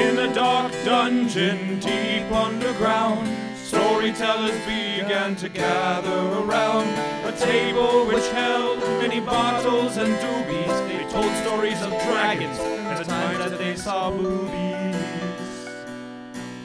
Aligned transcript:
In 0.00 0.18
a 0.18 0.34
dark 0.34 0.72
dungeon 0.82 1.78
deep 1.78 2.32
underground, 2.32 3.28
storytellers 3.54 4.58
began 4.64 5.36
to 5.36 5.48
gather 5.50 6.22
around 6.40 6.88
a 7.26 7.32
table 7.36 8.06
which 8.06 8.26
held 8.28 8.78
many 9.02 9.20
bottles 9.20 9.98
and 9.98 10.14
doobies. 10.14 10.88
They 10.88 11.04
told 11.12 11.30
stories 11.44 11.82
of 11.82 11.90
dragons 12.08 12.58
and 12.58 12.98
the 12.98 13.04
times 13.04 13.38
that 13.50 13.58
they 13.58 13.76
saw 13.76 14.10
movies. 14.10 14.96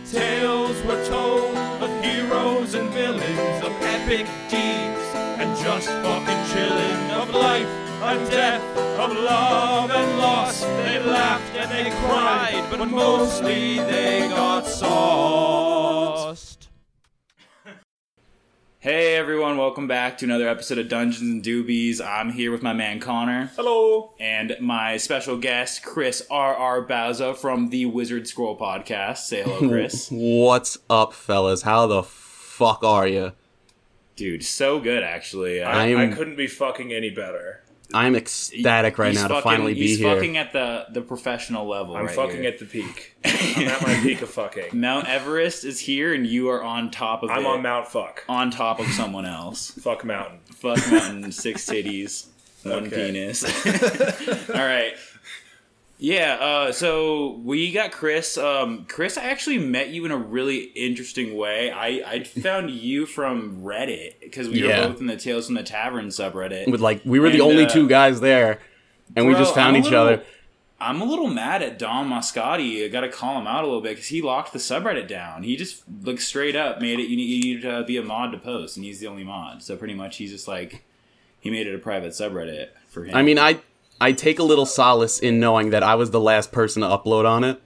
Tales 0.09 0.81
were 0.83 1.05
told 1.05 1.57
of 1.83 1.91
heroes 2.05 2.73
and 2.73 2.89
villains, 2.91 3.65
of 3.65 3.73
epic 3.81 4.27
deeds, 4.49 5.05
and 5.41 5.49
just 5.61 5.89
fucking 5.89 6.41
chilling, 6.53 7.11
of 7.11 7.29
life 7.31 7.84
and 8.07 8.29
death, 8.29 8.61
of 8.99 9.11
love 9.17 9.89
and 9.91 10.19
loss. 10.19 10.61
They 10.61 10.99
laughed 11.03 11.55
and 11.55 11.71
they 11.71 11.89
cried, 12.05 12.67
but 12.69 12.85
mostly 12.87 13.77
they 13.79 14.27
got 14.29 14.65
sauced. 14.67 16.69
Hey 18.79 19.15
everyone, 19.15 19.57
welcome 19.57 19.87
back 19.87 20.19
to 20.19 20.25
another 20.25 20.47
episode 20.47 20.77
of 20.77 20.87
Dungeons 20.87 21.21
and 21.31 21.43
Doobies. 21.43 21.99
I'm 21.99 22.31
here 22.31 22.51
with 22.51 22.61
my 22.61 22.73
man 22.73 22.99
Connor 22.99 23.47
Hello. 23.55 24.13
and 24.19 24.55
my 24.61 24.97
special 24.97 25.37
guest 25.37 25.83
Chris 25.83 26.21
R.R. 26.29 26.85
Bauza 26.85 27.35
from 27.35 27.71
the 27.71 27.87
Wizard 27.87 28.27
Scroll 28.27 28.55
podcast. 28.55 29.17
Say 29.19 29.41
hello, 29.41 29.57
Chris. 29.69 30.09
What's 30.11 30.77
up, 30.87 31.13
fellas? 31.13 31.63
How 31.63 31.87
the 31.87 32.03
fuck 32.03 32.83
are 32.83 33.07
you? 33.07 33.31
Dude, 34.15 34.45
so 34.45 34.79
good 34.79 35.01
actually. 35.03 35.63
I 35.63 35.85
I, 35.85 35.87
am- 35.87 36.13
couldn't 36.13 36.35
be 36.37 36.47
fucking 36.47 36.93
any 36.93 37.09
better. 37.09 37.63
I'm 37.93 38.15
ecstatic 38.15 38.97
right 38.97 39.11
he's 39.11 39.21
now 39.21 39.27
to 39.27 39.33
fucking- 39.35 39.43
finally 39.51 39.73
be 39.73 39.81
he's 39.87 39.99
here. 39.99 40.13
fucking 40.15 40.37
at 40.37 40.51
the 40.53 40.85
the 40.91 41.01
professional 41.01 41.67
level. 41.67 41.95
I'm 41.95 42.07
right 42.07 42.15
fucking 42.15 42.41
here. 42.41 42.49
at 42.51 42.59
the 42.59 42.65
peak. 42.65 43.15
I'm 43.25 43.67
at 43.67 43.81
my 43.83 43.93
peak 44.01 44.21
of 44.21 44.29
fucking. 44.29 44.69
Mount 44.79 45.07
Everest 45.07 45.63
is 45.65 45.79
here, 45.79 46.13
and 46.13 46.25
you 46.25 46.49
are 46.49 46.63
on 46.63 46.89
top 46.91 47.21
of 47.23 47.29
it. 47.29 47.33
I'm 47.33 47.43
it. 47.45 47.47
on 47.47 47.61
Mount 47.61 47.87
Fuck. 47.87 48.23
on 48.27 48.49
top 48.51 48.79
of 48.79 48.87
someone 48.87 49.25
else. 49.25 49.71
Fuck 49.81 50.03
Mountain. 50.03 50.39
Fuck 50.51 50.79
mountain, 50.91 51.31
six 51.31 51.65
titties, 51.65 52.27
one 52.63 52.89
penis. 52.89 53.43
All 54.49 54.55
right. 54.55 54.93
Yeah, 55.97 56.33
uh, 56.41 56.71
so 56.73 57.39
we 57.43 57.71
got 57.71 57.91
Chris. 57.91 58.37
Um, 58.37 58.85
Chris, 58.85 59.17
I 59.17 59.23
actually 59.25 59.59
met 59.59 59.89
you 59.89 60.03
in 60.05 60.11
a 60.11 60.17
really 60.17 60.57
interesting 60.75 61.37
way. 61.37 61.71
I, 61.71 61.87
I 62.05 62.23
found 62.41 62.69
you 62.69 63.05
from 63.05 63.61
Reddit 63.63 64.19
because 64.21 64.49
we 64.49 64.67
Yeah. 64.67 64.81
were 64.81 64.87
both 64.91 64.99
in 65.01 65.07
the 65.07 65.15
Tales 65.15 65.45
from 65.45 65.55
the 65.55 65.63
Tavern 65.63 66.07
subreddit. 66.07 66.69
With 66.69 66.81
like, 66.81 67.01
we 67.05 67.19
were 67.19 67.29
the 67.29 67.41
only 67.41 67.65
uh, 67.65 67.69
two 67.69 67.87
guys 67.87 68.19
there, 68.19 68.59
and 69.15 69.25
we 69.25 69.33
just 69.35 69.55
found 69.55 69.75
I'm 69.77 69.81
each 69.83 69.89
little- 69.89 70.01
other. 70.01 70.23
I'm 70.77 71.01
a 71.01 71.05
little 71.05 71.29
mad 71.29 71.63
at 71.63 71.79
Dom 71.79 72.09
Moscati. 72.09 72.83
I 72.83 72.89
got 72.89 73.01
to 73.01 73.09
call 73.09 73.39
him 73.39 73.47
out 73.47 73.63
a 73.63 73.67
little 73.67 73.81
bit 73.81 73.91
because 73.91 74.07
he 74.09 74.21
locked 74.21 74.51
the 74.51 74.59
subreddit 74.59 75.07
down. 75.07 75.43
He 75.43 75.55
just 75.55 75.83
like 76.03 76.19
straight 76.19 76.57
up 76.57 76.81
made 76.81 76.99
it. 76.99 77.03
You 77.07 77.15
need, 77.15 77.23
you 77.45 77.53
need 77.55 77.61
to 77.61 77.85
be 77.85 77.95
a 77.95 78.03
mod 78.03 78.33
to 78.33 78.37
post, 78.37 78.75
and 78.75 78.85
he's 78.85 78.99
the 78.99 79.07
only 79.07 79.23
mod. 79.23 79.63
So 79.63 79.77
pretty 79.77 79.93
much, 79.93 80.17
he's 80.17 80.31
just 80.31 80.49
like 80.49 80.83
he 81.39 81.49
made 81.49 81.65
it 81.67 81.73
a 81.73 81.77
private 81.77 82.11
subreddit 82.11 82.67
for 82.89 83.05
him. 83.05 83.15
I 83.15 83.21
mean, 83.21 83.39
I 83.39 83.59
I 83.99 84.11
take 84.11 84.39
a 84.39 84.43
little 84.43 84.65
solace 84.65 85.19
in 85.19 85.39
knowing 85.39 85.69
that 85.69 85.83
I 85.83 85.95
was 85.95 86.11
the 86.11 86.19
last 86.19 86.51
person 86.51 86.81
to 86.81 86.87
upload 86.87 87.25
on 87.25 87.43
it. 87.43 87.61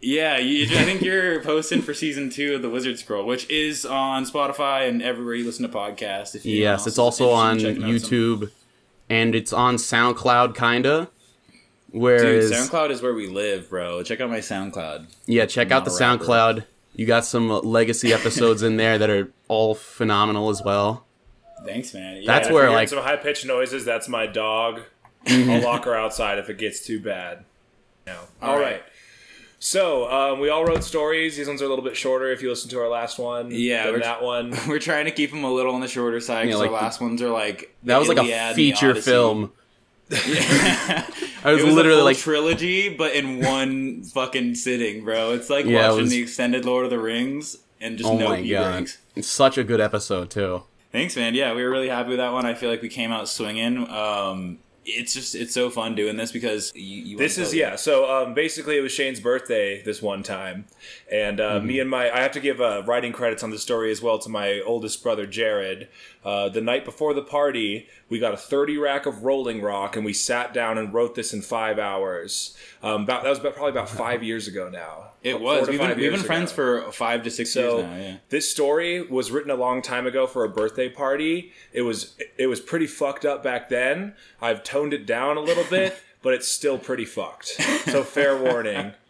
yeah, 0.00 0.38
you, 0.38 0.64
I 0.64 0.84
think 0.84 1.02
you're 1.02 1.42
posting 1.42 1.82
for 1.82 1.92
season 1.94 2.30
two 2.30 2.54
of 2.54 2.62
the 2.62 2.70
Wizard 2.70 2.98
Scroll, 2.98 3.26
which 3.26 3.48
is 3.50 3.84
on 3.84 4.24
Spotify 4.24 4.88
and 4.88 5.02
everywhere 5.02 5.34
you 5.34 5.44
listen 5.44 5.68
to 5.68 5.74
podcasts. 5.74 6.34
If 6.34 6.44
you 6.46 6.56
Yes, 6.58 6.86
it's 6.86 6.98
also 6.98 7.30
on 7.30 7.58
YouTube, 7.58 8.50
and 9.10 9.34
it's 9.34 9.52
on 9.52 9.76
SoundCloud, 9.76 10.56
kinda. 10.56 11.08
Dude, 11.92 12.02
Whereas, 12.02 12.50
SoundCloud 12.52 12.90
is 12.90 13.00
where 13.02 13.14
we 13.14 13.26
live, 13.26 13.70
bro. 13.70 14.02
Check 14.02 14.20
out 14.20 14.28
my 14.28 14.40
SoundCloud. 14.40 15.06
yeah, 15.26 15.46
check 15.46 15.70
out 15.70 15.84
the 15.84 15.90
not 15.90 16.00
a 16.00 16.04
rapper. 16.04 16.24
SoundCloud. 16.24 16.64
You 16.94 17.06
got 17.06 17.24
some 17.24 17.48
legacy 17.48 18.12
episodes 18.12 18.62
in 18.62 18.76
there 18.78 18.98
that 18.98 19.10
are 19.10 19.30
all 19.48 19.74
phenomenal 19.74 20.48
as 20.50 20.62
well. 20.62 21.04
Thanks, 21.64 21.92
man. 21.94 22.22
Yeah, 22.22 22.26
That's 22.26 22.50
where, 22.50 22.70
like- 22.70 22.88
some 22.88 22.98
high 23.02 23.16
pitched 23.16 23.44
noises. 23.46 23.84
That's 23.84 24.08
my 24.08 24.26
dog. 24.26 24.82
I'll 25.28 25.62
lock 25.62 25.84
her 25.84 25.94
outside 25.94 26.38
if 26.38 26.48
it 26.50 26.58
gets 26.58 26.84
too 26.86 27.00
bad. 27.00 27.44
No. 28.06 28.16
All 28.42 28.50
all 28.50 28.56
right. 28.58 28.72
right. 28.72 28.82
So 29.58 30.10
um, 30.12 30.38
we 30.40 30.48
all 30.50 30.64
wrote 30.64 30.84
stories. 30.84 31.36
These 31.36 31.48
ones 31.48 31.62
are 31.62 31.64
a 31.64 31.68
little 31.68 31.84
bit 31.84 31.96
shorter. 31.96 32.30
If 32.30 32.42
you 32.42 32.50
listen 32.50 32.68
to 32.70 32.78
our 32.80 32.88
last 32.88 33.18
one, 33.18 33.48
Yeah, 33.50 33.84
than 33.84 33.92
we're- 33.94 34.02
that 34.04 34.22
one. 34.22 34.54
we're 34.68 34.78
trying 34.78 35.06
to 35.06 35.10
keep 35.10 35.30
them 35.30 35.44
a 35.44 35.52
little 35.52 35.74
on 35.74 35.80
the 35.80 35.88
shorter 35.88 36.20
side 36.20 36.40
Yeah, 36.40 36.44
because 36.46 36.60
like 36.60 36.70
the 36.70 36.76
the- 36.76 36.82
last 36.82 37.00
ones 37.00 37.22
are 37.22 37.30
like 37.30 37.74
That 37.84 37.98
was 37.98 38.08
like 38.08 38.18
a 38.18 38.54
feature 38.54 38.94
film. 38.94 39.52
Yeah. 40.10 40.18
I 41.44 41.52
was, 41.52 41.62
it 41.62 41.66
was 41.66 41.74
literally 41.74 41.96
a 41.96 42.00
full 42.00 42.04
like, 42.04 42.16
trilogy, 42.18 42.88
but 42.88 43.14
in 43.14 43.40
one 43.40 44.02
fucking 44.14 44.54
sitting, 44.56 45.04
bro. 45.04 45.32
It's 45.32 45.48
like 45.50 45.64
Yeah, 45.64 45.86
it 45.86 45.88
watching 45.90 46.02
was- 46.02 46.10
the 46.10 46.22
extended 46.22 46.64
Lord 46.64 46.84
of 46.84 46.90
the 46.90 46.98
Rings 46.98 47.56
and 47.80 47.98
just 47.98 48.08
oh 48.10 48.16
no 48.16 48.28
my 48.30 48.46
god, 48.46 48.72
breaks. 48.78 48.98
it's 49.16 49.28
such 49.28 49.58
a 49.58 49.64
good 49.64 49.80
episode 49.80 50.30
too. 50.30 50.62
Thanks, 50.92 51.16
man. 51.16 51.34
Yeah, 51.34 51.54
we 51.54 51.62
were 51.64 51.70
really 51.70 51.88
happy 51.88 52.10
with 52.10 52.18
that 52.18 52.32
one. 52.32 52.46
I 52.46 52.54
feel 52.54 52.70
like 52.70 52.80
we 52.82 52.88
came 52.88 53.10
out 53.12 53.28
swinging. 53.28 53.88
Um, 53.90 54.58
it's 54.86 55.12
just 55.12 55.34
it's 55.34 55.52
so 55.52 55.68
fun 55.68 55.94
doing 55.94 56.16
this 56.16 56.30
because 56.32 56.72
you. 56.74 57.02
you 57.02 57.16
This 57.18 57.38
is 57.38 57.52
yeah. 57.54 57.76
So 57.76 58.08
um, 58.10 58.34
basically, 58.34 58.78
it 58.78 58.80
was 58.80 58.92
Shane's 58.92 59.20
birthday 59.20 59.82
this 59.82 60.00
one 60.00 60.22
time, 60.22 60.66
and 61.10 61.40
uh, 61.40 61.56
Mm-hmm. 61.56 61.66
me 61.66 61.80
and 61.80 61.90
my 61.90 62.10
I 62.10 62.20
have 62.20 62.32
to 62.32 62.40
give 62.40 62.60
uh, 62.60 62.82
writing 62.86 63.12
credits 63.12 63.42
on 63.42 63.50
the 63.50 63.58
story 63.58 63.90
as 63.90 64.00
well 64.00 64.18
to 64.20 64.28
my 64.28 64.60
oldest 64.64 65.02
brother 65.02 65.26
Jared. 65.26 65.88
Uh, 66.24 66.48
the 66.48 66.60
night 66.60 66.84
before 66.84 67.14
the 67.14 67.22
party, 67.22 67.88
we 68.08 68.18
got 68.18 68.32
a 68.34 68.36
thirty 68.36 68.76
rack 68.78 69.06
of 69.06 69.24
Rolling 69.24 69.60
Rock, 69.62 69.96
and 69.96 70.04
we 70.04 70.12
sat 70.12 70.54
down 70.54 70.78
and 70.78 70.92
wrote 70.94 71.14
this 71.14 71.32
in 71.34 71.42
five 71.42 71.78
hours. 71.78 72.56
Um, 72.82 73.02
about, 73.02 73.24
that 73.24 73.30
was 73.30 73.38
about, 73.40 73.54
probably 73.54 73.72
about 73.72 73.88
five 73.88 74.22
years 74.30 74.46
ago 74.48 74.68
now. 74.68 75.10
It 75.22 75.40
was. 75.40 75.68
We've 75.68 75.78
been, 75.80 75.96
we've 75.98 76.12
been 76.12 76.20
friends 76.20 76.52
ago. 76.52 76.84
for 76.84 76.92
five 76.92 77.24
to 77.24 77.30
six 77.32 77.52
So 77.52 77.78
years 77.78 77.84
now. 77.86 77.96
Yeah. 77.96 78.16
this 78.28 78.48
story 78.50 79.02
was 79.02 79.32
written 79.32 79.50
a 79.50 79.56
long 79.56 79.82
time 79.82 80.06
ago 80.06 80.26
for 80.28 80.44
a 80.44 80.48
birthday 80.48 80.88
party. 80.88 81.52
It 81.72 81.82
was 81.82 82.14
it 82.38 82.46
was 82.46 82.60
pretty 82.60 82.86
fucked 82.86 83.24
up 83.24 83.42
back 83.42 83.68
then. 83.68 84.14
I've 84.40 84.62
toned 84.62 84.94
it 84.94 85.04
down 85.04 85.36
a 85.36 85.40
little 85.40 85.64
bit, 85.64 85.96
but 86.22 86.32
it's 86.32 86.46
still 86.46 86.78
pretty 86.78 87.04
fucked. 87.06 87.46
So 87.90 88.04
fair 88.04 88.36
warning. 88.40 88.92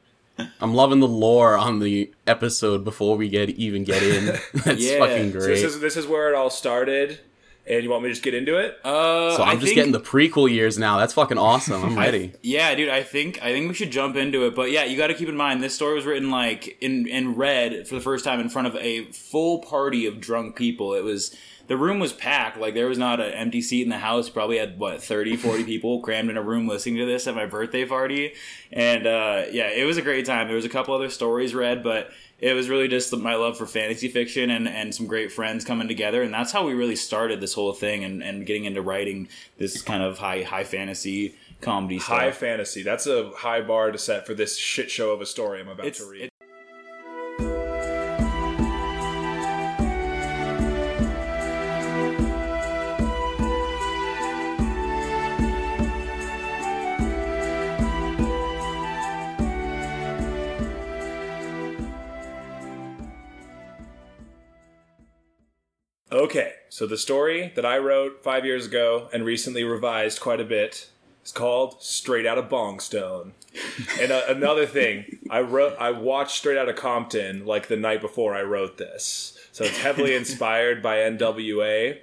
I'm 0.61 0.75
loving 0.75 1.01
the 1.01 1.09
lore 1.09 1.57
on 1.57 1.79
the 1.81 2.13
episode 2.27 2.85
before 2.85 3.17
we 3.17 3.29
get 3.29 3.51
even 3.51 3.85
get 3.85 4.03
in. 4.03 4.39
That's 4.55 4.81
Yeah. 4.83 4.99
fucking 5.01 5.33
So 5.33 5.39
great. 5.39 5.49
this 5.49 5.63
is 5.65 5.81
this 5.81 5.97
is 5.99 6.07
where 6.07 6.31
it 6.31 6.35
all 6.35 6.51
started. 6.51 7.21
And 7.69 7.83
you 7.83 7.91
want 7.91 8.05
me 8.05 8.09
to 8.11 8.13
just 8.13 8.23
get 8.23 8.33
into 8.35 8.57
it? 8.59 8.79
Uh, 8.85 9.37
so 9.37 9.43
I'm 9.43 9.49
I 9.49 9.53
just 9.55 9.65
think- 9.65 9.75
getting 9.75 9.93
the 9.93 10.01
prequel 10.01 10.49
years 10.49 10.79
now. 10.79 10.99
That's 10.99 11.15
fucking 11.15 11.37
awesome. 11.39 11.83
I'm 11.83 11.99
ready. 11.99 12.33
Yeah, 12.41 12.73
dude, 12.77 12.89
I 12.89 13.03
think 13.03 13.43
I 13.43 13.53
think 13.53 13.67
we 13.69 13.75
should 13.75 13.91
jump 13.91 14.15
into 14.17 14.47
it. 14.47 14.55
But 14.55 14.71
yeah, 14.71 14.85
you 14.85 14.97
got 14.97 15.09
to 15.09 15.15
keep 15.15 15.29
in 15.29 15.37
mind 15.37 15.63
this 15.63 15.75
story 15.75 15.95
was 15.95 16.05
written 16.05 16.31
like 16.31 16.79
in 16.81 17.09
in 17.09 17.35
red 17.35 17.89
for 17.89 17.97
the 17.97 18.01
first 18.01 18.25
time 18.25 18.39
in 18.39 18.49
front 18.49 18.69
of 18.69 18.77
a 18.77 19.07
full 19.13 19.59
party 19.61 20.07
of 20.07 20.21
drunk 20.21 20.55
people. 20.55 20.95
It 20.95 21.03
was 21.03 21.35
the 21.67 21.77
room 21.77 21.99
was 21.99 22.13
packed. 22.13 22.57
Like 22.57 22.75
there 22.75 22.87
was 22.87 22.99
not 22.99 23.19
an 23.19 23.33
empty 23.33 23.61
seat 23.61 23.83
in 23.83 23.89
the 23.89 23.99
house. 23.99 24.29
Probably 24.31 24.59
had 24.59 24.79
what 24.79 25.03
30, 25.03 25.37
40 25.37 25.65
people 25.65 26.01
crammed 26.01 26.31
in 26.31 26.37
a 26.37 26.43
room 26.43 26.69
listening 26.69 26.99
to 26.99 27.07
this 27.07 27.27
at 27.27 27.35
my 27.35 27.47
birthday 27.47 27.85
party. 27.85 28.35
And 28.71 29.09
uh, 29.09 29.47
yeah, 29.51 29.71
it 29.71 29.85
was 29.85 29.97
a 29.97 30.03
great 30.03 30.25
time. 30.27 30.47
There 30.47 30.55
was 30.55 30.65
a 30.65 30.69
couple 30.69 30.95
other 30.95 31.11
stories 31.11 31.53
read, 31.53 31.83
but 31.83 32.11
it 32.39 32.53
was 32.53 32.69
really 32.69 32.89
just 32.89 33.17
my 33.17 33.35
love 33.35 33.57
for 33.57 33.67
fantasy 33.67 34.09
fiction 34.09 34.51
and, 34.51 34.69
and 34.69 34.95
some 34.95 35.07
great 35.07 35.33
friends 35.33 35.65
coming 35.65 35.89
together 35.89 36.23
and 36.23 36.33
that's 36.35 36.53
how 36.53 36.67
we 36.67 36.75
really 36.75 36.97
started 36.97 37.41
this 37.41 37.55
whole 37.55 37.73
thing 37.73 38.05
and, 38.05 38.23
and 38.23 38.47
getting 38.47 38.65
into 38.65 38.83
writing 38.83 39.29
this 39.59 39.81
kind 39.83 40.03
of 40.03 40.19
high 40.19 40.43
high 40.43 40.65
fantasy 40.65 41.35
comedy 41.61 41.99
stuff. 41.99 42.19
High 42.19 42.33
fantasy. 42.33 42.83
That's 42.83 43.07
a 43.07 43.31
high 43.31 43.63
bar 43.63 43.91
to 43.91 43.99
set 43.99 44.27
for 44.27 44.35
this 44.35 44.59
shit 44.59 44.91
show 44.91 45.13
of 45.13 45.21
a 45.21 45.27
story 45.27 45.61
I'm 45.61 45.69
about 45.69 45.87
It's- 45.87 46.05
to 46.05 46.11
read. 46.11 46.31
Okay, 66.17 66.55
so 66.71 66.87
the 66.87 66.97
story 66.97 67.53
that 67.57 67.67
I 67.67 67.77
wrote 67.77 68.25
five 68.25 68.47
years 68.47 68.65
ago 68.65 69.11
and 69.13 69.23
recently 69.23 69.65
revised 69.65 70.19
quite 70.19 70.41
a 70.41 70.47
bit 70.47 70.89
is 71.23 71.31
called 71.31 71.83
Straight 71.83 72.25
Out 72.25 72.39
of 72.39 72.49
Bongstone. 72.49 73.33
and 74.01 74.11
uh, 74.11 74.23
another 74.27 74.65
thing, 74.65 75.19
I 75.29 75.43
wrote, 75.43 75.77
I 75.79 75.91
watched 75.91 76.39
Straight 76.39 76.57
Out 76.57 76.71
of 76.71 76.77
Compton 76.77 77.45
like 77.45 77.69
the 77.69 77.77
night 77.77 78.01
before 78.01 78.35
I 78.35 78.41
wrote 78.45 78.79
this, 78.79 79.39
so 79.53 79.65
it's 79.65 79.77
heavily 79.77 80.15
inspired 80.17 80.83
by 80.83 80.97
NWA. 81.01 81.99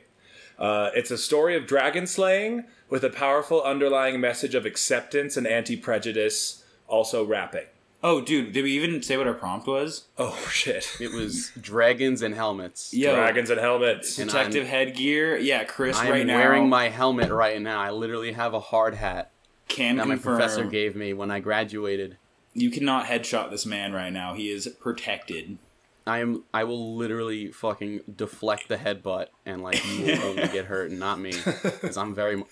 Uh, 0.60 0.92
it's 0.94 1.10
a 1.10 1.18
story 1.18 1.56
of 1.56 1.66
dragon 1.66 2.06
slaying 2.06 2.66
with 2.92 3.04
a 3.04 3.10
powerful 3.10 3.64
underlying 3.64 4.22
message 4.22 4.54
of 4.54 4.64
acceptance 4.64 5.38
and 5.38 5.48
anti-prejudice, 5.48 6.64
also 6.88 7.26
rapping. 7.26 7.66
Oh, 8.06 8.20
dude, 8.20 8.52
did 8.52 8.64
we 8.64 8.72
even 8.74 9.02
say 9.02 9.16
what 9.16 9.28
our 9.28 9.34
prompt 9.34 9.66
was? 9.66 10.06
Oh 10.18 10.38
shit! 10.52 10.98
It 11.00 11.14
was 11.14 11.52
dragons 11.60 12.22
and 12.22 12.36
helmets. 12.36 12.94
Yeah, 12.94 13.16
Dragons 13.16 13.50
and 13.50 13.60
helmets. 13.60 14.20
And 14.20 14.30
protective 14.30 14.68
headgear. 14.68 15.38
Yeah, 15.38 15.64
Chris, 15.64 15.98
I'm 15.98 16.12
right 16.12 16.26
now 16.26 16.38
wearing 16.38 16.68
my 16.68 16.90
helmet 16.90 17.32
right 17.32 17.62
now. 17.62 17.80
I 17.80 17.92
literally 17.92 18.34
have 18.34 18.54
a 18.54 18.60
hard 18.60 18.96
hat 18.96 19.32
can 19.70 19.96
that 19.98 20.08
my 20.08 20.18
professor 20.18 20.66
gave 20.66 20.96
me 20.96 21.14
when 21.14 21.32
I 21.32 21.40
graduated. 21.40 22.18
You 22.54 22.70
cannot 22.70 23.06
headshot 23.06 23.50
this 23.50 23.66
man 23.66 23.94
right 23.94 24.12
now. 24.12 24.34
He 24.34 24.52
is 24.52 24.68
protected. 24.80 25.58
I 26.06 26.20
am. 26.20 26.44
I 26.54 26.66
will 26.66 26.96
literally 26.96 27.52
fucking 27.52 28.02
deflect 28.14 28.68
the 28.68 28.76
headbutt, 28.78 29.28
and 29.46 29.64
like 29.64 29.84
you 29.98 30.06
will 30.06 30.24
only 30.24 30.48
get 30.50 30.66
hurt, 30.66 30.92
and 30.92 31.00
not 31.00 31.20
me, 31.20 31.32
because 31.46 31.96
I'm 31.96 32.14
very. 32.14 32.44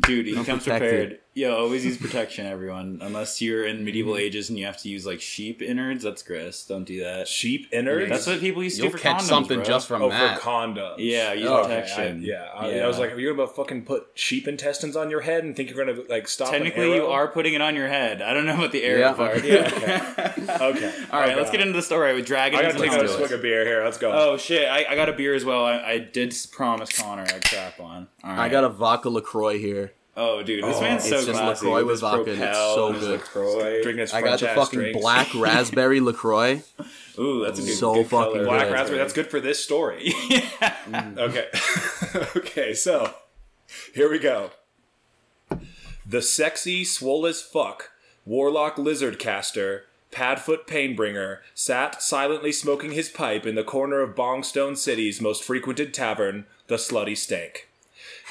Dude, 0.00 0.26
he 0.26 0.36
I'm 0.36 0.44
comes 0.44 0.64
protected. 0.64 0.90
prepared. 0.90 1.20
Yo, 1.38 1.56
always 1.56 1.84
use 1.84 1.96
protection, 1.96 2.46
everyone. 2.46 2.98
Unless 3.00 3.40
you're 3.40 3.64
in 3.64 3.84
medieval 3.84 4.14
Mm-hmm. 4.14 4.22
ages 4.22 4.48
and 4.48 4.58
you 4.58 4.66
have 4.66 4.76
to 4.78 4.88
use 4.88 5.06
like 5.06 5.20
sheep 5.20 5.62
innards, 5.62 6.02
that's 6.02 6.22
gross. 6.24 6.64
Don't 6.64 6.82
do 6.82 7.04
that. 7.04 7.28
Sheep 7.28 7.68
innards. 7.72 8.10
That's 8.10 8.26
what 8.26 8.40
people 8.40 8.64
used 8.64 8.76
to 8.78 8.82
You'll 8.82 8.90
do 8.90 8.96
for 8.98 9.02
catch 9.02 9.18
condoms, 9.22 9.28
something 9.28 9.58
bro. 9.58 9.64
just 9.66 9.86
from 9.86 10.02
oh, 10.02 10.08
that. 10.08 10.38
for 10.40 10.44
condoms. 10.44 10.96
Yeah, 10.98 11.34
use 11.34 11.46
Oh, 11.48 11.58
Okay, 11.58 11.76
I, 11.76 11.80
protection. 11.82 12.22
yeah, 12.22 12.48
I, 12.54 12.70
Yeah. 12.72 12.84
I 12.84 12.88
was 12.88 12.98
like, 12.98 13.12
are 13.12 13.18
you 13.20 13.32
gonna 13.36 13.46
fucking 13.46 13.84
put 13.84 14.08
sheep 14.14 14.48
intestines 14.48 14.96
on 14.96 15.10
your 15.10 15.20
head 15.20 15.44
and 15.44 15.54
think 15.54 15.70
you're 15.70 15.86
gonna 15.86 16.02
like 16.08 16.26
stop? 16.26 16.48
an 16.48 16.54
Technically, 16.54 16.86
you 16.96 17.02
arrow? 17.04 17.12
are 17.12 17.28
putting 17.28 17.54
it 17.54 17.60
on 17.62 17.76
your 17.76 17.86
head. 17.88 18.20
I 18.20 18.34
don't 18.34 18.44
know 18.46 18.54
about 18.54 18.72
the 18.72 18.82
arrow 18.82 19.00
Yeah. 19.00 19.12
part. 19.12 19.36
Okay. 20.48 20.92
All 21.12 21.20
right, 21.20 21.28
Okay. 21.30 21.36
let's 21.36 21.50
get 21.52 21.60
into 21.60 21.74
the 21.74 21.82
story 21.82 22.14
with 22.14 22.26
dragons. 22.26 22.58
I 22.58 22.62
gotta 22.62 22.74
and 22.74 22.82
take 22.82 22.92
another 22.92 23.08
condoms. 23.08 23.16
swig 23.16 23.32
of 23.32 23.42
beer 23.42 23.64
here. 23.64 23.84
Let's 23.84 23.98
go. 23.98 24.10
Oh 24.12 24.36
shit! 24.38 24.66
I, 24.68 24.86
I 24.88 24.94
got 24.96 25.08
a 25.08 25.12
beer 25.12 25.34
as 25.34 25.44
well. 25.44 25.64
I, 25.64 25.74
I 25.82 25.98
did 25.98 26.30
s- 26.32 26.46
promise 26.46 26.98
Connor 27.00 27.22
I'd 27.22 27.44
crap 27.44 27.78
on. 27.78 28.08
All 28.24 28.30
right. 28.30 28.38
I 28.40 28.48
got 28.48 28.64
a 28.64 28.68
vodka 28.68 29.08
Lacroix 29.08 29.58
here. 29.58 29.92
Oh, 30.20 30.42
dude, 30.42 30.64
this 30.64 30.76
Oh, 30.76 30.80
man's 30.80 31.08
so 31.08 31.16
it's 31.16 31.26
just 31.26 31.38
classy. 31.38 31.64
LaCroix 31.66 31.84
with 31.86 32.00
vodka, 32.00 32.32
and 32.32 32.42
it's 32.42 32.58
so 32.58 32.92
good. 32.92 33.02
LaCroix. 33.20 33.82
Drinking 33.82 34.00
his 34.00 34.12
I 34.12 34.20
got 34.20 34.40
the 34.40 34.48
fucking 34.48 34.78
drinks. 34.80 35.00
black 35.00 35.28
raspberry 35.34 36.00
Lacroix. 36.00 36.62
Ooh, 37.20 37.44
that's 37.44 37.60
a 37.60 37.62
good, 37.62 37.74
So 37.76 37.94
good 37.94 38.06
fucking 38.08 38.32
color. 38.32 38.44
Black 38.44 38.66
good. 38.66 38.72
raspberry. 38.72 38.98
That's 38.98 39.12
good 39.12 39.30
for 39.30 39.40
this 39.40 39.62
story. 39.62 40.12
Mm. 40.88 41.18
Okay. 41.18 41.46
okay, 42.36 42.72
so 42.74 43.12
here 43.94 44.10
we 44.10 44.18
go. 44.18 44.50
The 46.06 46.22
sexy, 46.22 46.82
swole 46.84 47.26
as 47.26 47.42
fuck, 47.42 47.90
warlock 48.24 48.78
lizard 48.78 49.18
caster, 49.18 49.84
Padfoot 50.10 50.66
Painbringer, 50.66 51.40
sat 51.54 52.02
silently 52.02 52.52
smoking 52.52 52.92
his 52.92 53.10
pipe 53.10 53.44
in 53.46 53.54
the 53.54 53.62
corner 53.64 54.00
of 54.00 54.14
Bongstone 54.16 54.76
City's 54.78 55.20
most 55.20 55.44
frequented 55.44 55.92
tavern, 55.92 56.46
the 56.68 56.76
Slutty 56.76 57.16
Stank. 57.16 57.67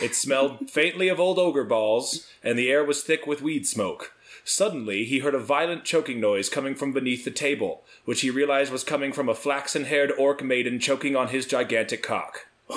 It 0.01 0.15
smelled 0.15 0.69
faintly 0.69 1.07
of 1.07 1.19
old 1.19 1.39
ogre 1.39 1.63
balls, 1.63 2.27
and 2.43 2.57
the 2.57 2.69
air 2.69 2.83
was 2.83 3.03
thick 3.03 3.25
with 3.25 3.41
weed 3.41 3.67
smoke. 3.67 4.13
Suddenly, 4.43 5.03
he 5.05 5.19
heard 5.19 5.35
a 5.35 5.39
violent 5.39 5.83
choking 5.83 6.19
noise 6.21 6.49
coming 6.49 6.75
from 6.75 6.93
beneath 6.93 7.25
the 7.25 7.31
table, 7.31 7.83
which 8.05 8.21
he 8.21 8.29
realized 8.29 8.71
was 8.71 8.83
coming 8.83 9.11
from 9.11 9.27
a 9.27 9.35
flaxen 9.35 9.85
haired 9.85 10.11
orc 10.17 10.43
maiden 10.43 10.79
choking 10.79 11.15
on 11.15 11.29
his 11.29 11.45
gigantic 11.45 12.01
cock. 12.01 12.47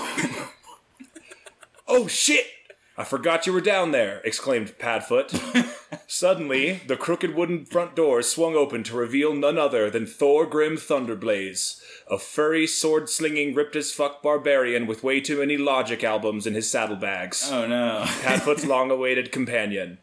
oh 1.86 2.06
shit! 2.08 2.46
I 3.00 3.04
forgot 3.04 3.46
you 3.46 3.54
were 3.54 3.62
down 3.62 3.92
there, 3.92 4.20
exclaimed 4.24 4.76
Padfoot. 4.78 5.32
Suddenly, 6.06 6.82
the 6.86 6.98
crooked 6.98 7.34
wooden 7.34 7.64
front 7.64 7.96
door 7.96 8.20
swung 8.20 8.54
open 8.54 8.82
to 8.82 8.94
reveal 8.94 9.32
none 9.32 9.56
other 9.56 9.88
than 9.88 10.04
Thorgrim 10.04 10.74
Thunderblaze, 10.74 11.80
a 12.10 12.18
furry, 12.18 12.66
sword 12.66 13.08
slinging, 13.08 13.54
ripped 13.54 13.74
as 13.74 13.90
fuck 13.90 14.22
barbarian 14.22 14.86
with 14.86 15.02
way 15.02 15.18
too 15.18 15.38
many 15.38 15.56
Logic 15.56 16.04
albums 16.04 16.46
in 16.46 16.52
his 16.52 16.70
saddlebags. 16.70 17.50
Oh 17.50 17.66
no. 17.66 18.02
Padfoot's 18.22 18.66
long 18.66 18.90
awaited 18.90 19.32
companion. 19.32 19.96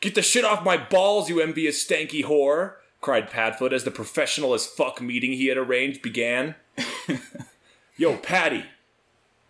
Get 0.00 0.16
the 0.16 0.22
shit 0.22 0.44
off 0.44 0.64
my 0.64 0.76
balls, 0.76 1.28
you 1.28 1.40
envious 1.40 1.80
stanky 1.84 2.24
whore! 2.24 2.72
cried 3.00 3.30
Padfoot 3.30 3.72
as 3.72 3.84
the 3.84 3.92
professional 3.92 4.52
as 4.52 4.66
fuck 4.66 5.00
meeting 5.00 5.34
he 5.34 5.46
had 5.46 5.56
arranged 5.56 6.02
began. 6.02 6.56
Yo, 7.96 8.16
Paddy! 8.16 8.64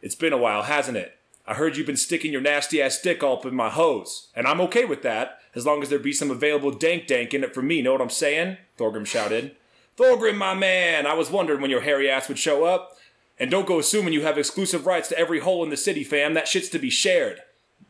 It's 0.02 0.14
been 0.14 0.34
a 0.34 0.38
while, 0.38 0.64
hasn't 0.64 0.98
it? 0.98 1.16
I 1.46 1.54
heard 1.54 1.76
you've 1.76 1.86
been 1.86 1.96
sticking 1.96 2.32
your 2.32 2.40
nasty 2.40 2.80
ass 2.80 3.00
dick 3.00 3.22
all 3.22 3.38
up 3.38 3.46
in 3.46 3.54
my 3.54 3.70
hose, 3.70 4.28
and 4.34 4.46
I'm 4.46 4.60
okay 4.62 4.84
with 4.84 5.02
that, 5.02 5.38
as 5.54 5.66
long 5.66 5.82
as 5.82 5.88
there 5.88 5.98
be 5.98 6.12
some 6.12 6.30
available 6.30 6.70
dank 6.70 7.06
dank 7.06 7.34
in 7.34 7.42
it 7.42 7.54
for 7.54 7.62
me, 7.62 7.82
know 7.82 7.92
what 7.92 8.00
I'm 8.00 8.10
saying? 8.10 8.58
Thorgrim 8.78 9.06
shouted. 9.06 9.56
Thorgrim, 9.96 10.36
my 10.36 10.54
man! 10.54 11.06
I 11.06 11.14
was 11.14 11.30
wondering 11.30 11.60
when 11.60 11.70
your 11.70 11.82
hairy 11.82 12.08
ass 12.08 12.28
would 12.28 12.38
show 12.38 12.64
up. 12.64 12.96
And 13.38 13.50
don't 13.50 13.66
go 13.66 13.78
assuming 13.78 14.12
you 14.12 14.22
have 14.22 14.36
exclusive 14.36 14.84
rights 14.84 15.08
to 15.08 15.18
every 15.18 15.40
hole 15.40 15.64
in 15.64 15.70
the 15.70 15.76
city, 15.76 16.04
fam. 16.04 16.34
That 16.34 16.46
shit's 16.46 16.68
to 16.70 16.78
be 16.78 16.90
shared. 16.90 17.40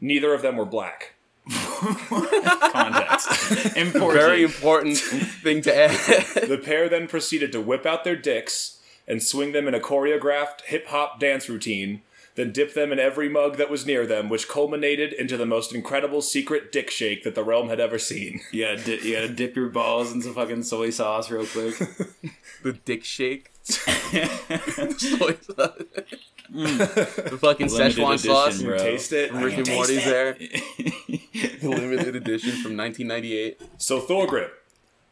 Neither 0.01 0.33
of 0.33 0.43
them 0.43 0.57
were 0.57 0.65
black. 0.65 1.15
Context. 1.51 3.77
Important. 3.77 4.21
Very 4.21 4.45
important 4.45 4.97
thing 4.97 5.61
to 5.63 5.77
add. 5.77 6.49
The 6.49 6.61
pair 6.63 6.89
then 6.89 7.09
proceeded 7.09 7.51
to 7.53 7.61
whip 7.61 7.85
out 7.85 8.05
their 8.05 8.15
dicks 8.15 8.79
and 9.09 9.21
swing 9.21 9.51
them 9.51 9.67
in 9.67 9.75
a 9.75 9.81
choreographed 9.81 10.63
hip 10.67 10.87
hop 10.87 11.19
dance 11.19 11.49
routine, 11.49 12.03
then 12.37 12.53
dip 12.53 12.75
them 12.75 12.93
in 12.93 12.99
every 12.99 13.29
mug 13.29 13.57
that 13.57 13.69
was 13.71 13.85
near 13.85 14.07
them, 14.07 14.29
which 14.29 14.49
culminated 14.49 15.13
into 15.13 15.37
the 15.37 15.47
most 15.47 15.75
incredible 15.75 16.23
secret 16.23 16.71
dick 16.73 16.91
shake 16.91 17.25
that 17.25 17.35
the 17.35 17.43
realm 17.45 17.69
had 17.69 17.81
ever 17.81 17.99
seen. 17.99 18.41
Yeah, 18.53 18.77
di- 18.77 18.99
you 19.01 19.15
gotta 19.17 19.29
dip 19.29 19.57
your 19.57 19.69
balls 19.69 20.13
in 20.13 20.23
some 20.23 20.35
fucking 20.35 20.63
soy 20.65 20.91
sauce 20.91 21.31
real 21.31 21.47
quick. 21.47 21.77
the 22.63 22.73
dick 22.85 23.05
shake. 23.05 23.51
Soy 23.65 25.37
sauce. 25.43 25.83
The 26.51 27.39
fucking 27.41 27.69
Limited 27.69 27.97
Szechuan 27.97 28.15
edition, 28.15 28.31
sauce. 28.31 28.63
bro. 28.63 28.79
Taste 28.79 29.13
it. 29.13 29.33
Rick 29.33 29.59
and 29.59 29.69
Morty's 29.69 30.05
there. 30.05 30.33
The 30.35 31.59
limited 31.69 32.17
edition 32.17 32.53
from 32.63 32.77
1998. 32.77 33.61
So 33.79 34.01
Thorgrim, 34.01 34.49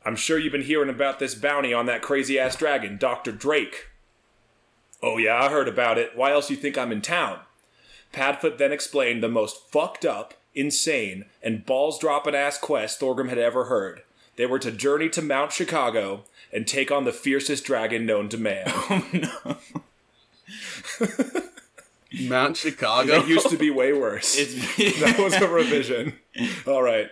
I'm 0.05 0.17
sure 0.17 0.38
you've 0.38 0.53
been 0.53 0.62
hearing 0.62 0.88
about 0.91 1.19
this 1.20 1.35
bounty 1.35 1.73
on 1.73 1.87
that 1.87 2.03
crazy 2.03 2.38
ass 2.38 2.56
dragon, 2.56 2.97
Dr. 2.99 3.31
Drake. 3.32 3.87
Oh 5.02 5.18
yeah, 5.18 5.42
I 5.42 5.48
heard 5.48 5.68
about 5.68 5.98
it. 5.98 6.12
Why 6.14 6.32
else 6.32 6.50
you 6.50 6.56
think 6.56 6.76
I'm 6.76 6.92
in 6.92 7.02
town? 7.02 7.40
Padfoot 8.12 8.58
then 8.58 8.72
explained 8.72 9.22
the 9.22 9.28
most 9.28 9.70
fucked 9.70 10.04
up, 10.04 10.34
insane, 10.54 11.26
and 11.42 11.66
balls 11.66 11.98
dropping 11.98 12.34
ass 12.34 12.58
quest 12.58 13.00
Thorgrim 13.00 13.28
had 13.28 13.38
ever 13.38 13.64
heard. 13.64 14.02
They 14.36 14.46
were 14.46 14.58
to 14.60 14.70
journey 14.70 15.08
to 15.10 15.22
Mount 15.22 15.52
Chicago 15.52 16.24
and 16.52 16.66
take 16.66 16.90
on 16.90 17.04
the 17.04 17.12
fiercest 17.12 17.64
dragon 17.64 18.06
known 18.06 18.28
to 18.30 18.38
man. 18.38 18.72
Oh, 21.00 21.06
Mount 22.22 22.56
Chicago. 22.56 23.20
It 23.20 23.28
used 23.28 23.50
to 23.50 23.58
be 23.58 23.70
way 23.70 23.92
worse. 23.92 24.34
That 24.78 25.16
was 25.18 25.34
a 25.34 25.46
revision. 25.46 26.14
All 26.66 26.82
right. 26.82 27.10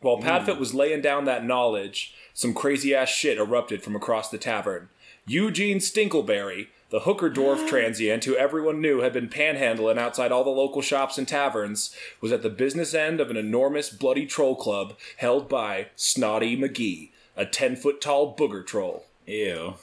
While 0.00 0.18
hmm. 0.18 0.26
Padfoot 0.26 0.58
was 0.58 0.74
laying 0.74 1.00
down 1.00 1.24
that 1.24 1.44
knowledge, 1.44 2.14
some 2.34 2.54
crazy 2.54 2.94
ass 2.94 3.08
shit 3.08 3.38
erupted 3.38 3.82
from 3.82 3.96
across 3.96 4.28
the 4.28 4.38
tavern. 4.38 4.90
Eugene 5.26 5.78
Stinkleberry, 5.78 6.68
the 6.90 7.00
hooker 7.00 7.30
dwarf 7.30 7.68
transient 7.68 8.24
who 8.24 8.36
everyone 8.36 8.80
knew 8.80 9.00
had 9.00 9.12
been 9.12 9.28
panhandling 9.28 9.98
outside 9.98 10.32
all 10.32 10.44
the 10.44 10.50
local 10.50 10.82
shops 10.82 11.18
and 11.18 11.28
taverns, 11.28 11.94
was 12.20 12.32
at 12.32 12.42
the 12.42 12.50
business 12.50 12.94
end 12.94 13.20
of 13.20 13.30
an 13.30 13.36
enormous 13.36 13.90
bloody 13.90 14.26
troll 14.26 14.56
club 14.56 14.94
held 15.18 15.48
by 15.48 15.88
Snotty 15.96 16.56
McGee, 16.56 17.10
a 17.36 17.44
10 17.44 17.76
foot 17.76 18.00
tall 18.00 18.34
booger 18.36 18.66
troll. 18.66 19.04
Ew. 19.26 19.74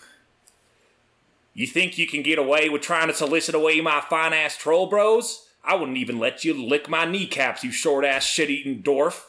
You 1.53 1.67
think 1.67 1.97
you 1.97 2.05
can 2.05 2.21
get 2.21 2.37
away 2.37 2.67
with 2.67 2.81
trying 2.81 3.07
to 3.07 3.13
solicit 3.13 3.55
away 3.55 3.79
my 3.79 4.01
fine 4.09 4.33
ass 4.33 4.57
troll 4.57 4.87
bros? 4.87 5.47
I 5.63 5.75
wouldn't 5.75 5.97
even 5.97 6.19
let 6.19 6.43
you 6.43 6.53
lick 6.53 6.89
my 6.89 7.05
kneecaps, 7.05 7.63
you 7.63 7.71
short 7.71 8.05
ass 8.05 8.23
shit 8.23 8.49
eating 8.49 8.83
dwarf. 8.83 9.23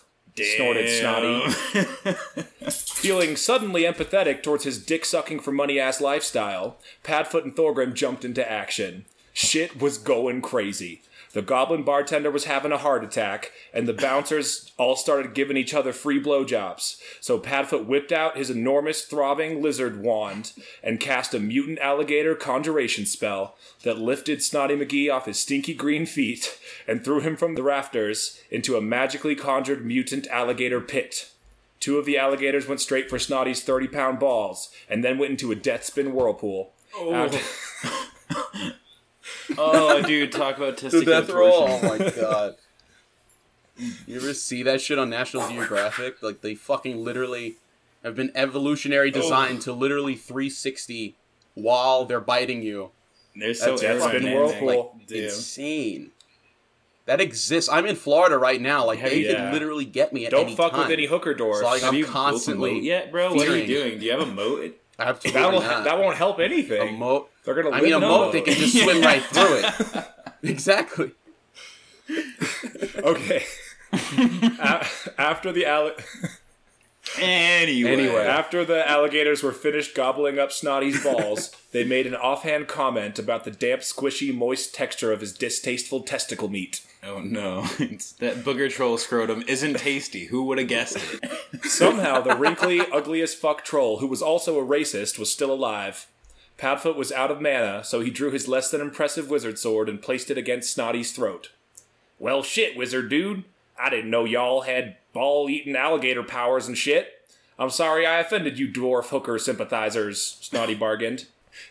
Snorted 0.45 0.90
Snotty. 0.90 1.50
Feeling 2.71 3.37
suddenly 3.37 3.83
empathetic 3.83 4.43
towards 4.43 4.64
his 4.64 4.85
dick 4.85 5.05
sucking 5.05 5.40
for 5.40 5.52
money 5.52 5.78
ass 5.78 6.00
lifestyle, 6.00 6.78
Padfoot 7.05 7.45
and 7.45 7.55
Thorgrim 7.55 7.95
jumped 7.95 8.25
into 8.25 8.49
action. 8.50 9.05
Shit 9.33 9.81
was 9.81 9.99
going 9.99 10.43
crazy. 10.43 11.02
The 11.33 11.42
goblin 11.42 11.83
bartender 11.83 12.30
was 12.30 12.45
having 12.45 12.73
a 12.73 12.78
heart 12.78 13.04
attack, 13.04 13.52
and 13.73 13.87
the 13.87 13.92
bouncers 13.92 14.73
all 14.78 14.97
started 14.97 15.35
giving 15.35 15.56
each 15.56 15.75
other 15.75 15.92
free 15.92 16.23
blowjobs. 16.23 17.00
So 17.21 17.38
Padfoot 17.38 17.87
whipped 17.87 18.12
out 18.12 18.37
his 18.37 18.50
enormous 18.50 19.02
throbbing 19.04 19.62
lizard 19.62 20.00
wand 20.02 20.52
and 20.83 21.00
cast 21.00 21.35
a 21.35 21.40
mutant 21.40 21.78
alligator 21.80 22.35
conjuration 22.35 23.06
spell 23.06 23.56
that 23.83 23.99
lifted 23.99 24.42
Snotty 24.42 24.76
McGee 24.76 25.12
off 25.12 25.26
his 25.26 25.38
stinky 25.38 25.75
green 25.75 26.06
feet 26.06 26.59
and 26.88 27.04
threw 27.04 27.21
him 27.21 27.37
from 27.37 27.54
the 27.54 27.62
rafters 27.62 28.40
into 28.50 28.76
a 28.76 28.80
magically 28.80 29.35
conjured 29.35 29.85
mutant 29.85 30.26
alligator 30.28 30.80
pit. 30.80 31.30
Two 31.80 31.99
of 31.99 32.06
the 32.06 32.16
alligators 32.18 32.66
went 32.66 32.80
straight 32.80 33.11
for 33.11 33.18
Snotty's 33.18 33.62
30 33.62 33.88
pound 33.88 34.18
balls 34.18 34.71
and 34.88 35.04
then 35.04 35.18
went 35.18 35.33
into 35.33 35.52
a 35.52 35.56
death 35.56 35.85
spin 35.85 36.12
whirlpool. 36.12 36.73
Oh. 36.97 37.12
After- 37.14 37.38
Oh, 39.59 40.02
dude, 40.02 40.33
talk 40.33 40.56
about 40.56 40.76
the 40.76 40.88
testicular 40.88 41.04
death 41.06 41.30
roll. 41.30 41.68
Oh 41.68 41.83
my 41.83 42.11
god. 42.11 42.56
You 44.06 44.16
ever 44.16 44.33
see 44.33 44.62
that 44.62 44.80
shit 44.80 44.99
on 44.99 45.11
National 45.11 45.49
Geographic? 45.49 46.23
Like 46.23 46.40
they 46.40 46.54
fucking 46.54 47.04
literally 47.04 47.56
have 48.02 48.16
been 48.16 48.33
evolutionary 48.35 49.09
oh. 49.09 49.21
designed 49.21 49.62
to 49.62 49.73
literally 49.73 50.14
360 50.14 51.14
while 51.54 52.04
they're 52.04 52.21
biting 52.21 52.62
you. 52.62 52.90
They're 53.35 53.54
so 53.54 53.76
That's- 53.76 54.00
that's 54.00 54.12
been 54.12 54.33
whirlpool. 54.33 54.66
Like 54.97 55.06
Dude. 55.06 55.25
insane. 55.25 56.12
That 57.04 57.21
exists. 57.21 57.71
I'm 57.71 57.87
in 57.87 57.95
Florida 57.97 58.37
right 58.38 58.61
now. 58.61 58.85
Like 58.87 59.02
they 59.02 59.21
Yeah. 59.21 59.45
could 59.45 59.52
literally 59.52 59.85
get 59.85 60.12
me 60.12 60.25
at 60.26 60.33
Don't 60.33 60.47
any 60.47 60.56
fuck 60.56 60.73
time. 60.73 60.80
with 60.80 60.90
any 60.90 61.06
hooker 61.06 61.35
doors. 61.35 61.61
So, 61.61 61.66
like, 61.66 61.83
Have 61.83 61.92
I'm 61.92 61.99
you 61.99 62.06
constantly 62.06 62.75
moat 62.75 62.83
yet, 62.83 63.12
bro? 63.12 63.35
What 63.35 63.47
are 63.47 63.56
you 63.56 63.66
doing? 63.66 63.99
Do 63.99 64.06
you 64.06 64.12
have 64.12 64.23
a 64.23 64.26
moat? 64.26 64.76
Absolutely 64.99 65.40
that, 65.40 65.52
will, 65.52 65.61
not. 65.61 65.85
that 65.85 65.99
won't 65.99 66.16
help 66.16 66.38
a 66.38 66.45
anything. 66.45 66.99
moat. 66.99 67.30
They're 67.46 67.54
gonna. 67.54 67.70
I 67.70 67.80
mean, 67.80 67.92
a 67.94 67.96
in 67.96 68.02
moat. 68.02 68.32
They 68.32 68.42
can 68.42 68.54
just 68.54 68.78
swim 68.82 69.00
right 69.00 69.22
through 69.22 69.62
it. 69.62 70.04
exactly. 70.42 71.12
Okay. 72.98 73.44
A- 73.92 74.86
After 75.18 75.52
the 75.52 75.64
alli- 75.66 75.92
Anyway. 77.18 77.90
Anyway. 77.92 78.26
After 78.26 78.64
the 78.64 78.86
alligators 78.88 79.42
were 79.42 79.52
finished 79.52 79.94
gobbling 79.94 80.38
up 80.40 80.50
Snotty's 80.50 81.02
balls, 81.02 81.52
they 81.72 81.84
made 81.84 82.06
an 82.06 82.16
offhand 82.16 82.66
comment 82.68 83.18
about 83.18 83.44
the 83.44 83.50
damp, 83.52 83.82
squishy, 83.82 84.34
moist 84.34 84.74
texture 84.74 85.12
of 85.12 85.20
his 85.20 85.32
distasteful 85.32 86.00
testicle 86.02 86.48
meat. 86.48 86.84
Oh 87.04 87.20
no. 87.20 87.64
It's 87.78 88.12
that 88.14 88.38
booger 88.38 88.68
troll 88.68 88.98
scrotum 88.98 89.44
isn't 89.46 89.78
tasty. 89.78 90.26
Who 90.26 90.42
would 90.44 90.58
have 90.58 90.66
guessed 90.68 90.96
it? 90.98 91.64
Somehow, 91.64 92.20
the 92.22 92.34
wrinkly, 92.36 92.80
ugly 92.92 93.22
as 93.22 93.34
fuck 93.34 93.64
troll, 93.64 93.98
who 94.00 94.08
was 94.08 94.20
also 94.20 94.58
a 94.58 94.66
racist, 94.66 95.16
was 95.18 95.30
still 95.30 95.52
alive. 95.52 96.08
Padfoot 96.58 96.96
was 96.96 97.12
out 97.12 97.30
of 97.30 97.40
mana, 97.40 97.84
so 97.84 98.00
he 98.00 98.10
drew 98.10 98.30
his 98.30 98.48
less 98.48 98.70
than 98.70 98.80
impressive 98.80 99.28
wizard 99.28 99.58
sword 99.58 99.88
and 99.88 100.00
placed 100.00 100.30
it 100.30 100.38
against 100.38 100.72
Snotty's 100.72 101.12
throat. 101.12 101.50
Well, 102.18 102.42
shit, 102.42 102.76
wizard 102.76 103.10
dude. 103.10 103.44
I 103.78 103.90
didn't 103.90 104.10
know 104.10 104.25
y'all 104.25 104.62
had 104.62 104.96
ball 105.12 105.50
eating 105.50 105.76
alligator 105.76 106.22
powers 106.22 106.66
and 106.66 106.78
shit. 106.78 107.12
I'm 107.58 107.70
sorry 107.70 108.06
I 108.06 108.20
offended 108.20 108.58
you 108.58 108.68
dwarf 108.68 109.08
hooker 109.08 109.38
sympathizers, 109.38 110.38
Snotty 110.40 110.75
bargained. 110.75 111.26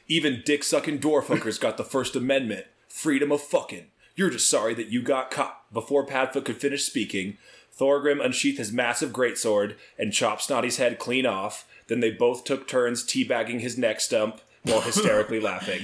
Even 0.08 0.44
dick 0.46 0.64
sucking 0.64 1.00
dwarf 1.00 1.26
hookers 1.26 1.58
got 1.58 1.78
the 1.78 1.84
First 1.84 2.16
Amendment 2.16 2.66
freedom 2.88 3.32
of 3.32 3.42
fucking. 3.42 3.88
You're 4.16 4.30
just 4.30 4.50
sorry 4.50 4.74
that 4.76 4.88
you 4.88 5.02
got 5.02 5.32
caught. 5.32 5.62
Before 5.74 6.06
Padfoot 6.06 6.46
could 6.46 6.58
finish 6.58 6.84
speaking, 6.84 7.38
Thorgrim 7.78 8.24
unsheathed 8.24 8.58
his 8.58 8.72
massive 8.72 9.12
greatsword 9.12 9.76
and 10.00 10.14
chopped 10.14 10.44
Snotty's 10.44 10.78
head 10.78 10.98
clean 11.00 11.26
off. 11.26 11.68
Then 11.88 12.00
they 12.00 12.12
both 12.12 12.46
took 12.46 12.68
turns 12.68 13.04
teabagging 13.04 13.60
his 13.60 13.78
neck 13.78 14.00
stump 14.00 14.42
while 14.66 14.82
hysterically 14.90 15.40
laughing. 15.40 15.82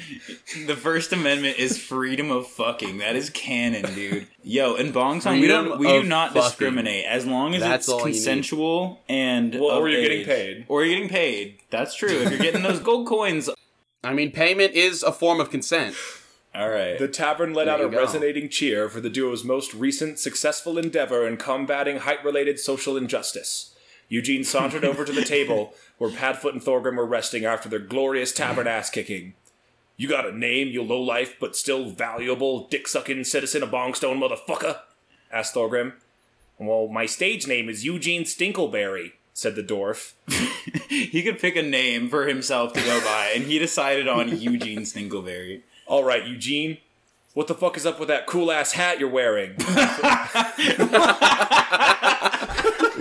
The 0.68 0.76
First 0.76 1.14
Amendment 1.14 1.58
is 1.60 1.78
freedom 1.78 2.32
of 2.32 2.48
fucking. 2.48 2.98
That 3.00 3.16
is 3.16 3.30
canon, 3.30 3.94
dude. 3.94 4.28
Yo, 4.44 4.76
in 4.76 4.92
Bong 4.92 5.22
Song, 5.22 5.40
we 5.40 5.48
don't 5.48 5.80
we 5.80 5.88
do 5.88 6.04
not 6.04 6.30
fucking. 6.34 6.42
discriminate 6.50 7.06
as 7.06 7.26
long 7.26 7.54
as 7.56 7.62
That's 7.62 7.86
it's 7.86 7.90
all 7.90 8.00
you 8.00 8.06
need. 8.08 8.12
consensual 8.14 9.00
and 9.08 9.54
Well, 9.54 9.78
or 9.78 9.88
you're 9.90 10.02
getting 10.02 10.26
paid. 10.26 10.66
or 10.68 10.84
you're 10.84 10.94
getting 10.96 11.10
paid. 11.10 11.60
That's 11.70 11.96
true. 11.96 12.10
If 12.10 12.30
you're 12.32 12.40
getting 12.40 12.64
those 12.64 12.80
gold 12.80 13.08
coins, 13.08 13.50
I 14.04 14.14
mean, 14.14 14.32
payment 14.32 14.74
is 14.74 15.04
a 15.04 15.12
form 15.12 15.40
of 15.40 15.50
consent. 15.52 15.96
all 16.56 16.70
right. 16.70 16.98
The 16.98 17.08
tavern 17.08 17.54
let 17.54 17.66
There 17.66 17.76
out 17.76 17.82
a 17.82 17.90
go. 17.90 17.98
resonating 17.98 18.50
cheer 18.50 18.90
for 18.90 19.00
the 19.00 19.10
duo's 19.10 19.44
most 19.44 19.74
recent 19.74 20.18
successful 20.20 20.78
endeavor 20.78 21.28
in 21.28 21.38
combating 21.38 21.98
height 21.98 22.24
related 22.26 22.60
social 22.60 22.98
injustice. 22.98 23.71
Eugene 24.12 24.44
sauntered 24.44 24.84
over 24.84 25.06
to 25.06 25.14
the 25.14 25.24
table 25.24 25.74
where 25.98 26.10
Padfoot 26.10 26.52
and 26.52 26.62
Thorgrim 26.62 26.98
were 26.98 27.06
resting 27.06 27.46
after 27.46 27.70
their 27.70 27.80
glorious 27.80 28.34
tavern 28.34 28.68
ass 28.68 28.90
kicking. 28.90 29.36
You 29.96 30.10
got 30.10 30.28
a 30.28 30.38
name, 30.38 30.68
you 30.68 30.84
lowlife 30.84 31.40
but 31.40 31.56
still 31.56 31.92
valuable, 31.92 32.68
dick 32.68 32.90
sucking 32.90 33.24
citizen 33.24 33.64
of 33.64 33.72
Bongstone 33.72 34.20
motherfucker? 34.20 34.80
asked 35.32 35.56
Thorgrim. 35.56 35.94
Well, 36.60 36.90
my 36.90 37.06
stage 37.06 37.48
name 37.48 37.70
is 37.70 37.86
Eugene 37.86 38.24
Stinkleberry, 38.24 39.14
said 39.34 39.56
the 39.56 39.64
dwarf. 39.64 40.12
he 40.90 41.24
could 41.24 41.40
pick 41.40 41.56
a 41.56 41.62
name 41.62 42.10
for 42.10 42.28
himself 42.28 42.74
to 42.74 42.82
go 42.82 43.00
by, 43.00 43.32
and 43.34 43.46
he 43.46 43.60
decided 43.60 44.10
on 44.10 44.28
Eugene 44.42 44.82
Stinkleberry. 44.82 45.62
All 45.88 46.04
right, 46.04 46.28
Eugene. 46.28 46.80
What 47.34 47.48
the 47.48 47.56
fuck 47.56 47.78
is 47.78 47.86
up 47.86 47.98
with 47.98 48.10
that 48.10 48.28
cool 48.28 48.52
ass 48.52 48.74
hat 48.74 49.00
you're 49.00 49.08
wearing? 49.08 49.52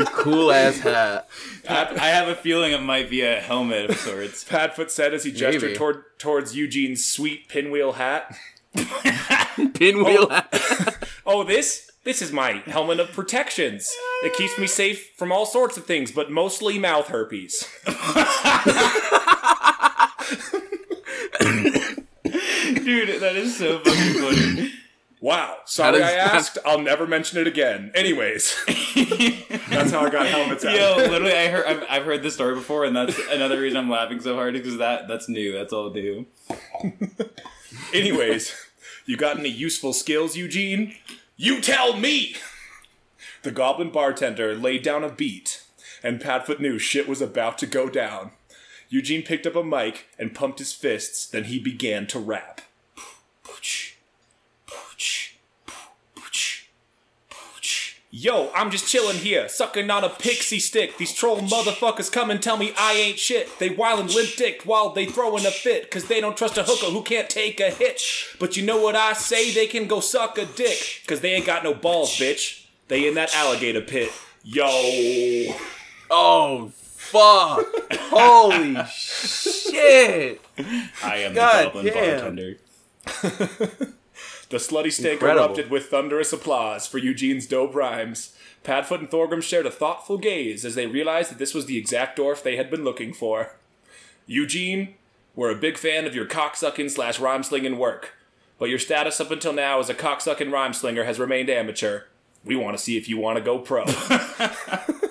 Cool 0.07 0.53
ass 0.53 0.79
hat. 0.79 1.29
I 1.69 2.09
have 2.09 2.29
a 2.29 2.35
feeling 2.35 2.73
it 2.73 2.83
might 2.83 3.11
be 3.11 3.23
a 3.23 3.41
helmet 3.41 3.91
of 3.91 3.97
sorts. 3.97 4.45
Padfoot 4.45 4.91
said 4.91 5.15
as 5.15 5.25
he 5.25 5.33
gestured 5.33 5.63
Maybe. 5.63 5.75
toward 5.75 6.05
towards 6.19 6.57
Eugene's 6.57 7.05
sweet 7.05 7.49
pinwheel 7.49 7.93
hat. 7.93 8.37
Pinwheel 9.75 10.29
oh. 10.31 10.35
hat. 10.35 10.97
Oh, 11.27 11.45
this 11.45 11.91
this 12.03 12.23
is 12.23 12.33
my 12.33 12.63
helmet 12.67 12.99
of 12.99 13.13
protections. 13.13 13.95
It 14.25 14.35
keeps 14.35 14.59
me 14.59 14.67
safe 14.67 15.13
from 15.17 15.31
all 15.31 15.47
sorts 15.47 15.77
of 15.77 15.85
things, 15.85 16.11
but 16.11 16.31
mostly 16.31 16.79
mouth 16.79 17.09
herpes. 17.09 17.69
Dude, 22.85 23.21
that 23.21 23.37
is 23.37 23.57
so 23.57 23.79
fucking 23.81 24.15
funny. 24.15 24.73
Wow. 25.21 25.59
Sorry 25.67 25.99
does- 25.99 26.09
I 26.09 26.13
asked. 26.15 26.59
I'll 26.65 26.81
never 26.81 27.07
mention 27.07 27.39
it 27.39 27.47
again. 27.47 27.93
Anyways, 27.95 28.57
that's 29.69 29.91
how 29.91 30.01
I 30.01 30.11
got 30.11 30.27
helmets 30.27 30.65
out. 30.65 30.75
Yo, 30.75 30.97
literally, 30.97 31.35
I 31.35 31.49
heard 31.49 31.67
I've, 31.67 31.85
I've 31.91 32.05
heard 32.05 32.23
this 32.23 32.35
story 32.35 32.55
before, 32.55 32.85
and 32.85 32.97
that's 32.97 33.19
another 33.31 33.61
reason 33.61 33.77
I'm 33.79 33.91
laughing 33.91 34.21
so 34.21 34.35
hard 34.35 34.55
because 34.55 34.79
that 34.79 35.09
that's 35.09 35.29
new. 35.29 35.53
That's 35.53 35.73
all 35.73 35.91
new. 35.93 36.27
Anyways, 37.95 38.55
you 39.07 39.17
got 39.17 39.39
any 39.39 39.49
useful 39.51 39.93
skills, 39.93 40.37
Eugene? 40.37 40.95
You 41.37 41.61
tell 41.61 41.97
me! 41.97 42.37
The 43.43 43.51
goblin 43.51 43.91
bartender 43.91 44.55
laid 44.55 44.83
down 44.83 45.03
a 45.05 45.11
beat, 45.11 45.65
and 46.03 46.21
Padfoot 46.21 46.61
knew 46.61 46.79
shit 46.79 47.09
was 47.09 47.21
about 47.21 47.59
to 47.59 47.67
go 47.67 47.89
down. 47.89 48.33
Eugene 48.89 49.23
picked 49.23 49.47
up 49.47 49.55
a 49.57 49.63
mic 49.65 50.07
and 50.19 50.35
pumped 50.35 50.59
his 50.59 50.73
fists, 50.73 51.27
then 51.27 51.45
he 51.45 51.59
began 51.59 52.07
to 52.09 52.19
rap. 52.19 52.61
Yo, 58.13 58.51
I'm 58.57 58.73
just 58.73 58.87
chillin' 58.87 59.21
here, 59.21 59.49
sucking 59.49 59.89
on 59.89 60.03
a 60.03 60.09
pixie 60.09 60.59
stick. 60.59 60.99
These 60.99 61.15
troll 61.15 61.39
motherfuckers 61.43 62.11
come 62.11 62.29
and 62.29 62.43
tell 62.43 62.57
me 62.57 62.73
I 62.77 62.95
ain't 62.95 63.21
shit. 63.21 63.57
They 63.61 63.71
wildin' 63.71 64.13
limp 64.13 64.31
dick 64.37 64.63
while 64.65 64.91
they 64.91 65.07
throwin' 65.07 65.47
a 65.47 65.53
fit, 65.53 65.89
cause 65.93 66.07
they 66.07 66.21
don't 66.21 66.37
trust 66.37 66.59
a 66.59 66.65
hooker 66.65 66.87
who 66.87 67.03
can't 67.03 67.31
take 67.31 67.61
a 67.61 67.71
hit. 67.71 68.03
But 68.41 68.57
you 68.57 68.65
know 68.65 68.83
what 68.83 68.97
I 68.97 69.13
say? 69.13 69.53
They 69.53 69.69
can 69.69 69.87
go 69.87 70.01
suck 70.01 70.39
a 70.39 70.47
dick, 70.47 71.03
cause 71.07 71.21
they 71.21 71.35
ain't 71.35 71.47
got 71.47 71.63
no 71.63 71.73
balls, 71.73 72.17
bitch. 72.19 72.67
They 72.89 73.07
in 73.07 73.15
that 73.15 73.33
alligator 73.33 73.81
pit. 73.81 74.11
Yo. 74.43 75.55
Oh, 76.11 76.73
fuck. 76.75 77.65
Holy 77.93 78.75
shit. 78.87 80.41
I 81.05 81.17
am 81.19 81.35
God 81.35 81.61
the 81.61 81.65
goblin 81.67 81.87
damn. 81.87 82.19
bartender. 82.19 82.57
The 84.51 84.57
slutty 84.59 84.93
stank 84.93 85.15
Incredible. 85.15 85.47
erupted 85.47 85.71
with 85.71 85.87
thunderous 85.87 86.33
applause 86.33 86.87
for 86.87 86.99
Eugene's 86.99 87.47
dope 87.47 87.75
rhymes. 87.75 88.35
Padfoot 88.65 88.99
and 88.99 89.09
Thorgrim 89.11 89.43
shared 89.43 89.65
a 89.65 89.71
thoughtful 89.71 90.19
gaze 90.19 90.65
as 90.65 90.75
they 90.75 90.87
realized 90.87 91.31
that 91.31 91.39
this 91.39 91.55
was 91.55 91.67
the 91.67 91.79
exact 91.79 92.19
dwarf 92.19 92.43
they 92.43 92.57
had 92.57 92.71
been 92.71 92.85
looking 92.85 93.13
for. 93.15 93.55
Eugene, 94.27 94.95
we're 95.35 95.51
a 95.51 95.57
big 95.57 95.79
fan 95.79 96.05
of 96.07 96.15
your 96.15 96.27
cocksucking 96.27 96.91
slash 96.91 97.19
rhyme 97.19 97.43
slinging 97.43 97.79
work, 97.79 98.15
but 98.59 98.69
your 98.69 98.79
status 98.79 99.21
up 99.21 99.31
until 99.31 99.53
now 99.53 99.79
as 99.79 99.89
a 99.89 99.95
cocksucking 99.95 100.53
rhyme 100.53 100.73
slinger 100.75 101.05
has 101.05 101.19
remained 101.19 101.49
amateur. 101.49 102.03
We 102.45 102.57
want 102.57 102.77
to 102.77 102.83
see 102.83 102.97
if 102.97 103.09
you 103.09 103.19
want 103.19 103.39
to 103.39 103.45
go 103.45 103.59
pro. 103.59 103.85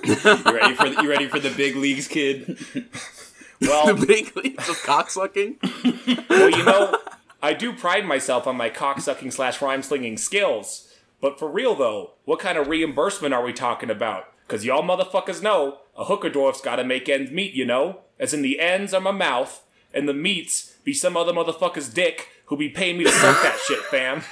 You 0.04 0.16
ready 0.16 0.74
for 0.74 0.90
the, 0.90 1.00
you 1.04 1.10
ready 1.10 1.28
for 1.28 1.40
the 1.40 1.52
big 1.52 1.76
leagues, 1.76 2.08
kid? 2.08 2.58
well, 3.62 3.94
The 3.94 4.06
big 4.08 4.36
leagues 4.36 4.68
of 4.68 4.78
cocksucking. 4.78 6.28
well, 6.30 6.50
you 6.50 6.64
know, 6.66 6.98
I 7.42 7.54
do 7.54 7.74
pride 7.74 8.06
myself 8.06 8.48
on 8.48 8.58
my 8.58 8.70
cocksucking 8.70 9.32
slash 9.32 9.62
rhyme 9.62 9.82
slinging 9.84 10.18
skills. 10.18 10.94
But 11.22 11.40
for 11.40 11.50
real 11.50 11.76
though, 11.76 12.12
what 12.26 12.40
kind 12.40 12.58
of 12.58 12.68
reimbursement 12.68 13.34
are 13.34 13.44
we 13.44 13.54
talking 13.54 13.90
about? 13.90 14.26
Cause 14.48 14.66
y'all 14.66 14.84
motherfuckers 14.84 15.44
know 15.44 15.80
a 15.96 16.06
hooker 16.06 16.30
dwarf's 16.30 16.62
gotta 16.62 16.84
make 16.84 17.08
ends 17.08 17.32
meet, 17.32 17.54
you 17.54 17.66
know? 17.66 18.02
As 18.20 18.34
in 18.34 18.42
the 18.42 18.60
ends 18.60 18.94
are 18.94 19.02
my 19.02 19.12
mouth, 19.12 19.64
and 19.94 20.08
the 20.08 20.14
meats 20.14 20.76
be 20.84 20.94
some 20.94 21.16
other 21.16 21.34
motherfucker's 21.34 21.90
dick 21.90 22.30
who 22.46 22.58
be 22.58 22.70
paying 22.70 22.98
me 22.98 23.04
to 23.04 23.12
suck 23.12 23.42
that 23.42 23.58
shit, 23.68 23.80
fam. 23.86 24.24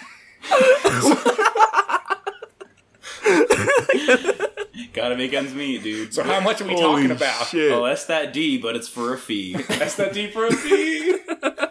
Gotta 4.94 5.16
make 5.16 5.34
ends 5.34 5.54
meet, 5.54 5.84
dude. 5.84 6.14
So 6.14 6.24
how 6.24 6.40
much 6.40 6.62
are 6.62 6.68
we 6.68 6.76
talking 6.76 7.12
about? 7.12 7.48
Shit. 7.48 7.72
Oh, 7.72 7.86
that's 7.86 8.06
that 8.06 8.34
D, 8.34 8.58
but 8.58 8.76
it's 8.76 8.88
for 8.88 9.14
a 9.14 9.18
fee. 9.18 9.54
That's 9.54 9.96
that 9.96 10.14
D 10.14 10.30
for 10.32 10.48
a 10.48 10.52
fee. 10.52 11.18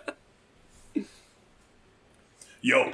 Yo, 2.66 2.90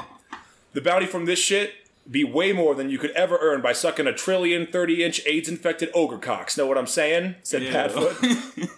the 0.75 0.83
bounty 0.83 1.07
from 1.07 1.25
this 1.25 1.39
shit 1.39 1.73
be 2.11 2.23
way 2.25 2.53
more 2.53 2.75
than 2.75 2.91
you 2.91 2.99
could 2.99 3.11
ever 3.13 3.39
earn 3.41 3.63
by 3.63 3.73
sucking 3.73 4.07
a 4.07 4.13
trillion 4.13 4.67
30 4.67 5.03
inch 5.03 5.27
AIDS 5.27 5.49
infected 5.49 5.89
ogre 5.95 6.19
cocks. 6.19 6.59
Know 6.59 6.67
what 6.67 6.77
I'm 6.77 6.87
saying? 6.87 7.37
Said 7.43 7.63
Ew. 7.63 7.71
Padfoot. 7.71 8.69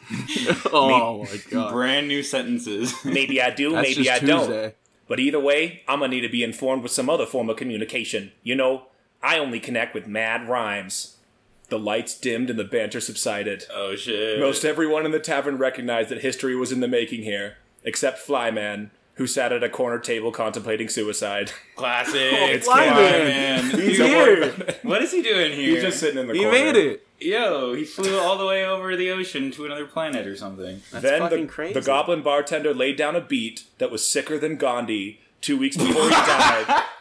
Oh 0.73 1.25
my 1.25 1.41
god. 1.51 1.73
Brand 1.73 2.07
new 2.07 2.23
sentences. 2.23 2.95
Maybe 3.05 3.43
I 3.43 3.51
do, 3.51 3.73
That's 3.73 3.89
maybe 3.89 4.05
just 4.05 4.23
I 4.23 4.25
don't. 4.25 4.73
But 5.09 5.19
either 5.19 5.41
way, 5.41 5.83
I'm 5.89 5.99
gonna 5.99 6.11
need 6.11 6.21
to 6.21 6.29
be 6.29 6.45
informed 6.45 6.85
with 6.85 6.93
some 6.93 7.11
other 7.11 7.27
form 7.27 7.51
of 7.51 7.57
communication. 7.57 8.31
You 8.45 8.55
know, 8.55 8.85
I 9.21 9.39
only 9.41 9.59
connect 9.59 9.97
with 9.97 10.07
mad 10.07 10.49
rhymes. 10.49 11.17
The 11.71 11.79
lights 11.81 12.17
dimmed 12.17 12.51
and 12.51 12.59
the 12.59 12.63
banter 12.63 13.01
subsided. 13.01 13.65
oh 13.75 13.97
shit. 13.97 14.39
Most 14.39 14.65
everyone 14.65 15.05
in 15.07 15.11
the 15.11 15.19
tavern 15.19 15.59
recognized 15.59 16.11
that 16.11 16.21
history 16.21 16.55
was 16.55 16.71
in 16.71 16.79
the 16.79 16.87
making 16.87 17.25
here, 17.25 17.57
except 17.83 18.25
Flyman, 18.25 18.91
who 19.14 19.26
sat 19.26 19.52
at 19.52 19.62
a 19.62 19.68
corner 19.68 19.99
table 19.99 20.33
contemplating 20.33 20.88
suicide. 20.88 21.52
classic. 21.76 22.14
Oh, 22.14 22.47
it's 22.47 22.66
Flyman. 22.68 23.61
Flyman. 23.71 23.80
He's 23.80 23.99
here. 23.99 24.52
What 24.83 25.02
is 25.02 25.12
he 25.12 25.23
doing 25.23 25.52
here? 25.52 25.75
He's 25.75 25.83
just 25.83 26.00
sitting 26.00 26.18
in 26.18 26.26
the 26.26 26.35
He 26.35 26.42
corner. 26.42 26.56
He 26.56 26.64
made 26.64 26.76
it. 26.76 27.06
Yo, 27.21 27.75
he 27.75 27.85
flew 27.85 28.18
all 28.18 28.37
the 28.37 28.44
way 28.44 28.66
over 28.66 28.97
the 28.97 29.11
ocean 29.11 29.50
to 29.52 29.64
another 29.64 29.87
planet 29.87 30.26
or 30.26 30.37
something. 30.37 30.83
That's 30.90 31.02
then 31.02 31.21
fucking 31.21 31.47
the, 31.47 31.52
crazy. 31.52 31.75
the 31.75 31.80
goblin 31.80 32.23
bartender 32.23 32.75
laid 32.75 32.97
down 32.97 33.16
a 33.16 33.21
beat 33.21 33.64
that 33.78 33.90
was 33.90 34.06
sicker 34.06 34.38
than 34.38 34.56
Gandhi 34.56 35.21
two 35.40 35.56
weeks 35.56 35.76
before 35.76 36.04
he 36.04 36.11
died. 36.11 36.85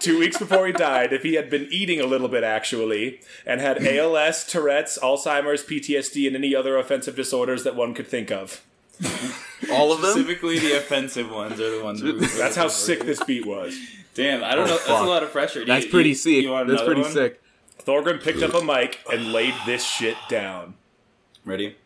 Two 0.00 0.18
weeks 0.18 0.38
before 0.38 0.66
he 0.66 0.72
died, 0.72 1.12
if 1.12 1.22
he 1.22 1.34
had 1.34 1.50
been 1.50 1.68
eating 1.70 2.00
a 2.00 2.06
little 2.06 2.28
bit 2.28 2.42
actually, 2.42 3.20
and 3.44 3.60
had 3.60 3.86
ALS, 3.86 4.46
Tourette's, 4.46 4.98
Alzheimer's, 4.98 5.62
PTSD, 5.62 6.26
and 6.26 6.34
any 6.34 6.54
other 6.54 6.78
offensive 6.78 7.14
disorders 7.14 7.64
that 7.64 7.76
one 7.76 7.92
could 7.92 8.08
think 8.08 8.30
of. 8.30 8.64
All 9.72 9.92
of 9.92 10.00
them. 10.00 10.12
Specifically, 10.12 10.58
the 10.58 10.76
offensive 10.78 11.30
ones 11.30 11.60
are 11.60 11.76
the 11.78 11.82
ones. 11.84 12.02
we- 12.02 12.12
That's 12.12 12.56
how 12.56 12.68
sick 12.68 13.00
this 13.04 13.22
beat 13.24 13.44
was. 13.46 13.78
Damn, 14.14 14.42
I 14.42 14.54
don't 14.54 14.64
Oh, 14.66 14.70
know. 14.70 14.76
That's 14.78 14.88
a 14.88 15.04
lot 15.04 15.22
of 15.22 15.30
pressure. 15.32 15.60
Do 15.60 15.66
That's 15.66 15.84
you- 15.84 15.90
pretty 15.90 16.08
you- 16.10 16.14
sick. 16.14 16.42
you 16.44 16.64
That's 16.66 16.82
pretty 16.82 17.02
one? 17.02 17.12
sick. 17.12 17.40
Thorgrim 17.86 18.22
picked 18.22 18.42
up 18.42 18.54
a 18.54 18.62
mic 18.64 19.00
and 19.12 19.32
laid 19.32 19.54
this 19.66 19.84
shit 19.84 20.16
down. 20.28 20.74
Ready? 21.44 21.76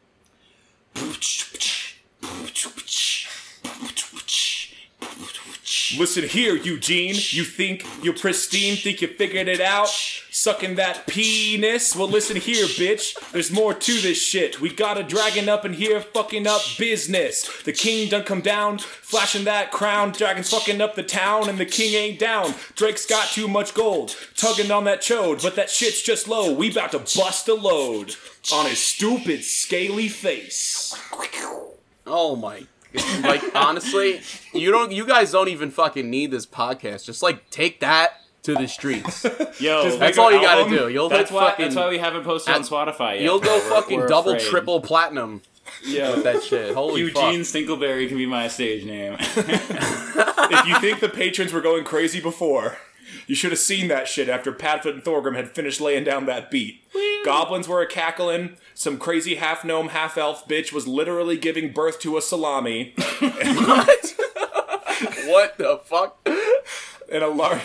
Listen 5.97 6.25
here, 6.25 6.56
Eugene. 6.56 7.14
You 7.14 7.42
think 7.42 7.87
you're 8.02 8.12
pristine, 8.12 8.76
think 8.76 9.00
you 9.00 9.09
figured 9.09 9.49
it 9.49 9.62
out? 9.62 9.88
Sucking 9.88 10.75
that 10.75 11.06
penis? 11.06 11.97
Well, 11.97 12.06
listen 12.06 12.37
here, 12.37 12.66
bitch. 12.66 13.14
There's 13.33 13.50
more 13.50 13.73
to 13.73 13.92
this 14.00 14.23
shit. 14.23 14.61
We 14.61 14.68
got 14.75 14.99
a 14.99 15.02
dragon 15.02 15.49
up 15.49 15.64
in 15.64 15.73
here 15.73 16.02
fucking 16.02 16.47
up 16.47 16.61
business. 16.78 17.62
The 17.62 17.73
king 17.73 18.11
done 18.11 18.25
come 18.25 18.42
down, 18.42 18.78
flashing 18.78 19.44
that 19.44 19.71
crown. 19.71 20.12
Dragon's 20.12 20.50
fucking 20.50 20.83
up 20.83 20.97
the 20.97 21.02
town, 21.02 21.49
and 21.49 21.56
the 21.56 21.64
king 21.64 21.94
ain't 21.94 22.18
down. 22.18 22.54
Drake's 22.75 23.06
got 23.06 23.28
too 23.28 23.49
much 23.49 23.73
gold, 23.73 24.14
tugging 24.37 24.71
on 24.71 24.85
that 24.85 25.00
chode, 25.00 25.42
but 25.42 25.56
that 25.56 25.71
shit's 25.71 26.02
just 26.02 26.28
low. 26.28 26.52
We 26.52 26.71
about 26.71 26.92
to 26.92 26.99
bust 26.99 27.49
a 27.49 27.54
load 27.54 28.16
on 28.52 28.66
his 28.66 28.80
stupid, 28.80 29.44
scaly 29.44 30.09
face. 30.09 30.94
Oh 32.06 32.37
my. 32.37 32.66
Like 33.22 33.42
honestly, 33.56 34.20
you 34.52 34.70
don't. 34.70 34.92
You 34.92 35.06
guys 35.06 35.32
don't 35.32 35.48
even 35.48 35.70
fucking 35.70 36.08
need 36.08 36.30
this 36.30 36.46
podcast. 36.46 37.04
Just 37.04 37.22
like 37.22 37.50
take 37.50 37.80
that 37.80 38.20
to 38.44 38.54
the 38.54 38.68
streets. 38.68 39.24
Yo, 39.60 39.96
That's 39.96 40.18
all 40.18 40.28
an 40.28 40.34
you 40.34 40.40
gotta 40.42 40.68
do. 40.68 40.88
You'll 40.88 41.08
that's 41.08 41.30
why. 41.30 41.50
fucking. 41.50 41.64
That's 41.64 41.76
why 41.76 41.88
we 41.88 41.98
haven't 41.98 42.24
posted 42.24 42.54
on 42.54 42.62
Spotify 42.62 43.14
yet. 43.14 43.22
You'll 43.22 43.40
go 43.40 43.56
We're- 43.56 43.68
fucking 43.70 44.00
we're 44.00 44.06
double, 44.08 44.32
afraid. 44.32 44.48
triple 44.48 44.80
platinum 44.80 45.42
Yeah. 45.84 46.14
with 46.14 46.24
that 46.24 46.42
shit. 46.42 46.74
Holy 46.74 47.00
Eugene 47.00 47.42
fuck. 47.42 47.54
Stinkleberry 47.54 48.06
can 48.06 48.16
be 48.18 48.26
my 48.26 48.48
stage 48.48 48.84
name. 48.84 49.14
if 49.18 50.66
you 50.66 50.78
think 50.80 51.00
the 51.00 51.08
patrons 51.08 51.52
were 51.52 51.62
going 51.62 51.84
crazy 51.84 52.20
before, 52.20 52.76
you 53.26 53.35
should 53.35 53.50
have 53.52 53.59
seen 53.59 53.88
that 53.88 54.09
shit 54.09 54.28
after 54.28 54.52
Padfoot 54.52 54.95
and 54.95 55.02
Thorgrim 55.04 55.37
had 55.37 55.50
finished 55.50 55.81
laying 55.81 56.04
down 56.04 56.26
that 56.26 56.50
beat. 56.50 56.83
Goblins 57.25 57.66
were 57.69 57.81
a 57.81 57.87
cackling. 57.87 58.57
Some 58.75 58.99
crazy 58.99 59.37
half 59.37 59.64
gnome, 59.64 59.88
half 59.88 60.16
elf 60.19 60.47
bitch 60.49 60.73
was 60.73 60.87
literally 60.87 61.37
giving 61.37 61.73
birth 61.73 62.00
to 62.00 62.16
a 62.16 62.23
salami, 62.23 62.95
What? 63.21 64.14
what 65.26 65.59
the 65.59 65.81
fuck? 65.85 66.19
and 67.11 67.23
a 67.23 67.28
large. 67.28 67.61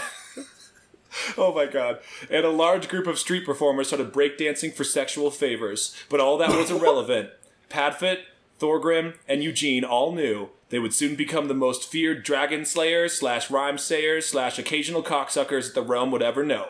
Oh 1.38 1.54
my 1.54 1.66
god. 1.66 2.00
And 2.30 2.46
a 2.46 2.50
large 2.50 2.88
group 2.88 3.06
of 3.08 3.20
street 3.20 3.46
performers 3.46 3.88
started 3.88 4.13
breakdancing 4.13 4.74
for 4.74 4.84
sexual 4.84 5.32
favors. 5.32 5.96
But 6.10 6.20
all 6.20 6.38
that 6.38 6.56
was 6.56 6.72
irrelevant. 6.72 7.32
Padfoot, 7.70 8.20
Thorgrim, 8.60 9.16
and 9.28 9.44
Eugene 9.44 9.84
all 9.84 10.12
knew 10.12 10.50
they 10.70 10.80
would 10.80 10.94
soon 10.94 11.16
become 11.16 11.48
the 11.48 11.54
most 11.54 11.89
feared 11.89 12.24
dragon 12.24 12.66
slayers 12.66 13.13
slash 13.13 13.50
rhyme 13.50 13.78
sayers 13.78 14.28
slash 14.28 14.60
occasional 14.60 15.01
cocksuckers 15.04 15.66
that 15.68 15.75
the 15.75 15.82
realm 15.82 16.12
would 16.12 16.22
ever 16.22 16.44
know. 16.44 16.70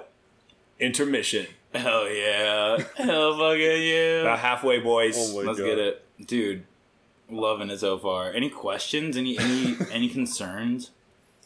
Intermission. 0.80 1.48
Hell 1.76 2.10
yeah. 2.10 2.78
Hell 2.96 3.38
fucking 3.38 3.84
yeah. 3.84 4.22
About 4.22 4.40
halfway, 4.40 4.80
boys. 4.80 5.16
Oh 5.18 5.42
Let's 5.46 5.60
God. 5.60 5.66
get 5.66 5.78
it. 5.78 6.06
Dude, 6.26 6.64
loving 7.30 7.70
it 7.70 7.80
so 7.80 7.98
far. 8.00 8.32
Any 8.32 8.50
questions? 8.50 9.16
Any 9.18 9.38
any 9.38 9.76
any 9.92 10.10
concerns? 10.10 10.92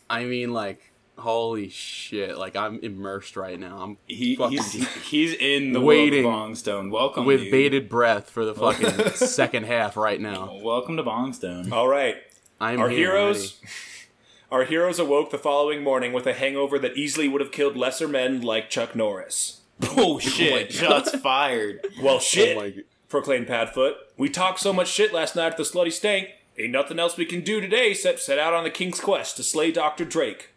I 0.10 0.26
mean, 0.26 0.54
like, 0.54 0.93
holy 1.18 1.70
shit! 1.70 2.38
Like, 2.38 2.56
I'm 2.56 2.80
immersed 2.82 3.36
right 3.36 3.60
now. 3.60 3.78
I'm 3.80 3.98
He, 4.08 4.36
he's 4.36 4.74
he's 5.04 5.34
in 5.34 5.74
the 5.74 5.82
Waiting 5.82 6.26
world 6.26 6.50
of 6.50 6.56
Bongstone. 6.58 6.92
Welcome 6.92 7.26
with 7.26 7.42
dude. 7.42 7.52
bated 7.52 7.90
breath 7.90 8.30
for 8.30 8.46
the 8.46 8.54
fucking 8.56 9.12
second 9.16 9.66
half 9.66 9.98
right 9.98 10.20
now. 10.20 10.58
Welcome 10.64 10.98
to 10.98 11.04
Bongstone. 11.04 11.72
All 11.72 11.88
right. 11.88 12.16
I'm 12.60 12.80
Our 12.80 12.90
here, 12.90 13.12
heroes. 13.12 13.60
Our 14.52 14.66
heroes 14.66 15.00
awoke 15.00 15.32
the 15.32 15.40
following 15.40 15.82
morning 15.84 16.14
with 16.14 16.28
a 16.28 16.34
hangover 16.34 16.78
that 16.78 16.96
easily 16.96 17.28
would 17.28 17.42
have 17.42 17.52
killed 17.52 17.76
lesser 17.76 18.08
men 18.08 18.42
like 18.42 18.70
Chuck 18.70 18.96
Norris. 18.96 19.62
Oh 19.98 20.20
shit! 20.20 20.68
Oh 20.68 20.72
Shots 20.72 21.18
fired. 21.18 21.88
Well, 22.02 22.16
oh 22.16 22.20
shit, 22.20 22.56
Oh 22.56 22.62
my 22.62 22.70
g- 22.70 22.84
proclaimed 23.10 23.48
Padfoot. 23.48 23.94
We 24.18 24.30
talked 24.30 24.60
so 24.60 24.72
much 24.72 24.88
shit 24.90 25.12
last 25.12 25.36
night 25.36 25.48
at 25.54 25.58
the 25.58 25.64
Slutty 25.64 25.92
Stank. 25.92 26.30
Ain't 26.58 26.72
nothing 26.72 27.00
else 27.00 27.18
we 27.18 27.26
can 27.26 27.42
do 27.42 27.60
today 27.60 27.90
except 27.90 28.20
set 28.20 28.38
out 28.38 28.54
on 28.54 28.64
the 28.64 28.70
King's 28.70 29.00
quest 29.00 29.36
to 29.38 29.44
slay 29.44 29.72
Dr. 29.72 30.06
Drake. 30.06 30.53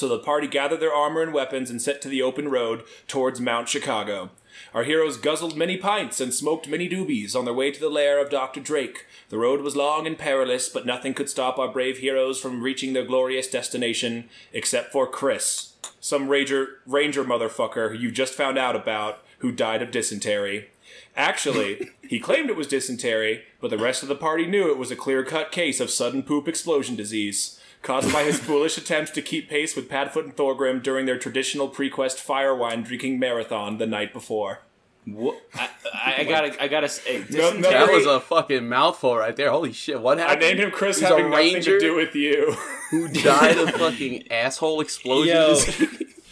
So 0.00 0.08
the 0.08 0.18
party 0.18 0.46
gathered 0.46 0.80
their 0.80 0.94
armor 0.94 1.20
and 1.20 1.30
weapons 1.30 1.68
and 1.68 1.82
set 1.82 2.00
to 2.00 2.08
the 2.08 2.22
open 2.22 2.48
road 2.48 2.84
towards 3.06 3.38
Mount 3.38 3.68
Chicago. 3.68 4.30
Our 4.72 4.84
heroes 4.84 5.18
guzzled 5.18 5.58
many 5.58 5.76
pints 5.76 6.22
and 6.22 6.32
smoked 6.32 6.66
many 6.66 6.88
doobies 6.88 7.36
on 7.36 7.44
their 7.44 7.52
way 7.52 7.70
to 7.70 7.78
the 7.78 7.90
lair 7.90 8.18
of 8.18 8.30
Dr. 8.30 8.60
Drake. 8.60 9.04
The 9.28 9.36
road 9.36 9.60
was 9.60 9.76
long 9.76 10.06
and 10.06 10.16
perilous, 10.16 10.70
but 10.70 10.86
nothing 10.86 11.12
could 11.12 11.28
stop 11.28 11.58
our 11.58 11.68
brave 11.68 11.98
heroes 11.98 12.40
from 12.40 12.62
reaching 12.62 12.94
their 12.94 13.04
glorious 13.04 13.46
destination, 13.46 14.30
except 14.54 14.90
for 14.90 15.06
Chris, 15.06 15.74
some 16.00 16.30
ranger, 16.30 16.78
ranger 16.86 17.22
motherfucker 17.22 17.90
who 17.90 17.98
you 17.98 18.10
just 18.10 18.32
found 18.32 18.56
out 18.56 18.74
about 18.74 19.18
who 19.40 19.52
died 19.52 19.82
of 19.82 19.90
dysentery. 19.90 20.70
Actually, 21.14 21.90
he 22.00 22.18
claimed 22.20 22.48
it 22.48 22.56
was 22.56 22.66
dysentery, 22.66 23.44
but 23.60 23.68
the 23.68 23.76
rest 23.76 24.02
of 24.02 24.08
the 24.08 24.14
party 24.14 24.46
knew 24.46 24.70
it 24.70 24.78
was 24.78 24.90
a 24.90 24.96
clear 24.96 25.22
cut 25.22 25.52
case 25.52 25.78
of 25.78 25.90
sudden 25.90 26.22
poop 26.22 26.48
explosion 26.48 26.96
disease, 26.96 27.59
caused 27.82 28.12
by 28.12 28.24
his 28.24 28.38
foolish 28.38 28.76
attempts 28.78 29.10
to 29.12 29.22
keep 29.22 29.48
pace 29.48 29.74
with 29.74 29.88
Padfoot 29.88 30.24
and 30.24 30.36
Thorgrim 30.36 30.82
during 30.82 31.06
their 31.06 31.18
traditional 31.18 31.68
pre-quest 31.68 32.18
fire 32.18 32.54
wine 32.54 32.82
drinking 32.82 33.18
marathon 33.18 33.78
the 33.78 33.86
night 33.86 34.12
before. 34.12 34.60
What? 35.06 35.40
I, 35.54 35.68
I, 35.94 36.14
I 36.18 36.24
gotta 36.24 36.62
I 36.62 36.68
gotta 36.68 36.88
say. 36.88 37.24
No, 37.30 37.52
no, 37.54 37.70
That 37.70 37.90
was 37.90 38.04
a 38.06 38.20
fucking 38.20 38.68
mouthful 38.68 39.16
right 39.16 39.34
there. 39.34 39.50
Holy 39.50 39.72
shit! 39.72 40.00
What 40.00 40.18
happened? 40.18 40.44
I 40.44 40.48
named 40.48 40.60
him 40.60 40.70
Chris 40.70 40.96
He's 41.00 41.04
a 41.04 41.08
having 41.08 41.30
nothing 41.30 41.54
ranger? 41.54 41.78
to 41.78 41.86
do 41.86 41.96
with 41.96 42.14
you. 42.14 42.54
Who 42.90 43.08
died 43.22 43.56
of 43.56 43.70
fucking 43.70 44.30
asshole 44.30 44.80
explosions? 44.82 45.80
Yo. 45.80 45.86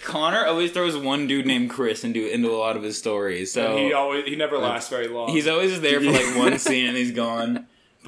Connor 0.04 0.46
always 0.46 0.70
throws 0.70 0.96
one 0.96 1.26
dude 1.26 1.46
named 1.46 1.70
Chris 1.70 2.04
into 2.04 2.30
into 2.32 2.50
a 2.50 2.56
lot 2.56 2.76
of 2.76 2.82
his 2.82 2.96
stories. 2.98 3.52
So 3.52 3.76
he 3.76 3.92
always 3.94 4.26
he 4.26 4.37
never 4.37 4.58
lasts 4.58 4.90
very 4.90 5.08
long. 5.08 5.30
he's 5.30 5.48
always 5.48 5.80
there 5.80 6.00
for 6.00 6.11
like 6.11 6.37
one 6.37 6.58
scene 6.58 6.88
and 6.88 6.96
he's 6.96 7.12
gone. 7.12 7.57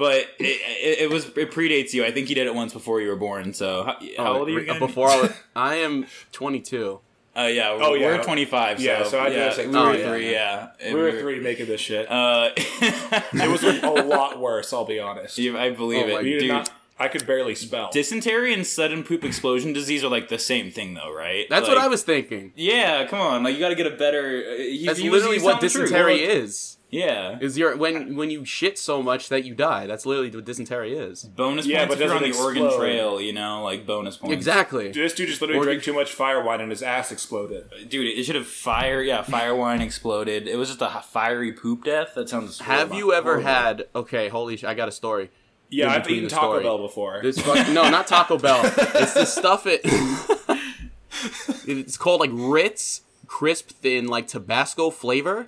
But 0.01 0.25
it, 0.39 0.43
it, 0.43 0.99
it 1.03 1.09
was 1.11 1.25
it 1.37 1.51
predates 1.51 1.93
you. 1.93 2.03
I 2.03 2.09
think 2.09 2.27
he 2.27 2.33
did 2.33 2.47
it 2.47 2.55
once 2.55 2.73
before 2.73 3.01
you 3.01 3.07
were 3.09 3.15
born. 3.15 3.53
So 3.53 3.83
how, 3.83 3.97
how 4.17 4.33
old 4.39 4.47
are 4.47 4.51
you 4.51 4.57
again? 4.61 4.79
Before 4.79 5.07
I 5.07 5.21
was, 5.21 5.31
I 5.55 5.75
am 5.75 6.07
22. 6.31 6.99
Uh, 7.37 7.41
yeah, 7.43 7.69
Oh, 7.69 7.91
we're, 7.91 7.97
yeah. 7.97 8.17
we're 8.17 8.23
25. 8.23 8.79
Yeah, 8.81 9.03
so 9.03 9.19
I 9.19 9.27
yeah, 9.27 9.45
was 9.49 9.57
like, 9.59 9.67
we 9.67 9.75
oh, 9.75 9.85
were 9.85 9.95
yeah. 9.95 10.09
three. 10.09 10.31
Yeah, 10.31 10.93
we 10.95 10.99
were 10.99 11.11
three 11.19 11.39
making 11.39 11.67
this 11.67 11.79
shit. 11.81 12.09
Uh, 12.11 12.49
it 12.57 13.49
was 13.51 13.63
a 13.83 13.89
lot 13.89 14.39
worse. 14.39 14.73
I'll 14.73 14.85
be 14.85 14.99
honest. 14.99 15.37
you- 15.37 15.55
I 15.55 15.69
believe 15.69 16.05
Oh, 16.05 16.09
it, 16.09 16.13
my 16.15 16.23
dude. 16.23 16.47
not- 16.47 16.71
I 16.99 17.07
could 17.07 17.27
barely 17.27 17.53
spell. 17.53 17.89
Dysentery 17.93 18.53
and 18.55 18.65
sudden 18.65 19.03
poop 19.03 19.23
explosion 19.23 19.71
disease 19.71 20.03
are 20.03 20.09
like 20.09 20.29
the 20.29 20.39
same 20.39 20.71
thing, 20.71 20.95
though, 20.95 21.13
right? 21.13 21.45
That's 21.47 21.67
Like- 21.67 21.77
what 21.77 21.83
I 21.85 21.87
was 21.87 22.01
thinking. 22.03 22.53
Yeah, 22.55 23.05
come 23.05 23.19
on, 23.21 23.43
like 23.43 23.53
you 23.53 23.59
got 23.59 23.69
to 23.69 23.75
get 23.75 23.85
a 23.87 23.95
better. 23.95 24.43
Uh, 24.51 24.57
he, 24.57 24.85
That's 24.87 24.97
he 24.99 25.09
was- 25.11 25.21
literally 25.23 25.43
what 25.43 25.59
telling 25.61 25.61
the 25.61 25.69
truth. 25.69 25.89
dysentery 25.91 26.25
Well, 26.27 26.37
is. 26.43 26.77
Yeah, 26.93 27.37
Is 27.39 27.57
your 27.57 27.77
when 27.77 28.17
when 28.17 28.29
you 28.29 28.43
shit 28.43 28.77
so 28.77 29.01
much 29.01 29.29
that 29.29 29.45
you 29.45 29.55
die? 29.55 29.87
That's 29.87 30.05
literally 30.05 30.29
what 30.29 30.43
dysentery 30.43 30.93
is. 30.93 31.23
bonus 31.23 31.65
Yeah, 31.65 31.85
points 31.85 31.95
but 31.95 32.01
if 32.01 32.05
you're 32.07 32.15
on 32.17 32.21
the 32.21 32.27
doesn't 32.31 32.43
Oregon. 32.43 32.77
Trail. 32.77 33.21
You 33.21 33.31
know, 33.31 33.63
like 33.63 33.85
bonus 33.85 34.17
points. 34.17 34.33
Exactly. 34.33 34.91
this 34.91 35.13
dude 35.13 35.29
just 35.29 35.39
literally 35.39 35.61
Or 35.61 35.63
drank 35.63 35.77
you- 35.87 35.93
too 35.93 35.97
much 35.97 36.11
fire 36.11 36.43
wine 36.43 36.59
and 36.59 36.69
his 36.69 36.83
ass 36.83 37.09
exploded. 37.09 37.63
Dude, 37.87 38.07
it 38.19 38.23
should 38.25 38.35
have 38.35 38.45
fire. 38.45 39.01
Yeah, 39.01 39.21
fire 39.21 39.55
wine 39.55 39.81
exploded. 39.81 40.49
It 40.49 40.57
was 40.57 40.67
just 40.67 40.81
a 40.81 41.01
fiery 41.01 41.53
poop 41.53 41.85
death. 41.85 42.13
That 42.15 42.27
sounds. 42.27 42.59
Have 42.59 42.89
horrible. 42.89 42.97
you 42.97 43.13
ever 43.13 43.31
Horrible. 43.41 43.47
had? 43.49 43.83
Okay, 43.95 44.27
holy 44.27 44.57
sh! 44.57 44.65
I 44.65 44.73
got 44.73 44.89
a 44.89 44.91
story. 44.91 45.29
Yeah, 45.69 45.93
I've 45.93 46.09
eaten 46.09 46.27
Taco 46.27 46.47
story. 46.47 46.63
Bell 46.63 46.77
before. 46.79 47.21
This 47.23 47.39
fuck, 47.39 47.69
no, 47.69 47.89
not 47.89 48.05
Taco 48.07 48.37
Bell. 48.37 48.61
It's 48.95 49.13
the 49.13 49.23
stuff 49.23 49.63
it. 49.65 49.79
it's 51.67 51.95
called 51.97 52.19
like 52.19 52.31
Ritz 52.33 53.03
crisp 53.27 53.69
thin 53.69 54.07
like 54.07 54.27
Tabasco 54.27 54.89
flavor, 54.89 55.47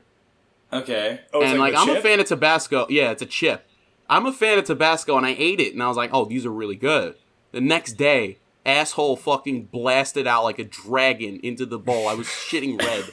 Okay. 0.74 1.20
oh, 1.34 1.42
and 1.44 1.60
like, 1.60 1.74
the 1.74 1.80
I'm 1.80 1.90
a 1.90 2.02
fan 2.02 2.20
of 2.20 2.26
Tabasco. 2.28 2.86
Yeah, 2.90 3.12
it's 3.12 3.22
a 3.22 3.26
chip. 3.26 3.66
I'm 4.10 4.26
a 4.26 4.34
fan 4.34 4.58
of 4.60 4.66
Tabasco, 4.66 5.16
and 5.18 5.26
I 5.26 5.36
ate 5.38 5.60
it, 5.60 5.74
and 5.74 5.82
I 5.82 5.88
was 5.88 5.98
like, 5.98 6.10
oh, 6.14 6.26
these 6.26 6.46
are 6.46 6.52
really 6.52 6.76
good. 6.76 7.16
The 7.52 7.62
next 7.62 7.94
day, 7.94 8.40
asshole 8.66 9.16
fucking 9.18 9.66
blasted 9.66 10.28
out 10.28 10.44
like 10.44 10.60
a 10.60 10.64
dragon 10.64 11.40
into 11.44 11.66
the 11.66 11.80
bowl. 11.80 12.08
I 12.08 12.14
was 12.14 12.28
shitting 12.50 12.80
red. 12.82 13.06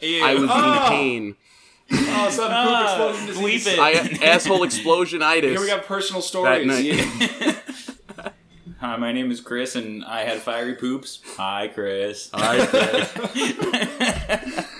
Ew. 0.00 0.24
I 0.24 0.34
was 0.34 0.48
Oh! 0.52 0.82
in 0.84 0.88
pain. 0.88 1.36
Oh, 1.90 2.28
sudden 2.30 2.50
poop 2.56 2.74
Ah, 2.76 3.08
explosion 3.10 3.42
bleep 3.42 3.52
disease. 3.52 3.66
it. 3.66 3.78
I 3.78 3.92
asshole 4.26 4.60
explosionitis. 4.60 5.42
Here 5.50 5.60
we 5.60 5.66
got 5.66 5.84
personal 5.86 6.20
that 6.20 6.26
stories. 6.28 6.66
night. 6.66 7.56
Hi, 8.80 8.96
my 8.96 9.10
name 9.10 9.30
is 9.32 9.40
Chris, 9.40 9.74
and 9.74 10.04
I 10.04 10.20
had 10.22 10.38
fiery 10.38 10.74
poops. 10.74 11.20
Hi, 11.36 11.66
Chris. 11.68 12.30
I 12.32 12.58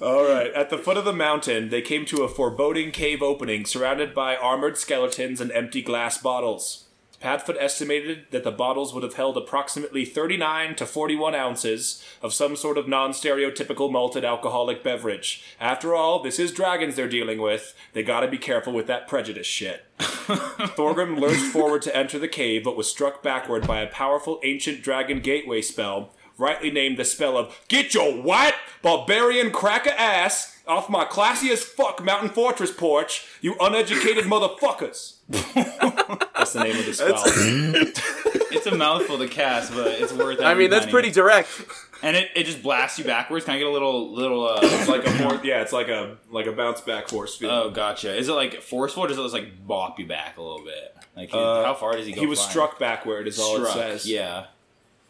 All 0.00 0.24
right. 0.24 0.52
At 0.52 0.68
the 0.68 0.78
foot 0.78 0.98
of 0.98 1.06
the 1.06 1.12
mountain, 1.12 1.70
they 1.70 1.80
came 1.80 2.04
to 2.06 2.22
a 2.22 2.28
foreboding 2.28 2.90
cave 2.90 3.22
opening 3.22 3.64
surrounded 3.64 4.14
by 4.14 4.36
armored 4.36 4.76
skeletons 4.76 5.40
and 5.40 5.50
empty 5.52 5.80
glass 5.80 6.18
bottles. 6.18 6.86
Padfoot 7.22 7.56
estimated 7.58 8.26
that 8.30 8.44
the 8.44 8.50
bottles 8.50 8.92
would 8.92 9.02
have 9.02 9.14
held 9.14 9.38
approximately 9.38 10.04
39 10.04 10.76
to 10.76 10.84
41 10.84 11.34
ounces 11.34 12.04
of 12.22 12.34
some 12.34 12.56
sort 12.56 12.76
of 12.76 12.86
non 12.86 13.12
stereotypical 13.12 13.90
malted 13.90 14.24
alcoholic 14.24 14.82
beverage. 14.82 15.42
After 15.58 15.94
all, 15.94 16.22
this 16.22 16.38
is 16.38 16.52
dragons 16.52 16.94
they're 16.94 17.08
dealing 17.08 17.40
with. 17.40 17.74
They 17.94 18.02
gotta 18.02 18.28
be 18.28 18.38
careful 18.38 18.74
with 18.74 18.86
that 18.88 19.08
prejudice 19.08 19.46
shit. 19.46 19.84
Thorgrim 19.98 21.18
lurched 21.18 21.40
forward 21.40 21.80
to 21.82 21.96
enter 21.96 22.18
the 22.18 22.28
cave, 22.28 22.64
but 22.64 22.76
was 22.76 22.90
struck 22.90 23.22
backward 23.22 23.66
by 23.66 23.80
a 23.80 23.86
powerful 23.86 24.38
ancient 24.44 24.82
dragon 24.82 25.20
gateway 25.20 25.62
spell, 25.62 26.12
rightly 26.38 26.70
named 26.70 26.96
the 26.98 27.04
spell 27.04 27.36
of 27.36 27.58
Get 27.68 27.94
your 27.94 28.12
white 28.14 28.54
barbarian 28.82 29.50
cracker 29.50 29.90
ass 29.96 30.52
off 30.66 30.88
my 30.90 31.04
classy 31.04 31.50
as 31.50 31.62
fuck 31.64 32.02
mountain 32.04 32.28
fortress 32.28 32.72
porch, 32.72 33.26
you 33.40 33.54
uneducated 33.60 34.24
motherfuckers. 34.24 35.14
That's 35.28 36.52
the 36.52 36.64
name 36.64 36.76
of 36.78 36.86
the 36.86 36.92
spell. 36.94 38.32
It's 38.56 38.66
a 38.66 38.74
mouthful 38.74 39.18
to 39.18 39.28
cast, 39.28 39.74
but 39.74 39.88
it's 40.00 40.12
worth. 40.12 40.38
It. 40.38 40.44
I 40.44 40.54
mean, 40.54 40.70
that's 40.70 40.84
penny. 40.86 40.92
pretty 40.92 41.10
direct. 41.10 41.48
And 42.02 42.16
it, 42.16 42.30
it 42.34 42.44
just 42.44 42.62
blasts 42.62 42.98
you 42.98 43.04
backwards. 43.04 43.44
Can 43.44 43.54
I 43.54 43.58
get 43.58 43.66
a 43.66 43.70
little 43.70 44.14
little? 44.14 44.48
Uh, 44.48 44.60
It's 44.62 44.88
like 44.88 45.06
a 45.06 45.10
for- 45.10 45.44
yeah, 45.44 45.60
it's 45.60 45.72
like 45.72 45.88
a 45.88 46.16
like 46.30 46.46
a 46.46 46.52
bounce 46.52 46.80
back 46.80 47.08
force 47.08 47.36
field. 47.36 47.52
oh, 47.52 47.70
gotcha. 47.70 48.16
Is 48.16 48.28
it 48.28 48.32
like 48.32 48.62
forceful, 48.62 49.04
or 49.04 49.08
does 49.08 49.18
it 49.18 49.22
just 49.22 49.34
like 49.34 49.66
bop 49.66 49.98
you 49.98 50.06
back 50.06 50.38
a 50.38 50.42
little 50.42 50.64
bit? 50.64 50.96
Like 51.14 51.34
Uh, 51.34 51.64
how 51.64 51.74
far 51.74 51.96
does 51.96 52.06
he 52.06 52.12
go? 52.12 52.20
he 52.20 52.26
was 52.26 52.38
flying? 52.38 52.50
struck 52.50 52.78
backward, 52.78 53.28
is 53.28 53.38
all 53.38 53.56
Struck, 53.56 53.76
it 53.76 53.78
says. 53.78 54.06
Yeah, 54.06 54.46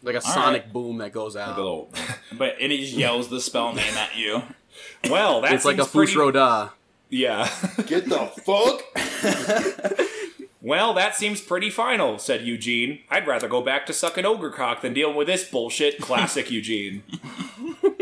Like 0.07 0.15
a 0.17 0.21
sonic 0.21 0.73
boom 0.73 0.99
that 0.99 1.13
goes 1.13 1.37
out. 1.37 1.49
like 1.51 1.59
a 1.59 1.61
little. 1.63 1.91
But 2.33 2.57
and 2.61 2.73
it 2.73 2.79
just 2.79 2.93
yells 2.95 3.29
the 3.29 3.41
spell 3.41 3.73
name 3.75 3.95
at 3.95 4.17
you. 4.17 4.43
Well, 5.11 5.41
that's 5.41 5.65
like 5.65 5.79
a 5.79 5.83
seems 5.83 5.93
pretty- 5.93 6.13
Fusroda. 6.15 6.71
Yeah. 7.11 7.49
Get 7.87 8.09
the 8.09 8.27
fuck. 8.45 8.83
well, 10.61 10.93
that 10.95 11.15
seems 11.15 11.41
pretty 11.41 11.71
final, 11.71 12.19
said 12.19 12.43
Eugene. 12.47 13.01
I'd 13.11 13.27
rather 13.27 13.49
go 13.49 13.63
back 13.63 13.87
to 13.87 13.93
sucking 13.93 14.25
ogre 14.25 14.51
cock 14.51 14.83
than 14.83 14.93
dealing 14.95 15.17
with 15.17 15.27
this 15.29 15.49
bullshit. 15.49 16.01
Classic 16.01 16.51
Eugene. 16.51 17.03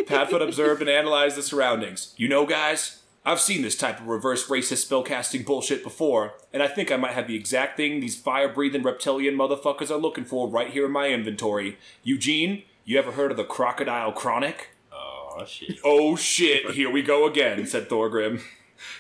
Padfoot 0.06 0.42
observed 0.42 0.80
and 0.80 0.90
analyzed 0.90 1.36
the 1.36 1.42
surroundings. 1.42 2.14
You 2.16 2.28
know, 2.28 2.44
guys, 2.46 3.02
I've 3.26 3.40
seen 3.40 3.62
this 3.62 3.76
type 3.76 4.00
of 4.00 4.06
reverse 4.06 4.48
racist 4.48 4.86
spellcasting 4.86 5.46
bullshit 5.46 5.82
before, 5.82 6.34
and 6.52 6.62
I 6.62 6.68
think 6.68 6.92
I 6.92 6.98
might 6.98 7.12
have 7.12 7.26
the 7.26 7.36
exact 7.36 7.78
thing 7.78 8.00
these 8.00 8.20
fire 8.20 8.48
breathing 8.48 8.82
reptilian 8.82 9.34
motherfuckers 9.34 9.90
are 9.90 9.96
looking 9.96 10.26
for 10.26 10.46
right 10.46 10.70
here 10.70 10.84
in 10.84 10.92
my 10.92 11.08
inventory. 11.08 11.78
Eugene, 12.02 12.64
you 12.84 12.98
ever 12.98 13.12
heard 13.12 13.30
of 13.30 13.38
the 13.38 13.44
Crocodile 13.44 14.12
Chronic? 14.12 14.70
Oh 14.92 15.42
shit. 15.46 15.78
Oh 15.82 16.16
shit, 16.16 16.72
here 16.72 16.90
we 16.90 17.02
go 17.02 17.26
again, 17.26 17.66
said 17.66 17.88
Thorgrim. 17.88 18.42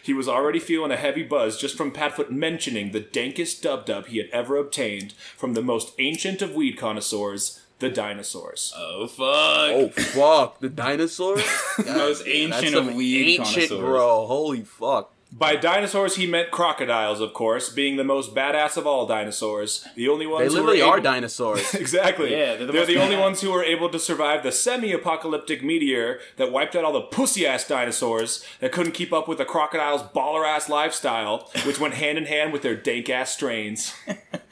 He 0.02 0.14
was 0.14 0.28
already 0.28 0.58
feeling 0.58 0.90
a 0.90 0.96
heavy 0.96 1.22
buzz 1.22 1.58
just 1.58 1.76
from 1.76 1.92
Padfoot 1.92 2.30
mentioning 2.30 2.92
the 2.92 3.00
dankest 3.00 3.60
dub 3.60 3.84
dub 3.84 4.06
he 4.06 4.18
had 4.18 4.30
ever 4.30 4.56
obtained 4.56 5.12
from 5.36 5.52
the 5.52 5.62
most 5.62 5.92
ancient 5.98 6.40
of 6.40 6.54
weed 6.54 6.78
connoisseurs, 6.78 7.60
the 7.78 7.90
dinosaurs. 7.90 8.72
Oh 8.76 9.06
fuck. 9.06 9.18
Oh 9.26 9.88
fuck, 9.88 10.60
the 10.60 10.68
dinosaurs. 10.68 11.44
Most 11.86 12.24
ancient 12.26 12.50
That's 12.62 12.74
of 12.74 12.84
some 12.86 12.94
weed 12.94 13.38
ancient, 13.38 13.68
connoisseurs. 13.68 13.80
bro. 13.80 14.26
Holy 14.26 14.62
fuck. 14.62 15.10
By 15.36 15.56
dinosaurs, 15.56 16.14
he 16.14 16.28
meant 16.28 16.52
crocodiles, 16.52 17.18
of 17.20 17.32
course, 17.34 17.68
being 17.68 17.96
the 17.96 18.04
most 18.04 18.36
badass 18.36 18.76
of 18.76 18.86
all 18.86 19.04
dinosaurs. 19.04 19.84
The 19.96 20.08
only 20.08 20.28
ones 20.28 20.42
They 20.52 20.60
who 20.60 20.64
literally 20.64 20.80
were 20.80 20.86
are 20.90 20.98
able- 20.98 21.02
dinosaurs. 21.02 21.74
Exactly. 21.84 22.30
Yeah, 22.30 22.54
they're 22.54 22.66
the, 22.66 22.72
they're 22.72 22.86
the, 22.86 22.94
the 22.94 23.02
only 23.02 23.16
ones 23.16 23.40
who 23.40 23.50
were 23.50 23.64
able 23.64 23.88
to 23.88 23.98
survive 23.98 24.44
the 24.44 24.52
semi-apocalyptic 24.52 25.64
meteor 25.64 26.20
that 26.36 26.52
wiped 26.52 26.76
out 26.76 26.84
all 26.84 26.92
the 26.92 27.00
pussy-ass 27.00 27.66
dinosaurs 27.66 28.44
that 28.60 28.70
couldn't 28.70 28.92
keep 28.92 29.12
up 29.12 29.26
with 29.26 29.38
the 29.38 29.44
crocodile's 29.44 30.02
baller-ass 30.02 30.68
lifestyle, 30.68 31.50
which 31.66 31.80
went 31.80 31.94
hand 31.94 32.16
in 32.16 32.26
hand 32.26 32.52
with 32.52 32.62
their 32.62 32.76
dank-ass 32.76 33.32
strains. 33.32 33.92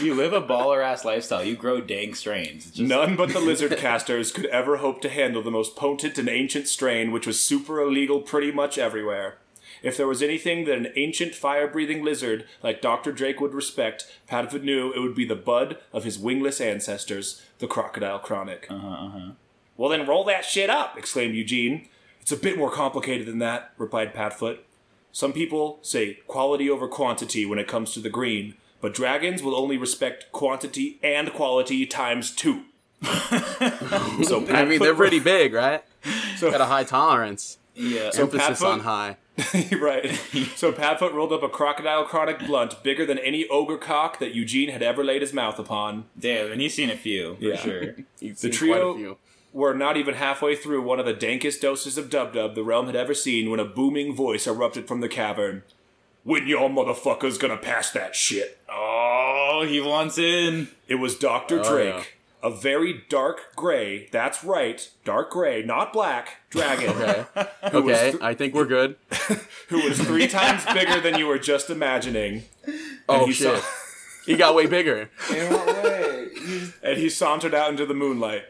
You 0.00 0.14
live 0.14 0.32
a 0.32 0.40
baller 0.40 0.82
ass 0.82 1.04
lifestyle. 1.04 1.44
You 1.44 1.56
grow 1.56 1.80
dang 1.80 2.14
strains. 2.14 2.78
None 2.78 3.16
but 3.16 3.30
the 3.30 3.40
lizard 3.46 3.76
casters 3.76 4.32
could 4.32 4.46
ever 4.46 4.78
hope 4.78 5.00
to 5.02 5.08
handle 5.08 5.42
the 5.42 5.50
most 5.50 5.76
potent 5.76 6.18
and 6.18 6.28
ancient 6.28 6.68
strain, 6.68 7.12
which 7.12 7.26
was 7.26 7.42
super 7.42 7.80
illegal 7.80 8.20
pretty 8.20 8.50
much 8.52 8.78
everywhere. 8.78 9.38
If 9.82 9.96
there 9.96 10.06
was 10.06 10.22
anything 10.22 10.64
that 10.64 10.78
an 10.78 10.92
ancient 10.96 11.34
fire 11.34 11.68
breathing 11.68 12.02
lizard 12.02 12.46
like 12.62 12.80
Dr. 12.80 13.12
Drake 13.12 13.40
would 13.40 13.54
respect, 13.54 14.10
Padfoot 14.28 14.62
knew 14.62 14.92
it 14.92 15.00
would 15.00 15.14
be 15.14 15.26
the 15.26 15.36
bud 15.36 15.78
of 15.92 16.04
his 16.04 16.18
wingless 16.18 16.60
ancestors, 16.60 17.42
the 17.58 17.66
crocodile 17.66 18.18
chronic. 18.18 18.66
Uh-huh, 18.70 18.88
uh-huh. 18.88 19.30
Well, 19.76 19.90
then 19.90 20.06
roll 20.06 20.24
that 20.24 20.44
shit 20.44 20.70
up, 20.70 20.96
exclaimed 20.96 21.34
Eugene. 21.34 21.88
It's 22.20 22.32
a 22.32 22.36
bit 22.36 22.56
more 22.56 22.70
complicated 22.70 23.26
than 23.26 23.38
that, 23.40 23.72
replied 23.76 24.14
Padfoot. 24.14 24.58
Some 25.16 25.32
people 25.32 25.78
say 25.80 26.18
quality 26.26 26.68
over 26.68 26.86
quantity 26.88 27.46
when 27.46 27.58
it 27.58 27.66
comes 27.66 27.94
to 27.94 28.00
the 28.00 28.10
green, 28.10 28.52
but 28.82 28.92
dragons 28.92 29.42
will 29.42 29.56
only 29.56 29.78
respect 29.78 30.30
quantity 30.30 30.98
and 31.02 31.32
quality 31.32 31.86
times 31.86 32.30
two. 32.30 32.64
so 33.02 33.08
Padfoot, 34.42 34.54
I 34.54 34.64
mean, 34.66 34.78
they're 34.78 34.94
pretty 34.94 35.20
big, 35.20 35.54
right? 35.54 35.82
So- 36.36 36.50
Got 36.50 36.60
a 36.60 36.66
high 36.66 36.84
tolerance. 36.84 37.56
yeah. 37.74 38.10
Emphasis 38.14 38.60
Padfoot- 38.60 38.72
on 38.74 38.80
high. 38.80 39.16
right. 39.80 40.10
So 40.54 40.70
Padfoot 40.70 41.14
rolled 41.14 41.32
up 41.32 41.42
a 41.42 41.48
crocodile 41.48 42.04
chronic 42.04 42.40
blunt 42.40 42.82
bigger 42.82 43.06
than 43.06 43.16
any 43.18 43.48
ogre 43.48 43.78
cock 43.78 44.18
that 44.18 44.34
Eugene 44.34 44.68
had 44.68 44.82
ever 44.82 45.02
laid 45.02 45.22
his 45.22 45.32
mouth 45.32 45.58
upon. 45.58 46.04
Damn, 46.18 46.52
and 46.52 46.60
he's 46.60 46.74
seen 46.74 46.90
a 46.90 46.96
few 46.96 47.36
for 47.36 47.42
Yeah. 47.42 47.56
sure. 47.56 47.82
You've 48.20 48.34
The 48.38 48.52
seen 48.52 48.52
trio- 48.52 48.92
quite 48.92 49.00
a 49.00 49.02
few. 49.02 49.18
Were 49.56 49.72
not 49.72 49.96
even 49.96 50.12
halfway 50.16 50.54
through 50.54 50.82
one 50.82 51.00
of 51.00 51.06
the 51.06 51.14
dankest 51.14 51.62
doses 51.62 51.96
of 51.96 52.10
Dub 52.10 52.34
Dub 52.34 52.54
the 52.54 52.62
realm 52.62 52.84
had 52.88 52.94
ever 52.94 53.14
seen 53.14 53.50
when 53.50 53.58
a 53.58 53.64
booming 53.64 54.14
voice 54.14 54.46
erupted 54.46 54.86
from 54.86 55.00
the 55.00 55.08
cavern. 55.08 55.62
When 56.24 56.46
y'all 56.46 56.68
motherfuckers 56.68 57.40
gonna 57.40 57.56
pass 57.56 57.90
that 57.92 58.14
shit? 58.14 58.58
Oh, 58.70 59.64
he 59.66 59.80
wants 59.80 60.18
in. 60.18 60.68
It 60.88 60.96
was 60.96 61.16
Dr. 61.18 61.60
Oh, 61.64 61.72
Drake. 61.74 61.94
yeah. 61.94 62.02
A 62.42 62.50
very 62.54 63.04
dark 63.08 63.56
gray, 63.56 64.08
that's 64.12 64.44
right, 64.44 64.86
dark 65.06 65.30
gray, 65.30 65.62
not 65.62 65.90
black, 65.90 66.42
dragon. 66.50 66.90
Okay. 66.90 67.24
Okay. 67.64 68.10
th- 68.10 68.22
I 68.22 68.34
think 68.34 68.52
we're 68.54 68.66
good. 68.66 68.96
who 69.68 69.88
was 69.88 69.98
three 69.98 70.28
times 70.28 70.66
bigger 70.66 71.00
than 71.00 71.18
you 71.18 71.26
were 71.26 71.38
just 71.38 71.70
imagining. 71.70 72.44
Oh 73.08 73.24
he 73.24 73.32
shit. 73.32 73.56
saw- 73.58 73.68
He 74.26 74.36
got 74.36 74.54
way 74.54 74.66
bigger. 74.66 75.08
In 75.34 75.50
what 75.50 75.66
way? 75.82 76.28
and 76.82 76.98
he 76.98 77.08
sauntered 77.08 77.54
out 77.54 77.70
into 77.70 77.86
the 77.86 77.94
moonlight. 77.94 78.42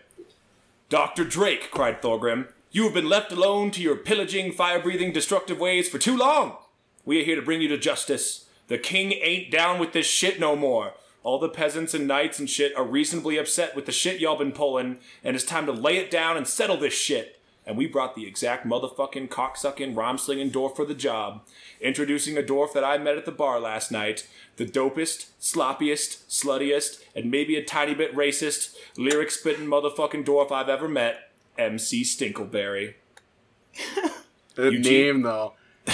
Dr. 0.88 1.24
Drake, 1.24 1.72
cried 1.72 2.00
Thorgrim, 2.00 2.46
you 2.70 2.84
have 2.84 2.94
been 2.94 3.08
left 3.08 3.32
alone 3.32 3.72
to 3.72 3.82
your 3.82 3.96
pillaging, 3.96 4.52
fire 4.52 4.80
breathing, 4.80 5.12
destructive 5.12 5.58
ways 5.58 5.88
for 5.88 5.98
too 5.98 6.16
long. 6.16 6.58
We 7.04 7.20
are 7.20 7.24
here 7.24 7.34
to 7.34 7.42
bring 7.42 7.60
you 7.60 7.66
to 7.68 7.76
justice. 7.76 8.46
The 8.68 8.78
king 8.78 9.12
ain't 9.20 9.50
down 9.50 9.80
with 9.80 9.92
this 9.92 10.06
shit 10.06 10.38
no 10.38 10.54
more. 10.54 10.92
All 11.24 11.40
the 11.40 11.48
peasants 11.48 11.92
and 11.92 12.06
knights 12.06 12.38
and 12.38 12.48
shit 12.48 12.72
are 12.76 12.84
reasonably 12.84 13.36
upset 13.36 13.74
with 13.74 13.86
the 13.86 13.90
shit 13.90 14.20
y'all 14.20 14.38
been 14.38 14.52
pulling, 14.52 14.98
and 15.24 15.34
it's 15.34 15.44
time 15.44 15.66
to 15.66 15.72
lay 15.72 15.96
it 15.96 16.08
down 16.08 16.36
and 16.36 16.46
settle 16.46 16.76
this 16.76 16.94
shit. 16.94 17.40
And 17.66 17.76
we 17.76 17.88
brought 17.88 18.14
the 18.14 18.28
exact 18.28 18.64
motherfucking 18.64 19.28
cocksucking, 19.28 19.96
rhyme 19.96 20.18
slinging 20.18 20.52
dwarf 20.52 20.76
for 20.76 20.84
the 20.84 20.94
job. 20.94 21.42
Introducing 21.80 22.38
a 22.38 22.42
dwarf 22.42 22.72
that 22.72 22.84
I 22.84 22.98
met 22.98 23.16
at 23.16 23.24
the 23.26 23.32
bar 23.32 23.60
last 23.60 23.90
night. 23.92 24.26
The 24.56 24.64
dopest, 24.66 25.26
sloppiest, 25.40 26.24
sluttiest, 26.28 27.02
and 27.14 27.30
maybe 27.30 27.56
a 27.56 27.64
tiny 27.64 27.94
bit 27.94 28.14
racist, 28.14 28.74
lyric 28.96 29.30
spitting 29.30 29.66
motherfucking 29.66 30.24
dwarf 30.24 30.50
I've 30.50 30.68
ever 30.70 30.88
met. 30.88 31.30
MC 31.58 32.02
Stinkleberry. 32.02 32.94
The 34.54 34.70
Eugene- 34.70 34.82
name 34.92 35.22
though. 35.22 35.52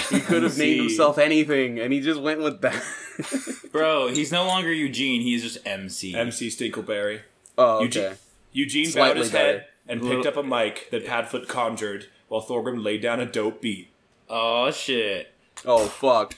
He 0.09 0.21
could 0.21 0.43
have 0.43 0.57
named 0.57 0.79
himself 0.79 1.17
anything, 1.17 1.79
and 1.79 1.91
he 1.91 1.99
just 1.99 2.21
went 2.21 2.39
with 2.41 2.61
that. 2.61 2.81
Bro, 3.73 4.07
he's 4.13 4.31
no 4.31 4.45
longer 4.45 4.71
Eugene. 4.71 5.21
He's 5.21 5.43
just 5.43 5.57
MC. 5.67 6.15
MC 6.15 6.47
Stinkleberry. 6.47 7.19
oh, 7.57 7.81
Eugene, 7.81 8.03
okay. 8.05 8.15
Eugene 8.53 8.85
bowed 8.85 8.91
Slightly 8.93 9.19
his 9.19 9.31
better. 9.31 9.51
head 9.59 9.65
and 9.89 10.01
picked 10.01 10.25
up 10.25 10.37
a 10.37 10.43
mic 10.43 10.89
that 10.91 11.05
Padfoot 11.05 11.49
conjured 11.49 12.05
while 12.29 12.41
Thorgrim 12.41 12.81
laid 12.83 13.01
down 13.01 13.19
a 13.19 13.25
dope 13.25 13.61
beat. 13.61 13.89
Oh 14.29 14.71
shit. 14.71 15.32
Oh 15.65 15.85
fuck. 15.87 16.33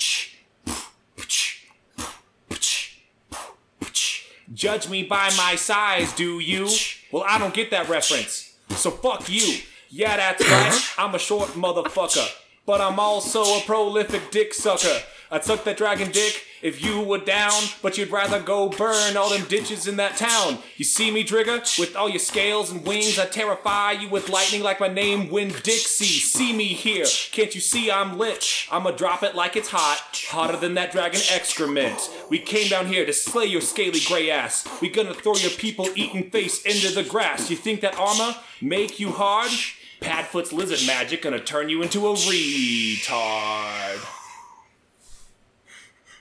Judge 4.53 4.87
me 4.89 5.03
by 5.03 5.31
my 5.35 5.55
size, 5.55 6.13
do 6.13 6.39
you? 6.39 6.69
Well, 7.11 7.25
I 7.27 7.37
don't 7.37 7.53
get 7.53 7.71
that 7.71 7.89
reference. 7.89 8.55
So 8.69 8.91
fuck 8.91 9.27
you. 9.27 9.59
Yeah, 9.89 10.15
that's 10.15 10.49
right. 10.49 10.93
I'm 10.97 11.15
a 11.15 11.19
short 11.19 11.49
motherfucker. 11.49 12.27
But 12.65 12.81
I'm 12.81 12.99
also 12.99 13.41
a 13.43 13.61
prolific 13.61 14.31
dick 14.31 14.53
sucker. 14.53 15.01
I'd 15.35 15.43
suck 15.43 15.65
that 15.65 15.75
dragon 15.75 16.11
dick 16.11 16.45
if 16.61 16.81
you 16.81 17.01
were 17.01 17.17
down, 17.17 17.61
but 17.81 17.97
you'd 17.97 18.09
rather 18.09 18.39
go 18.39 18.69
burn 18.69 19.17
all 19.17 19.29
them 19.29 19.45
ditches 19.49 19.85
in 19.85 19.97
that 19.97 20.15
town. 20.15 20.59
You 20.77 20.85
see 20.85 21.11
me, 21.11 21.25
Drigger? 21.25 21.77
With 21.77 21.93
all 21.97 22.07
your 22.07 22.19
scales 22.19 22.71
and 22.71 22.87
wings, 22.87 23.19
I 23.19 23.25
terrify 23.25 23.91
you 23.91 24.07
with 24.07 24.29
lightning 24.29 24.63
like 24.63 24.79
my 24.79 24.87
name, 24.87 25.29
Win 25.29 25.49
Dixie. 25.49 26.05
See 26.05 26.53
me 26.53 26.67
here. 26.67 27.05
Can't 27.33 27.53
you 27.53 27.59
see 27.59 27.91
I'm 27.91 28.17
lit? 28.17 28.65
I'ma 28.71 28.91
drop 28.91 29.23
it 29.23 29.35
like 29.35 29.57
it's 29.57 29.67
hot. 29.67 30.23
Hotter 30.29 30.55
than 30.55 30.75
that 30.75 30.93
dragon 30.93 31.19
excrement. 31.29 32.09
We 32.29 32.39
came 32.39 32.69
down 32.69 32.85
here 32.85 33.05
to 33.05 33.11
slay 33.11 33.47
your 33.47 33.59
scaly 33.59 33.99
gray 34.07 34.31
ass. 34.31 34.65
We 34.79 34.87
gonna 34.87 35.13
throw 35.13 35.35
your 35.35 35.51
people 35.51 35.89
eating 35.97 36.29
face 36.29 36.61
into 36.61 36.95
the 36.95 37.03
grass. 37.03 37.49
You 37.49 37.57
think 37.57 37.81
that 37.81 37.99
armor 37.99 38.37
make 38.61 39.01
you 39.01 39.11
hard? 39.11 39.51
Padfoot's 39.99 40.53
lizard 40.53 40.87
magic 40.87 41.23
gonna 41.23 41.41
turn 41.41 41.67
you 41.67 41.81
into 41.81 42.07
a 42.07 42.13
retard. 42.13 43.99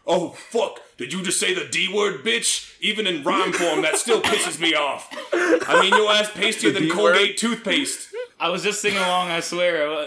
Oh, 0.06 0.30
fuck. 0.30 0.80
Did 0.96 1.12
you 1.12 1.22
just 1.22 1.40
say 1.40 1.54
the 1.54 1.64
D 1.64 1.92
word, 1.92 2.24
bitch? 2.24 2.76
Even 2.80 3.06
in 3.06 3.22
rhyme 3.24 3.52
form, 3.52 3.82
that 3.82 3.96
still 3.96 4.20
pisses 4.22 4.60
me 4.60 4.74
off. 4.74 5.08
I 5.32 5.80
mean, 5.80 5.94
your 5.94 6.10
ass 6.12 6.30
pastier 6.30 6.72
than 6.72 6.84
D 6.84 6.90
word? 6.90 7.14
Colgate 7.14 7.36
toothpaste. 7.38 8.08
I 8.38 8.50
was 8.50 8.62
just 8.62 8.82
singing 8.82 8.98
along. 8.98 9.30
I 9.30 9.40
swear. 9.40 10.06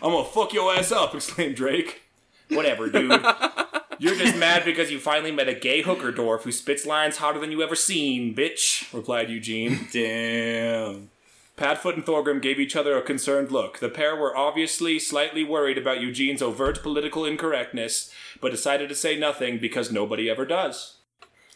I'm 0.00 0.12
gonna 0.12 0.24
fuck 0.24 0.52
your 0.52 0.72
ass 0.74 0.92
up, 0.92 1.14
exclaimed 1.14 1.56
Drake. 1.56 2.02
Whatever, 2.50 2.88
dude. 2.88 3.20
You're 3.98 4.14
just 4.14 4.36
mad 4.36 4.64
because 4.64 4.92
you 4.92 5.00
finally 5.00 5.32
met 5.32 5.48
a 5.48 5.54
gay 5.54 5.82
hooker 5.82 6.12
dwarf 6.12 6.42
who 6.42 6.52
spits 6.52 6.86
lines 6.86 7.16
hotter 7.16 7.40
than 7.40 7.50
you 7.50 7.62
ever 7.62 7.74
seen, 7.74 8.34
bitch, 8.34 8.92
replied 8.94 9.28
Eugene. 9.28 9.88
Damn. 9.92 11.10
Padfoot 11.58 11.94
and 11.94 12.06
Thorgrim 12.06 12.40
gave 12.40 12.60
each 12.60 12.76
other 12.76 12.96
a 12.96 13.02
concerned 13.02 13.50
look. 13.50 13.80
The 13.80 13.88
pair 13.88 14.14
were 14.14 14.36
obviously 14.36 15.00
slightly 15.00 15.42
worried 15.42 15.76
about 15.76 16.00
Eugene's 16.00 16.40
overt 16.40 16.82
political 16.84 17.24
incorrectness, 17.24 18.14
but 18.40 18.52
decided 18.52 18.88
to 18.90 18.94
say 18.94 19.18
nothing 19.18 19.58
because 19.58 19.90
nobody 19.90 20.30
ever 20.30 20.46
does. 20.46 20.98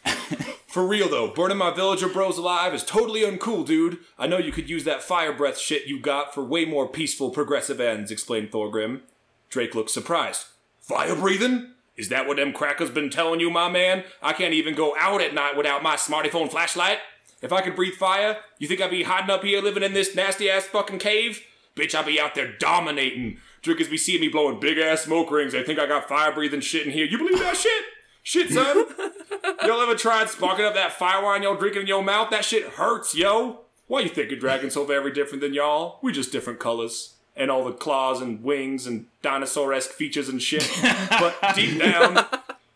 For 0.67 0.85
real 0.85 1.07
though, 1.07 1.29
burning 1.29 1.57
my 1.57 1.71
villager 1.71 2.09
bros 2.09 2.37
alive 2.37 2.73
is 2.73 2.83
totally 2.83 3.21
uncool, 3.21 3.65
dude. 3.65 3.99
I 4.19 4.27
know 4.27 4.39
you 4.39 4.51
could 4.51 4.69
use 4.69 4.83
that 4.83 5.03
fire 5.03 5.31
breath 5.31 5.57
shit 5.57 5.87
you 5.87 5.99
got 5.99 6.33
for 6.33 6.43
way 6.43 6.65
more 6.65 6.87
peaceful, 6.87 7.29
progressive 7.29 7.79
ends, 7.79 8.09
explained 8.09 8.51
Thorgrim. 8.51 9.01
Drake 9.49 9.75
looked 9.75 9.91
surprised. 9.91 10.47
Fire 10.81 11.15
breathing? 11.15 11.73
Is 11.95 12.09
that 12.09 12.27
what 12.27 12.37
them 12.37 12.53
crackers 12.53 12.89
been 12.89 13.11
telling 13.11 13.39
you, 13.39 13.51
my 13.51 13.69
man? 13.69 14.03
I 14.21 14.33
can't 14.33 14.55
even 14.55 14.73
go 14.73 14.95
out 14.97 15.21
at 15.21 15.35
night 15.35 15.55
without 15.55 15.83
my 15.83 15.95
smartphone 15.95 16.49
flashlight. 16.49 16.97
If 17.43 17.51
I 17.51 17.61
could 17.61 17.75
breathe 17.75 17.95
fire, 17.95 18.37
you 18.57 18.69
think 18.69 18.81
I'd 18.81 18.89
be 18.89 19.03
hiding 19.03 19.29
up 19.29 19.43
here 19.43 19.61
living 19.61 19.83
in 19.83 19.93
this 19.93 20.15
nasty 20.15 20.49
ass 20.49 20.63
fucking 20.63 20.99
cave? 20.99 21.41
Bitch, 21.75 21.93
I'd 21.93 22.05
be 22.05 22.19
out 22.19 22.35
there 22.35 22.53
dominating. 22.57 23.37
Drinkers 23.61 23.89
be 23.89 23.97
seeing 23.97 24.21
me 24.21 24.29
blowing 24.29 24.61
big 24.61 24.77
ass 24.77 25.01
smoke 25.01 25.29
rings. 25.29 25.51
They 25.51 25.61
think 25.61 25.77
I 25.77 25.85
got 25.85 26.07
fire 26.07 26.31
breathing 26.31 26.61
shit 26.61 26.87
in 26.87 26.93
here. 26.93 27.05
You 27.05 27.17
believe 27.17 27.39
that 27.39 27.57
shit? 27.57 27.83
Shit, 28.23 28.49
son. 28.51 28.85
y'all 29.65 29.81
ever 29.81 29.95
tried 29.95 30.29
sparking 30.29 30.63
up 30.63 30.73
that 30.75 30.93
fire 30.93 31.21
wine 31.21 31.43
y'all 31.43 31.57
drinking 31.57 31.81
in 31.81 31.87
your 31.87 32.01
mouth? 32.01 32.29
That 32.29 32.45
shit 32.45 32.63
hurts, 32.63 33.13
yo. 33.13 33.65
Why 33.87 33.99
you 33.99 34.09
think 34.09 34.31
a 34.31 34.37
dragon's 34.37 34.75
so 34.75 34.85
very 34.85 35.11
different 35.11 35.41
than 35.41 35.53
y'all? 35.53 35.99
We 36.01 36.13
just 36.13 36.31
different 36.31 36.61
colors. 36.61 37.15
And 37.35 37.51
all 37.51 37.65
the 37.65 37.73
claws 37.73 38.21
and 38.21 38.41
wings 38.41 38.87
and 38.87 39.07
dinosaur-esque 39.21 39.89
features 39.89 40.29
and 40.29 40.41
shit. 40.41 40.69
but 41.09 41.35
deep 41.55 41.77
down, 41.83 42.25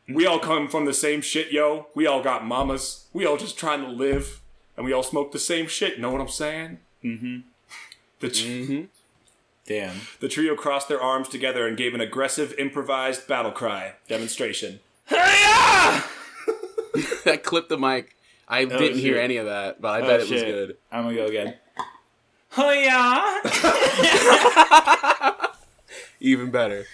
we 0.10 0.26
all 0.26 0.40
come 0.40 0.68
from 0.68 0.84
the 0.84 0.94
same 0.94 1.22
shit, 1.22 1.54
yo. 1.54 1.88
We 1.96 2.06
all 2.06 2.22
got 2.22 2.46
mamas. 2.46 3.06
We 3.14 3.26
all 3.26 3.38
just 3.38 3.58
trying 3.58 3.82
to 3.82 3.88
live. 3.88 4.42
And 4.78 4.86
we 4.86 4.94
all 4.94 5.04
smoke 5.04 5.32
the 5.32 5.40
same 5.40 5.68
shit, 5.68 6.00
know 6.00 6.12
what 6.12 6.22
I'm 6.22 6.28
saying? 6.30 6.78
Mm-hmm. 7.04 7.40
The, 8.20 8.30
tr- 8.30 8.86
Damn. 9.66 9.96
the 10.20 10.28
trio 10.30 10.56
crossed 10.56 10.88
their 10.88 11.02
arms 11.02 11.28
together 11.30 11.68
and 11.68 11.76
gave 11.76 11.94
an 11.96 12.02
aggressive, 12.02 12.54
improvised 12.60 13.28
battle 13.28 13.52
cry 13.52 13.94
demonstration. 14.08 14.80
that 15.10 16.04
clipped 17.44 17.70
the 17.70 17.78
mic. 17.78 18.16
I 18.48 18.64
didn't 18.66 19.00
hear 19.00 19.18
any 19.18 19.38
of 19.38 19.46
that, 19.48 19.82
but 19.82 19.90
I 19.90 20.02
bet 20.02 20.10
Oh, 20.22 20.24
it 20.24 20.30
was 20.32 20.44
good. 20.44 20.78
I'm 20.92 21.04
gonna 21.06 21.16
go 21.16 21.26
again. 21.26 21.56
Oh 22.60 22.72
yeah. 22.72 23.42
Even 26.20 26.50
better. 26.50 26.86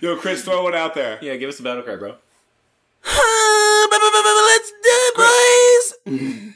Yo, 0.00 0.16
Chris, 0.16 0.42
throw 0.42 0.64
one 0.64 0.74
out 0.74 0.94
there. 0.94 1.18
yeah, 1.22 1.36
give 1.36 1.48
us 1.48 1.60
a 1.60 1.62
battle 1.62 1.82
cry, 1.84 1.94
bro. 1.96 2.16
Let's 3.04 4.70
do 4.70 4.76
it, 4.84 5.14
boys! 6.06 6.54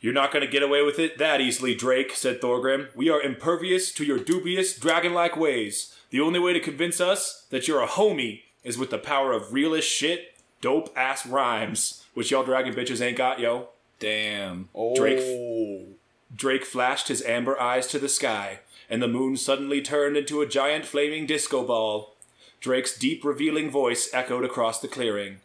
You're 0.00 0.12
not 0.12 0.32
going 0.32 0.44
to 0.44 0.50
get 0.50 0.62
away 0.62 0.82
with 0.82 0.98
it 0.98 1.18
that 1.18 1.40
easily, 1.40 1.74
Drake, 1.74 2.14
said 2.14 2.40
Thorgrim. 2.40 2.94
We 2.94 3.10
are 3.10 3.20
impervious 3.20 3.92
to 3.94 4.04
your 4.04 4.18
dubious, 4.18 4.76
dragon 4.76 5.12
like 5.12 5.36
ways. 5.36 5.94
The 6.10 6.20
only 6.20 6.38
way 6.38 6.52
to 6.52 6.60
convince 6.60 7.00
us 7.00 7.46
that 7.50 7.66
you're 7.66 7.82
a 7.82 7.88
homie 7.88 8.42
is 8.62 8.78
with 8.78 8.90
the 8.90 8.98
power 8.98 9.32
of 9.32 9.52
realest 9.52 9.88
shit, 9.88 10.36
dope 10.60 10.96
ass 10.96 11.26
rhymes, 11.26 12.04
which 12.14 12.30
y'all 12.30 12.44
dragon 12.44 12.74
bitches 12.74 13.00
ain't 13.00 13.18
got, 13.18 13.40
yo. 13.40 13.70
Damn. 13.98 14.68
Oh. 14.74 14.94
Drake. 14.94 15.96
Drake 16.34 16.64
flashed 16.64 17.08
his 17.08 17.22
amber 17.22 17.60
eyes 17.60 17.86
to 17.88 17.98
the 17.98 18.08
sky, 18.08 18.60
and 18.88 19.02
the 19.02 19.08
moon 19.08 19.36
suddenly 19.36 19.82
turned 19.82 20.16
into 20.16 20.40
a 20.40 20.46
giant 20.46 20.84
flaming 20.84 21.26
disco 21.26 21.64
ball. 21.64 22.14
Drake's 22.60 22.96
deep, 22.96 23.24
revealing 23.24 23.70
voice 23.70 24.08
echoed 24.12 24.44
across 24.44 24.80
the 24.80 24.88
clearing. 24.88 25.38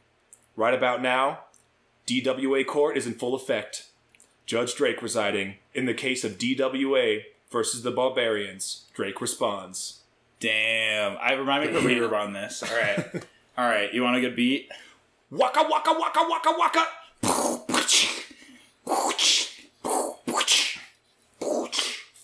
Right 0.55 0.73
about 0.73 1.01
now, 1.01 1.39
DWA 2.05 2.65
court 2.65 2.97
is 2.97 3.07
in 3.07 3.13
full 3.13 3.33
effect. 3.33 3.87
Judge 4.45 4.75
Drake 4.75 5.01
residing. 5.01 5.56
In 5.73 5.86
the 5.86 5.93
case 5.93 6.23
of 6.23 6.38
DWA 6.38 7.23
versus 7.51 7.84
the 7.84 7.91
Barbarians, 7.91 8.86
Drake 8.93 9.21
responds. 9.21 10.01
Damn. 10.39 11.17
I 11.21 11.34
remind 11.34 11.71
me 11.71 11.77
of 11.77 11.86
a 11.86 11.88
reverb 11.88 12.13
on 12.13 12.34
this. 12.34 12.63
All 12.63 12.77
right. 12.77 13.23
All 13.58 13.69
right. 13.69 13.93
You 13.93 14.03
want 14.03 14.17
a 14.17 14.21
good 14.21 14.36
beat? 14.36 14.69
Waka 15.32 15.65
waka 15.67 15.95
waka 15.97 16.25
waka 16.29 16.56
waka! 16.58 16.88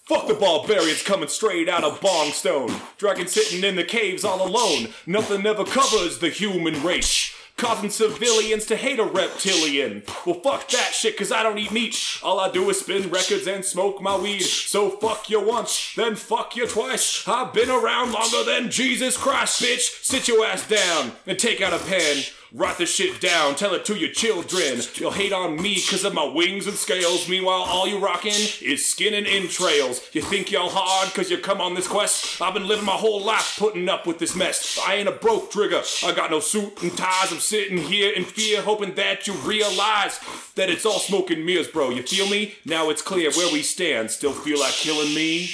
Fuck 0.09 0.27
the 0.27 0.33
barbarians 0.33 1.03
coming 1.03 1.27
straight 1.27 1.69
out 1.69 1.83
of 1.83 1.99
Bongstone. 2.01 2.79
Dragon 2.97 3.27
sitting 3.27 3.63
in 3.63 3.75
the 3.75 3.83
caves 3.83 4.25
all 4.25 4.47
alone. 4.47 4.89
Nothing 5.05 5.45
ever 5.45 5.63
covers 5.63 6.19
the 6.19 6.29
human 6.29 6.83
race. 6.83 7.28
Causing 7.59 7.89
civilians 7.89 8.65
to 8.67 8.77
hate 8.77 8.99
a 8.99 9.03
reptilian. 9.03 10.03
Well, 10.25 10.39
fuck 10.39 10.69
that 10.69 10.93
shit, 10.93 11.17
cause 11.17 11.29
I 11.29 11.43
don't 11.43 11.57
eat 11.57 11.73
meat. 11.73 12.19
All 12.23 12.39
I 12.39 12.49
do 12.49 12.69
is 12.69 12.79
spin 12.79 13.09
records 13.09 13.47
and 13.47 13.65
smoke 13.65 14.01
my 14.01 14.15
weed. 14.15 14.43
So 14.43 14.89
fuck 14.89 15.29
you 15.29 15.45
once, 15.45 15.93
then 15.95 16.15
fuck 16.15 16.55
you 16.55 16.67
twice. 16.67 17.27
I've 17.27 17.53
been 17.53 17.69
around 17.69 18.13
longer 18.13 18.45
than 18.45 18.71
Jesus 18.71 19.17
Christ, 19.17 19.61
bitch. 19.61 20.03
Sit 20.05 20.29
your 20.29 20.45
ass 20.45 20.65
down 20.69 21.11
and 21.27 21.37
take 21.37 21.59
out 21.59 21.73
a 21.73 21.79
pen. 21.79 22.23
Write 22.51 22.79
this 22.79 22.95
shit 22.95 23.21
down, 23.21 23.53
tell 23.53 23.75
it 23.75 23.85
to 23.85 23.95
your 23.95 24.09
children. 24.09 24.79
You'll 24.95 25.11
hate 25.11 25.31
on 25.31 25.61
me 25.61 25.75
cause 25.75 26.03
of 26.03 26.15
my 26.15 26.23
wings 26.25 26.65
and 26.65 26.75
scales. 26.75 27.29
Meanwhile, 27.29 27.61
all 27.61 27.87
you 27.87 27.99
rockin' 27.99 28.31
is 28.31 28.89
skin 28.89 29.13
and 29.13 29.27
entrails. 29.27 30.01
You 30.13 30.23
think 30.23 30.51
y'all 30.51 30.69
hard 30.71 31.13
cause 31.13 31.29
you 31.29 31.37
come 31.37 31.61
on 31.61 31.75
this 31.75 31.87
quest? 31.87 32.41
I've 32.41 32.55
been 32.55 32.67
living 32.67 32.85
my 32.85 32.93
whole 32.93 33.21
life 33.23 33.55
putting 33.59 33.87
up 33.87 34.07
with 34.07 34.17
this 34.17 34.35
mess. 34.35 34.79
I 34.83 34.95
ain't 34.95 35.07
a 35.07 35.11
broke 35.11 35.51
trigger. 35.51 35.83
I 36.03 36.11
got 36.11 36.31
no 36.31 36.39
suit 36.39 36.81
and 36.81 36.97
ties. 36.97 37.31
I'm 37.31 37.39
sitting 37.39 37.77
here 37.77 38.11
in 38.11 38.23
fear, 38.23 38.63
hoping 38.63 38.95
that 38.95 39.27
you 39.27 39.33
realize 39.33 40.19
that 40.55 40.71
it's 40.71 40.87
all 40.87 40.97
smoke 40.97 41.29
and 41.29 41.45
mirrors, 41.45 41.67
bro. 41.67 41.91
You 41.91 42.01
feel 42.01 42.27
me? 42.27 42.55
Now 42.65 42.89
it's 42.89 43.03
clear 43.03 43.29
where 43.31 43.53
we 43.53 43.61
stand. 43.61 44.09
Still 44.09 44.33
feel 44.33 44.59
like 44.59 44.73
killing 44.73 45.13
me? 45.13 45.51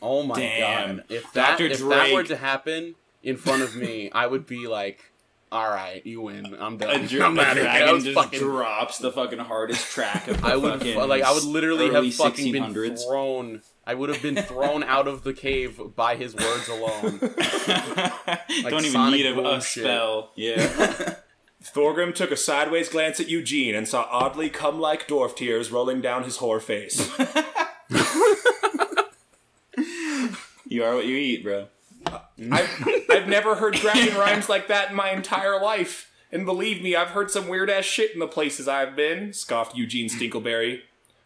Oh 0.00 0.22
my 0.22 0.36
Damn. 0.36 0.96
god. 0.96 1.04
If 1.10 1.32
that, 1.34 1.58
Dr. 1.58 1.66
if 1.66 1.80
that 1.80 2.14
were 2.14 2.24
to 2.24 2.36
happen 2.36 2.94
in 3.22 3.36
front 3.36 3.62
of 3.62 3.76
me, 3.76 4.10
I 4.12 4.26
would 4.26 4.46
be 4.46 4.66
like, 4.66 5.10
alright, 5.52 6.04
you 6.04 6.20
win. 6.22 6.56
I'm 6.58 6.76
done. 6.76 6.90
I'm 6.90 7.00
a 7.00 7.04
outta 7.04 7.10
here. 7.10 7.20
That 7.34 7.54
dragon 7.54 7.94
was 7.94 8.04
just 8.04 8.14
fucking- 8.16 8.40
drops 8.40 8.98
the 8.98 9.12
fucking 9.12 9.38
hardest 9.38 9.90
track 9.92 10.28
of 10.28 10.40
the 10.40 10.46
I 10.52 10.56
would 10.56 10.80
fucking 10.80 11.08
like 11.08 11.22
I 11.22 11.32
would 11.32 11.44
literally 11.44 11.90
have 11.90 12.14
fucking 12.14 12.52
been 12.52 12.96
thrown. 12.96 13.62
I 13.86 13.94
would 13.94 14.08
have 14.08 14.22
been 14.22 14.36
thrown 14.36 14.82
out 14.82 15.06
of 15.06 15.24
the 15.24 15.32
cave 15.34 15.80
by 15.94 16.16
his 16.16 16.34
words 16.34 16.68
alone. 16.68 17.18
Don't 18.70 18.84
even 18.84 19.10
need 19.10 19.26
a, 19.26 19.54
a 19.56 19.60
spell. 19.60 20.32
Yeah. 20.36 21.16
Thorgrim 21.62 22.14
took 22.14 22.30
a 22.30 22.36
sideways 22.36 22.88
glance 22.90 23.20
at 23.20 23.28
Eugene 23.28 23.74
and 23.74 23.88
saw 23.88 24.06
oddly 24.10 24.50
cum 24.50 24.78
like 24.80 25.08
dwarf 25.08 25.34
tears 25.36 25.70
rolling 25.70 26.00
down 26.02 26.24
his 26.24 26.38
whore 26.38 26.60
face. 26.60 27.10
you 30.66 30.84
are 30.84 30.94
what 30.94 31.06
you 31.06 31.16
eat, 31.16 31.42
bro. 31.42 31.68
I've, 32.06 33.06
I've 33.10 33.28
never 33.28 33.56
heard 33.56 33.74
dragon 33.74 34.14
rhymes 34.18 34.48
like 34.48 34.68
that 34.68 34.90
in 34.90 34.96
my 34.96 35.10
entire 35.10 35.60
life. 35.60 36.10
And 36.32 36.44
believe 36.44 36.82
me, 36.82 36.96
I've 36.96 37.10
heard 37.10 37.30
some 37.30 37.48
weird 37.48 37.70
ass 37.70 37.84
shit 37.84 38.12
in 38.12 38.18
the 38.18 38.26
places 38.26 38.66
I've 38.66 38.96
been, 38.96 39.32
scoffed 39.32 39.76
Eugene 39.76 40.08
Stinkleberry. 40.08 40.80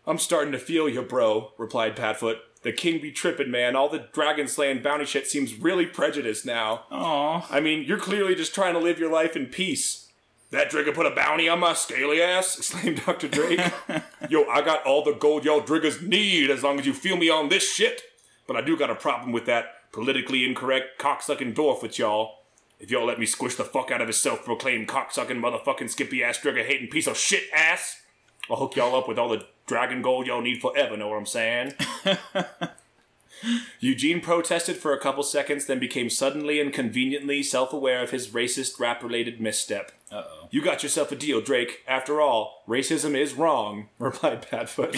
I'm 0.06 0.18
starting 0.18 0.52
to 0.52 0.58
feel 0.58 0.88
you, 0.88 1.02
bro, 1.02 1.52
replied 1.56 1.96
Padfoot. 1.96 2.38
The 2.62 2.72
king 2.72 3.00
be 3.00 3.12
trippin', 3.12 3.50
man. 3.50 3.76
All 3.76 3.88
the 3.88 4.08
dragon 4.12 4.48
slaying 4.48 4.82
bounty 4.82 5.04
shit 5.04 5.26
seems 5.26 5.54
really 5.54 5.86
prejudiced 5.86 6.44
now. 6.44 6.84
Aw. 6.90 7.46
I 7.50 7.60
mean, 7.60 7.84
you're 7.84 7.98
clearly 7.98 8.34
just 8.34 8.54
trying 8.54 8.74
to 8.74 8.80
live 8.80 8.98
your 8.98 9.12
life 9.12 9.36
in 9.36 9.46
peace. 9.46 10.08
That 10.50 10.70
Drigger 10.70 10.94
put 10.94 11.06
a 11.06 11.10
bounty 11.10 11.48
on 11.48 11.60
my 11.60 11.74
scaly 11.74 12.22
ass? 12.22 12.58
exclaimed 12.58 13.02
Dr. 13.04 13.28
Drake. 13.28 13.60
Yo, 14.30 14.44
I 14.44 14.62
got 14.62 14.84
all 14.84 15.04
the 15.04 15.12
gold 15.12 15.44
y'all 15.44 15.60
Driggers 15.60 16.02
need 16.02 16.50
as 16.50 16.62
long 16.62 16.80
as 16.80 16.86
you 16.86 16.94
feel 16.94 17.16
me 17.16 17.30
on 17.30 17.48
this 17.48 17.70
shit. 17.70 18.02
But 18.46 18.56
I 18.56 18.62
do 18.62 18.76
got 18.76 18.90
a 18.90 18.94
problem 18.94 19.30
with 19.32 19.46
that 19.46 19.77
politically 19.98 20.46
incorrect 20.46 20.96
cocksucking 21.00 21.52
dwarf 21.54 21.82
with 21.82 21.98
y'all. 21.98 22.36
If 22.78 22.88
y'all 22.88 23.04
let 23.04 23.18
me 23.18 23.26
squish 23.26 23.56
the 23.56 23.64
fuck 23.64 23.90
out 23.90 24.00
of 24.00 24.06
his 24.06 24.16
self-proclaimed 24.16 24.86
cocksucking 24.86 25.40
motherfucking 25.40 25.90
skippy 25.90 26.22
ass 26.22 26.38
Drigger 26.38 26.64
hating 26.64 26.86
piece 26.86 27.08
of 27.08 27.16
shit 27.16 27.42
ass, 27.52 28.00
I'll 28.48 28.58
hook 28.58 28.76
y'all 28.76 28.94
up 28.94 29.08
with 29.08 29.18
all 29.18 29.28
the 29.28 29.44
dragon 29.66 30.00
gold 30.00 30.28
y'all 30.28 30.40
need 30.40 30.60
forever, 30.60 30.96
know 30.96 31.08
what 31.08 31.16
I'm 31.16 31.26
saying? 31.26 31.72
Eugene 33.80 34.20
protested 34.20 34.76
for 34.76 34.92
a 34.92 35.00
couple 35.00 35.24
seconds, 35.24 35.66
then 35.66 35.80
became 35.80 36.10
suddenly 36.10 36.60
and 36.60 36.72
conveniently 36.72 37.42
self 37.42 37.72
aware 37.72 38.00
of 38.00 38.12
his 38.12 38.28
racist 38.28 38.78
rap 38.78 39.02
related 39.02 39.40
misstep. 39.40 39.90
Uh 40.12 40.22
oh. 40.28 40.48
You 40.52 40.62
got 40.62 40.84
yourself 40.84 41.10
a 41.10 41.16
deal, 41.16 41.40
Drake. 41.40 41.82
After 41.88 42.20
all, 42.20 42.62
racism 42.68 43.16
is 43.16 43.34
wrong, 43.34 43.88
replied 43.98 44.42
Padfoot. 44.42 44.94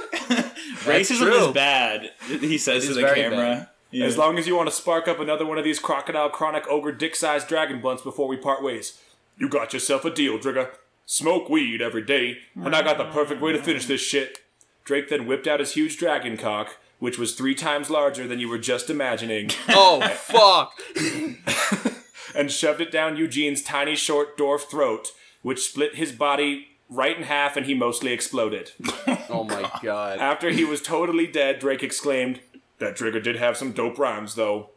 Racism 0.83 1.17
true. 1.17 1.47
is 1.47 1.53
bad. 1.53 2.11
He 2.27 2.57
says 2.57 2.87
to 2.87 2.93
the 2.93 3.01
very 3.01 3.21
camera. 3.21 3.69
As 3.93 4.17
long 4.17 4.39
as 4.39 4.47
you 4.47 4.55
want 4.55 4.69
to 4.69 4.75
spark 4.75 5.07
up 5.07 5.19
another 5.19 5.45
one 5.45 5.57
of 5.57 5.63
these 5.63 5.79
crocodile 5.79 6.29
chronic 6.29 6.67
ogre 6.67 6.91
dick 6.91 7.15
sized 7.15 7.47
dragon 7.47 7.79
blunts 7.79 8.01
before 8.01 8.27
we 8.27 8.37
part 8.37 8.63
ways, 8.63 8.99
you 9.37 9.47
got 9.47 9.73
yourself 9.73 10.05
a 10.05 10.09
deal, 10.09 10.37
Drigger. 10.37 10.69
Smoke 11.05 11.49
weed 11.49 11.81
every 11.81 12.01
day, 12.01 12.37
and 12.55 12.75
I 12.75 12.81
got 12.81 12.97
the 12.97 13.05
perfect 13.05 13.41
way 13.41 13.51
to 13.51 13.61
finish 13.61 13.85
this 13.85 14.01
shit. 14.01 14.39
Drake 14.85 15.09
then 15.09 15.27
whipped 15.27 15.47
out 15.47 15.59
his 15.59 15.73
huge 15.73 15.97
dragon 15.97 16.37
cock, 16.37 16.77
which 16.99 17.19
was 17.19 17.35
three 17.35 17.55
times 17.55 17.89
larger 17.89 18.27
than 18.27 18.39
you 18.39 18.47
were 18.47 18.57
just 18.57 18.89
imagining, 18.89 19.49
Oh 19.69 20.01
fuck! 20.01 20.73
and 22.35 22.51
shoved 22.51 22.81
it 22.81 22.91
down 22.91 23.17
Eugene's 23.17 23.61
tiny 23.61 23.95
short 23.95 24.37
dwarf 24.37 24.61
throat, 24.61 25.11
which 25.41 25.67
split 25.67 25.95
his 25.95 26.11
body 26.13 26.67
right 26.93 27.17
in 27.17 27.23
half 27.23 27.57
and 27.57 27.65
he 27.65 27.73
mostly 27.73 28.11
exploded. 28.13 28.71
Oh 29.29 29.43
my 29.43 29.69
god! 29.81 30.19
After 30.19 30.49
he 30.51 30.63
was 30.63 30.81
totally 30.81 31.25
dead, 31.25 31.57
Drake 31.59 31.81
exclaimed, 31.81 32.39
That 32.77 32.95
trigger 32.95 33.19
did 33.19 33.35
have 33.37 33.57
some 33.57 33.71
dope 33.71 33.97
rhymes, 33.97 34.35
though. 34.35 34.69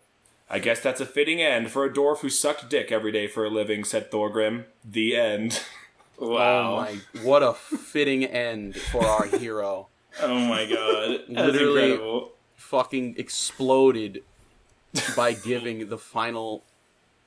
I 0.48 0.58
guess 0.60 0.80
that's 0.80 1.00
a 1.00 1.06
fitting 1.06 1.42
end 1.42 1.70
for 1.70 1.84
a 1.84 1.92
dwarf 1.92 2.18
who 2.20 2.30
sucked 2.30 2.70
dick 2.70 2.90
every 2.90 3.12
day 3.12 3.26
for 3.26 3.44
a 3.44 3.50
living, 3.50 3.84
said 3.84 4.10
Thorgrim. 4.10 4.64
The 4.84 5.16
end. 5.16 5.62
Wow. 6.18 6.72
Oh 6.72 6.76
my! 6.80 6.98
What 7.22 7.42
a 7.42 7.52
fitting 7.52 8.24
end 8.24 8.76
for 8.76 9.04
our 9.04 9.26
hero. 9.26 9.88
Oh 10.22 10.34
my 10.38 10.64
god. 10.64 11.24
That's 11.28 11.52
Literally- 11.52 11.90
incredible. 11.92 12.32
Fucking 12.54 13.16
exploded 13.18 14.22
by 15.14 15.34
giving 15.34 15.90
the 15.90 15.98
final, 15.98 16.64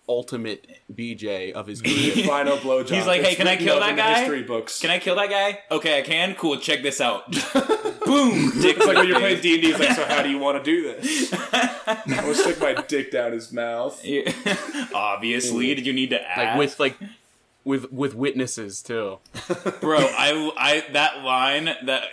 ultimate 0.10 0.68
BJ 0.94 1.54
of 1.54 1.68
his 1.68 1.82
career. 1.82 2.26
Final 2.28 2.58
blowjob. 2.66 2.90
He's 2.90 3.06
like, 3.06 3.22
"Hey, 3.22 3.36
can 3.36 3.48
I 3.48 3.56
kill 3.56 3.80
that 3.80 3.92
in 3.92 3.96
the 3.96 4.02
guy? 4.02 4.20
History 4.20 4.44
books. 4.44 4.82
Can 4.82 4.90
I 4.90 5.00
kill 5.00 5.16
that 5.16 5.30
guy? 5.30 5.60
Okay, 5.72 6.00
I 6.00 6.02
can. 6.02 6.36
Cool. 6.36 6.58
Check 6.58 6.82
this 6.82 7.00
out. 7.00 7.32
Boom. 8.06 8.52
Dick 8.60 8.78
It's 8.78 8.86
like 8.88 8.98
when 8.98 9.08
you're 9.08 9.20
playing 9.20 9.42
D&D, 9.42 9.68
it's 9.70 9.80
like, 9.80 9.92
so 9.92 10.04
how 10.06 10.24
do 10.24 10.30
you 10.30 10.40
want 10.40 10.58
to 10.58 10.64
do 10.64 10.84
this? 10.84 11.32
I'm 11.88 12.02
gonna 12.08 12.34
stick 12.34 12.60
my 12.60 12.74
dick 12.74 13.12
down 13.12 13.32
his 13.34 13.54
mouth. 13.54 14.04
Obviously, 14.94 15.76
did 15.76 15.86
you 15.86 15.94
need 15.94 16.10
to 16.10 16.22
ask? 16.22 16.38
like 16.38 16.58
with 16.58 16.80
like, 16.80 16.98
with 17.64 17.92
with 17.92 18.16
witnesses 18.16 18.82
too. 18.82 19.20
bro. 19.80 20.00
I, 20.00 20.52
I 20.58 20.92
that 20.94 21.24
line 21.24 21.66
that. 21.86 22.06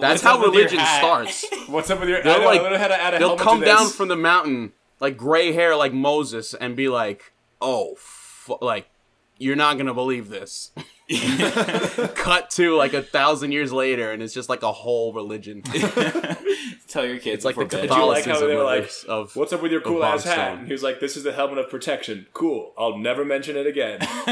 That's 0.00 0.22
how 0.22 0.38
up 0.40 0.46
religion 0.46 0.80
starts. 0.80 1.46
What's 1.68 1.88
up 1.90 2.00
with 2.00 2.08
your... 2.08 2.18
I 2.18 2.22
They're 2.22 2.38
know, 2.40 2.46
like- 2.46 2.60
I 2.60 2.64
learned 2.64 2.76
how 2.76 2.88
to 2.88 3.00
add 3.00 3.14
a 3.14 3.18
They'll 3.18 3.36
come 3.36 3.60
down 3.60 3.88
from 3.90 4.08
the 4.08 4.16
mountain 4.16 4.72
like 5.00 5.16
gray 5.16 5.52
hair 5.52 5.74
like 5.76 5.92
Moses 5.92 6.54
and 6.54 6.76
be 6.76 6.88
like, 6.88 7.32
"Oh, 7.60 7.94
fu-, 7.96 8.58
like 8.60 8.90
you're 9.38 9.56
not 9.56 9.78
gonna 9.78 9.94
believe 9.94 10.28
this." 10.28 10.72
Cut 12.14 12.50
to 12.50 12.76
like 12.76 12.92
a 12.92 13.02
thousand 13.02 13.50
years 13.52 13.72
later, 13.72 14.12
and 14.12 14.22
it's 14.22 14.32
just 14.32 14.48
like 14.48 14.62
a 14.62 14.70
whole 14.70 15.12
religion. 15.12 15.62
Tell 16.88 17.04
your 17.04 17.18
kids 17.18 17.36
It's 17.36 17.44
like 17.44 17.56
the 17.56 17.64
bed. 17.66 17.82
Did 17.82 17.90
you 17.90 18.04
like 18.04 18.24
how 18.24 18.34
Catholicism 18.34 18.48
they 18.48 18.54
were 18.56 18.62
of 18.62 18.66
like, 18.66 18.90
of 19.08 19.36
What's 19.36 19.52
up 19.52 19.62
with 19.62 19.72
your 19.72 19.80
cool 19.80 20.04
ass 20.04 20.24
hat? 20.24 20.58
And 20.58 20.66
he 20.66 20.72
was 20.72 20.82
like, 20.82 21.00
This 21.00 21.16
is 21.16 21.22
the 21.24 21.32
helmet 21.32 21.58
of 21.58 21.70
protection. 21.70 22.26
Cool. 22.32 22.72
I'll 22.76 22.98
never 22.98 23.24
mention 23.24 23.56
it 23.56 23.66
again. 23.66 24.00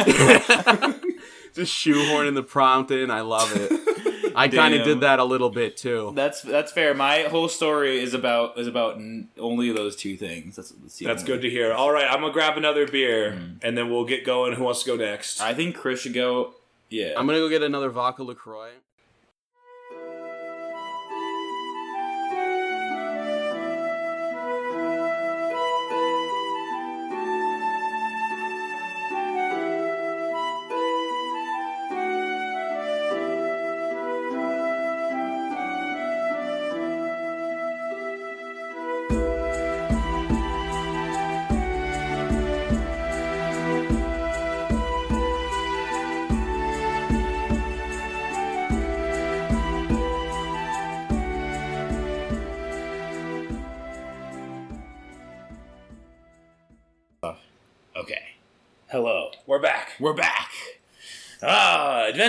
just 1.54 1.72
shoehorning 1.72 2.34
the 2.34 2.42
prompt 2.42 2.90
in. 2.90 3.10
I 3.10 3.20
love 3.20 3.52
it. 3.54 3.97
I 4.38 4.48
kind 4.48 4.74
of 4.74 4.84
did 4.84 5.00
that 5.00 5.18
a 5.18 5.24
little 5.24 5.50
bit 5.50 5.76
too. 5.76 6.12
That's 6.14 6.42
that's 6.42 6.72
fair. 6.72 6.94
My 6.94 7.22
whole 7.24 7.48
story 7.48 7.98
is 8.00 8.14
about 8.14 8.58
is 8.58 8.66
about 8.66 8.96
n- 8.96 9.28
only 9.38 9.72
those 9.72 9.96
two 9.96 10.16
things. 10.16 10.56
That's 10.56 10.70
that's, 10.70 10.98
That's 10.98 11.24
good 11.24 11.42
to 11.42 11.50
hear. 11.50 11.72
All 11.72 11.90
right, 11.92 12.06
I'm 12.10 12.20
gonna 12.20 12.32
grab 12.32 12.56
another 12.56 12.86
beer, 12.86 13.32
Mm. 13.32 13.58
and 13.62 13.76
then 13.76 13.90
we'll 13.90 14.04
get 14.04 14.24
going. 14.24 14.54
Who 14.54 14.64
wants 14.64 14.82
to 14.84 14.90
go 14.90 14.96
next? 14.96 15.40
I 15.40 15.54
think 15.54 15.76
Chris 15.76 16.00
should 16.02 16.14
go. 16.14 16.54
Yeah. 16.90 17.14
I'm 17.16 17.26
gonna 17.26 17.38
go 17.38 17.48
get 17.48 17.62
another 17.62 17.90
vodka 17.90 18.22
Lacroix. 18.22 18.70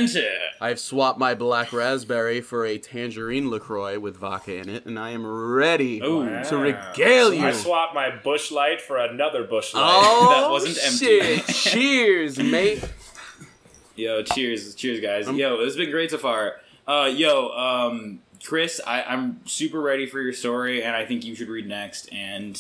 Adventure. 0.03 0.37
I've 0.61 0.79
swapped 0.79 1.19
my 1.19 1.35
black 1.35 1.71
raspberry 1.73 2.41
for 2.41 2.65
a 2.65 2.77
tangerine 2.77 3.49
Lacroix 3.49 3.99
with 3.99 4.17
vodka 4.17 4.55
in 4.55 4.69
it, 4.69 4.85
and 4.85 4.97
I 4.99 5.11
am 5.11 5.25
ready 5.25 6.01
Ooh. 6.01 6.43
to 6.45 6.57
regale 6.57 7.33
you. 7.33 7.45
I 7.45 7.51
swapped 7.51 7.93
my 7.93 8.09
Busch 8.09 8.51
Light 8.51 8.81
for 8.81 8.97
another 8.97 9.43
Busch 9.43 9.73
Light. 9.73 9.83
Oh, 9.83 10.29
That 10.41 10.49
wasn't 10.49 10.77
empty. 10.83 11.37
shit. 11.37 11.47
Cheers, 11.47 12.37
mate. 12.39 12.83
Yo, 13.95 14.23
cheers, 14.23 14.75
cheers, 14.75 15.01
guys. 15.01 15.27
Um, 15.27 15.35
yo, 15.35 15.59
it's 15.59 15.75
been 15.75 15.91
great 15.91 16.09
so 16.09 16.17
far. 16.17 16.61
Uh, 16.87 17.11
yo, 17.13 17.49
um, 17.49 18.21
Chris, 18.41 18.79
I, 18.87 19.03
I'm 19.03 19.41
super 19.45 19.81
ready 19.81 20.05
for 20.05 20.21
your 20.21 20.31
story, 20.31 20.81
and 20.83 20.95
I 20.95 21.05
think 21.05 21.25
you 21.25 21.35
should 21.35 21.49
read 21.49 21.67
next. 21.67 22.07
And 22.13 22.57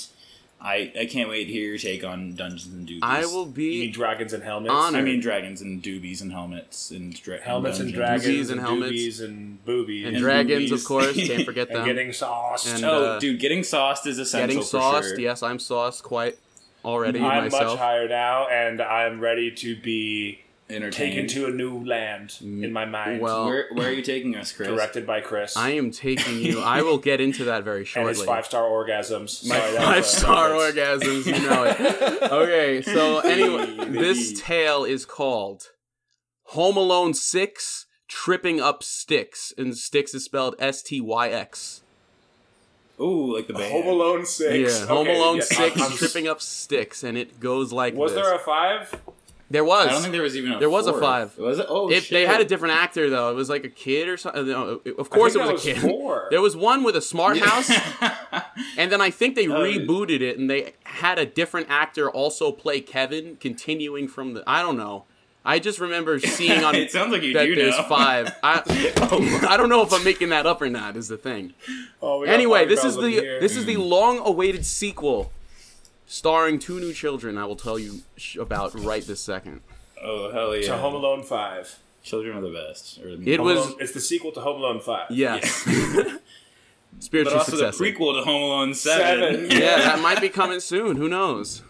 I, 0.61 0.91
I 0.99 1.05
can't 1.05 1.29
wait 1.29 1.45
to 1.45 1.51
hear 1.53 1.69
your 1.69 1.77
take 1.77 2.03
on 2.03 2.35
Dungeons 2.35 2.67
and 2.67 2.85
Doobies. 2.85 2.99
I 3.01 3.25
will 3.25 3.45
You 3.47 3.51
be 3.53 3.79
mean 3.81 3.91
dragons 3.93 4.33
and 4.33 4.43
helmets? 4.43 4.73
Honored. 4.73 4.99
I 4.99 5.03
mean, 5.03 5.21
dragons 5.21 5.61
and 5.61 5.81
doobies 5.81 6.21
and 6.21 6.33
helmets 6.33 6.91
and 6.91 7.13
dra- 7.21 7.39
helmets 7.39 7.79
and 7.79 7.93
dungeons. 7.93 7.97
dragons 7.97 8.25
Boobies 8.25 8.49
and, 8.49 8.59
and 8.59 8.67
helmets. 8.67 8.91
doobies 8.91 9.23
and 9.23 9.65
boobies 9.65 10.05
and 10.05 10.15
And 10.17 10.23
dragons, 10.23 10.63
movies. 10.69 10.71
of 10.73 10.83
course. 10.85 11.15
Can't 11.15 11.45
forget 11.45 11.69
and 11.69 11.77
them. 11.77 11.85
getting 11.85 12.11
sauced. 12.11 12.75
And, 12.75 12.83
Oh, 12.83 13.05
uh, 13.05 13.19
dude, 13.19 13.39
getting 13.39 13.63
sauced 13.63 14.05
is 14.05 14.19
essential. 14.19 14.47
Getting 14.47 14.61
for 14.61 14.67
sauced. 14.67 15.09
sure. 15.11 15.19
Yes, 15.19 15.41
I'm 15.43 15.59
sauced 15.59 16.03
quite 16.03 16.37
already 16.83 17.19
I'm 17.21 17.43
myself. 17.45 17.71
much 17.73 17.79
higher 17.79 18.07
now, 18.09 18.47
and 18.49 18.81
I'm 18.81 19.21
ready 19.21 19.51
to 19.51 19.75
be 19.77 20.39
Entertained. 20.41 20.48
Taken 20.69 21.27
to 21.27 21.47
a 21.47 21.49
new 21.51 21.83
land 21.83 22.37
in 22.41 22.59
mm, 22.61 22.71
my 22.71 22.85
mind. 22.85 23.21
well, 23.21 23.45
Where, 23.45 23.65
where 23.73 23.89
are 23.89 23.91
you 23.91 24.03
taking 24.03 24.35
us, 24.35 24.51
Chris? 24.51 24.67
directed 24.67 25.07
by 25.07 25.19
Chris 25.21 25.57
I 25.57 25.71
am 25.71 25.89
taking 25.91 26.39
you. 26.39 26.61
I 26.61 26.81
will 26.83 26.97
get 27.09 27.19
into 27.19 27.45
that 27.45 27.63
very 27.63 27.79
and 27.79 27.87
shortly. 27.87 28.13
his 28.13 28.23
five 28.23 28.45
star 28.45 28.63
orgasms. 28.63 29.47
My 29.47 29.57
Sorry, 29.59 29.71
that 29.73 29.81
five 29.83 29.97
was 29.97 30.13
a 30.13 30.17
star 30.17 30.49
orgasms, 30.51 31.25
you 31.25 31.49
know 31.49 31.63
it. 31.63 32.31
Okay, 32.31 32.81
so 32.83 33.19
anyway, 33.19 33.89
this 33.89 34.39
tale 34.41 34.83
is 34.83 35.05
called 35.05 35.71
Home 36.43 36.77
Alone 36.77 37.13
6 37.15 37.85
Tripping 38.07 38.59
Up 38.61 38.83
Sticks. 38.83 39.51
And 39.57 39.75
Sticks 39.75 40.13
is 40.13 40.25
spelled 40.25 40.55
S 40.59 40.81
T 40.83 41.01
Y 41.01 41.29
X. 41.29 41.81
Ooh, 43.01 43.33
like 43.35 43.47
the 43.47 43.53
band. 43.53 43.71
Home 43.71 43.87
Alone 43.87 44.25
Six. 44.25 44.79
Yeah, 44.81 44.85
Home 44.87 45.07
Okay, 45.07 45.17
Alone 45.17 45.37
yeah, 45.37 45.43
6 45.43 45.59
I'm- 45.59 45.81
I'm- 45.81 45.97
Tripping 45.97 46.27
Up 46.27 46.41
Sticks. 46.41 47.01
And 47.03 47.17
it 47.17 47.39
goes 47.39 47.71
like 47.71 47.95
Was 47.95 48.13
this. 48.13 48.23
there 48.23 48.35
a 48.35 48.39
five? 48.39 48.93
There 49.49 49.63
was. 49.63 49.87
I 49.87 49.91
don't 49.91 50.01
think 50.01 50.13
there 50.13 50.21
was 50.21 50.35
even 50.37 50.53
a 50.53 50.59
There 50.59 50.69
was 50.69 50.87
a 50.87 50.93
five. 50.93 51.37
Was 51.37 51.59
it? 51.59 51.65
Oh, 51.69 51.89
If 51.89 52.03
shit. 52.05 52.11
they 52.11 52.25
had 52.25 52.39
a 52.41 52.45
different 52.45 52.75
actor 52.75 53.09
though, 53.09 53.31
it 53.31 53.33
was 53.35 53.49
like 53.49 53.63
a 53.65 53.69
kid 53.69 54.07
or 54.07 54.17
something. 54.17 54.47
No, 54.47 54.81
of 54.97 55.07
I 55.11 55.15
course, 55.15 55.35
it 55.35 55.39
that 55.39 55.51
was 55.53 55.65
a 55.65 55.73
kid. 55.73 55.81
Four. 55.81 56.27
There 56.29 56.41
was 56.41 56.55
one 56.55 56.83
with 56.83 56.95
a 56.95 57.01
smart 57.01 57.37
house, 57.39 57.67
house. 57.69 58.43
and 58.77 58.91
then 58.91 59.01
I 59.01 59.09
think 59.09 59.35
they 59.35 59.47
Oh, 59.47 59.61
rebooted 59.61 60.21
it, 60.21 60.37
and 60.37 60.49
they 60.49 60.73
had 60.83 61.17
a 61.17 61.25
different 61.25 61.67
actor 61.69 62.09
also 62.09 62.51
play 62.51 62.79
Kevin, 62.81 63.37
continuing 63.37 64.07
from 64.07 64.33
the. 64.35 64.43
I 64.45 64.61
don't 64.61 64.77
know. 64.77 65.05
I 65.45 65.57
just 65.57 65.79
remember 65.79 66.19
seeing 66.37 66.63
on 66.63 66.75
It 66.75 66.91
sounds 66.91 67.11
like 67.11 67.23
you 67.23 67.33
that 67.33 67.45
do 67.45 67.55
there's 67.55 67.77
know. 67.77 67.83
five. 67.85 68.35
I, 68.43 68.61
oh 69.11 69.47
I 69.49 69.57
don't 69.57 69.69
know 69.69 69.81
if 69.81 69.91
I'm 69.93 70.03
making 70.03 70.29
that 70.29 70.45
up 70.45 70.61
or 70.61 70.69
not. 70.69 70.95
Is 70.97 71.07
the 71.07 71.17
thing. 71.17 71.53
Oh, 72.01 72.23
Anyway, 72.23 72.65
this 72.65 72.83
is 72.83 72.95
the 72.95 73.09
here. 73.09 73.39
this 73.39 73.55
is 73.55 73.65
the 73.65 73.75
mm. 73.75 73.89
long-awaited 73.89 74.65
sequel, 74.65 75.31
starring 76.09 76.57
two 76.59 76.79
new 76.79 76.91
children. 76.91 77.37
I 77.37 77.45
will 77.45 77.55
tell 77.55 77.77
you 77.79 78.01
sh- 78.17 78.35
about 78.35 78.73
right 78.73 79.05
this 79.05 79.19
second. 79.21 79.61
oh 80.03 80.31
hell 80.31 80.55
yeah! 80.55 80.67
to 80.67 80.77
Home 80.77 80.95
Alone 80.95 81.23
Five. 81.23 81.79
Children 82.03 82.37
are 82.37 82.41
the 82.41 82.49
best. 82.51 82.99
Or 82.99 83.09
It 83.09 83.37
Home 83.37 83.45
was 83.45 83.57
Alone- 83.57 83.75
it's 83.79 83.91
the 83.93 83.99
sequel 84.01 84.31
to 84.33 84.41
Home 84.41 84.57
Alone 84.57 84.79
Five. 84.81 85.11
yes, 85.11 85.63
but 85.95 86.21
spiritual 86.99 87.37
also 87.37 87.51
success. 87.51 87.77
the 87.77 87.83
prequel 87.85 88.17
to 88.19 88.23
Home 88.25 88.41
Alone 88.41 88.73
Seven. 88.73 89.49
Seven. 89.49 89.51
yeah, 89.61 89.77
that 89.77 89.99
might 90.01 90.19
be 90.19 90.29
coming 90.29 90.59
soon. 90.59 90.97
Who 90.97 91.07
knows? 91.07 91.61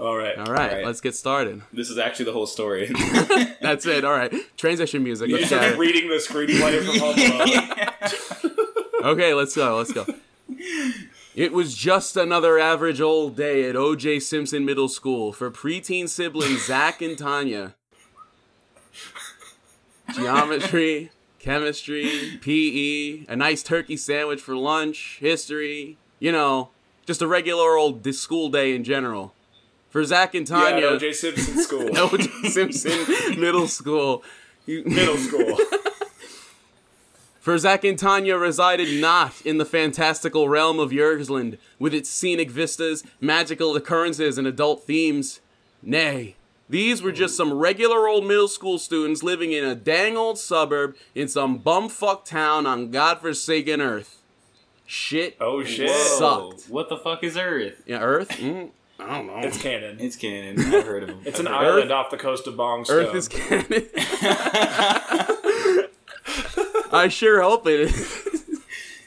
All 0.00 0.16
right. 0.16 0.36
All 0.38 0.46
right, 0.46 0.70
Alright. 0.72 0.84
let's 0.86 1.00
get 1.00 1.14
started. 1.14 1.62
This 1.72 1.88
is 1.88 1.98
actually 1.98 2.24
the 2.24 2.32
whole 2.32 2.46
story. 2.46 2.86
That's 3.60 3.86
it. 3.86 4.04
All 4.04 4.12
right, 4.12 4.32
transition 4.56 5.04
music. 5.04 5.28
You 5.28 5.36
Let's 5.36 5.50
just 5.50 5.72
go. 5.74 5.78
reading 5.78 6.08
the 6.08 6.16
screenplay 6.16 6.84
from 6.84 6.98
Home 6.98 8.50
Alone. 9.02 9.12
Okay, 9.12 9.34
let's 9.34 9.54
go. 9.54 9.76
Let's 9.76 9.92
go. 9.92 10.04
It 11.34 11.52
was 11.52 11.74
just 11.74 12.16
another 12.16 12.58
average 12.60 13.00
old 13.00 13.36
day 13.36 13.68
at 13.68 13.74
O.J. 13.74 14.20
Simpson 14.20 14.64
Middle 14.64 14.88
School 14.88 15.32
for 15.32 15.50
preteen 15.50 16.08
siblings 16.08 16.66
Zach 16.66 17.02
and 17.02 17.18
Tanya. 17.18 17.74
Geometry, 20.14 21.10
chemistry, 21.40 22.38
PE, 22.40 23.24
a 23.26 23.34
nice 23.36 23.62
turkey 23.64 23.96
sandwich 23.96 24.40
for 24.40 24.54
lunch, 24.54 25.18
history, 25.20 25.98
you 26.20 26.30
know, 26.30 26.70
just 27.04 27.20
a 27.20 27.26
regular 27.26 27.76
old 27.76 28.06
school 28.14 28.48
day 28.48 28.74
in 28.76 28.84
general. 28.84 29.34
For 29.90 30.04
Zach 30.04 30.34
and 30.34 30.46
Tanya, 30.46 30.92
at 30.92 31.00
OJ 31.00 31.14
Simpson 31.14 31.58
School. 31.58 31.88
O.J. 31.98 32.48
Simpson 32.50 33.40
Middle 33.40 33.66
School. 33.66 34.22
You- 34.66 34.84
Middle 34.84 35.16
school. 35.16 35.58
For 37.44 37.58
Zach 37.58 37.84
and 37.84 37.98
Tanya 37.98 38.38
resided 38.38 39.02
not 39.02 39.42
in 39.44 39.58
the 39.58 39.66
fantastical 39.66 40.48
realm 40.48 40.78
of 40.78 40.92
Yersland, 40.92 41.58
with 41.78 41.92
its 41.92 42.08
scenic 42.08 42.50
vistas, 42.50 43.04
magical 43.20 43.76
occurrences, 43.76 44.38
and 44.38 44.46
adult 44.46 44.84
themes. 44.84 45.40
Nay, 45.82 46.36
these 46.70 47.02
were 47.02 47.12
just 47.12 47.36
some 47.36 47.52
regular 47.52 48.08
old 48.08 48.26
middle 48.26 48.48
school 48.48 48.78
students 48.78 49.22
living 49.22 49.52
in 49.52 49.62
a 49.62 49.74
dang 49.74 50.16
old 50.16 50.38
suburb 50.38 50.96
in 51.14 51.28
some 51.28 51.58
bumfuck 51.58 52.24
town 52.24 52.64
on 52.64 52.90
godforsaken 52.90 53.82
Earth. 53.82 54.22
Shit. 54.86 55.36
Oh 55.38 55.62
shit. 55.62 55.90
Whoa. 55.90 56.52
Sucked. 56.54 56.70
What 56.70 56.88
the 56.88 56.96
fuck 56.96 57.22
is 57.22 57.36
Earth? 57.36 57.82
Yeah, 57.84 58.00
Earth? 58.00 58.30
Mm, 58.30 58.70
I 58.98 59.18
don't 59.18 59.26
know. 59.26 59.40
It's 59.40 59.60
canon. 59.60 59.98
It's 60.00 60.16
canon. 60.16 60.58
I've 60.60 60.86
heard 60.86 61.02
of 61.02 61.08
them. 61.10 61.20
It's 61.26 61.40
an 61.40 61.48
I've 61.48 61.60
heard 61.60 61.68
of 61.68 61.74
island 61.74 61.92
off 61.92 62.10
the 62.10 62.16
coast 62.16 62.46
of 62.46 62.54
Bongstone. 62.54 63.04
Earth 63.04 63.14
is 63.14 63.28
canon. 63.28 65.26
I 67.04 67.08
sure 67.08 67.42
hope 67.42 67.66
it 67.66 67.80
is. 67.80 68.20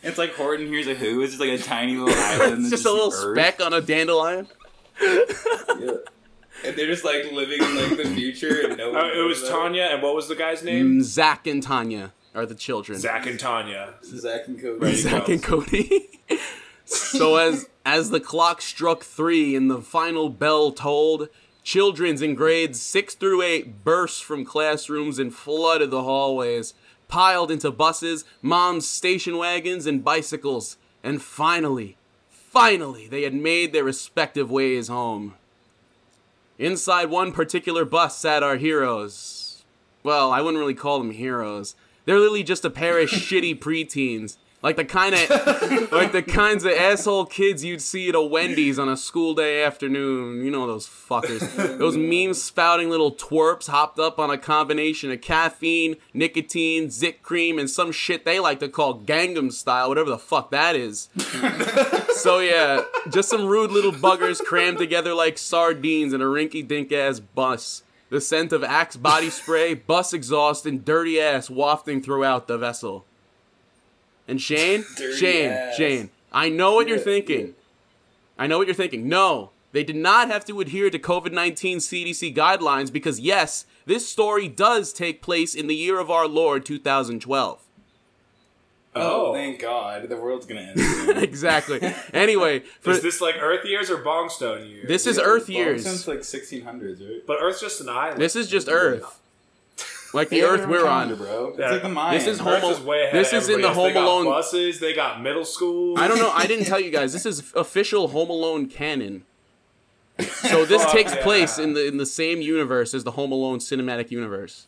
It's 0.03 0.17
like 0.17 0.35
Horton 0.35 0.67
Hears 0.67 0.87
a 0.87 0.93
Who. 0.93 1.21
It's 1.21 1.33
just 1.33 1.41
like 1.41 1.59
a 1.59 1.61
tiny 1.61 1.97
little 1.97 2.13
island. 2.23 2.53
It's 2.61 2.69
that's 2.69 2.83
just 2.83 2.85
a 2.85 2.91
little 2.91 3.11
Earth. 3.11 3.35
speck 3.37 3.59
on 3.59 3.73
a 3.73 3.81
dandelion. 3.81 4.47
And 6.63 6.75
they're 6.75 6.87
just 6.87 7.03
like 7.03 7.31
living 7.31 7.61
in 7.61 7.75
like 7.75 7.97
the 7.97 8.05
future 8.15 8.61
and 8.67 8.77
no. 8.77 8.95
Uh, 8.95 9.09
it 9.13 9.27
was 9.27 9.47
Tanya, 9.49 9.83
and 9.91 10.01
what 10.01 10.15
was 10.15 10.27
the 10.27 10.35
guy's 10.35 10.63
name? 10.63 10.99
Mm, 10.99 11.01
Zach 11.03 11.45
and 11.45 11.61
Tanya 11.61 12.13
are 12.33 12.45
the 12.45 12.55
children. 12.55 12.97
Zach 12.99 13.25
and 13.27 13.39
Tanya. 13.39 13.95
Zach 14.03 14.47
and 14.47 14.61
Cody. 14.61 14.79
Right. 14.85 14.95
Zach 14.95 15.27
and 15.29 15.43
Cody. 15.43 16.07
so 16.85 17.35
as 17.35 17.67
as 17.85 18.09
the 18.09 18.19
clock 18.19 18.61
struck 18.61 19.03
three 19.03 19.55
and 19.55 19.69
the 19.69 19.81
final 19.81 20.29
bell 20.29 20.71
tolled, 20.71 21.27
children's 21.63 22.21
in 22.21 22.33
grades 22.33 22.81
six 22.81 23.13
through 23.13 23.41
eight 23.41 23.83
burst 23.83 24.23
from 24.23 24.45
classrooms 24.45 25.19
and 25.19 25.33
flooded 25.35 25.91
the 25.91 26.03
hallways, 26.03 26.73
piled 27.07 27.51
into 27.51 27.71
buses, 27.71 28.25
moms' 28.41 28.87
station 28.87 29.37
wagons, 29.37 29.85
and 29.85 30.03
bicycles, 30.03 30.77
and 31.03 31.21
finally, 31.21 31.97
finally, 32.29 33.07
they 33.07 33.23
had 33.23 33.33
made 33.33 33.73
their 33.73 33.83
respective 33.83 34.49
ways 34.51 34.87
home. 34.87 35.35
Inside 36.57 37.09
one 37.09 37.31
particular 37.31 37.85
bus 37.85 38.17
sat 38.17 38.41
our 38.41 38.57
heroes. 38.57 39.63
Well, 40.03 40.31
I 40.31 40.41
wouldn't 40.41 40.59
really 40.59 40.73
call 40.73 40.97
them 40.97 41.11
heroes. 41.11 41.75
They're 42.05 42.17
literally 42.17 42.43
just 42.43 42.65
a 42.65 42.69
pair 42.69 42.99
of 42.99 43.09
shitty 43.09 43.59
preteens. 43.59 44.37
Like 44.63 44.75
the 44.75 44.85
kind 44.85 45.13
of, 45.13 45.29
like 45.91 46.11
the 46.11 46.23
kinds 46.23 46.65
of 46.65 46.71
asshole 46.71 47.27
kids 47.27 47.63
you'd 47.63 47.81
see 47.81 48.09
at 48.09 48.15
a 48.15 48.21
Wendy's 48.21 48.79
on 48.79 48.89
a 48.89 48.97
school 48.97 49.35
day 49.35 49.63
afternoon. 49.63 50.43
You 50.43 50.49
know 50.49 50.65
those 50.65 50.87
fuckers. 50.87 51.77
Those 51.77 51.95
meme 51.97 52.33
spouting 52.33 52.89
little 52.89 53.13
twerps 53.13 53.67
hopped 53.67 53.99
up 53.99 54.17
on 54.17 54.31
a 54.31 54.37
combination 54.37 55.11
of 55.11 55.21
caffeine, 55.21 55.97
nicotine, 56.13 56.89
zit 56.89 57.21
cream, 57.21 57.59
and 57.59 57.69
some 57.69 57.91
shit 57.91 58.25
they 58.25 58.39
like 58.39 58.59
to 58.59 58.67
call 58.67 58.99
Gangnam 58.99 59.51
style, 59.51 59.89
whatever 59.89 60.09
the 60.09 60.17
fuck 60.17 60.51
that 60.51 60.75
is. 60.75 61.09
So 62.17 62.39
yeah, 62.39 62.81
just 63.11 63.29
some 63.29 63.45
rude 63.45 63.71
little 63.71 63.91
buggers 63.91 64.43
crammed 64.43 64.79
together 64.79 65.13
like 65.13 65.37
sardines 65.37 66.13
in 66.13 66.21
a 66.21 66.25
rinky-dink 66.25 66.91
ass 66.91 67.19
bus. 67.19 67.83
The 68.09 68.19
scent 68.19 68.51
of 68.51 68.63
Axe 68.63 68.95
body 68.95 69.29
spray, 69.29 69.75
bus 69.75 70.13
exhaust, 70.13 70.65
and 70.65 70.83
dirty 70.83 71.21
ass 71.21 71.47
wafting 71.47 72.01
throughout 72.01 72.47
the 72.47 72.57
vessel. 72.57 73.05
And 74.27 74.41
Shane, 74.41 74.83
Shane, 75.17 75.51
ass. 75.51 75.75
Shane, 75.75 76.09
I 76.31 76.49
know 76.49 76.73
what 76.75 76.87
you're 76.87 76.97
Yeah, 76.97 77.03
thinking. 77.03 77.55
I 78.37 78.45
know 78.47 78.57
what 78.57 78.67
you're 78.67 78.75
thinking. 78.75 79.07
No, 79.07 79.51
they 79.71 79.83
did 79.83 79.95
not 79.95 80.27
have 80.29 80.45
to 80.45 80.59
adhere 80.61 80.89
to 80.89 80.99
COVID 80.99 81.31
19 81.31 81.77
CDC 81.79 82.35
guidelines 82.35 82.91
because, 82.91 83.19
yes, 83.19 83.65
this 83.85 84.07
story 84.07 84.47
does 84.47 84.91
take 84.93 85.21
place 85.21 85.55
in 85.55 85.67
the 85.67 85.75
year 85.75 85.99
of 85.99 86.11
our 86.11 86.27
Lord 86.27 86.65
2012. 86.65 87.59
Oh, 88.95 89.27
Oh. 89.29 89.33
thank 89.33 89.59
God. 89.61 90.09
The 90.09 90.17
world's 90.17 90.45
gonna 90.47 90.61
end. 90.61 90.79
soon. 90.81 91.17
exactly. 91.17 91.79
Anyway, 92.13 92.59
for, 92.81 92.91
Is 92.91 93.01
this 93.01 93.21
like 93.21 93.35
Earth 93.39 93.63
years 93.65 93.89
or 93.91 93.97
Bongstone 94.03 94.69
years? 94.69 94.87
this 94.87 95.05
is 95.05 95.17
Yeah, 95.17 95.23
Earth 95.23 95.47
Boston's 95.47 95.55
years. 95.55 96.07
like 96.07 96.19
1600s, 96.19 96.99
right? 97.07 97.21
but 97.27 97.37
Earth's 97.41 97.61
just 97.61 97.79
an 97.81 97.89
island. 97.89 98.19
This 98.21 98.35
is 98.35 98.47
just 98.49 98.67
Earth. 98.67 99.19
Like 100.17 100.29
the 100.29 100.43
Earth 100.43 100.67
we're 100.67 100.87
on. 100.87 101.15
bro. 101.15 101.49
It's 101.49 101.59
like 101.59 101.81
the 101.81 101.87
Mayans. 101.87 102.11
This 102.11 102.27
is 102.27 102.41
Earth 102.41 102.61
Home- 102.61 102.71
is 102.73 102.79
way 102.81 103.03
ahead 103.03 103.15
this 103.15 103.31
of 103.33 103.43
is 103.43 103.49
in 103.49 103.61
the 103.61 103.67
everybody 103.67 103.67
else. 103.67 103.75
They 103.77 103.83
Home 103.83 103.93
got 103.93 104.03
Alone- 104.03 104.25
buses. 104.25 104.79
They 104.79 104.93
got 104.93 105.21
middle 105.21 105.45
school. 105.45 105.97
I 105.99 106.07
don't 106.07 106.17
know. 106.19 106.31
I 106.31 106.47
didn't 106.47 106.65
tell 106.71 106.79
you 106.79 106.89
guys. 106.91 107.13
This 107.13 107.25
is 107.25 107.53
official 107.55 108.07
Home 108.09 108.29
Alone 108.29 108.65
canon. 108.67 109.23
So 110.19 110.65
this 110.65 110.83
Fuck 110.83 110.91
takes 110.93 111.13
yeah. 111.13 111.21
place 111.23 111.59
in 111.59 111.73
the 111.73 111.85
in 111.85 111.97
the 111.97 112.05
same 112.05 112.41
universe 112.41 112.93
as 112.95 113.03
the 113.03 113.11
Home 113.11 113.31
Alone 113.31 113.59
cinematic 113.59 114.09
universe. 114.11 114.65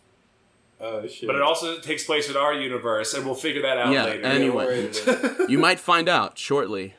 Oh 0.80 1.06
shit. 1.08 1.26
But 1.28 1.36
it 1.36 1.42
also 1.42 1.80
takes 1.80 2.04
place 2.06 2.30
in 2.30 2.38
our 2.38 2.54
universe, 2.54 3.14
and 3.14 3.26
we'll 3.26 3.36
figure 3.36 3.62
that 3.64 3.78
out 3.78 3.92
Yeah, 3.92 4.06
later. 4.06 4.26
anyway. 4.26 4.92
You 5.50 5.58
might 5.58 5.80
find 5.80 6.08
out 6.08 6.38
shortly. 6.38 6.94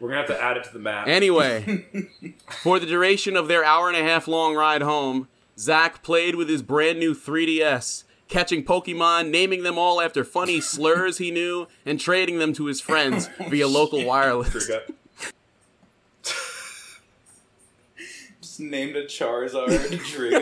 We're 0.00 0.08
gonna 0.08 0.22
have 0.22 0.30
to 0.30 0.42
add 0.42 0.56
it 0.56 0.64
to 0.64 0.72
the 0.72 0.78
map. 0.78 1.06
Anyway, 1.06 1.84
for 2.62 2.78
the 2.80 2.86
duration 2.86 3.36
of 3.36 3.46
their 3.48 3.62
hour 3.62 3.88
and 3.88 3.96
a 3.96 4.02
half 4.02 4.26
long 4.26 4.54
ride 4.56 4.80
home, 4.80 5.28
Zach 5.60 6.02
played 6.02 6.36
with 6.36 6.48
his 6.48 6.62
brand 6.62 6.98
new 6.98 7.14
3DS, 7.14 8.04
catching 8.28 8.64
Pokemon, 8.64 9.28
naming 9.30 9.62
them 9.62 9.76
all 9.76 10.00
after 10.00 10.24
funny 10.24 10.58
slurs 10.62 11.18
he 11.18 11.30
knew, 11.30 11.66
and 11.84 12.00
trading 12.00 12.38
them 12.38 12.54
to 12.54 12.64
his 12.64 12.80
friends 12.80 13.28
via 13.48 13.68
local 13.68 14.02
wireless. 14.04 14.70
Just 18.40 18.58
named 18.58 18.96
a 18.96 19.04
Charizard 19.04 19.68
Driga. 19.68 20.40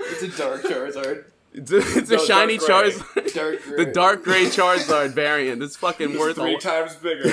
it's 0.00 0.22
a 0.22 0.38
dark 0.38 0.62
Charizard. 0.62 1.24
It's 1.52 1.70
a, 1.70 1.76
it's 1.76 2.10
a 2.10 2.18
shiny 2.18 2.56
dark. 2.56 2.86
Charizard. 2.86 3.34
Dark. 3.34 3.60
The 3.76 3.84
dark 3.86 4.24
gray 4.24 4.46
Charizard 4.46 5.10
variant. 5.10 5.62
It's 5.62 5.76
fucking 5.76 6.10
It's 6.12 6.18
worth 6.18 6.36
three 6.36 6.58
times 6.58 6.96
bigger. 6.96 7.30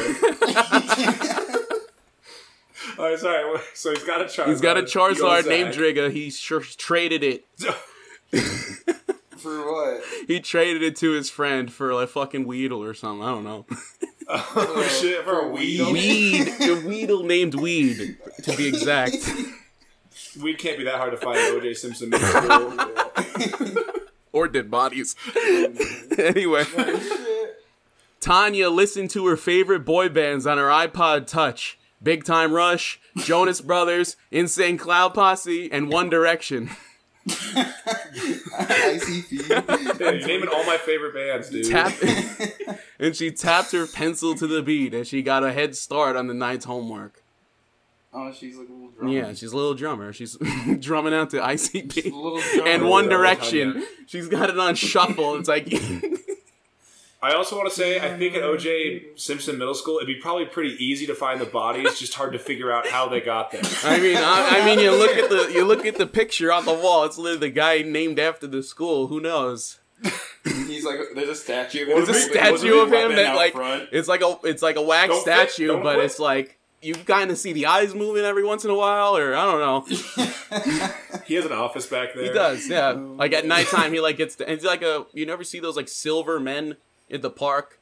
oh, 2.97 3.15
sorry. 3.15 3.59
So 3.73 3.91
he's 3.91 4.03
got 4.03 4.21
a 4.21 4.25
Charizard. 4.25 4.47
He's 4.47 4.61
got 4.61 4.77
a 4.77 4.81
Yo, 4.81 4.85
Charizard 4.85 5.43
Zach. 5.43 5.45
named 5.45 5.73
Driga. 5.73 6.11
He 6.11 6.29
sure 6.29 6.61
traded 6.61 7.23
it. 7.23 7.45
For 9.37 9.71
what? 9.71 10.01
He 10.27 10.39
traded 10.39 10.83
it 10.83 10.95
to 10.97 11.11
his 11.11 11.29
friend 11.29 11.71
for 11.71 11.91
a 11.91 12.07
fucking 12.07 12.47
Weedle 12.47 12.81
or 12.81 12.93
something. 12.93 13.27
I 13.27 13.31
don't 13.31 13.43
know. 13.43 13.65
Oh 14.29 14.87
shit! 15.01 15.21
For 15.25 15.37
a 15.37 15.47
weed. 15.49 15.91
Weed. 15.91 16.47
a 16.61 16.87
Weedle 16.87 17.23
named 17.23 17.55
Weed, 17.55 18.17
to 18.43 18.55
be 18.55 18.67
exact. 18.67 19.17
Weed 20.41 20.57
can't 20.57 20.77
be 20.77 20.85
that 20.85 20.95
hard 20.95 21.11
to 21.11 21.17
find 21.17 21.37
OJ 21.37 21.75
Simpson 21.75 22.09
Middle 22.09 23.73
or 24.31 24.47
dead 24.47 24.71
bodies. 24.71 25.15
anyway, 26.17 26.63
Tanya 28.21 28.69
listened 28.69 29.09
to 29.11 29.25
her 29.27 29.35
favorite 29.37 29.85
boy 29.85 30.07
bands 30.07 30.47
on 30.47 30.57
her 30.57 30.69
iPod 30.69 31.27
Touch. 31.27 31.77
Big 32.03 32.23
Time 32.25 32.53
Rush, 32.53 32.99
Jonas 33.17 33.61
Brothers, 33.61 34.17
Insane 34.29 34.77
Clown 34.77 35.11
Posse, 35.13 35.71
and 35.71 35.89
One 35.89 36.09
Direction. 36.09 36.69
ICP. 38.53 39.47
Damn, 39.97 40.17
you're 40.17 40.27
naming 40.27 40.49
all 40.49 40.65
my 40.65 40.77
favorite 40.77 41.13
bands, 41.13 41.49
dude. 41.49 41.69
Tap 41.69 41.93
and 42.99 43.15
she 43.15 43.31
tapped 43.31 43.71
her 43.71 43.87
pencil 43.87 44.35
to 44.35 44.45
the 44.45 44.61
beat 44.61 44.93
as 44.93 45.07
she 45.07 45.21
got 45.21 45.43
a 45.43 45.53
head 45.53 45.75
start 45.75 46.15
on 46.15 46.27
the 46.27 46.33
night's 46.33 46.65
homework. 46.65 47.23
Oh, 48.15 48.31
she's 48.31 48.57
like 48.57 48.69
a 48.69 48.71
little 48.71 48.89
drummer. 48.89 49.11
Yeah, 49.11 49.33
she's 49.33 49.53
a 49.53 49.55
little 49.55 49.73
drummer. 49.73 50.13
She's 50.13 50.37
drumming 50.79 51.13
out 51.15 51.31
to 51.31 51.37
ICP 51.37 52.11
and 52.65 52.87
One 52.87 53.09
Direction. 53.09 53.83
She's 54.05 54.27
got 54.27 54.49
it 54.49 54.59
on 54.59 54.75
shuffle. 54.75 55.35
It's 55.35 55.49
like 55.49 55.67
I 57.23 57.35
also 57.35 57.55
want 57.55 57.69
to 57.69 57.75
say, 57.75 58.01
I 58.01 58.17
think 58.17 58.35
at 58.35 58.43
OJ 58.43 59.17
Simpson 59.17 59.57
Middle 59.57 59.73
School, 59.73 59.95
it'd 59.95 60.07
be 60.07 60.15
probably 60.15 60.45
pretty 60.45 60.75
easy 60.83 61.05
to 61.05 61.15
find 61.15 61.39
the 61.39 61.45
bodies, 61.45 61.97
just 61.97 62.13
hard 62.15 62.33
to 62.33 62.39
figure 62.39 62.69
out 62.69 62.85
how 62.85 63.07
they 63.07 63.21
got 63.21 63.49
there. 63.49 63.61
I 63.85 63.97
mean, 64.01 64.17
I, 64.17 64.59
I 64.59 64.65
mean, 64.65 64.79
you 64.79 64.91
look 64.91 65.15
at 65.15 65.29
the 65.29 65.49
you 65.53 65.63
look 65.63 65.85
at 65.85 65.97
the 65.97 66.05
picture 66.05 66.51
on 66.51 66.65
the 66.65 66.73
wall. 66.73 67.05
It's 67.05 67.17
literally 67.17 67.47
the 67.47 67.53
guy 67.53 67.81
named 67.81 68.19
after 68.19 68.45
the 68.45 68.61
school. 68.61 69.07
Who 69.07 69.21
knows? 69.21 69.79
He's 70.43 70.83
like, 70.83 70.97
there's 71.15 71.29
a 71.29 71.35
statue. 71.35 71.85
There's 71.85 72.09
a 72.09 72.13
statue 72.13 72.81
of 72.81 72.91
him 72.91 73.15
that 73.15 73.37
like 73.37 73.53
front. 73.53 73.87
it's 73.93 74.09
like 74.09 74.21
a 74.21 74.37
it's 74.43 74.61
like 74.61 74.75
a 74.75 74.81
wax 74.81 75.07
Don't 75.07 75.21
statue, 75.21 75.67
don't 75.67 75.81
but 75.81 75.93
quit. 75.95 76.05
it's 76.05 76.19
like 76.19 76.59
you 76.81 76.93
kind 76.93 77.31
of 77.31 77.37
see 77.37 77.53
the 77.53 77.67
eyes 77.67 77.95
moving 77.95 78.25
every 78.25 78.43
once 78.43 78.65
in 78.65 78.69
a 78.69 78.75
while, 78.75 79.15
or 79.15 79.33
I 79.33 79.45
don't 79.45 79.59
know. 79.59 80.89
He 81.25 81.35
has 81.35 81.45
an 81.45 81.53
office 81.53 81.87
back 81.87 82.13
there. 82.13 82.25
He 82.25 82.29
does, 82.33 82.69
yeah. 82.69 82.89
Like 82.89 83.31
at 83.31 83.45
oh. 83.45 83.47
nighttime, 83.47 83.93
he 83.93 84.01
like 84.01 84.17
gets. 84.17 84.35
To, 84.35 84.51
it's 84.51 84.65
like 84.65 84.81
a 84.81 85.05
you 85.13 85.25
never 85.25 85.45
see 85.45 85.61
those 85.61 85.77
like 85.77 85.87
silver 85.87 86.37
men 86.37 86.75
in 87.09 87.21
the 87.21 87.29
park 87.29 87.79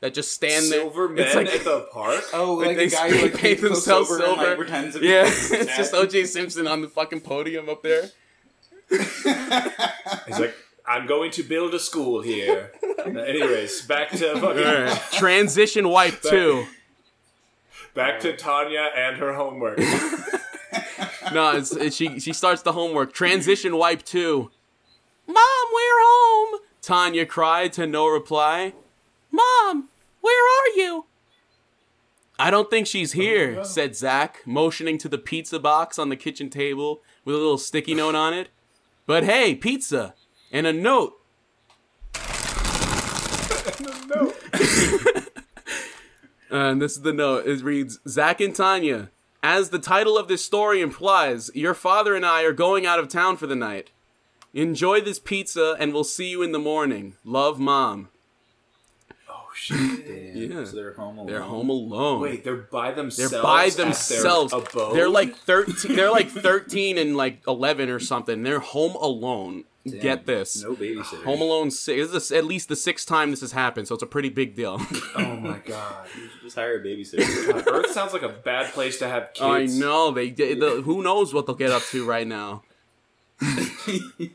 that 0.00 0.12
just 0.14 0.32
stand 0.32 0.64
Silver 0.64 1.06
there. 1.06 1.16
men 1.16 1.26
It's 1.26 1.34
like 1.34 1.46
at 1.48 1.64
the 1.64 1.86
park. 1.92 2.22
Oh, 2.32 2.54
Like 2.54 2.68
like, 2.68 2.76
they 2.76 2.86
the 2.88 2.96
guy 2.96 3.10
who 3.10 3.22
like 3.22 3.32
paint 3.32 3.40
paints 3.42 3.62
themselves 3.62 4.08
themselves 4.08 4.08
silver, 4.08 4.24
and, 4.24 4.34
silver. 4.40 4.48
like, 4.48 4.58
pretends 4.58 4.94
to 4.94 5.00
be 5.00 5.06
yeah, 5.08 5.22
a 5.22 5.26
it's 5.26 5.76
just. 5.76 5.92
OJ 5.94 6.26
Simpson 6.26 6.66
on 6.66 6.82
the 6.82 6.88
fucking 6.88 7.20
podium 7.22 7.68
up 7.68 7.82
there. 7.82 8.10
He's 8.90 10.38
like, 10.38 10.54
I'm 10.86 11.06
going 11.06 11.30
to 11.32 11.42
build 11.42 11.72
a 11.74 11.78
school 11.78 12.20
here. 12.20 12.72
Uh, 12.98 13.10
anyways, 13.20 13.82
back 13.82 14.10
to 14.10 14.34
fucking, 14.38 14.64
All 14.64 14.82
right. 14.82 15.00
Transition 15.12 15.88
wipe 15.88 16.20
two. 16.22 16.66
back 17.94 18.20
to 18.20 18.36
Tanya 18.36 18.90
and 18.96 19.16
her 19.18 19.34
homework. 19.34 19.80
No, 21.32 21.52
it's, 21.56 21.74
it, 21.74 21.94
she 21.94 22.20
she 22.20 22.32
starts 22.34 22.60
the 22.62 22.72
homework. 22.72 23.14
Transition 23.14 23.76
wipe 23.78 24.02
two. 24.02 24.50
Mom, 25.26 25.36
we're 25.72 26.00
home. 26.02 26.60
Tanya 26.84 27.24
cried 27.24 27.72
to 27.72 27.86
no 27.86 28.06
reply. 28.06 28.74
Mom, 29.30 29.88
where 30.20 30.44
are 30.44 30.76
you? 30.76 31.06
I 32.38 32.50
don't 32.50 32.68
think 32.68 32.86
she's 32.86 33.12
here, 33.12 33.64
said 33.64 33.96
Zach, 33.96 34.42
motioning 34.44 34.98
to 34.98 35.08
the 35.08 35.16
pizza 35.16 35.58
box 35.58 35.98
on 35.98 36.10
the 36.10 36.16
kitchen 36.16 36.50
table 36.50 37.00
with 37.24 37.36
a 37.36 37.38
little 37.38 37.56
sticky 37.56 37.94
note 37.94 38.14
on 38.14 38.34
it. 38.34 38.50
But 39.06 39.24
hey, 39.24 39.54
pizza 39.54 40.14
and 40.52 40.66
a 40.66 40.74
note. 40.74 41.14
and 46.50 46.82
this 46.82 46.96
is 46.96 47.02
the 47.02 47.14
note. 47.14 47.46
It 47.46 47.62
reads 47.62 47.98
Zach 48.06 48.42
and 48.42 48.54
Tanya. 48.54 49.10
As 49.42 49.70
the 49.70 49.78
title 49.78 50.18
of 50.18 50.28
this 50.28 50.44
story 50.44 50.82
implies, 50.82 51.50
your 51.54 51.74
father 51.74 52.14
and 52.14 52.26
I 52.26 52.42
are 52.42 52.52
going 52.52 52.84
out 52.84 52.98
of 52.98 53.08
town 53.08 53.38
for 53.38 53.46
the 53.46 53.56
night. 53.56 53.90
Enjoy 54.54 55.00
this 55.00 55.18
pizza 55.18 55.76
and 55.78 55.92
we'll 55.92 56.04
see 56.04 56.30
you 56.30 56.40
in 56.42 56.52
the 56.52 56.58
morning. 56.58 57.16
Love, 57.24 57.58
Mom. 57.58 58.08
Oh 59.28 59.48
shit! 59.54 59.76
Yeah. 60.34 60.64
So 60.64 60.76
they're 60.76 60.94
home 60.94 61.16
alone. 61.18 61.26
They're 61.28 61.42
home 61.42 61.70
alone. 61.70 62.20
Wait, 62.20 62.42
they're 62.44 62.56
by 62.56 62.90
themselves. 62.90 63.30
They're 63.30 63.42
by 63.42 63.66
at 63.66 63.72
their 63.74 63.84
themselves. 63.86 64.54
They're 64.92 65.08
like 65.08 65.36
thirteen. 65.36 65.94
They're 65.96 66.10
like 66.10 66.28
thirteen 66.28 66.98
and 66.98 67.16
like 67.16 67.42
eleven 67.46 67.88
or 67.88 68.00
something. 68.00 68.42
They're 68.42 68.58
home 68.58 68.96
alone. 68.96 69.64
Damn. 69.86 70.00
Get 70.00 70.26
this. 70.26 70.62
No 70.62 70.74
babysitter. 70.74 71.24
Home 71.24 71.42
Alone 71.42 71.70
six. 71.70 72.10
This 72.10 72.24
is 72.24 72.32
at 72.32 72.46
least 72.46 72.68
the 72.68 72.76
sixth 72.76 73.06
time 73.06 73.30
this 73.30 73.42
has 73.42 73.52
happened, 73.52 73.86
so 73.86 73.94
it's 73.94 74.02
a 74.02 74.06
pretty 74.06 74.30
big 74.30 74.56
deal. 74.56 74.80
Oh 75.16 75.36
my 75.36 75.58
god. 75.58 76.06
Just 76.42 76.56
hire 76.56 76.80
a 76.80 76.84
babysitter. 76.84 77.66
Earth 77.66 77.90
sounds 77.90 78.12
like 78.14 78.22
a 78.22 78.30
bad 78.30 78.72
place 78.72 78.98
to 79.00 79.08
have 79.08 79.34
kids. 79.34 79.76
I 79.76 79.78
know 79.78 80.10
they. 80.10 80.30
they 80.30 80.54
the, 80.54 80.80
who 80.82 81.02
knows 81.02 81.34
what 81.34 81.44
they'll 81.46 81.54
get 81.54 81.70
up 81.70 81.82
to 81.90 82.04
right 82.06 82.26
now? 82.26 82.62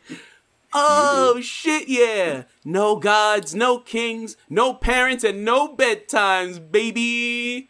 oh 0.73 1.39
shit! 1.41 1.87
Yeah, 1.87 2.43
no 2.63 2.95
gods, 2.97 3.55
no 3.55 3.79
kings, 3.79 4.37
no 4.49 4.73
parents, 4.73 5.23
and 5.23 5.43
no 5.43 5.75
bedtimes, 5.75 6.59
baby. 6.71 7.69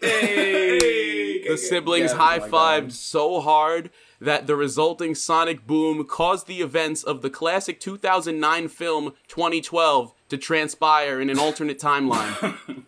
Hey, 0.00 1.46
The 1.48 1.56
siblings 1.56 2.12
Yeah, 2.12 2.18
high 2.18 2.38
fived 2.40 2.92
so 2.92 3.40
hard 3.40 3.90
that 4.20 4.46
the 4.46 4.56
resulting 4.56 5.14
sonic 5.14 5.66
boom 5.66 6.04
caused 6.04 6.46
the 6.46 6.60
events 6.60 7.02
of 7.02 7.22
the 7.22 7.30
classic 7.30 7.80
2009 7.80 8.68
film 8.68 9.12
2012 9.28 10.12
to 10.28 10.36
transpire 10.36 11.20
in 11.20 11.30
an 11.30 11.38
alternate 11.38 11.78
timeline. 11.80 12.84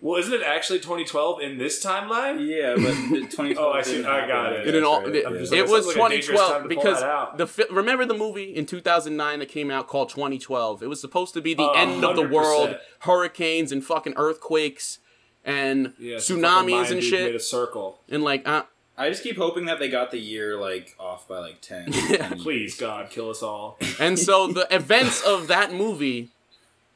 Well, 0.00 0.18
isn't 0.20 0.32
it 0.32 0.42
actually 0.42 0.78
2012 0.78 1.40
in 1.40 1.58
this 1.58 1.84
timeline? 1.84 2.46
yeah, 2.46 2.74
but 2.76 2.94
2012 3.30 3.56
Oh, 3.58 3.72
I 3.72 3.82
see. 3.82 4.04
I 4.04 4.26
got 4.26 4.52
it. 4.52 4.64
guess, 4.64 4.68
in 4.68 4.74
an 4.76 4.84
al- 4.84 5.00
right? 5.02 5.14
it, 5.14 5.22
Yeah. 5.24 5.28
it 5.30 5.50
that 5.50 5.68
was 5.68 5.84
sounds 5.84 5.96
like 5.96 5.96
a 5.96 6.08
dangerous 6.14 6.40
time 6.40 6.68
2012 6.68 6.68
because 6.68 7.36
the 7.38 7.46
fi- 7.46 7.74
remember 7.74 8.04
the 8.04 8.14
movie 8.14 8.54
in 8.54 8.66
2009 8.66 9.38
that 9.40 9.48
came 9.48 9.70
out 9.70 9.86
called 9.88 10.08
2012. 10.10 10.82
It 10.82 10.88
was 10.88 11.00
supposed 11.00 11.34
to 11.34 11.40
be 11.40 11.54
the 11.54 11.64
Uh, 11.64 11.72
end 11.72 12.04
of 12.04 12.16
the 12.16 12.22
world, 12.28 12.76
hurricanes 13.00 13.72
and 13.72 13.84
fucking 13.84 14.14
earthquakes 14.16 14.98
and 15.44 15.94
Yeah, 15.98 16.16
tsunamis 16.16 16.90
and 16.90 17.02
shit. 17.02 17.26
Made 17.26 17.34
a 17.34 17.40
circle. 17.40 18.00
And 18.08 18.22
like, 18.22 18.46
uh, 18.46 18.64
I 19.00 19.08
just 19.10 19.22
keep 19.22 19.36
hoping 19.36 19.66
that 19.66 19.78
they 19.78 19.88
got 19.88 20.10
the 20.10 20.18
year 20.18 20.56
like 20.60 20.94
off 20.98 21.28
by 21.28 21.38
like 21.38 21.60
10. 21.60 21.92
Yeah. 21.92 22.28
10 22.30 22.38
Please, 22.40 22.76
God, 22.76 23.10
kill 23.10 23.30
us 23.30 23.42
all. 23.42 23.78
and 24.00 24.18
so 24.18 24.48
the 24.48 24.66
events 24.74 25.22
of 25.22 25.46
that 25.48 25.72
movie 25.72 26.30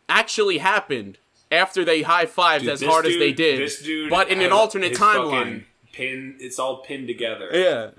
actually 0.08 0.58
happened 0.58 1.18
after 1.52 1.84
they 1.84 2.02
high 2.02 2.26
fived 2.26 2.66
as 2.66 2.82
hard 2.82 3.06
as 3.06 3.16
they 3.16 3.32
did, 3.32 3.70
dude, 3.82 4.10
but 4.10 4.28
in 4.28 4.40
an 4.40 4.52
alternate 4.52 4.94
timeline. 4.94 5.64
Pin, 5.92 6.36
it's 6.40 6.58
all 6.58 6.78
pinned 6.78 7.06
together. 7.06 7.50
Yeah. 7.52 7.90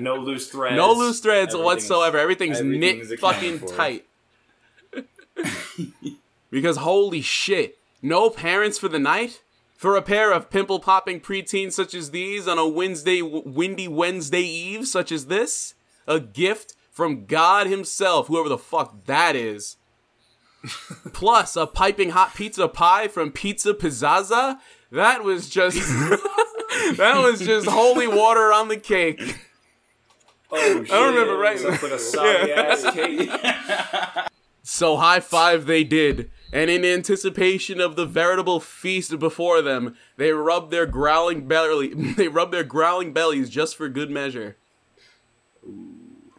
No 0.00 0.14
loose 0.16 0.48
threads. 0.48 0.74
no 0.74 0.94
loose 0.94 1.20
threads 1.20 1.54
whatsoever. 1.54 2.16
Everything's 2.16 2.60
everything 2.60 3.06
knit 3.06 3.20
fucking 3.20 3.58
for. 3.58 3.68
tight. 3.68 4.06
because 6.50 6.78
holy 6.78 7.20
shit, 7.20 7.78
no 8.00 8.30
parents 8.30 8.78
for 8.78 8.88
the 8.88 8.98
night? 8.98 9.42
For 9.76 9.94
a 9.94 10.00
pair 10.02 10.32
of 10.32 10.48
pimple 10.48 10.80
popping 10.80 11.20
preteens 11.20 11.74
such 11.74 11.92
as 11.92 12.10
these 12.10 12.48
on 12.48 12.56
a 12.56 12.66
Wednesday, 12.66 13.20
windy 13.20 13.86
Wednesday 13.86 14.40
eve 14.40 14.88
such 14.88 15.12
as 15.12 15.26
this? 15.26 15.74
A 16.06 16.18
gift 16.18 16.74
from 16.90 17.26
God 17.26 17.66
Himself, 17.66 18.28
whoever 18.28 18.48
the 18.48 18.56
fuck 18.56 19.04
that 19.04 19.36
is. 19.36 19.75
Plus 21.12 21.56
a 21.56 21.66
piping 21.66 22.10
hot 22.10 22.34
pizza 22.34 22.68
pie 22.68 23.08
from 23.08 23.32
Pizza 23.32 23.74
Pizzazza. 23.74 24.58
That 24.90 25.24
was 25.24 25.48
just 25.48 25.76
that 26.96 27.16
was 27.16 27.40
just 27.40 27.68
holy 27.68 28.06
water 28.06 28.52
on 28.52 28.68
the 28.68 28.76
cake. 28.76 29.38
Oh, 30.50 30.84
shit. 30.84 30.92
I 30.92 31.00
don't 31.00 31.14
remember 31.14 31.38
right 31.38 31.62
like 31.62 31.82
a 31.82 31.98
soggy 31.98 32.52
ass 32.52 32.94
cake. 32.94 33.30
So 34.68 34.96
high 34.96 35.20
five 35.20 35.66
they 35.66 35.84
did, 35.84 36.28
and 36.52 36.68
in 36.68 36.84
anticipation 36.84 37.80
of 37.80 37.94
the 37.94 38.04
veritable 38.04 38.58
feast 38.58 39.16
before 39.20 39.62
them, 39.62 39.96
they 40.16 40.32
rubbed 40.32 40.72
their 40.72 40.86
growling 40.86 41.46
belly 41.46 41.94
they 42.16 42.26
rubbed 42.26 42.52
their 42.52 42.64
growling 42.64 43.12
bellies 43.12 43.48
just 43.48 43.76
for 43.76 43.88
good 43.88 44.10
measure. 44.10 44.56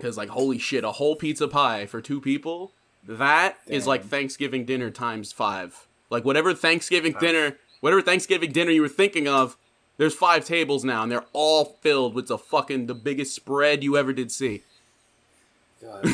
Cause 0.02 0.18
like 0.18 0.28
holy 0.28 0.58
shit, 0.58 0.84
a 0.84 0.92
whole 0.92 1.16
pizza 1.16 1.48
pie 1.48 1.86
for 1.86 2.02
two 2.02 2.20
people? 2.20 2.74
That 3.08 3.58
is 3.68 3.84
Damn. 3.84 3.88
like 3.90 4.06
Thanksgiving 4.06 4.66
dinner 4.66 4.90
times 4.92 5.32
five. 5.32 5.88
Like 6.10 6.26
whatever 6.26 6.54
Thanksgiving 6.54 7.16
dinner 7.20 7.58
whatever 7.80 8.02
Thanksgiving 8.02 8.52
dinner 8.52 8.72
you 8.72 8.82
were 8.82 8.90
thinking 8.90 9.28
of, 9.28 9.58
there's 9.98 10.14
five 10.16 10.46
tables 10.46 10.84
now, 10.84 11.04
and 11.04 11.12
they're 11.12 11.26
all 11.34 11.78
filled 11.82 12.14
with 12.14 12.28
the 12.28 12.38
fucking 12.38 12.88
the 12.88 12.94
biggest 12.94 13.34
spread 13.36 13.84
you 13.84 13.98
ever 13.98 14.14
did 14.14 14.32
see. 14.32 14.64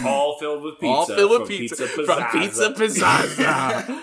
all 0.06 0.38
filled 0.40 0.64
with 0.64 0.76
pizza. 0.76 0.88
all 0.88 1.06
filled 1.06 1.42
with 1.42 1.50
pizza, 1.50 1.88
Pizza 1.88 2.06
from. 2.06 2.24
Pizza 2.32 2.70
Pizzazza. 2.72 4.02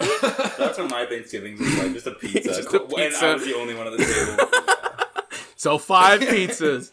That's 0.58 0.78
what 0.78 0.90
my 0.90 1.06
Thanksgivings 1.06 1.60
was 1.60 1.78
like. 1.78 1.92
Just 1.92 2.06
a 2.06 2.12
pizza. 2.12 2.40
Just 2.42 2.74
a 2.74 2.80
And 2.80 2.90
pizza. 2.90 3.26
I 3.26 3.34
was 3.34 3.44
the 3.44 3.54
only 3.54 3.74
one 3.74 3.86
at 3.86 3.96
the 3.96 4.04
table. 4.04 5.38
so 5.56 5.78
five 5.78 6.20
pizzas. 6.20 6.90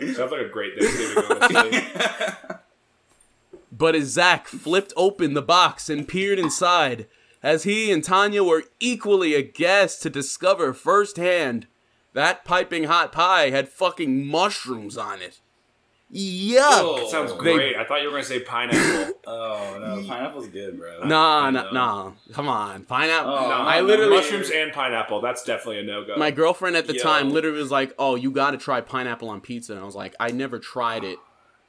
Sounds 0.14 0.30
like 0.30 0.42
a 0.42 0.48
great 0.48 0.78
Thanksgiving. 0.78 2.58
Honestly. 3.80 3.86
But 3.86 3.94
as 4.02 4.08
Zach 4.08 4.46
flipped 4.48 4.92
open 4.96 5.34
the 5.34 5.42
box 5.42 5.88
and 5.88 6.06
peered 6.06 6.38
inside, 6.38 7.06
as 7.42 7.62
he 7.64 7.90
and 7.92 8.02
Tanya 8.02 8.42
were 8.42 8.64
equally 8.80 9.34
aghast 9.34 10.02
to 10.02 10.10
discover 10.10 10.72
firsthand 10.72 11.66
that 12.14 12.44
piping 12.44 12.84
hot 12.84 13.12
pie 13.12 13.50
had 13.50 13.68
fucking 13.68 14.26
mushrooms 14.26 14.96
on 14.96 15.22
it. 15.22 15.40
Yuck! 16.12 16.58
Oh. 16.62 17.06
Sounds 17.10 17.32
They- 17.44 17.52
great. 17.54 17.76
I 17.76 17.84
thought 17.84 18.00
you 18.00 18.06
were 18.06 18.12
going 18.12 18.22
to 18.22 18.28
say 18.28 18.40
pineapple. 18.40 19.12
oh 19.26 19.78
no, 19.78 20.02
pineapple's 20.08 20.48
good, 20.48 20.78
bro. 20.78 21.04
Nah, 21.06 21.44
I 21.44 21.50
nah, 21.50 21.62
know. 21.64 21.70
nah. 21.72 22.12
Come 22.32 22.48
on, 22.48 22.84
pineapple. 22.84 23.30
Oh, 23.30 23.48
No, 23.48 23.54
I 23.56 23.82
literally- 23.82 24.16
mushrooms 24.16 24.50
and 24.50 24.72
pineapple. 24.72 25.20
That's 25.20 25.44
definitely 25.44 25.80
a 25.80 25.82
no 25.82 26.04
go. 26.06 26.16
My 26.16 26.30
girlfriend 26.30 26.76
at 26.76 26.86
the 26.86 26.94
Yo. 26.94 27.02
time 27.02 27.30
literally 27.30 27.58
was 27.58 27.70
like, 27.70 27.92
"Oh, 27.98 28.14
you 28.14 28.30
got 28.30 28.52
to 28.52 28.56
try 28.56 28.80
pineapple 28.80 29.28
on 29.28 29.42
pizza," 29.42 29.72
and 29.74 29.82
I 29.82 29.84
was 29.84 29.94
like, 29.94 30.14
"I 30.18 30.30
never 30.30 30.58
tried 30.58 31.04
it, 31.04 31.18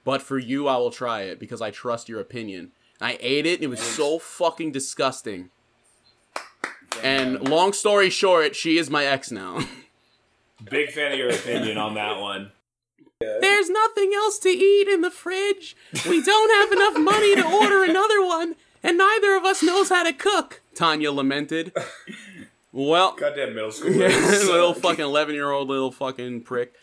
but 0.09 0.21
for 0.23 0.39
you, 0.39 0.67
I 0.67 0.77
will 0.77 0.91
try 0.91 1.21
it 1.21 1.39
because 1.39 1.61
I 1.61 1.69
trust 1.71 2.09
your 2.09 2.19
opinion." 2.19 2.71
I 3.01 3.17
ate 3.21 3.45
it; 3.45 3.55
and 3.55 3.63
it 3.63 3.67
was 3.67 3.79
so 3.79 4.19
fucking 4.19 4.71
disgusting. 4.71 5.51
And 7.03 7.47
long 7.47 7.71
story 7.73 8.09
short, 8.09 8.55
she 8.55 8.77
is 8.77 8.89
my 8.89 9.05
ex 9.05 9.31
now. 9.31 9.59
Big 10.69 10.89
fan 10.91 11.11
of 11.13 11.17
your 11.17 11.29
opinion 11.29 11.77
on 11.77 11.93
that 11.93 12.19
one. 12.19 12.51
There's 13.21 13.69
nothing 13.69 14.11
else 14.15 14.39
to 14.39 14.49
eat 14.49 14.87
in 14.87 15.01
the 15.01 15.11
fridge. 15.11 15.75
We 16.07 16.21
don't 16.23 16.51
have 16.61 16.71
enough 16.71 16.97
money 16.97 17.35
to 17.35 17.45
order 17.45 17.83
another 17.83 18.25
one, 18.25 18.55
and 18.83 18.97
neither 18.97 19.35
of 19.35 19.45
us 19.45 19.61
knows 19.63 19.89
how 19.89 20.03
to 20.03 20.13
cook. 20.13 20.61
Tanya 20.75 21.11
lamented. 21.11 21.71
Well, 22.71 23.15
Goddamn 23.17 23.55
middle 23.55 23.71
school. 23.77 23.91
yeah, 23.91 24.07
little 24.07 24.73
fucking 24.85 25.03
11 25.05 25.35
year 25.35 25.51
old 25.51 25.67
little 25.69 25.91
fucking 25.91 26.41
prick. 26.43 26.73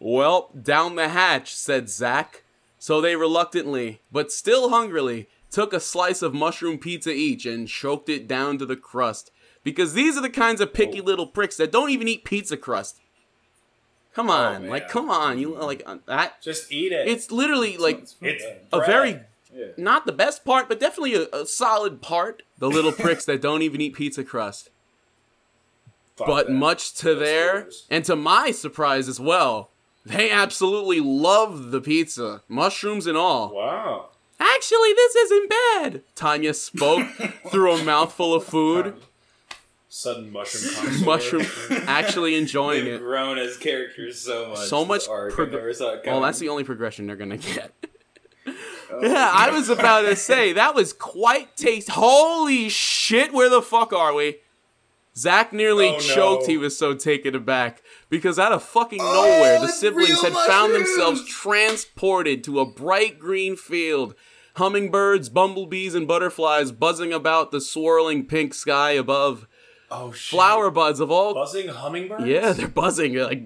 Well, 0.00 0.50
down 0.60 0.96
the 0.96 1.10
hatch, 1.10 1.54
said 1.54 1.88
Zach. 1.88 2.42
So 2.78 3.00
they 3.00 3.14
reluctantly, 3.14 4.00
but 4.10 4.32
still 4.32 4.70
hungrily, 4.70 5.28
took 5.50 5.72
a 5.74 5.80
slice 5.80 6.22
of 6.22 6.32
mushroom 6.32 6.78
pizza 6.78 7.12
each 7.12 7.44
and 7.44 7.68
choked 7.68 8.08
it 8.08 8.26
down 8.26 8.56
to 8.58 8.66
the 8.66 8.76
crust. 8.76 9.30
Because 9.62 9.92
these 9.92 10.16
are 10.16 10.22
the 10.22 10.30
kinds 10.30 10.62
of 10.62 10.72
picky 10.72 11.02
little 11.02 11.26
pricks 11.26 11.58
that 11.58 11.70
don't 11.70 11.90
even 11.90 12.08
eat 12.08 12.24
pizza 12.24 12.56
crust. 12.56 12.98
Come 14.14 14.30
on, 14.30 14.62
man. 14.62 14.70
like, 14.70 14.88
come 14.88 15.10
on, 15.10 15.38
you 15.38 15.54
like 15.54 15.82
uh, 15.86 15.98
that. 16.06 16.40
Just 16.40 16.72
eat 16.72 16.92
it. 16.92 17.06
It's 17.06 17.30
literally 17.30 17.76
like 17.76 18.06
it's 18.22 18.44
a 18.72 18.78
bread. 18.78 18.86
very 18.86 19.20
Yeah. 19.54 19.66
not 19.76 20.06
the 20.06 20.12
best 20.12 20.44
part, 20.44 20.68
but 20.68 20.80
definitely 20.80 21.14
a, 21.14 21.28
a 21.32 21.46
solid 21.46 22.00
part. 22.00 22.42
The 22.58 22.68
little 22.68 22.92
pricks 23.04 23.24
that 23.26 23.40
don't 23.40 23.62
even 23.62 23.80
eat 23.80 23.94
pizza 23.94 24.24
crust. 24.24 24.70
But 26.16 26.50
much 26.50 26.94
to 26.96 27.14
their 27.14 27.62
gross. 27.62 27.86
and 27.88 28.04
to 28.04 28.16
my 28.16 28.50
surprise 28.50 29.08
as 29.08 29.18
well, 29.20 29.70
They 30.10 30.30
absolutely 30.30 31.00
loved 31.00 31.70
the 31.70 31.80
pizza, 31.80 32.42
mushrooms 32.48 33.06
and 33.06 33.16
all. 33.16 33.54
Wow. 33.54 34.08
Actually, 34.38 34.92
this 34.94 35.14
isn't 35.16 35.50
bad. 35.50 36.02
Tanya 36.14 36.54
spoke 36.54 37.06
through 37.50 37.72
a 37.74 37.84
mouthful 37.84 38.34
of 38.34 38.44
food. 38.44 38.94
Sudden 39.88 40.30
mushroom 40.32 40.74
connoisseur. 41.04 41.04
Mushroom, 41.04 41.46
actually 41.88 42.36
enjoying 42.36 42.84
They've 42.84 42.94
it. 42.94 43.00
grown 43.00 43.38
as 43.38 43.56
characters 43.56 44.20
so 44.20 44.50
much. 44.50 44.58
So 44.68 44.84
much 44.84 45.06
prog- 45.06 45.50
never 45.52 45.72
saw 45.74 45.94
it 45.94 46.02
Well, 46.06 46.20
that's 46.20 46.38
the 46.38 46.48
only 46.48 46.64
progression 46.64 47.06
they're 47.06 47.16
gonna 47.16 47.36
get. 47.38 47.72
Oh, 48.92 48.98
yeah, 49.06 49.30
I 49.32 49.50
was 49.50 49.68
about 49.68 50.00
to 50.00 50.16
say 50.16 50.52
that 50.54 50.74
was 50.74 50.92
quite 50.92 51.56
taste. 51.56 51.90
Holy 51.90 52.68
shit! 52.68 53.32
Where 53.32 53.48
the 53.48 53.62
fuck 53.62 53.92
are 53.92 54.12
we? 54.12 54.38
Zach 55.16 55.52
nearly 55.52 55.90
Oh, 55.90 55.92
no. 55.92 55.98
choked. 56.00 56.46
He 56.48 56.56
was 56.56 56.76
so 56.76 56.94
taken 56.94 57.36
aback 57.36 57.82
because 58.10 58.38
out 58.38 58.52
of 58.52 58.62
fucking 58.62 58.98
nowhere, 58.98 59.58
the 59.60 59.66
oh, 59.66 59.68
siblings 59.68 60.22
real 60.22 60.24
had 60.24 60.46
found 60.46 60.74
themselves 60.74 61.24
transported 61.26 62.44
to 62.44 62.60
a 62.60 62.66
bright 62.66 63.18
green 63.18 63.56
field. 63.56 64.14
Hummingbirds, 64.56 65.28
bumblebees, 65.30 65.94
and 65.94 66.06
butterflies 66.08 66.72
buzzing 66.72 67.12
about 67.12 67.52
the 67.52 67.60
swirling 67.60 68.26
pink 68.26 68.52
sky 68.52 68.90
above. 68.90 69.46
Oh 69.92 70.12
shit. 70.12 70.36
Flower 70.36 70.70
buds 70.70 71.00
of 71.00 71.10
all 71.10 71.34
Buzzing 71.34 71.68
hummingbirds? 71.68 72.26
yeah, 72.26 72.52
they're 72.52 72.68
buzzing 72.68 73.14
like. 73.14 73.42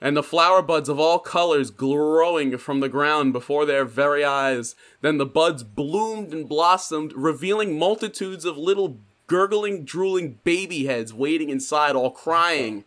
and 0.00 0.16
the 0.16 0.22
flower 0.22 0.62
buds 0.62 0.88
of 0.88 0.98
all 0.98 1.18
colors 1.18 1.70
growing 1.70 2.56
from 2.58 2.80
the 2.80 2.88
ground 2.88 3.32
before 3.32 3.66
their 3.66 3.84
very 3.84 4.24
eyes. 4.24 4.74
Then 5.00 5.18
the 5.18 5.26
buds 5.26 5.62
bloomed 5.62 6.32
and 6.32 6.48
blossomed, 6.48 7.12
revealing 7.14 7.78
multitudes 7.78 8.44
of 8.44 8.56
little 8.56 9.00
gurgling, 9.26 9.84
drooling 9.84 10.38
baby 10.44 10.86
heads 10.86 11.12
waiting 11.12 11.50
inside, 11.50 11.94
all 11.96 12.10
crying. 12.10 12.84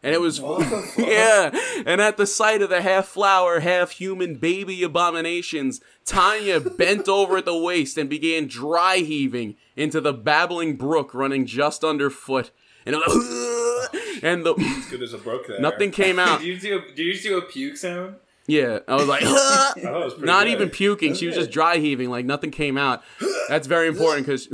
And 0.00 0.14
it 0.14 0.20
was, 0.20 0.38
yeah. 0.98 1.50
And 1.84 2.00
at 2.00 2.16
the 2.16 2.26
sight 2.26 2.62
of 2.62 2.70
the 2.70 2.82
half 2.82 3.06
flower, 3.06 3.58
half 3.60 3.90
human 3.92 4.36
baby 4.36 4.82
abominations, 4.84 5.80
Tanya 6.04 6.60
bent 6.60 7.08
over 7.08 7.38
at 7.38 7.44
the 7.44 7.56
waist 7.58 7.98
and 7.98 8.08
began 8.08 8.46
dry 8.46 8.98
heaving 8.98 9.56
into 9.76 10.00
the 10.00 10.12
babbling 10.12 10.76
brook 10.76 11.12
running 11.14 11.46
just 11.46 11.82
underfoot. 11.82 12.52
And 12.86 12.94
it 12.94 12.98
was, 13.04 14.20
and 14.22 14.46
the 14.46 14.54
Good 14.88 15.02
as 15.02 15.12
a 15.12 15.18
brook 15.18 15.46
there. 15.48 15.60
nothing 15.60 15.90
came 15.90 16.18
out. 16.20 16.40
Did 16.40 16.46
you 16.46 16.58
do? 16.60 16.78
A, 16.78 16.94
did 16.94 16.98
you 17.04 17.20
do 17.20 17.38
a 17.38 17.42
puke 17.42 17.76
sound? 17.76 18.16
Yeah, 18.46 18.78
I 18.88 18.94
was 18.94 19.06
like, 19.06 19.22
I 19.24 19.72
was 19.76 20.16
not 20.18 20.44
good. 20.44 20.52
even 20.52 20.70
puking. 20.70 21.12
She 21.14 21.26
was 21.26 21.34
just 21.34 21.50
dry 21.50 21.76
heaving, 21.78 22.08
like 22.08 22.24
nothing 22.24 22.50
came 22.50 22.78
out. 22.78 23.02
That's 23.48 23.66
very 23.66 23.88
important 23.88 24.26
because 24.26 24.48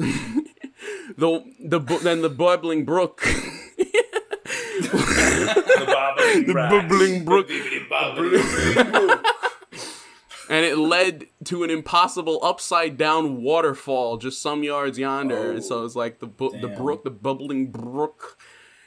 the 1.17 1.41
the 1.61 1.79
then 2.03 2.23
the 2.23 2.31
bubbling 2.31 2.85
brook, 2.85 3.23
the 4.81 5.85
bobbling 5.87 6.47
the 6.47 6.55
rat. 6.55 6.71
bubbling 6.71 7.25
brook, 7.25 7.51
and 10.49 10.65
it 10.65 10.79
led 10.79 11.27
to 11.45 11.63
an 11.65 11.71
impossible 11.71 12.39
upside 12.43 12.97
down 12.97 13.43
waterfall 13.43 14.17
just 14.17 14.41
some 14.43 14.63
yards 14.63 14.99
yonder. 14.99 15.53
And 15.53 15.65
so 15.65 15.85
it's 15.85 15.97
like 15.97 16.21
the 16.21 16.27
bu- 16.27 16.59
the 16.61 16.69
brook, 16.69 17.05
the 17.05 17.11
bubbling 17.11 17.71
brook, 17.71 18.39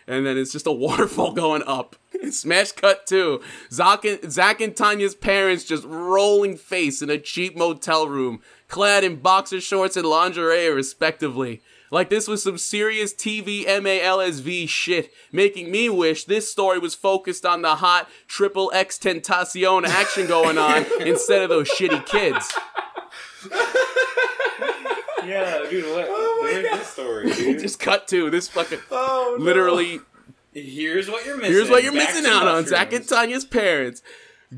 and 0.07 0.25
then 0.25 0.37
it's 0.37 0.51
just 0.51 0.67
a 0.67 0.71
waterfall 0.71 1.33
going 1.33 1.63
up. 1.65 1.95
Smash 2.31 2.71
cut 2.73 3.05
too. 3.05 3.41
Zach 3.71 4.05
and, 4.05 4.31
Zach 4.31 4.61
and 4.61 4.75
Tanya's 4.75 5.15
parents 5.15 5.63
just 5.63 5.83
rolling 5.85 6.57
face 6.57 7.01
in 7.01 7.09
a 7.09 7.17
cheap 7.19 7.57
motel 7.57 8.07
room, 8.07 8.41
clad 8.67 9.03
in 9.03 9.17
boxer 9.17 9.61
shorts 9.61 9.97
and 9.97 10.05
lingerie 10.05 10.69
respectively. 10.69 11.61
Like 11.91 12.09
this 12.09 12.27
was 12.27 12.43
some 12.43 12.57
serious 12.57 13.13
TV 13.13 13.65
MALSV 13.65 14.67
shit, 14.67 15.11
making 15.31 15.71
me 15.71 15.89
wish 15.89 16.25
this 16.25 16.51
story 16.51 16.79
was 16.79 16.95
focused 16.95 17.45
on 17.45 17.61
the 17.61 17.75
hot 17.75 18.09
triple 18.27 18.71
X 18.73 18.97
Tentacion 18.97 19.85
action 19.85 20.27
going 20.27 20.57
on 20.57 20.85
instead 21.01 21.43
of 21.43 21.49
those 21.49 21.69
shitty 21.69 22.05
kids. 22.05 22.53
Yeah, 25.27 25.65
dude. 25.69 25.83
What? 25.93 26.05
Oh 26.09 26.39
Where's 26.41 26.63
this 26.63 26.87
story, 26.87 27.31
dude? 27.33 27.59
Just 27.61 27.79
cut 27.79 28.07
to 28.09 28.29
this 28.29 28.47
fucking 28.47 28.79
oh, 28.91 29.35
no. 29.37 29.43
literally. 29.43 29.99
Here's 30.53 31.09
what 31.09 31.25
you're 31.25 31.37
missing. 31.37 31.51
Here's 31.51 31.69
what 31.69 31.83
you're 31.83 31.91
Back 31.91 32.09
missing 32.09 32.23
to 32.23 32.31
out 32.31 32.47
on. 32.47 32.65
Zach 32.65 32.93
and 32.93 33.07
Tanya's 33.07 33.45
parents. 33.45 34.01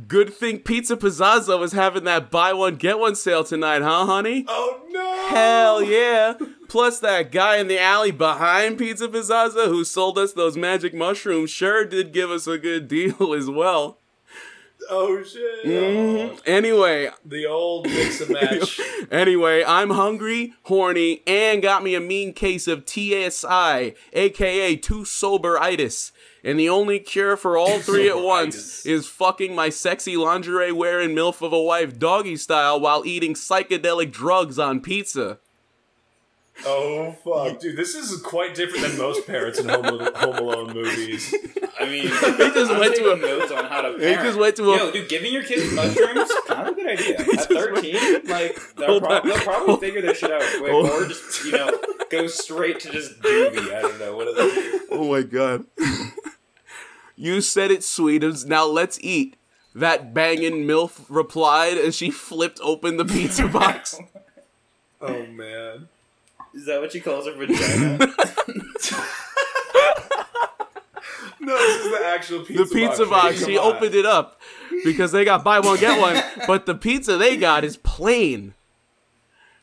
Good 0.07 0.31
thing 0.31 0.59
Pizza 0.59 0.95
Pizzazza 0.95 1.57
was 1.59 1.71
having 1.71 2.03
that 2.03 2.29
buy 2.29 2.53
one 2.53 2.75
get 2.75 2.99
one 2.99 3.15
sale 3.15 3.43
tonight, 3.43 3.81
huh, 3.81 4.05
honey? 4.05 4.45
Oh 4.47 4.81
no. 4.87 5.27
Hell 5.29 5.81
yeah! 5.81 6.35
Plus, 6.67 6.99
that 6.99 7.31
guy 7.31 7.57
in 7.57 7.67
the 7.67 7.79
alley 7.79 8.11
behind 8.11 8.77
Pizza 8.77 9.07
Pizzazza 9.07 9.65
who 9.65 9.83
sold 9.83 10.19
us 10.19 10.33
those 10.33 10.55
magic 10.55 10.93
mushrooms 10.93 11.49
sure 11.49 11.85
did 11.85 12.13
give 12.13 12.29
us 12.29 12.45
a 12.45 12.59
good 12.59 12.87
deal 12.87 13.33
as 13.33 13.49
well. 13.49 13.97
Oh 14.89 15.23
shit. 15.23 15.65
Mm-hmm. 15.65 16.37
Anyway, 16.45 17.09
The 17.23 17.45
old 17.45 17.85
mix 17.87 18.21
and 18.21 18.31
match. 18.31 18.79
anyway, 19.11 19.63
I'm 19.63 19.91
hungry, 19.91 20.53
horny, 20.63 21.21
and 21.27 21.61
got 21.61 21.83
me 21.83 21.95
a 21.95 21.99
mean 21.99 22.33
case 22.33 22.67
of 22.67 22.89
TSI, 22.89 23.93
aka 24.13 24.75
too 24.75 25.01
soberitis. 25.01 26.11
And 26.43 26.59
the 26.59 26.69
only 26.69 26.99
cure 26.99 27.37
for 27.37 27.57
all 27.57 27.79
three 27.79 28.09
at 28.09 28.21
once 28.21 28.85
is 28.85 29.07
fucking 29.07 29.53
my 29.53 29.69
sexy 29.69 30.15
lingerie 30.17 30.71
wearing 30.71 31.11
MILF 31.15 31.41
of 31.41 31.53
a 31.53 31.61
wife 31.61 31.99
doggy 31.99 32.37
style 32.37 32.79
while 32.79 33.05
eating 33.05 33.33
psychedelic 33.33 34.11
drugs 34.11 34.57
on 34.57 34.79
pizza. 34.79 35.39
Oh 36.65 37.11
fuck, 37.23 37.59
dude, 37.59 37.75
this 37.77 37.95
is 37.95 38.21
quite 38.21 38.55
different 38.55 38.87
than 38.87 38.97
most 38.97 39.25
parents 39.27 39.59
in 39.59 39.69
Home, 39.69 39.83
Home 39.85 40.35
Alone 40.37 40.73
movies. 40.73 41.33
I 41.79 41.85
mean, 41.85 42.03
he 42.07 42.09
just 42.09 42.71
went 42.71 42.95
to 42.95 43.11
a- 43.13 43.17
notes 43.17 43.51
on 43.51 43.65
how 43.65 43.81
to. 43.81 43.93
He 43.97 44.13
just 44.15 44.37
went 44.37 44.55
to 44.57 44.71
a- 44.71 44.77
Yo, 44.77 44.91
dude, 44.91 45.09
giving 45.09 45.33
your 45.33 45.43
kids 45.43 45.71
mushrooms 45.73 46.29
kind 46.47 46.67
of 46.67 46.73
a 46.73 46.75
good 46.75 46.87
idea. 46.99 47.19
At 47.19 47.25
13, 47.47 48.25
like 48.27 48.75
they'll, 48.75 48.87
Hold 48.87 49.03
prob- 49.03 49.23
they'll 49.23 49.37
probably 49.37 49.77
figure 49.77 50.01
this 50.01 50.17
shit 50.17 50.31
out 50.31 50.41
quick, 50.59 50.73
or 50.73 51.05
just 51.07 51.45
you 51.45 51.51
know 51.53 51.79
go 52.09 52.27
straight 52.27 52.79
to 52.81 52.91
just 52.91 53.19
juvie. 53.21 53.73
I 53.73 53.81
don't 53.81 53.99
know 53.99 54.15
what 54.15 54.27
are 54.27 54.33
they 54.35 54.53
do. 54.53 54.81
Oh 54.91 55.11
my 55.11 55.21
god. 55.21 55.65
you 57.15 57.41
said 57.41 57.71
it, 57.71 57.81
Sweetums. 57.81 58.45
Now 58.45 58.65
let's 58.65 58.99
eat. 59.01 59.35
That 59.75 60.13
bangin' 60.15 60.65
MILF 60.67 61.05
replied 61.09 61.77
as 61.77 61.95
she 61.95 62.09
flipped 62.09 62.59
open 62.61 62.97
the 62.97 63.05
pizza 63.05 63.47
box. 63.47 63.99
Oh 65.01 65.25
man. 65.27 65.87
Is 66.53 66.65
that 66.65 66.81
what 66.81 66.91
she 66.91 66.99
calls 66.99 67.25
her 67.27 67.33
vagina? 67.33 67.97
No, 71.41 71.57
this 71.57 71.85
is 71.85 71.91
the 71.91 72.05
actual 72.05 72.39
pizza 72.45 72.63
the 72.65 72.69
pizza 72.69 73.05
box. 73.05 73.39
box, 73.39 73.45
she 73.45 73.57
on. 73.57 73.73
opened 73.75 73.95
it 73.95 74.05
up 74.05 74.39
because 74.83 75.11
they 75.11 75.23
got 75.23 75.43
buy 75.43 75.59
one, 75.59 75.79
get 75.79 75.99
one, 75.99 76.21
but 76.47 76.65
the 76.65 76.75
pizza 76.75 77.17
they 77.17 77.37
got 77.37 77.63
is 77.63 77.77
plain. 77.77 78.53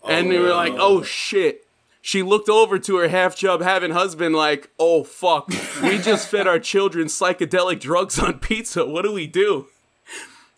and 0.08 0.30
they 0.30 0.38
were 0.38 0.54
like, 0.54 0.72
oh 0.76 1.02
shit. 1.02 1.66
She 2.00 2.22
looked 2.22 2.48
over 2.48 2.78
to 2.78 2.96
her 2.96 3.08
half 3.08 3.34
chub 3.36 3.60
having 3.62 3.90
husband, 3.90 4.34
like, 4.34 4.70
oh 4.78 5.02
fuck, 5.04 5.48
we 5.82 5.98
just 5.98 6.28
fed 6.28 6.46
our 6.46 6.58
children 6.60 7.08
psychedelic 7.08 7.80
drugs 7.80 8.18
on 8.18 8.38
pizza. 8.38 8.86
What 8.86 9.02
do 9.02 9.12
we 9.12 9.26
do? 9.26 9.66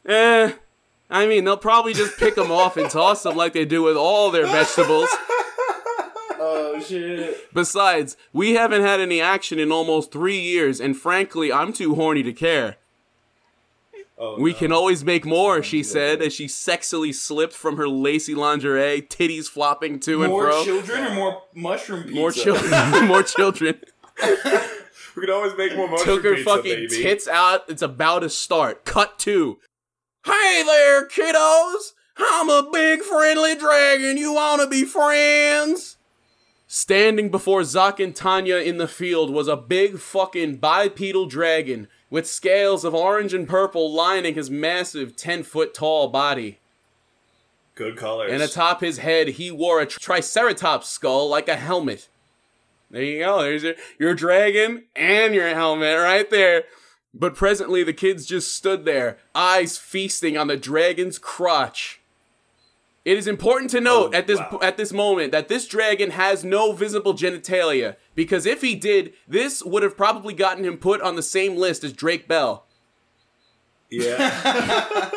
Eh, 0.07 0.53
I 1.11 1.27
mean, 1.27 1.45
they'll 1.45 1.57
probably 1.57 1.95
just 1.95 2.17
pick 2.19 2.37
them 2.37 2.53
off 2.53 2.77
and 2.77 2.89
toss 2.91 3.23
them 3.25 3.35
like 3.37 3.55
they 3.55 3.65
do 3.65 3.83
with 3.83 3.97
all 3.97 4.31
their 4.31 4.47
vegetables. 4.47 5.09
Oh 6.79 6.83
shit! 6.85 7.53
Besides, 7.55 8.17
we 8.33 8.55
haven't 8.55 8.83
had 8.83 9.01
any 9.01 9.21
action 9.21 9.59
in 9.59 9.71
almost 9.73 10.13
three 10.13 10.39
years, 10.41 10.81
and 10.81 10.97
frankly, 10.97 11.53
I'm 11.53 11.73
too 11.73 11.95
horny 11.95 12.23
to 12.23 12.33
care. 12.33 12.77
Oh, 14.21 14.41
We 14.41 14.51
no. 14.53 14.59
can 14.59 14.73
always 14.73 15.05
make 15.05 15.25
more, 15.25 15.63
she 15.63 15.83
said 15.85 16.21
as 16.21 16.33
she 16.35 16.47
sexily 16.47 17.15
slipped 17.15 17.53
from 17.53 17.77
her 17.77 17.89
lacy 17.89 18.35
lingerie, 18.35 19.03
titties 19.03 19.47
flopping 19.47 20.01
to 20.01 20.25
and 20.25 20.33
fro. 20.33 20.51
More 20.57 20.65
children 20.65 21.05
or 21.05 21.15
more 21.15 21.43
mushroom 21.55 22.03
pizza? 22.03 22.17
more 22.17 22.33
children. 22.33 23.07
more 23.07 23.23
children. 23.23 23.81
We 25.17 25.27
can 25.27 25.35
always 25.35 25.53
make 25.59 25.75
more 25.77 25.89
mushroom 25.89 26.17
Took 26.17 26.25
her 26.27 26.35
pizza, 26.37 26.45
fucking 26.57 26.75
baby. 26.75 27.03
tits 27.03 27.27
out. 27.27 27.65
It's 27.69 27.83
about 27.83 28.21
to 28.21 28.31
start. 28.31 28.85
Cut 28.85 29.19
two. 29.19 29.59
Hey 30.25 30.63
there, 30.65 31.09
kiddos. 31.09 31.93
I'm 32.17 32.49
a 32.49 32.69
big 32.73 33.01
friendly 33.03 33.57
dragon. 33.57 34.17
You 34.17 34.33
wanna 34.33 34.69
be 34.69 34.85
friends? 34.85 35.97
Standing 36.71 37.31
before 37.31 37.65
Zach 37.65 37.99
and 37.99 38.15
Tanya 38.15 38.57
in 38.57 38.77
the 38.77 38.87
field 38.87 39.31
was 39.31 39.49
a 39.49 39.57
big 39.57 39.99
fucking 39.99 40.57
bipedal 40.57 41.25
dragon 41.25 41.89
with 42.11 42.27
scales 42.27 42.85
of 42.85 42.95
orange 42.95 43.33
and 43.33 43.49
purple 43.49 43.91
lining 43.91 44.35
his 44.35 44.51
massive 44.51 45.17
10 45.17 45.45
foot 45.45 45.73
tall 45.73 46.09
body. 46.09 46.59
Good 47.75 47.97
colors. 47.97 48.31
And 48.31 48.43
atop 48.43 48.83
his 48.83 48.99
head, 48.99 49.29
he 49.29 49.51
wore 49.51 49.81
a 49.81 49.87
triceratops 49.87 50.91
skull 50.91 51.27
like 51.31 51.49
a 51.49 51.57
helmet. 51.57 52.11
There 52.91 53.03
you 53.03 53.21
go. 53.21 53.41
There's 53.41 53.63
your, 53.63 53.75
your 53.99 54.15
dragon 54.15 54.85
and 54.95 55.35
your 55.35 55.49
helmet 55.49 55.97
right 55.97 56.29
there. 56.29 56.65
But 57.15 57.35
presently, 57.35 57.83
the 57.83 57.95
kids 57.95 58.27
just 58.27 58.55
stood 58.55 58.85
there, 58.85 59.17
eyes 59.35 59.79
feasting 59.79 60.37
on 60.37 60.49
the 60.49 60.57
dragon's 60.59 61.19
crotch. 61.19 61.98
It 63.09 63.17
is 63.17 63.27
important 63.27 63.71
to 63.71 63.81
note 63.81 64.11
Oh, 64.13 64.19
at 64.19 64.27
this 64.27 64.39
wow. 64.39 64.59
at 64.61 64.77
this 64.77 64.93
moment 64.93 65.33
that 65.33 65.49
this 65.49 65.67
dragon 65.67 66.11
has 66.11 66.45
no 66.45 66.73
visible 66.73 67.15
genitalia 67.15 67.97
because 68.15 68.45
if 68.45 68.61
he 68.61 68.75
did, 68.75 69.15
this 69.27 69.63
would 69.65 69.83
have 69.83 69.97
probably 69.97 70.35
gotten 70.35 70.63
him 70.63 70.77
put 70.77 71.01
on 71.01 71.17
the 71.17 71.23
same 71.23 71.57
list 71.57 71.85
as 71.85 71.95
Drake 71.95 72.29
Bell. 72.29 72.67
Yeah. 73.91 74.29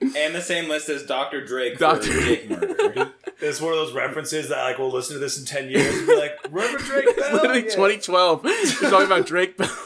and 0.00 0.36
the 0.36 0.40
same 0.40 0.68
list 0.68 0.88
as 0.88 1.02
Dr. 1.04 1.44
Drake 1.44 1.78
Dr. 1.78 2.02
for 2.12 2.20
Jake 2.20 2.48
murder. 2.48 3.12
it's 3.40 3.60
one 3.60 3.72
of 3.72 3.78
those 3.80 3.92
references 3.92 4.48
that 4.50 4.62
like 4.62 4.78
we'll 4.78 4.92
listen 4.92 5.14
to 5.14 5.18
this 5.18 5.36
in 5.36 5.44
ten 5.44 5.68
years 5.68 5.96
and 5.98 6.06
be 6.06 6.16
like, 6.16 6.38
remember 6.48 6.78
Drake 6.78 7.16
Bell? 7.16 7.32
Literally 7.32 7.64
Yeah. 7.64 7.74
2012. 7.74 8.44
We're 8.44 8.90
talking 8.90 9.06
about 9.06 9.26
Drake 9.26 9.56
Bell. 9.56 9.76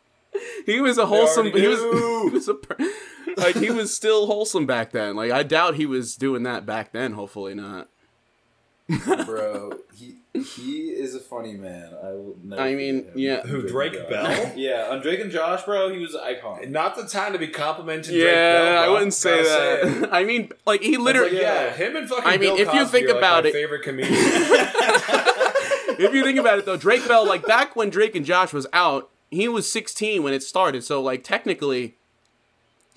he 0.64 0.80
was 0.80 0.96
a 0.96 1.04
wholesome. 1.04 1.52
He 1.52 1.68
was, 1.68 1.80
he 1.80 2.30
was 2.30 2.48
a, 2.48 2.54
per- 2.54 2.76
like 3.38 3.56
he 3.56 3.70
was 3.70 3.94
still 3.94 4.26
wholesome 4.26 4.66
back 4.66 4.92
then. 4.92 5.16
Like 5.16 5.30
I 5.30 5.42
doubt 5.42 5.74
he 5.76 5.86
was 5.86 6.16
doing 6.16 6.42
that 6.44 6.66
back 6.66 6.92
then. 6.92 7.12
Hopefully 7.12 7.54
not. 7.54 7.88
bro. 9.26 9.72
He 9.94 10.16
he 10.32 10.88
is 10.90 11.14
a 11.14 11.20
funny 11.20 11.54
man. 11.54 11.92
I 12.02 12.08
will 12.12 12.36
never. 12.42 12.62
I 12.62 12.74
mean, 12.74 13.06
yeah. 13.14 13.42
Who 13.42 13.66
Drake 13.66 14.08
Bell? 14.08 14.52
yeah, 14.56 14.86
on 14.90 15.02
Drake 15.02 15.20
and 15.20 15.30
Josh, 15.30 15.64
bro, 15.64 15.90
he 15.90 15.98
was 15.98 16.14
iconic. 16.14 16.68
Not 16.70 16.96
the 16.96 17.06
time 17.06 17.32
to 17.32 17.38
be 17.38 17.48
complimenting 17.48 18.14
Drake 18.14 18.32
Bell. 18.32 18.64
Yeah, 18.72 18.80
I 18.80 18.88
wouldn't 18.88 19.14
say 19.14 19.42
that. 19.42 20.04
it. 20.04 20.08
I 20.12 20.24
mean, 20.24 20.50
like 20.66 20.82
he 20.82 20.96
literally. 20.96 21.32
like, 21.32 21.42
yeah, 21.42 21.72
him 21.74 21.96
and 21.96 22.08
fucking 22.08 22.24
I 22.26 22.36
mean, 22.36 22.56
Bill 22.56 22.68
if 22.68 22.74
you 22.74 22.86
think 22.86 23.06
are, 23.06 23.14
like, 23.14 23.18
about 23.18 23.46
it- 23.46 23.52
favorite 23.52 23.82
comedian. 23.82 24.14
if 25.98 26.14
you 26.14 26.22
think 26.24 26.38
about 26.38 26.58
it 26.58 26.64
though, 26.66 26.76
Drake 26.76 27.06
Bell, 27.06 27.26
like 27.26 27.44
back 27.46 27.76
when 27.76 27.90
Drake 27.90 28.14
and 28.14 28.24
Josh 28.24 28.52
was 28.52 28.66
out, 28.72 29.10
he 29.30 29.48
was 29.48 29.70
16 29.70 30.22
when 30.22 30.32
it 30.32 30.42
started. 30.42 30.84
So 30.84 31.02
like 31.02 31.24
technically, 31.24 31.97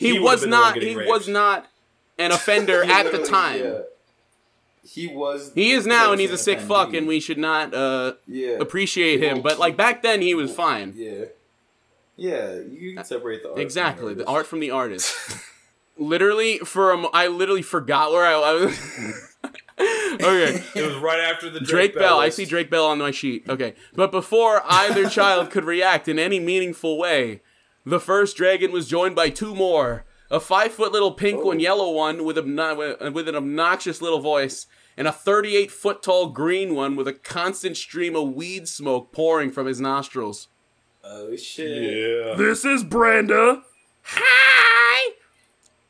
he, 0.01 0.13
He 0.13 0.19
was 0.19 0.41
been 0.41 0.49
the 0.49 0.57
one 0.57 0.63
not. 0.75 0.81
He 0.81 0.95
raped. 0.95 1.09
was 1.09 1.27
not 1.27 1.67
an 2.17 2.31
offender 2.31 2.83
at 2.85 3.11
the 3.11 3.23
time. 3.23 3.59
yeah. 3.59 3.79
He 4.83 5.07
was. 5.07 5.51
He 5.53 5.71
is 5.71 5.85
now, 5.85 6.11
and 6.11 6.19
he's 6.19 6.31
a 6.31 6.37
sick 6.37 6.57
offendee. 6.59 6.67
fuck, 6.67 6.93
and 6.93 7.07
we 7.07 7.19
should 7.19 7.37
not 7.37 7.73
uh, 7.73 8.13
yeah 8.27 8.57
appreciate 8.59 9.21
him. 9.21 9.41
But 9.41 9.59
like 9.59 9.77
back 9.77 10.01
then, 10.01 10.21
he 10.21 10.33
was 10.33 10.53
fine. 10.53 10.93
Yeah. 10.95 11.25
Yeah, 12.17 12.59
you 12.69 12.95
can 12.95 13.03
separate 13.05 13.41
the 13.43 13.49
art. 13.51 13.59
Exactly, 13.59 14.13
the 14.13 14.21
artist. 14.25 14.35
art 14.35 14.47
from 14.47 14.59
the 14.59 14.71
artist. 14.71 15.15
literally, 15.97 16.57
for 16.59 16.91
a 16.91 16.97
mo- 16.97 17.09
I 17.13 17.27
literally 17.27 17.61
forgot 17.61 18.11
where 18.11 18.25
I, 18.25 18.33
I 18.33 18.53
was. 18.53 19.27
okay, 19.79 20.63
it 20.75 20.85
was 20.85 20.95
right 20.97 21.19
after 21.19 21.49
the 21.49 21.59
Drake, 21.59 21.93
Drake, 21.93 21.95
Bell. 21.95 22.19
I 22.19 22.29
see 22.29 22.45
Drake 22.45 22.69
Bell 22.69 22.85
on 22.85 22.97
my 22.99 23.11
sheet. 23.11 23.45
Okay, 23.49 23.75
but 23.95 24.11
before 24.11 24.61
either 24.65 25.09
child 25.09 25.49
could 25.51 25.63
react 25.63 26.07
in 26.07 26.19
any 26.19 26.39
meaningful 26.39 26.97
way, 26.97 27.41
the 27.85 27.99
first 27.99 28.37
dragon 28.37 28.71
was 28.71 28.87
joined 28.87 29.15
by 29.15 29.29
two 29.29 29.55
more: 29.55 30.05
a 30.29 30.39
five 30.39 30.71
foot 30.71 30.91
little 30.91 31.11
pink 31.11 31.39
oh. 31.41 31.47
one, 31.47 31.59
yellow 31.59 31.91
one 31.91 32.23
with 32.23 32.37
obno- 32.37 33.11
with 33.13 33.27
an 33.27 33.35
obnoxious 33.35 34.01
little 34.01 34.19
voice, 34.19 34.67
and 34.97 35.07
a 35.07 35.11
thirty-eight 35.11 35.71
foot 35.71 36.03
tall 36.03 36.27
green 36.29 36.75
one 36.75 36.95
with 36.95 37.07
a 37.07 37.13
constant 37.13 37.77
stream 37.77 38.15
of 38.15 38.33
weed 38.33 38.67
smoke 38.67 39.11
pouring 39.11 39.51
from 39.51 39.67
his 39.67 39.81
nostrils. 39.81 40.47
Oh 41.03 41.35
shit! 41.35 41.81
Yeah. 41.81 42.35
This 42.35 42.63
is 42.65 42.83
Brenda. 42.83 43.63
Hi. 44.03 45.13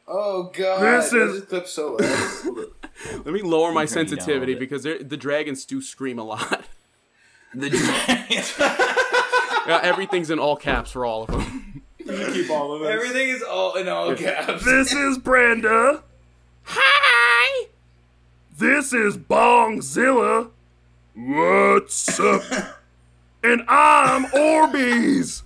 Oh 0.07 0.51
god! 0.53 0.81
This 0.81 1.11
that 1.11 1.21
is- 1.21 1.35
just 1.37 1.49
clip 1.49 1.67
so. 1.67 1.97
Let 3.25 3.33
me 3.33 3.41
lower 3.41 3.71
my 3.71 3.85
turn 3.85 4.05
you 4.05 4.05
down 4.05 4.05
a 4.05 4.09
sensitivity 4.09 4.53
because 4.55 4.83
the 4.83 5.17
dragons 5.17 5.65
do 5.65 5.81
scream 5.81 6.19
a 6.19 6.23
lot. 6.23 6.65
The 7.53 7.69
dragon. 7.69 8.87
Yeah, 9.67 9.79
everything's 9.83 10.31
in 10.31 10.39
all 10.39 10.55
caps 10.55 10.91
for 10.91 11.05
all 11.05 11.23
of 11.23 11.29
them. 11.29 11.70
Keep 12.05 12.49
all 12.49 12.73
of 12.73 12.81
it. 12.81 12.91
Everything 12.91 13.29
is 13.29 13.43
all 13.43 13.75
in 13.75 13.87
all 13.87 14.15
caps. 14.15 14.63
This 14.63 14.93
is 14.93 15.17
Brenda. 15.17 16.03
Hi. 16.63 17.67
This 18.57 18.93
is 18.93 19.17
Bongzilla. 19.17 20.49
What's 21.15 22.19
up? 22.19 22.43
and 23.43 23.63
I'm 23.67 24.25
Orbeez. 24.27 25.43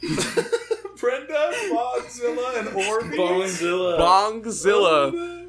Brenda, 1.00 1.52
Bongzilla, 1.70 2.58
and 2.58 2.68
Orbeez. 2.68 3.16
Bongzilla. 3.16 3.98
Bongzilla. 3.98 5.46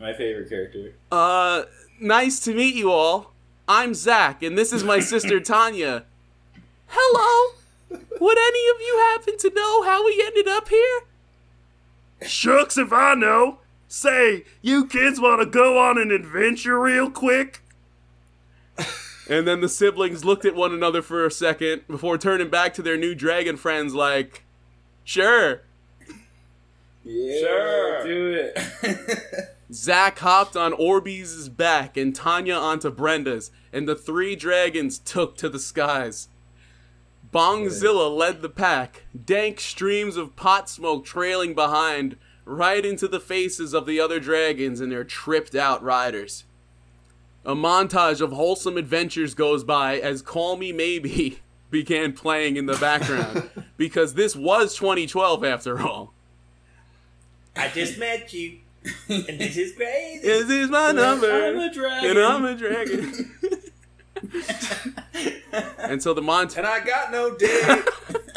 My 0.00 0.12
favorite 0.12 0.48
character. 0.48 0.92
Uh, 1.10 1.64
nice 2.00 2.40
to 2.40 2.54
meet 2.54 2.74
you 2.74 2.90
all. 2.90 3.32
I'm 3.68 3.94
Zach, 3.94 4.42
and 4.42 4.56
this 4.56 4.72
is 4.72 4.84
my 4.84 5.00
sister 5.00 5.40
Tanya. 5.40 6.04
Hello. 6.88 7.54
Would 7.90 8.38
any 8.38 8.68
of 8.68 8.80
you 8.80 8.98
happen 9.12 9.38
to 9.38 9.50
know 9.54 9.82
how 9.82 10.04
we 10.04 10.22
ended 10.24 10.48
up 10.48 10.68
here? 10.68 11.00
Shucks 12.22 12.76
if 12.78 12.92
I 12.92 13.14
know. 13.14 13.58
Say, 13.88 14.44
you 14.62 14.86
kids 14.86 15.20
want 15.20 15.40
to 15.42 15.46
go 15.46 15.78
on 15.78 15.98
an 15.98 16.10
adventure 16.10 16.80
real 16.80 17.10
quick? 17.10 17.62
And 19.28 19.46
then 19.46 19.60
the 19.60 19.68
siblings 19.68 20.24
looked 20.24 20.44
at 20.44 20.54
one 20.54 20.72
another 20.72 21.02
for 21.02 21.26
a 21.26 21.30
second 21.30 21.82
before 21.88 22.16
turning 22.16 22.48
back 22.48 22.74
to 22.74 22.82
their 22.82 22.96
new 22.96 23.14
dragon 23.14 23.56
friends, 23.56 23.92
like, 23.94 24.44
sure. 25.04 25.62
yeah, 27.04 27.40
Sure. 27.40 28.04
do 28.04 28.50
it. 28.54 29.48
Zach 29.72 30.18
hopped 30.20 30.56
on 30.56 30.72
Orbeez's 30.72 31.48
back 31.48 31.96
and 31.96 32.14
Tanya 32.14 32.54
onto 32.54 32.88
Brenda's, 32.90 33.50
and 33.72 33.88
the 33.88 33.96
three 33.96 34.36
dragons 34.36 34.98
took 35.00 35.36
to 35.38 35.48
the 35.48 35.58
skies. 35.58 36.28
Bongzilla 37.36 38.16
led 38.16 38.40
the 38.40 38.48
pack, 38.48 39.02
dank 39.26 39.60
streams 39.60 40.16
of 40.16 40.36
pot 40.36 40.70
smoke 40.70 41.04
trailing 41.04 41.54
behind, 41.54 42.16
right 42.46 42.82
into 42.82 43.06
the 43.06 43.20
faces 43.20 43.74
of 43.74 43.84
the 43.84 44.00
other 44.00 44.18
dragons 44.18 44.80
and 44.80 44.90
their 44.90 45.04
tripped 45.04 45.54
out 45.54 45.82
riders. 45.82 46.44
A 47.44 47.54
montage 47.54 48.22
of 48.22 48.32
wholesome 48.32 48.78
adventures 48.78 49.34
goes 49.34 49.64
by 49.64 49.98
as 49.98 50.22
Call 50.22 50.56
Me 50.56 50.72
Maybe 50.72 51.40
began 51.70 52.14
playing 52.14 52.56
in 52.56 52.64
the 52.64 52.78
background, 52.78 53.50
because 53.76 54.14
this 54.14 54.34
was 54.34 54.74
2012 54.74 55.44
after 55.44 55.82
all. 55.82 56.14
I 57.54 57.68
just 57.68 57.98
met 57.98 58.32
you, 58.32 58.60
and 59.10 59.38
this 59.38 59.58
is 59.58 59.76
crazy. 59.76 60.26
This 60.26 60.48
is 60.48 60.70
my 60.70 60.90
number. 60.92 61.30
I'm 61.30 61.58
a 61.58 61.70
dragon. 61.70 62.10
and 62.12 62.18
I'm 62.18 62.46
a 62.46 62.54
dragon. 62.54 63.30
and 65.78 66.02
so 66.02 66.14
the 66.14 66.22
montage, 66.22 66.58
And 66.58 66.66
I 66.66 66.84
got 66.84 67.12
no 67.12 67.36
dick. 67.36 67.88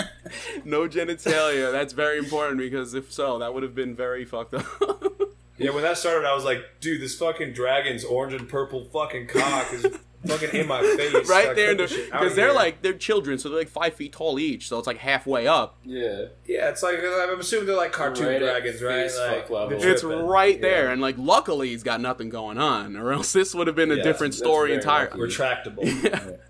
no 0.65 0.87
genitalia. 0.87 1.71
That's 1.71 1.93
very 1.93 2.17
important 2.17 2.57
because 2.57 2.93
if 2.93 3.11
so, 3.11 3.39
that 3.39 3.53
would 3.53 3.63
have 3.63 3.75
been 3.75 3.95
very 3.95 4.25
fucked 4.25 4.53
up. 4.53 4.65
yeah, 5.57 5.71
when 5.71 5.83
that 5.83 5.97
started, 5.97 6.27
I 6.27 6.33
was 6.35 6.43
like, 6.43 6.63
dude, 6.79 7.01
this 7.01 7.15
fucking 7.15 7.53
dragon's 7.53 8.03
orange 8.03 8.33
and 8.33 8.47
purple 8.47 8.85
fucking 8.85 9.27
cock 9.27 9.73
is 9.73 9.85
fucking 10.27 10.49
in 10.59 10.67
my 10.67 10.81
face. 10.97 11.29
right 11.29 11.55
there, 11.55 11.69
cut 11.69 11.77
this 11.77 11.91
shit 11.91 12.11
because 12.11 12.31
of 12.31 12.35
they're 12.35 12.47
here. 12.47 12.53
like 12.55 12.81
they're 12.81 12.93
children, 12.93 13.37
so 13.39 13.49
they're 13.49 13.59
like 13.59 13.69
five 13.69 13.93
feet 13.93 14.11
tall 14.13 14.37
each, 14.39 14.67
so 14.67 14.77
it's 14.77 14.87
like 14.87 14.97
halfway 14.97 15.47
up. 15.47 15.77
Yeah. 15.85 16.25
yeah, 16.45 16.69
it's 16.69 16.83
like 16.83 16.95
I'm 17.03 17.39
assuming 17.39 17.67
they're 17.67 17.75
like 17.77 17.91
cartoon 17.91 18.27
Right 18.27 18.39
dragons, 18.39 18.81
right? 18.81 19.03
Like, 19.05 19.41
fuck 19.41 19.49
level. 19.49 19.81
It's 19.81 20.01
tripping. 20.01 20.25
right 20.25 20.59
there, 20.61 20.85
Yeah. 20.85 20.91
and 20.91 21.01
like 21.01 21.15
luckily 21.17 21.69
he's 21.69 21.83
got 21.83 22.01
nothing 22.01 22.29
going 22.29 22.57
on, 22.57 22.95
or 22.97 23.11
else 23.13 23.31
this 23.33 23.55
would 23.55 23.67
have 23.67 23.75
been 23.75 23.91
a 23.91 23.95
Yeah, 23.95 24.03
different 24.03 24.33
story 24.33 24.73
entirely. 24.73 25.19
lucky. 25.19 25.33
retractable. 25.33 26.39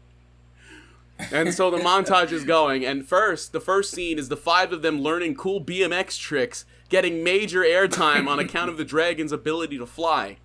And 1.33 1.53
so 1.53 1.69
the 1.69 1.77
montage 1.79 2.31
is 2.31 2.45
going, 2.45 2.85
and 2.85 3.05
first, 3.05 3.51
the 3.51 3.59
first 3.59 3.91
scene 3.91 4.17
is 4.17 4.29
the 4.29 4.37
five 4.37 4.71
of 4.71 4.81
them 4.81 5.01
learning 5.01 5.35
cool 5.35 5.59
BMX 5.61 6.17
tricks, 6.17 6.63
getting 6.87 7.25
major 7.25 7.59
airtime 7.61 8.27
on 8.29 8.39
account 8.39 8.69
of 8.69 8.77
the 8.77 8.85
dragon's 8.85 9.33
ability 9.33 9.77
to 9.79 9.85
fly. 9.85 10.37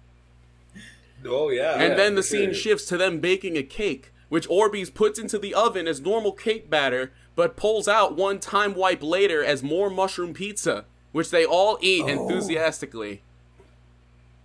Oh 1.26 1.50
yeah. 1.50 1.72
And 1.74 1.90
Yeah, 1.90 1.94
then 1.94 2.14
the 2.14 2.22
scene 2.22 2.52
sure. 2.52 2.54
shifts 2.54 2.86
to 2.86 2.96
them 2.96 3.20
baking 3.20 3.56
a 3.56 3.62
cake, 3.62 4.12
which 4.28 4.48
Orbeez 4.48 4.92
puts 4.92 5.18
into 5.18 5.38
the 5.38 5.54
oven 5.54 5.86
as 5.88 6.00
normal 6.00 6.32
cake 6.32 6.68
batter, 6.70 7.12
but 7.36 7.56
pulls 7.56 7.88
out 7.88 8.16
one 8.16 8.38
time 8.38 8.74
wipe 8.74 9.02
later 9.02 9.42
as 9.44 9.62
more 9.62 9.90
mushroom 9.90 10.34
pizza, 10.34 10.84
which 11.12 11.30
they 11.30 11.44
all 11.44 11.78
eat 11.80 12.04
Oh. 12.04 12.08
enthusiastically. 12.08 13.22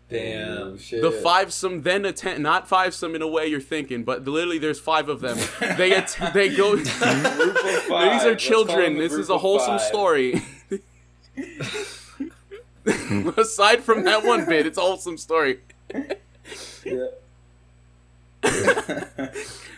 Damn. 0.10 0.80
Shit. 0.80 1.04
The 1.04 1.12
fivesome 1.12 1.84
then 1.84 2.04
attend 2.04 2.42
not 2.42 2.68
fivesome 2.68 3.14
in 3.14 3.22
a 3.22 3.28
way 3.28 3.46
you're 3.46 3.62
thinking, 3.62 4.04
but 4.04 4.26
literally 4.28 4.58
there's 4.58 4.80
five 4.80 5.08
of 5.08 5.22
them. 5.22 5.38
They 5.78 5.94
att- 5.94 6.18
they 6.34 6.50
go. 6.50 6.72
Group 6.76 6.88
of 6.88 6.94
five. 7.84 8.14
These 8.14 8.24
are 8.24 8.30
Let's 8.32 8.48
call 8.48 8.66
them 8.66 8.68
children. 8.68 8.98
This 8.98 9.14
is 9.14 9.30
a 9.30 9.38
wholesome 9.38 9.78
story. 9.78 10.42
Aside 13.38 13.84
from 13.84 14.04
that 14.06 14.24
one 14.26 14.46
bit, 14.46 14.66
it's 14.66 14.78
a 14.78 14.82
wholesome 14.82 15.18
story. 15.18 15.60
Yeah. 16.92 17.06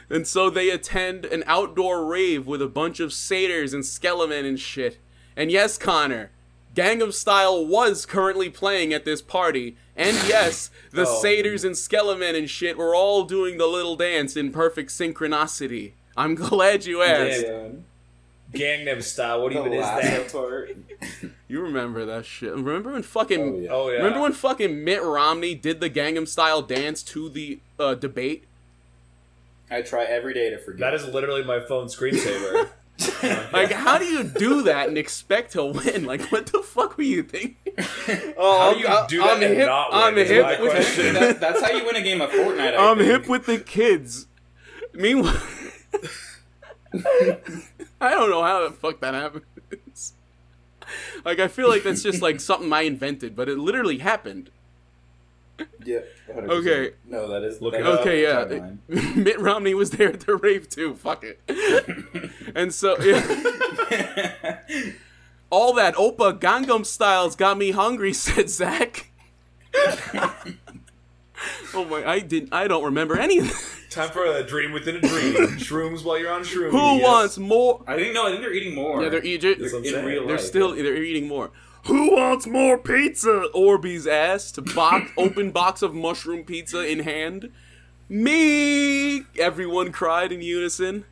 And 0.09 0.28
so 0.28 0.49
they 0.49 0.70
attend 0.70 1.24
an 1.24 1.45
outdoor 1.47 2.05
rave 2.05 2.45
with 2.45 2.62
a 2.62 2.68
bunch 2.68 2.99
of 2.99 3.14
satyrs 3.14 3.74
and 3.74 3.86
skelemen 3.86 4.43
and 4.45 4.59
shit. 4.59 4.97
And 5.38 5.49
yes, 5.49 5.78
Connor, 5.78 6.32
Gangnam 6.76 7.14
Style 7.14 7.66
was 7.66 8.05
currently 8.05 8.49
playing 8.49 8.91
at 8.91 9.05
this 9.05 9.22
party. 9.22 9.78
And 9.95 10.18
yes, 10.28 10.70
the 10.91 11.07
Oh. 11.07 11.22
satyrs 11.22 11.64
and 11.64 11.78
skelemen 11.78 12.36
and 12.36 12.49
shit 12.49 12.78
were 12.78 12.93
all 12.93 13.24
doing 13.24 13.57
the 13.57 13.68
little 13.68 13.95
dance 13.95 14.36
in 14.36 14.51
perfect 14.51 14.89
synchronicity. 14.89 15.93
I'm 16.18 16.36
glad 16.49 16.86
you 16.86 17.01
asked. 17.01 17.43
Damn. 17.43 17.86
Gangnam 18.54 19.02
Style. 19.02 19.41
What 19.41 19.54
even 19.54 19.74
is 19.74 19.86
that? 19.86 20.32
part. 20.32 20.76
You 21.47 21.60
remember 21.62 22.06
that 22.06 22.26
shit? 22.26 22.54
Remember 22.54 22.93
when 22.93 23.04
fucking? 23.04 23.41
Oh, 23.41 23.60
yeah. 23.60 23.70
Oh 23.72 23.89
yeah. 23.89 23.97
Remember 23.97 24.22
when 24.22 24.32
fucking 24.32 24.86
Mitt 24.86 25.04
Romney 25.04 25.54
did 25.54 25.82
the 25.82 25.89
Gangnam 25.89 26.26
Style 26.26 26.62
dance 26.62 27.04
to 27.04 27.28
the 27.28 27.60
uh, 27.78 27.93
debate? 27.95 28.45
I 29.70 29.82
try 29.82 30.06
every 30.06 30.34
day 30.34 30.49
to 30.49 30.58
forget. 30.58 30.80
That 30.80 30.93
is 30.93 31.06
literally 31.14 31.43
my 31.43 31.60
phone 31.60 31.88
screensaver. 31.88 32.70
Like, 33.52 33.72
how 33.72 33.97
do 33.97 34.06
you 34.06 34.24
do 34.24 34.64
that 34.64 34.88
and 34.88 34.97
expect 34.97 35.54
to 35.54 35.66
win? 35.66 36.06
Like, 36.06 36.22
what 36.32 36.47
the 36.47 36.60
fuck 36.60 36.97
were 36.97 37.04
you 37.04 37.24
thinking? 37.24 37.56
How 38.38 38.74
do 38.74 38.80
you 38.80 38.88
do 39.08 39.18
that 39.20 39.38
I'm 39.38 39.43
and 39.43 39.56
hip, 39.56 39.68
not 39.68 39.88
I'm 39.91 40.16
hip 40.16 40.43
my 40.43 40.62
with 40.62 40.72
question. 40.72 41.14
that, 41.16 41.39
that's 41.39 41.62
how 41.62 41.72
you 41.72 41.84
win 41.86 41.95
a 41.95 42.02
game 42.02 42.22
of 42.22 42.30
Fortnite. 42.30 42.76
I 42.76 42.89
I'm 42.91 42.97
think. 42.97 43.10
hip 43.10 43.28
with 43.28 43.45
the 43.47 43.58
kids. 43.60 44.28
Meanwhile, 44.93 45.41
I 48.06 48.12
don't 48.12 48.32
know 48.32 48.41
how 48.43 48.68
the 48.68 48.74
fuck 48.74 48.99
that 49.02 49.14
happens. 49.14 49.43
Like, 51.24 51.39
I 51.39 51.47
feel 51.47 51.70
like 51.70 51.84
that's 51.84 52.04
just 52.04 52.22
like 52.22 52.39
something 52.41 52.74
I 52.74 52.82
invented, 52.82 53.34
but 53.34 53.47
it 53.47 53.58
literally 53.58 53.99
happened. 53.99 54.49
Yeah. 55.86 55.99
100%. 56.30 56.49
Okay. 56.49 56.95
No, 57.06 57.30
that 57.30 57.43
is. 57.43 57.62
looking. 57.62 57.84
that 57.84 57.93
up. 57.93 57.99
Okay, 58.02 58.24
yeah. 58.24 58.72
Mitt 59.16 59.39
Romney 59.39 59.74
was 59.74 59.91
there 59.91 60.10
at 60.10 60.22
the 60.22 60.36
rave 60.36 60.68
too. 60.68 60.95
Fuck 60.95 61.24
it. 61.24 61.39
and 62.56 62.74
so, 62.74 62.99
yeah. 62.99 64.60
all 65.49 65.74
that 65.76 65.95
Opa 65.95 66.38
Gangnam 66.38 66.86
Styles 66.86 67.38
got 67.38 67.58
me 67.58 67.72
hungry," 67.72 68.12
said 68.12 68.49
Zach. 68.49 69.12
oh 71.74 71.86
my! 71.86 72.06
I 72.06 72.20
didn't. 72.20 72.54
I 72.54 72.68
don't 72.68 72.84
remember 72.84 73.18
any 73.18 73.39
of 73.39 73.48
that. 73.48 73.70
Time 73.89 74.10
for 74.10 74.26
a 74.26 74.44
dream 74.44 74.72
within 74.72 74.96
a 74.98 75.02
dream. 75.02 75.34
Shrooms 75.58 76.04
while 76.06 76.18
you're 76.18 76.32
on 76.32 76.44
shrooms. 76.44 76.72
Who 76.72 77.04
wants 77.04 77.38
more? 77.38 77.84
I 77.88 77.98
think 77.98 78.14
no. 78.14 78.28
I 78.28 78.30
think 78.32 78.42
they're 78.42 78.54
eating 78.54 78.74
more. 78.76 79.04
Yeah, 79.04 79.10
they're 79.10 79.24
eating. 79.24 79.60
That's 79.60 79.74
what 79.74 79.80
I'm 79.80 79.86
in 79.86 79.92
saying. 79.92 80.06
real 80.06 80.28
They're 80.28 80.38
life. 80.38 80.46
still. 80.46 80.74
They're 80.76 81.04
eating 81.04 81.28
more. 81.28 81.52
Who 81.86 82.16
wants 82.16 82.46
more 82.48 82.78
pizza? 82.78 83.48
Orbeez 83.56 84.08
asked. 84.10 84.64
Box 84.76 85.12
open 85.18 85.52
box 85.52 85.82
of 85.82 85.94
mushroom 85.94 86.44
pizza 86.44 86.88
in 86.89 87.00
hand. 87.00 87.52
Me! 88.08 89.24
Everyone 89.39 89.92
cried 89.92 90.32
in 90.32 90.42
unison. 90.42 91.06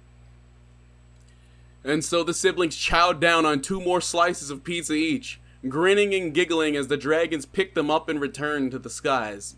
And 1.83 2.03
so 2.03 2.23
the 2.23 2.33
siblings 2.33 2.75
chowed 2.75 3.19
down 3.19 3.45
on 3.45 3.61
two 3.61 3.79
more 3.79 4.01
slices 4.01 4.49
of 4.49 4.63
pizza 4.65 4.93
each, 4.93 5.39
grinning 5.67 6.13
and 6.13 6.33
giggling 6.33 6.75
as 6.75 6.87
the 6.87 6.97
dragons 6.97 7.45
picked 7.45 7.73
them 7.73 7.89
up 7.89 8.09
and 8.09 8.19
returned 8.19 8.71
to 8.71 8.79
the 8.79 8.89
skies. 8.89 9.55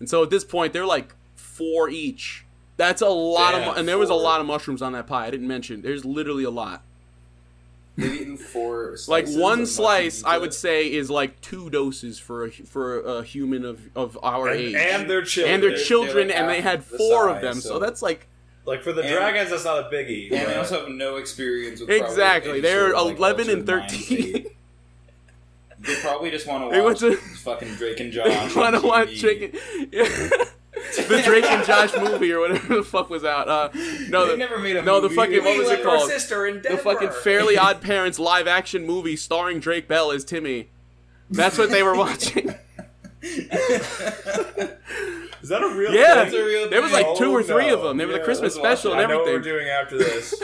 And 0.00 0.08
so 0.08 0.22
at 0.22 0.30
this 0.30 0.44
point, 0.44 0.72
they're 0.72 0.86
like 0.86 1.14
four 1.36 1.88
each. 1.88 2.44
That's 2.76 3.02
a 3.02 3.08
lot 3.08 3.54
of, 3.54 3.64
mu- 3.66 3.72
and 3.72 3.86
there 3.86 3.98
was 3.98 4.10
a 4.10 4.14
lot 4.14 4.40
of 4.40 4.46
mushrooms 4.46 4.80
on 4.82 4.92
that 4.92 5.06
pie. 5.06 5.26
I 5.26 5.30
didn't 5.30 5.46
mention. 5.48 5.82
There's 5.82 6.04
literally 6.04 6.44
a 6.44 6.50
lot. 6.50 6.82
They've 7.96 8.14
eaten 8.22 8.36
four. 8.38 8.96
Like 9.08 9.28
one 9.28 9.60
of 9.62 9.68
slice, 9.68 10.24
I 10.24 10.38
would 10.38 10.54
say, 10.54 10.90
is 10.90 11.10
like 11.10 11.38
two 11.42 11.68
doses 11.68 12.18
for 12.18 12.46
a 12.46 12.50
for 12.50 13.00
a 13.00 13.22
human 13.22 13.64
of 13.66 13.80
of 13.94 14.18
our 14.22 14.48
And, 14.48 14.58
age, 14.60 14.74
and 14.74 15.10
their 15.10 15.22
children. 15.22 15.54
and 15.54 15.62
their 15.62 15.70
they're 15.70 15.84
children, 15.84 16.28
like 16.28 16.36
and 16.38 16.48
they 16.48 16.60
had 16.62 16.80
the 16.82 16.96
four 16.96 17.28
of 17.28 17.42
them. 17.42 17.54
So. 17.60 17.68
so- 17.74 17.78
that's 17.78 18.00
like 18.00 18.26
like 18.64 18.82
for 18.82 18.92
the 18.94 19.02
And- 19.02 19.12
dragons, 19.12 19.50
that's 19.50 19.64
not 19.64 19.80
a 19.86 19.94
biggie. 19.94 20.30
And 20.32 20.48
they 20.48 20.54
also 20.54 20.80
have 20.80 20.88
no 20.88 21.16
experience 21.16 21.80
with 21.80 21.90
exactly 21.90 22.60
they're 22.60 22.90
sort 22.90 22.94
of, 22.94 23.06
like, 23.08 23.16
eleven 23.18 23.50
and 23.50 23.66
thirteen. 23.66 24.46
State. 25.82 25.94
They 25.96 26.00
probably 26.00 26.30
just 26.30 26.46
want 26.46 26.72
to 26.72 26.82
watch 26.82 27.00
went 27.02 27.08
to- 27.14 27.16
fucking 27.16 27.74
Drake 27.76 28.00
and 28.00 28.08
I 28.20 28.46
Josh. 28.46 28.56
want 28.56 28.80
to 28.80 28.86
watch 28.86 29.08
TV. 29.08 29.20
chicken. 29.20 29.90
the 31.08 31.22
Drake 31.24 31.44
and 31.44 31.64
Josh 31.66 31.90
movie 31.96 32.32
or 32.32 32.40
whatever 32.40 32.76
the 32.76 32.82
fuck 32.82 33.10
was 33.10 33.24
out. 33.24 33.48
Uh, 33.48 33.68
no, 34.08 34.26
They 34.26 34.32
the, 34.32 34.36
never 34.38 34.58
made 34.58 34.76
a 34.76 34.82
no, 34.82 34.96
the 35.00 35.08
movie. 35.08 35.16
fucking 35.16 35.44
what 35.44 35.58
was 35.58 35.68
left 35.68 35.80
it 35.80 35.84
called? 35.84 36.08
sister 36.10 36.46
in 36.46 36.62
The 36.62 36.76
fucking 36.78 37.10
Fairly 37.22 37.56
Odd 37.58 37.80
Parents 37.80 38.18
live 38.18 38.46
action 38.46 38.86
movie 38.86 39.16
starring 39.16 39.60
Drake 39.60 39.88
Bell 39.88 40.10
as 40.10 40.24
Timmy. 40.24 40.68
That's 41.30 41.58
what 41.58 41.70
they 41.70 41.82
were 41.82 41.94
watching. 41.96 42.54
Is 43.22 43.48
that 45.48 45.62
a 45.62 45.68
real 45.74 45.92
Yeah, 45.94 46.24
thing? 46.26 46.40
a 46.40 46.44
real 46.44 46.70
there 46.70 46.82
was 46.82 46.92
like 46.92 47.16
two 47.16 47.30
or 47.32 47.42
three 47.42 47.68
no. 47.68 47.76
of 47.76 47.82
them. 47.82 47.96
They 47.96 48.04
were 48.06 48.12
the 48.12 48.18
Yeah, 48.18 48.24
Christmas 48.24 48.54
special 48.54 48.92
it. 48.92 48.96
and 48.96 49.06
I 49.06 49.08
know 49.08 49.18
what 49.18 49.26
we're 49.26 49.36
everything. 49.36 49.52
doing 49.58 49.68
after 49.68 49.98
this. 49.98 50.34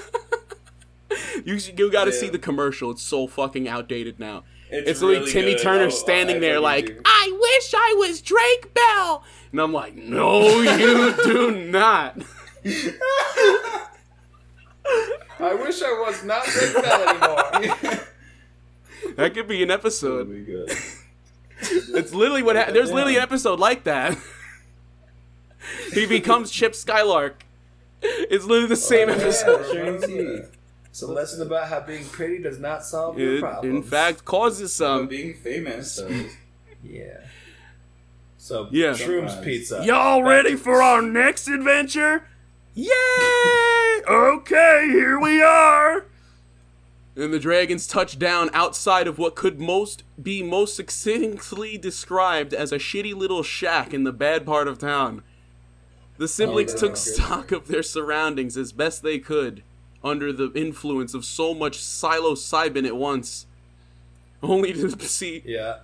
You 1.45 1.55
you 1.77 1.91
got 1.91 2.05
to 2.05 2.11
Yeah. 2.13 2.17
see 2.21 2.29
the 2.29 2.39
commercial. 2.39 2.91
It's 2.91 3.03
so 3.03 3.27
fucking 3.27 3.69
outdated 3.69 4.19
now. 4.19 4.45
It's, 4.71 4.91
It's 4.91 5.01
literally 5.03 5.21
really 5.21 5.33
Timmy 5.33 5.55
good. 5.55 5.63
Turner 5.63 5.83
Oh, 5.85 5.87
oh 5.87 5.91
standing 5.91 6.37
I 6.37 6.41
there 6.41 6.61
like, 6.61 6.87
do. 6.87 7.01
I 7.05 7.39
wish 7.41 7.75
I 7.77 7.95
was 7.99 8.21
Drake 8.21 8.75
Bell. 8.75 9.23
And 9.53 9.61
I'm 9.61 9.73
like, 9.73 9.95
no, 9.97 10.61
you 10.61 11.15
do 11.25 11.51
not. 11.71 12.21
I 15.39 15.55
wish 15.55 15.83
I 15.83 15.93
was 16.07 16.25
not 16.25 16.45
Drake 16.47 16.75
Bell 16.75 17.09
anymore. 17.09 18.01
That 19.17 19.35
could 19.35 19.47
be 19.47 19.63
an 19.63 19.71
episode. 19.71 20.29
That'd 20.29 20.47
be 20.47 20.53
good. 20.53 20.71
It's 21.97 22.13
literally 22.13 22.43
what 22.43 22.57
ha- 22.57 22.73
there's 22.73 22.91
literally 22.91 23.17
an 23.17 23.23
episode 23.23 23.61
like 23.61 23.85
that. 23.85 24.19
he 25.93 26.07
becomes 26.07 26.51
Chip 26.51 26.75
Skylark. 26.75 27.47
It's 28.03 28.45
literally 28.45 28.69
the 28.69 28.77
same 28.77 29.09
oh, 29.09 29.13
episode. 29.13 30.51
Sure. 30.97 31.09
It's 31.09 31.11
a 31.11 31.13
lesson 31.13 31.47
about 31.47 31.69
how 31.69 31.81
being 31.81 32.05
pretty 32.07 32.39
does 32.43 32.59
not 32.59 32.85
solve 32.85 33.19
your 33.19 33.37
It, 33.37 33.41
problems. 33.41 33.77
in 33.77 33.83
fact, 33.83 34.25
causes 34.25 34.71
But 34.79 34.85
some. 34.85 35.07
being 35.09 35.35
famous. 35.35 36.01
yeah. 36.83 37.21
So 38.39 38.69
Yeah. 38.71 38.93
shrooms 38.93 39.31
Sometimes. 39.31 39.45
pizza. 39.45 39.83
Y'all 39.85 40.23
ready 40.23 40.57
for 40.57 40.81
our 40.81 41.03
next 41.03 41.49
adventure? 41.49 42.27
Yay! 42.75 42.91
Okay, 44.09 44.89
here 44.91 45.19
we 45.21 45.43
are. 45.43 46.05
And 47.15 47.33
the 47.33 47.39
dragons 47.39 47.87
touched 47.87 48.19
down 48.19 48.51
outside 48.53 49.07
of 49.07 49.19
what 49.19 49.35
could 49.35 49.59
most 49.59 50.03
be 50.23 50.43
most 50.43 50.77
succinctly 50.77 51.77
described 51.79 52.53
as 52.55 52.73
a 52.73 52.79
shitty 52.79 53.15
little 53.15 53.43
shack 53.43 53.93
in 53.95 54.05
the 54.05 54.13
bad 54.13 54.45
part 54.47 54.69
of 54.69 54.79
town. 54.79 55.23
The 56.19 56.25
oh, 56.25 56.27
siblings 56.27 56.73
that's 56.73 56.81
took 56.81 56.97
stock 56.97 57.53
of 57.53 57.69
their 57.69 57.83
surroundings 57.83 58.57
as 58.57 58.73
best 58.73 59.03
they 59.03 59.19
could, 59.19 59.63
under 60.05 60.33
the 60.33 60.51
influence 60.55 61.15
of 61.15 61.25
so 61.25 61.55
much 61.55 61.79
psilocybin 61.79 62.87
at 62.87 62.97
once, 62.97 63.47
only 64.43 64.73
to 64.73 64.91
see 65.01 65.43
Yeah. 65.45 65.79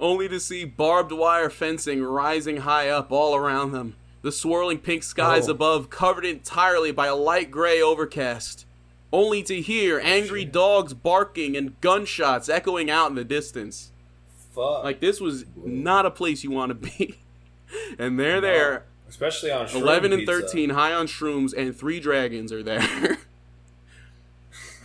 only 0.00 0.28
to 0.28 0.38
see 0.40 0.64
barbed 0.64 1.12
wire 1.12 1.50
fencing 1.50 2.02
rising 2.02 2.58
high 2.58 2.88
up 2.88 3.10
all 3.12 3.34
around 3.34 3.72
them. 3.72 3.96
The 4.22 4.32
swirling 4.32 4.78
pink 4.78 5.02
skies 5.02 5.48
Oh. 5.48 5.52
above 5.52 5.90
covered 5.90 6.24
entirely 6.24 6.92
by 6.92 7.06
a 7.08 7.14
light 7.16 7.50
gray 7.50 7.80
overcast. 7.82 8.64
Only 9.12 9.42
to 9.44 9.60
hear 9.60 10.00
angry 10.02 10.44
dogs 10.44 10.94
barking 10.94 11.56
and 11.56 11.80
gunshots 11.80 12.48
echoing 12.48 12.90
out 12.90 13.10
in 13.10 13.14
the 13.16 13.24
distance. 13.24 13.92
Fuck. 14.54 14.82
Like 14.84 15.00
this 15.00 15.20
was 15.20 15.44
not 15.56 16.06
a 16.06 16.10
place 16.10 16.42
you 16.42 16.50
want 16.50 16.70
to 16.70 16.74
be. 16.74 17.18
And 17.98 18.20
they're 18.20 18.40
there. 18.40 18.84
Especially 19.08 19.50
on 19.50 19.66
shroom 19.66 19.80
11 19.82 20.12
and 20.12 20.20
pizza. 20.20 20.40
13 20.42 20.70
high 20.70 20.92
on 20.92 21.06
shrooms 21.08 21.52
and 21.56 21.76
three 21.76 21.98
dragons 21.98 22.52
are 22.52 22.62
there. 22.62 23.18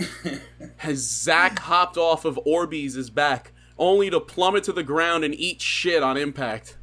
As 0.83 0.99
Zach 0.99 1.59
hopped 1.59 1.97
off 1.97 2.25
of 2.25 2.39
Orbeez' 2.45 3.13
back, 3.13 3.51
only 3.77 4.09
to 4.09 4.19
plummet 4.19 4.63
to 4.65 4.73
the 4.73 4.83
ground 4.83 5.23
and 5.23 5.33
eat 5.33 5.61
shit 5.61 6.03
on 6.03 6.17
impact. 6.17 6.77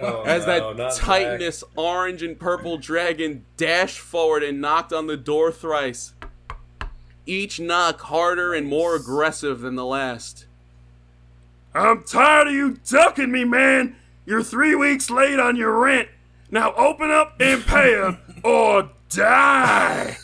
Oh, 0.00 0.24
As 0.26 0.46
no, 0.46 0.74
that 0.74 0.76
not 0.76 0.94
Zach. 0.94 1.68
Orange 1.76 2.22
and 2.22 2.38
purple 2.38 2.76
dragon 2.76 3.44
dashed 3.56 3.98
forward 3.98 4.42
and 4.42 4.60
knocked 4.60 4.92
on 4.92 5.06
the 5.06 5.16
door 5.16 5.52
thrice. 5.52 6.14
Each 7.26 7.60
knock 7.60 8.00
harder 8.02 8.54
and 8.54 8.66
more 8.66 8.96
aggressive 8.96 9.60
than 9.60 9.76
the 9.76 9.84
last. 9.84 10.46
I'm 11.74 12.02
tired 12.02 12.48
of 12.48 12.54
you 12.54 12.78
ducking 12.88 13.30
me, 13.30 13.44
man. 13.44 13.96
You're 14.26 14.42
three 14.42 14.74
weeks 14.74 15.10
late 15.10 15.38
on 15.38 15.56
your 15.56 15.78
rent. 15.78 16.08
Now 16.50 16.72
open 16.74 17.10
up 17.10 17.36
and 17.40 17.62
pay 17.64 17.94
up 18.00 18.20
or 18.42 18.90
die. 19.10 20.16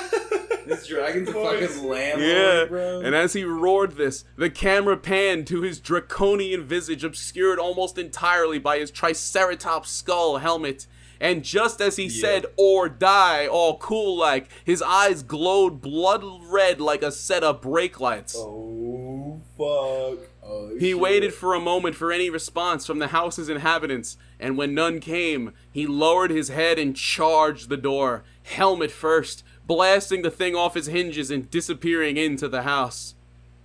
This 0.66 0.88
dragon's 0.88 1.28
a 1.28 1.32
fucking 1.32 1.88
landlord, 1.88 2.28
Yeah. 2.28 2.64
bro. 2.64 3.00
And 3.00 3.14
as 3.14 3.34
he 3.34 3.44
roared 3.44 3.92
this, 3.92 4.24
the 4.36 4.50
camera 4.50 4.96
panned 4.96 5.46
to 5.46 5.62
his 5.62 5.78
draconian 5.78 6.64
visage, 6.64 7.04
obscured 7.04 7.60
almost 7.60 7.98
entirely 7.98 8.58
by 8.58 8.78
his 8.80 8.90
triceratops 8.90 9.90
skull 9.92 10.38
helmet. 10.38 10.88
And 11.20 11.44
just 11.44 11.80
as 11.80 11.96
he 11.96 12.08
said, 12.08 12.46
or 12.56 12.88
die, 12.88 13.46
all 13.46 13.78
cool 13.78 14.16
like, 14.18 14.48
his 14.64 14.82
eyes 14.82 15.22
glowed 15.22 15.80
blood 15.80 16.24
red 16.50 16.80
like 16.80 17.02
a 17.02 17.12
set 17.12 17.44
of 17.44 17.62
brake 17.62 18.00
lights. 18.00 18.34
Oh, 18.36 19.40
fuck. 19.56 20.26
Oh, 20.42 20.70
He 20.78 20.90
shit. 20.90 20.98
waited 20.98 21.32
for 21.32 21.54
a 21.54 21.60
moment 21.60 21.94
for 21.94 22.10
any 22.12 22.28
response 22.28 22.84
from 22.86 22.98
the 22.98 23.08
house's 23.08 23.48
inhabitants, 23.48 24.16
and 24.40 24.58
when 24.58 24.74
none 24.74 24.98
came, 25.00 25.52
he 25.70 25.86
lowered 25.86 26.30
his 26.32 26.48
head 26.48 26.76
and 26.78 26.94
charged 26.96 27.68
the 27.68 27.76
door, 27.76 28.24
helmet 28.42 28.90
first, 28.90 29.42
blasting 29.66 30.22
the 30.22 30.30
thing 30.30 30.54
off 30.54 30.74
his 30.74 30.86
hinges 30.86 31.30
and 31.30 31.50
disappearing 31.50 32.16
into 32.16 32.48
the 32.48 32.62
house. 32.62 33.14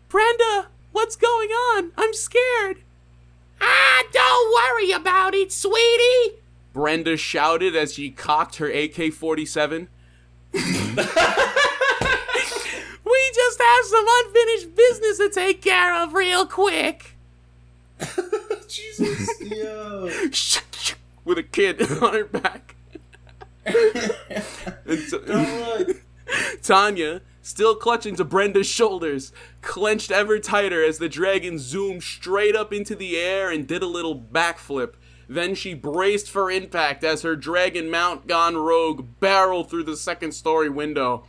Brenda, 0.09 0.67
what's 0.91 1.15
going 1.15 1.49
on? 1.49 1.91
I'm 1.97 2.13
scared. 2.13 2.77
Ah, 3.61 4.03
don't 4.11 4.53
worry 4.53 4.91
about 4.91 5.35
it, 5.35 5.51
sweetie, 5.51 6.41
Brenda 6.73 7.17
shouted 7.17 7.75
as 7.75 7.93
she 7.93 8.09
cocked 8.09 8.55
her 8.57 8.69
AK 8.69 9.11
47. 9.13 9.89
we 10.53 10.61
just 10.63 11.05
have 13.61 13.85
some 13.85 14.05
unfinished 14.07 14.75
business 14.75 15.17
to 15.17 15.29
take 15.29 15.61
care 15.61 15.93
of 16.01 16.13
real 16.13 16.45
quick. 16.45 17.17
Jesus. 18.67 19.29
Yo. 19.41 20.05
With 21.25 21.37
a 21.37 21.43
kid 21.43 21.81
on 22.01 22.13
her 22.13 22.23
back. 22.25 22.75
Don't 23.65 25.27
look. 25.27 25.97
Tanya, 26.63 27.21
still 27.41 27.75
clutching 27.75 28.15
to 28.15 28.23
Brenda's 28.23 28.67
shoulders, 28.67 29.31
clenched 29.61 30.11
ever 30.11 30.39
tighter 30.39 30.83
as 30.83 30.97
the 30.97 31.09
dragon 31.09 31.57
zoomed 31.59 32.03
straight 32.03 32.55
up 32.55 32.73
into 32.73 32.95
the 32.95 33.17
air 33.17 33.49
and 33.51 33.67
did 33.67 33.83
a 33.83 33.87
little 33.87 34.19
backflip. 34.19 34.93
Then 35.27 35.55
she 35.55 35.73
braced 35.73 36.29
for 36.29 36.51
impact 36.51 37.03
as 37.03 37.21
her 37.21 37.35
dragon 37.35 37.89
mount 37.89 38.27
gone 38.27 38.57
rogue 38.57 39.07
barreled 39.19 39.69
through 39.69 39.85
the 39.85 39.95
second 39.95 40.33
story 40.33 40.69
window. 40.69 41.25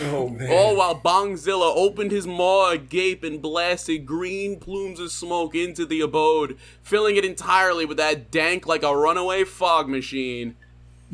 Oh 0.00 0.28
man. 0.28 0.50
All 0.50 0.76
while 0.76 0.98
Bongzilla 0.98 1.72
opened 1.74 2.10
his 2.12 2.26
maw 2.26 2.70
agape 2.70 3.24
and 3.24 3.42
blasted 3.42 4.06
green 4.06 4.58
plumes 4.58 5.00
of 5.00 5.12
smoke 5.12 5.54
into 5.54 5.84
the 5.84 6.00
abode, 6.00 6.58
filling 6.82 7.16
it 7.16 7.24
entirely 7.24 7.84
with 7.84 7.98
that 7.98 8.30
dank 8.30 8.66
like 8.66 8.82
a 8.82 8.96
runaway 8.96 9.44
fog 9.44 9.88
machine. 9.88 10.56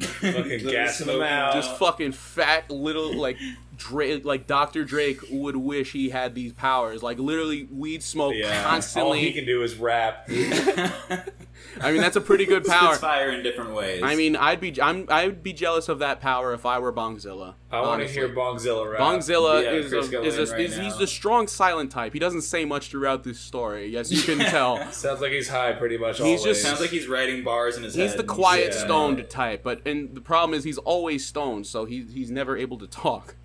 Fucking 0.00 0.66
gassing 0.66 1.06
them 1.06 1.16
smoke 1.16 1.28
out. 1.28 1.54
Just 1.54 1.76
fucking 1.76 2.12
fat 2.12 2.70
little 2.70 3.16
like 3.16 3.36
Drake, 3.76 4.24
like 4.24 4.46
Dr. 4.46 4.84
Drake 4.84 5.20
would 5.30 5.56
wish 5.56 5.92
he 5.92 6.10
had 6.10 6.34
these 6.34 6.52
powers. 6.52 7.02
Like 7.02 7.18
literally 7.18 7.68
weed 7.70 8.02
smoke 8.02 8.34
yeah. 8.36 8.64
All 8.64 8.70
constantly. 8.70 9.20
he 9.20 9.32
can 9.32 9.46
do 9.46 9.62
is 9.62 9.76
rap. 9.76 10.28
I 11.82 11.92
mean, 11.92 12.00
that's 12.00 12.16
a 12.16 12.20
pretty 12.20 12.44
good 12.46 12.64
power. 12.66 12.88
Spits 12.94 13.00
fire 13.00 13.30
in 13.30 13.42
different 13.42 13.74
ways. 13.74 14.02
I 14.02 14.14
mean, 14.16 14.36
I'd 14.36 14.60
be 14.60 14.80
I'm 14.80 15.06
I'd 15.08 15.42
be 15.42 15.52
jealous 15.52 15.88
of 15.88 15.98
that 16.00 16.20
power 16.20 16.52
if 16.54 16.64
I 16.66 16.78
were 16.78 16.92
Bongzilla. 16.92 17.54
I 17.70 17.80
want 17.80 18.00
to 18.02 18.08
hear 18.08 18.28
Bongzilla 18.28 18.90
rap. 18.92 19.00
Bongzilla 19.00 19.62
Yeah, 19.62 19.70
is, 19.72 19.92
a, 19.92 19.98
is, 20.22 20.38
a, 20.38 20.52
right 20.52 20.60
is 20.60 20.76
he's 20.76 20.96
the 20.98 21.06
strong 21.06 21.46
silent 21.48 21.90
type. 21.90 22.12
He 22.12 22.18
doesn't 22.18 22.42
say 22.42 22.64
much 22.64 22.88
throughout 22.90 23.24
this 23.24 23.38
story, 23.38 23.96
as 23.96 24.10
you 24.12 24.22
can 24.22 24.38
tell. 24.50 24.78
Sounds 24.92 25.20
like 25.20 25.32
he's 25.32 25.48
high 25.48 25.72
pretty 25.72 25.98
much 25.98 26.16
He's 26.18 26.24
always. 26.24 26.42
just- 26.44 26.62
sounds 26.62 26.80
like 26.80 26.90
he's 26.90 27.06
writing 27.08 27.44
bars 27.44 27.76
in 27.76 27.82
his 27.82 27.94
head. 27.94 28.04
He's 28.08 28.16
the 28.16 28.24
quiet 28.24 28.72
Yeah. 28.74 28.84
stoned 28.84 29.28
type, 29.30 29.62
but 29.62 29.86
and 29.86 30.14
the 30.14 30.20
problem 30.20 30.56
is 30.56 30.64
he's 30.64 30.78
always 30.78 31.26
stoned, 31.26 31.66
so 31.66 31.84
he, 31.84 32.02
he's 32.04 32.30
never 32.30 32.56
able 32.56 32.78
to 32.78 32.86
talk. 32.86 33.36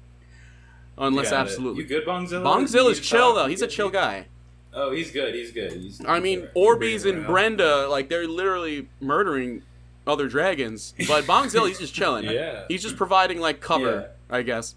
Unless 0.98 1.32
Got 1.32 1.36
it. 1.36 1.40
absolutely. 1.50 1.84
You 1.84 1.90
good, 1.90 2.06
Bongzilla? 2.06 2.44
Bongzilla's 2.44 3.00
You 3.00 3.04
chill 3.04 3.20
talk? 3.34 3.36
though. 3.36 3.48
He's 3.48 3.62
a 3.64 3.68
chill 3.68 3.90
guy. 3.90 4.28
Oh, 4.76 4.92
he's 4.92 5.12
good. 5.12 5.36
He's 5.36 5.52
good. 5.52 5.72
He's, 5.74 6.04
I 6.04 6.16
he's 6.16 6.24
mean, 6.24 6.40
alright. 6.56 6.80
Orbeez 6.82 7.06
and. 7.10 7.26
Brenda, 7.26 7.88
like 7.88 8.10
they're 8.10 8.28
literally 8.28 8.88
murdering 9.00 9.62
other 10.08 10.28
dragons. 10.28 10.94
But 11.08 11.24
Bongzilla, 11.26 11.68
he's 11.68 11.80
just 11.80 11.94
chilling. 11.94 12.26
Yeah. 12.26 12.66
He's 12.68 12.82
just 12.82 12.98
providing 12.98 13.40
like 13.40 13.60
cover, 13.62 14.10
I 14.30 14.42
guess. 14.42 14.76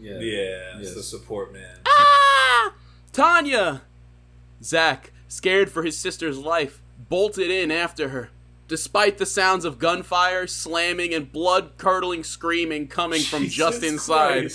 Yeah. 0.00 0.12
yeah, 0.18 0.78
it's 0.78 0.88
Yes. 0.88 0.94
the 0.94 1.02
support 1.02 1.52
man. 1.52 1.76
Ah! 1.86 2.72
Tanya! 3.12 3.82
Zack, 4.62 5.12
scared 5.28 5.70
for 5.70 5.82
his 5.84 5.96
sister's 5.96 6.38
life, 6.38 6.80
bolted 7.08 7.50
in 7.50 7.70
after 7.70 8.08
her. 8.08 8.30
Despite 8.66 9.18
the 9.18 9.26
sounds 9.26 9.64
of 9.66 9.78
gunfire, 9.78 10.46
slamming, 10.46 11.12
and 11.14 11.30
blood 11.30 11.72
curdling 11.76 12.24
screaming 12.24 12.88
coming 12.88 13.20
from 13.20 13.46
just 13.46 13.82
inside. 13.84 14.50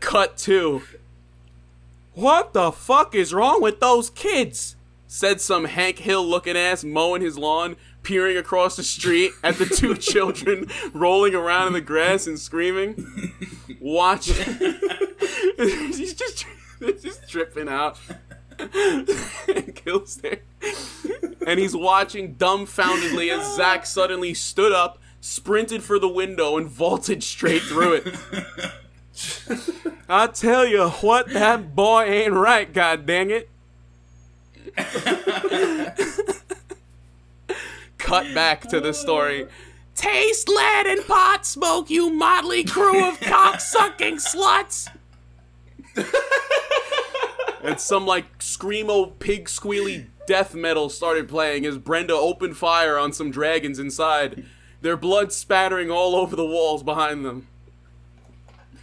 Cut 0.00 0.36
two. 0.38 0.82
What 2.14 2.52
the 2.52 2.72
fuck 2.72 3.14
is 3.14 3.32
wrong 3.32 3.62
with 3.62 3.80
those 3.80 4.10
kids? 4.10 4.76
Said 5.06 5.40
some 5.40 5.64
Hank 5.64 5.98
Hill 5.98 6.24
looking 6.24 6.56
ass 6.56 6.84
mowing 6.84 7.22
his 7.22 7.38
lawn, 7.38 7.76
peering 8.02 8.36
across 8.36 8.76
the 8.76 8.82
street 8.82 9.32
at 9.42 9.56
the 9.56 9.66
two 9.66 9.94
children 9.96 10.68
rolling 10.92 11.34
around 11.34 11.68
in 11.68 11.72
the 11.72 11.80
grass 11.80 12.26
and 12.26 12.38
screaming. 12.38 13.32
Watch. 13.80 14.26
He's 15.56 16.14
just, 16.14 16.46
just 16.80 17.28
tripping 17.28 17.68
out. 17.68 17.98
Hank 18.58 19.82
Hill's 19.84 20.16
there. 20.16 20.40
And 21.46 21.58
he's 21.58 21.74
watching 21.74 22.34
dumbfoundedly 22.34 23.30
as 23.30 23.56
Zack 23.56 23.86
suddenly 23.86 24.34
stood 24.34 24.72
up, 24.72 24.98
sprinted 25.20 25.82
for 25.82 25.98
the 25.98 26.08
window, 26.08 26.58
and 26.58 26.68
vaulted 26.68 27.22
straight 27.22 27.62
through 27.62 27.94
it. 27.94 28.14
I 30.08 30.26
tell 30.28 30.66
you 30.66 30.88
what, 30.88 31.30
that 31.32 31.74
boy 31.74 32.04
ain't 32.04 32.32
right, 32.32 32.72
god 32.72 33.06
dang 33.06 33.30
it. 33.30 33.48
Cut 37.98 38.34
back 38.34 38.68
to 38.68 38.80
the 38.80 38.92
story. 38.92 39.46
Taste 39.94 40.48
lead 40.48 40.86
and 40.86 41.06
pot 41.06 41.44
smoke, 41.44 41.90
you 41.90 42.10
motley 42.10 42.64
crew 42.64 43.06
of 43.06 43.20
cock-sucking 43.20 44.16
sluts! 44.16 44.88
and 47.62 47.78
some 47.78 48.06
like 48.06 48.38
screamo 48.38 49.18
pig 49.18 49.46
squealy 49.46 50.06
death 50.26 50.54
metal 50.54 50.88
started 50.88 51.28
playing 51.28 51.66
as 51.66 51.76
Brenda 51.76 52.14
opened 52.14 52.56
fire 52.56 52.96
on 52.96 53.12
some 53.12 53.30
dragons 53.30 53.78
inside, 53.78 54.44
their 54.80 54.96
blood 54.96 55.32
spattering 55.32 55.90
all 55.90 56.14
over 56.16 56.34
the 56.34 56.46
walls 56.46 56.82
behind 56.82 57.24
them. 57.24 57.48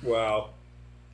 Wow. 0.04 0.52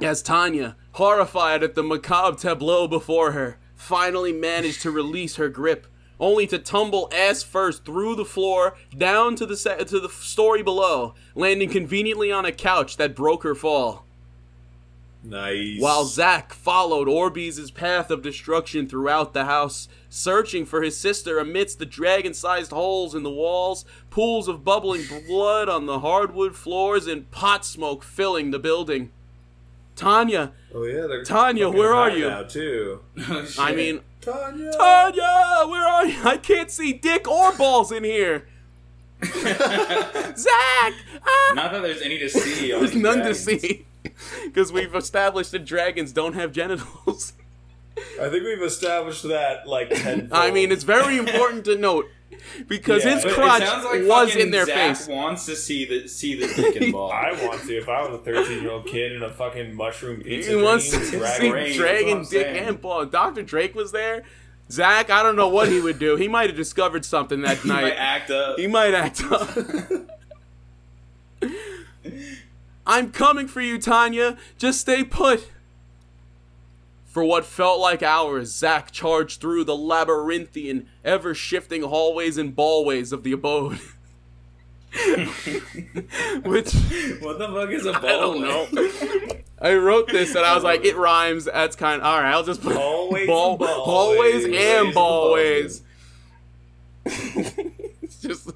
As 0.02 0.22
Tanya, 0.22 0.76
horrified 0.94 1.64
at 1.64 1.76
the 1.76 1.84
macabre 1.84 2.38
tableau 2.38 2.88
before 2.88 3.32
her, 3.32 3.58
finally 3.76 4.34
managed 4.34 4.82
to 4.82 4.92
release 4.92 5.36
her 5.38 5.50
grip, 5.50 5.88
only 6.20 6.48
to 6.48 6.60
tumble 6.60 7.10
ass 7.14 7.44
first 7.44 7.86
through 7.86 8.16
the 8.16 8.26
floor 8.26 8.76
down 8.98 9.36
to 9.36 9.46
the 9.46 9.58
se- 9.58 9.86
to 9.86 10.00
the 10.00 10.10
story 10.10 10.64
below, 10.64 11.16
landing 11.36 11.70
conveniently 11.70 12.32
on 12.32 12.46
a 12.46 12.52
couch 12.52 12.98
that 12.98 13.16
broke 13.16 13.44
her 13.44 13.56
fall. 13.56 14.06
Nice. 15.24 15.80
While 15.80 16.04
Zack 16.06 16.54
followed 16.54 17.08
Orbeez's 17.08 17.72
path 17.72 18.12
of 18.12 18.22
destruction 18.22 18.88
throughout 18.88 19.34
the 19.34 19.46
house, 19.46 19.88
searching 20.14 20.64
for 20.64 20.84
his 20.84 20.96
sister 20.96 21.40
amidst 21.40 21.80
the 21.80 21.88
dragon-sized 21.88 22.70
holes 22.70 23.16
in 23.16 23.24
the 23.24 23.32
walls, 23.32 23.84
pools 24.12 24.48
of 24.48 24.64
bubbling 24.64 25.02
blood 25.28 25.68
on 25.68 25.88
the 25.88 26.02
hardwood 26.02 26.56
floors, 26.56 27.08
and 27.08 27.30
pot 27.32 27.66
smoke 27.66 28.04
filling 28.04 28.52
the 28.52 28.60
building. 28.60 29.12
Tanya, 29.96 30.52
Oh 30.74 30.84
yeah, 30.84 31.08
they're 31.08 31.24
Tanya, 31.24 31.68
where 31.68 31.94
are 31.94 32.12
you? 32.12 32.28
Now 32.30 32.44
too. 32.44 33.02
Oh. 33.28 33.48
I 33.58 33.74
mean, 33.76 34.02
Tanya. 34.22 34.72
Tanya, 34.72 35.68
where 35.68 35.88
are 35.88 36.06
you? 36.06 36.24
I 36.24 36.38
can't 36.38 36.70
see 36.70 36.94
dick 36.94 37.28
or 37.28 37.52
balls 37.54 37.92
in 37.92 38.04
here. 38.04 38.48
Zach. 39.24 40.94
ah! 41.26 41.54
Not 41.56 41.72
that 41.72 41.82
there's 41.82 42.02
any 42.02 42.20
to 42.20 42.30
see. 42.30 42.72
there's 42.72 42.92
these 42.92 43.02
none 43.02 43.20
to 43.20 43.34
see 43.34 43.86
because 44.46 44.72
we've 44.72 44.94
established 44.94 45.52
that 45.54 45.66
dragons 45.66 46.12
don't 46.12 46.34
have 46.34 46.52
genitals. 46.52 47.34
I 47.98 48.30
think 48.30 48.44
we've 48.44 48.62
established 48.64 49.24
that 49.24 49.68
like 49.68 49.90
ten. 49.94 50.30
I 50.32 50.52
mean, 50.52 50.72
it's 50.72 50.84
very 50.84 51.18
important 51.18 51.66
to 51.66 51.78
note 51.78 52.08
because 52.68 53.06
Yeah, 53.06 53.16
his 53.20 53.34
crotch 53.34 53.62
like 53.62 54.08
was 54.08 54.36
in 54.36 54.50
their 54.52 54.66
Zach 54.66 54.98
face. 54.98 55.08
wants 55.08 55.46
to 55.46 55.56
see 55.56 55.86
the 55.86 56.08
see 56.08 56.36
the 56.40 56.48
dick 56.48 56.92
ball. 56.92 57.12
I 57.14 57.32
want 57.46 57.62
to. 57.68 57.78
If 57.78 57.88
I 57.90 58.02
was 58.08 58.20
a 58.20 58.24
thirteen-year-old 58.24 58.88
kid 58.88 59.12
in 59.12 59.22
a 59.24 59.30
fucking 59.30 59.76
mushroom 59.76 60.22
pizza 60.22 60.50
He 60.52 60.56
wants 60.62 60.90
to 60.90 60.98
dream, 60.98 61.10
see 61.10 61.18
dragon 61.20 61.52
Rain, 61.52 61.78
dragon 61.78 62.18
dick 62.22 62.30
saying. 62.30 62.68
and 62.68 62.82
ball. 62.82 63.06
Dr. 63.06 63.44
Drake 63.44 63.76
was 63.76 63.92
there. 63.92 64.24
Zach, 64.72 65.10
I 65.12 65.22
don't 65.22 65.36
know 65.36 65.50
what 65.50 65.70
he 65.70 65.80
would 65.80 66.00
do. 66.00 66.16
He 66.16 66.28
might 66.28 66.50
have 66.50 66.58
discovered 66.58 67.06
something 67.06 67.42
that 67.42 67.58
He 67.62 67.68
might 67.70 67.82
night. 67.82 67.96
act 67.98 68.32
up. 68.32 68.58
He 68.58 68.66
might 68.66 68.94
act 68.96 69.22
up. 69.26 69.50
I'm 72.86 73.12
coming 73.12 73.48
for 73.48 73.62
you, 73.62 73.78
Tanya. 73.78 74.38
Just 74.58 74.82
stay 74.82 75.04
put. 75.04 75.50
For 77.14 77.24
what 77.24 77.46
felt 77.46 77.80
like 77.80 78.02
hours, 78.02 78.50
Zack 78.52 78.90
charged 78.90 79.40
through 79.40 79.66
the 79.66 79.78
labyrinthian, 79.78 80.88
ever 81.06 81.36
shifting 81.36 81.84
hallways 81.84 82.40
and 82.40 82.56
ballways 82.56 83.12
of 83.12 83.22
the 83.22 83.34
abode. 83.34 83.74
Which 86.44 86.74
what 87.22 87.38
the 87.38 87.52
fuck 87.54 87.70
is 87.70 87.86
a 87.86 87.94
ball? 87.94 88.04
I 88.04 88.10
don't 88.18 88.42
know. 88.42 88.68
I 89.62 89.76
wrote 89.76 90.08
this 90.08 90.34
and 90.34 90.44
I 90.44 90.56
was 90.56 90.64
like, 90.64 90.86
it 90.86 90.98
rhymes. 90.98 91.46
That's 91.46 91.76
kind 91.76 92.02
of 92.02 92.08
all 92.08 92.20
right. 92.20 92.32
I'll 92.32 92.44
just 92.44 92.64
put 92.64 92.76
Hallways 92.76 93.28
ball, 93.28 93.52
and 93.52 93.60
ballways. 93.60 93.86
hallways 93.86 94.46
and 94.46 94.94
ballways. 94.96 95.84
it's 97.06 98.22
just 98.24 98.50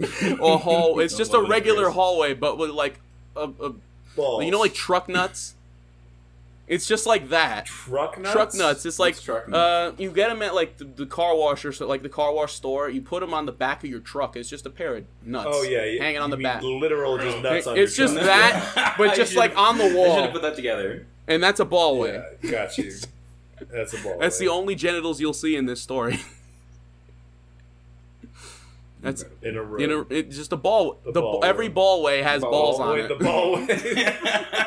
a 0.00 0.58
hall. 0.58 0.98
It's 0.98 1.16
just 1.16 1.32
a 1.32 1.40
regular 1.40 1.90
hallway, 1.90 2.34
but 2.34 2.58
with 2.58 2.70
like 2.70 2.98
a, 3.36 3.48
a 3.60 3.72
you 4.42 4.50
know 4.50 4.58
like 4.58 4.74
truck 4.74 5.08
nuts. 5.08 5.54
It's 6.70 6.86
just 6.86 7.04
like 7.04 7.30
that. 7.30 7.66
truck 7.66 8.16
nuts. 8.16 8.32
Truck 8.32 8.54
nuts. 8.54 8.86
It's 8.86 9.00
like 9.00 9.14
What's 9.14 9.24
truck 9.24 9.52
uh, 9.52 9.90
you 9.98 10.12
get 10.12 10.28
them 10.28 10.40
at 10.40 10.54
like 10.54 10.76
the, 10.76 10.84
the 10.84 11.04
car 11.04 11.36
wash 11.36 11.64
or 11.64 11.72
so, 11.72 11.88
like 11.88 12.02
the 12.04 12.08
car 12.08 12.32
wash 12.32 12.52
store. 12.54 12.88
You 12.88 13.02
put 13.02 13.20
them 13.20 13.34
on 13.34 13.44
the 13.44 13.52
back 13.52 13.82
of 13.82 13.90
your 13.90 13.98
truck. 13.98 14.36
It's 14.36 14.48
just 14.48 14.66
a 14.66 14.70
pair 14.70 14.94
of 14.98 15.04
nuts. 15.24 15.48
Oh 15.50 15.62
yeah, 15.64 15.84
you, 15.84 15.98
hanging 15.98 16.20
on 16.20 16.30
the 16.30 16.36
mean 16.36 16.44
back. 16.44 16.62
Literal, 16.62 17.18
just 17.18 17.42
nuts 17.42 17.66
on 17.66 17.76
It's 17.76 17.98
your 17.98 18.06
just 18.06 18.14
truck. 18.14 18.26
that, 18.26 18.94
but 18.98 19.16
just 19.16 19.34
like 19.34 19.56
on 19.58 19.78
the 19.78 19.84
wall. 19.84 19.90
I 19.90 20.06
should 20.06 20.14
wall, 20.14 20.22
have 20.22 20.32
put 20.32 20.42
that 20.42 20.54
together. 20.54 21.06
and 21.26 21.42
that's 21.42 21.58
a 21.58 21.64
ball 21.64 21.98
way. 21.98 22.22
Yeah, 22.42 22.50
got 22.50 22.78
you. 22.78 22.92
That's 23.70 23.92
a 23.92 23.98
ball. 24.02 24.16
That's 24.18 24.38
the 24.38 24.48
only 24.48 24.74
genitals 24.74 25.20
you'll 25.20 25.34
see 25.34 25.54
in 25.54 25.66
this 25.66 25.82
story. 25.82 26.18
That's 29.02 29.24
in 29.42 29.56
a 29.56 29.62
room. 29.62 29.80
in 29.80 29.90
a 29.90 30.00
it, 30.10 30.30
just 30.30 30.52
a 30.52 30.56
ball. 30.56 31.00
The, 31.04 31.12
ball 31.20 31.42
every 31.44 31.68
ballway 31.68 32.20
has 32.22 32.42
balls 32.42 32.78
on 32.78 32.94
Wait, 32.96 33.04
it. 33.06 33.18
the 33.18 33.24
ballway. 33.24 33.60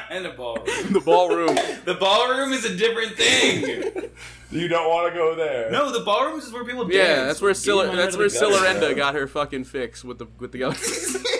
and 0.09 0.25
the 0.25 0.29
ball. 0.35 0.55
the 0.65 1.01
ballroom. 1.03 1.55
The 1.85 1.95
ballroom 1.95 2.53
is 2.53 2.65
a 2.65 2.75
different 2.75 3.15
thing. 3.15 4.09
you 4.51 4.67
don't 4.67 4.89
want 4.89 5.13
to 5.13 5.19
go 5.19 5.35
there. 5.35 5.69
no, 5.69 5.91
the 5.91 6.03
ballroom 6.05 6.39
is 6.39 6.51
where 6.51 6.63
people 6.63 6.83
dance. 6.85 6.95
Yeah, 6.95 7.25
that's 7.25 7.41
where 7.41 7.53
Get 7.53 7.95
that's 7.95 8.17
where 8.17 8.29
the 8.29 8.39
guts, 8.39 8.57
Sillarenda 8.57 8.79
bro. 8.79 8.95
got 8.95 9.15
her 9.15 9.27
fucking 9.27 9.65
fix 9.65 10.03
with 10.03 10.17
the 10.19 10.27
with 10.39 10.51
the 10.53 10.63
other 10.63 10.77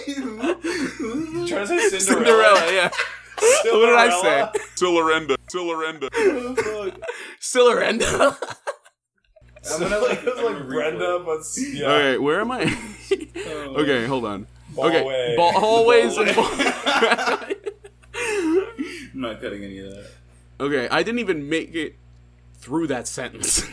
You 0.07 1.47
trying 1.47 1.67
to 1.67 1.89
say 1.89 1.99
Cinderella? 1.99 2.57
Cinderella. 2.59 2.73
Yeah. 2.73 2.89
What 3.41 3.85
did 3.87 3.95
I 3.95 4.21
say? 4.21 4.59
Cinderella? 4.75 5.37
Sillarenda. 5.51 6.09
Sillarenda. 7.41 8.37
Sillarenda. 9.63 9.83
I'm 9.83 9.89
gonna 9.89 9.99
like, 10.05 10.19
It 10.23 10.25
was 10.25 10.35
like 10.43 10.53
gonna 10.53 10.65
Brenda, 10.65 11.05
replay. 11.05 11.25
but 11.25 11.39
s- 11.39 11.73
yeah. 11.73 11.87
Okay, 11.87 12.17
where 12.17 12.41
am 12.41 12.51
I? 12.51 12.63
Okay, 13.75 14.05
hold 14.05 14.25
on. 14.25 14.47
Hallway. 14.75 14.97
Okay, 14.99 15.35
ball, 15.35 15.51
hallways 15.53 16.17
and 16.17 16.29
Hallway. 16.31 17.55
I'm 19.13 19.21
not 19.21 19.41
cutting 19.41 19.63
any 19.63 19.79
of 19.79 19.91
that. 19.91 20.09
Okay, 20.59 20.87
I 20.89 21.03
didn't 21.03 21.19
even 21.19 21.49
make 21.49 21.73
it 21.75 21.95
through 22.57 22.87
that 22.87 23.07
sentence. 23.07 23.63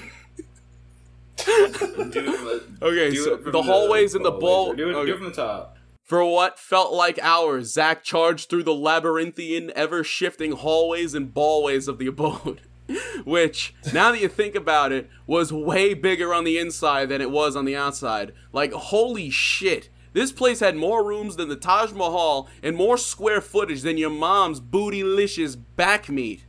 Do 1.36 1.44
it, 1.46 2.62
okay, 2.82 3.10
do 3.10 3.16
so 3.24 3.34
it 3.34 3.42
from 3.44 3.52
the 3.52 3.62
hallways 3.62 4.14
and 4.14 4.24
the 4.24 4.30
hallways, 4.30 4.42
ball. 4.42 4.66
or 4.72 4.76
Do 4.76 4.90
it, 4.90 4.94
okay. 4.94 5.06
do 5.06 5.14
it 5.14 5.16
from 5.18 5.26
the 5.26 5.32
top. 5.32 5.76
For 6.04 6.24
what 6.24 6.58
felt 6.58 6.92
like 6.92 7.18
hours, 7.22 7.72
Zack 7.72 8.02
charged 8.02 8.50
through 8.50 8.64
the 8.64 8.74
labyrinthian, 8.74 9.70
ever 9.76 10.02
shifting 10.04 10.52
hallways 10.52 11.14
and 11.14 11.32
ballways 11.32 11.86
of 11.88 11.98
the 11.98 12.08
abode. 12.08 12.60
Which, 13.24 13.74
now 13.92 14.12
that 14.12 14.20
you 14.20 14.28
think 14.28 14.54
about 14.54 14.92
it, 14.92 15.08
was 15.26 15.52
way 15.52 15.94
bigger 15.94 16.34
on 16.34 16.44
the 16.44 16.58
inside 16.58 17.08
than 17.08 17.20
it 17.20 17.30
was 17.30 17.56
on 17.56 17.64
the 17.64 17.76
outside. 17.76 18.32
Like, 18.52 18.72
holy 18.72 19.30
shit. 19.30 19.88
This 20.12 20.32
place 20.32 20.60
had 20.60 20.76
more 20.76 21.04
rooms 21.04 21.36
than 21.36 21.48
the 21.48 21.56
Taj 21.56 21.92
Mahal 21.92 22.48
and 22.62 22.74
more 22.74 22.98
square 22.98 23.40
footage 23.40 23.82
than 23.82 23.96
your 23.96 24.10
mom's 24.10 24.60
bootylicious 24.60 25.56
back 25.76 26.08
meat. 26.08 26.44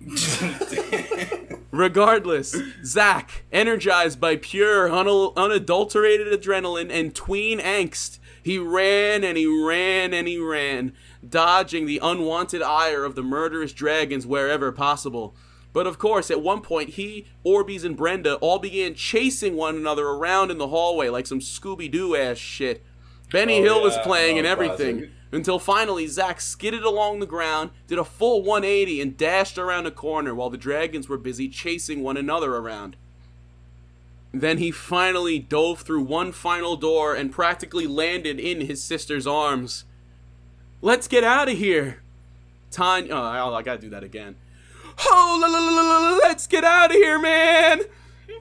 Regardless, 1.70 2.54
Zach, 2.84 3.44
energized 3.50 4.20
by 4.20 4.36
pure, 4.36 4.88
unal- 4.88 5.34
unadulterated 5.36 6.28
adrenaline 6.28 6.90
and 6.90 7.14
tween 7.14 7.58
angst, 7.58 8.18
he 8.42 8.58
ran 8.58 9.24
and 9.24 9.38
he 9.38 9.46
ran 9.46 10.12
and 10.12 10.28
he 10.28 10.38
ran, 10.38 10.92
dodging 11.30 11.86
the 11.86 12.00
unwanted 12.02 12.62
ire 12.62 13.04
of 13.04 13.14
the 13.14 13.22
murderous 13.22 13.72
dragons 13.72 14.26
wherever 14.26 14.72
possible. 14.72 15.34
But 15.72 15.86
of 15.86 15.98
course, 15.98 16.30
at 16.30 16.40
one 16.40 16.60
point, 16.60 16.90
he, 16.90 17.26
Orbeez, 17.44 17.84
and 17.84 17.96
Brenda 17.96 18.36
all 18.36 18.58
began 18.58 18.94
chasing 18.94 19.56
one 19.56 19.76
another 19.76 20.06
around 20.06 20.50
in 20.50 20.58
the 20.58 20.68
hallway 20.68 21.08
like 21.08 21.26
some 21.26 21.40
Scooby 21.40 21.90
Doo 21.90 22.14
ass 22.14 22.38
shit. 22.38 22.84
Benny 23.32 23.58
Oh, 23.58 23.62
Hill 23.62 23.82
was 23.82 23.96
playing 23.98 24.36
Oh, 24.36 24.38
and 24.38 24.46
everything. 24.46 24.96
classic. 24.98 25.10
Until 25.32 25.58
finally, 25.58 26.06
Zack 26.06 26.40
skidded 26.40 26.84
along 26.84 27.18
the 27.18 27.26
ground, 27.26 27.70
did 27.88 27.98
a 27.98 28.04
full 28.04 28.42
180, 28.44 29.00
and 29.00 29.16
dashed 29.16 29.58
around 29.58 29.84
a 29.84 29.90
corner 29.90 30.32
while 30.32 30.48
the 30.48 30.56
dragons 30.56 31.08
were 31.08 31.18
busy 31.18 31.48
chasing 31.48 32.04
one 32.04 32.16
another 32.16 32.54
around. 32.54 32.96
Then 34.32 34.58
he 34.58 34.70
finally 34.70 35.40
dove 35.40 35.80
through 35.80 36.02
one 36.02 36.30
final 36.30 36.76
door 36.76 37.16
and 37.16 37.32
practically 37.32 37.88
landed 37.88 38.38
in 38.38 38.60
his 38.60 38.80
sister's 38.82 39.26
arms. 39.26 39.84
Let's 40.84 41.08
get 41.08 41.24
out 41.24 41.48
of 41.48 41.56
here! 41.56 42.02
Tanya. 42.70 43.14
Oh, 43.14 43.16
oh, 43.16 43.54
I 43.54 43.62
gotta 43.62 43.80
do 43.80 43.88
that 43.88 44.04
again. 44.04 44.36
Oh, 45.06 45.38
la, 45.40 45.48
la, 45.48 45.58
la, 45.58 46.18
let's 46.18 46.46
get 46.46 46.62
out 46.62 46.90
of 46.90 46.96
here, 46.96 47.18
man! 47.18 47.80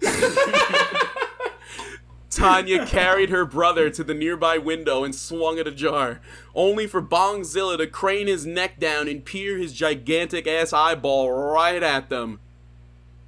Tanya 2.30 2.86
carried 2.86 3.30
her 3.30 3.46
brother 3.46 3.90
to 3.92 4.04
the 4.04 4.14
nearby 4.14 4.58
window 4.58 5.06
and 5.06 5.16
swung 5.16 5.58
it 5.58 5.68
ajar, 5.68 6.20
only 6.54 6.86
for 6.86 7.02
Bongzilla 7.02 7.78
to 7.78 7.88
crane 7.88 8.28
his 8.28 8.46
neck 8.46 8.78
down 8.78 9.08
and 9.08 9.24
peer 9.24 9.58
his 9.58 9.72
gigantic 9.72 10.46
ass 10.46 10.74
eyeball 10.74 11.32
right 11.32 11.82
at 11.82 12.10
them. 12.10 12.42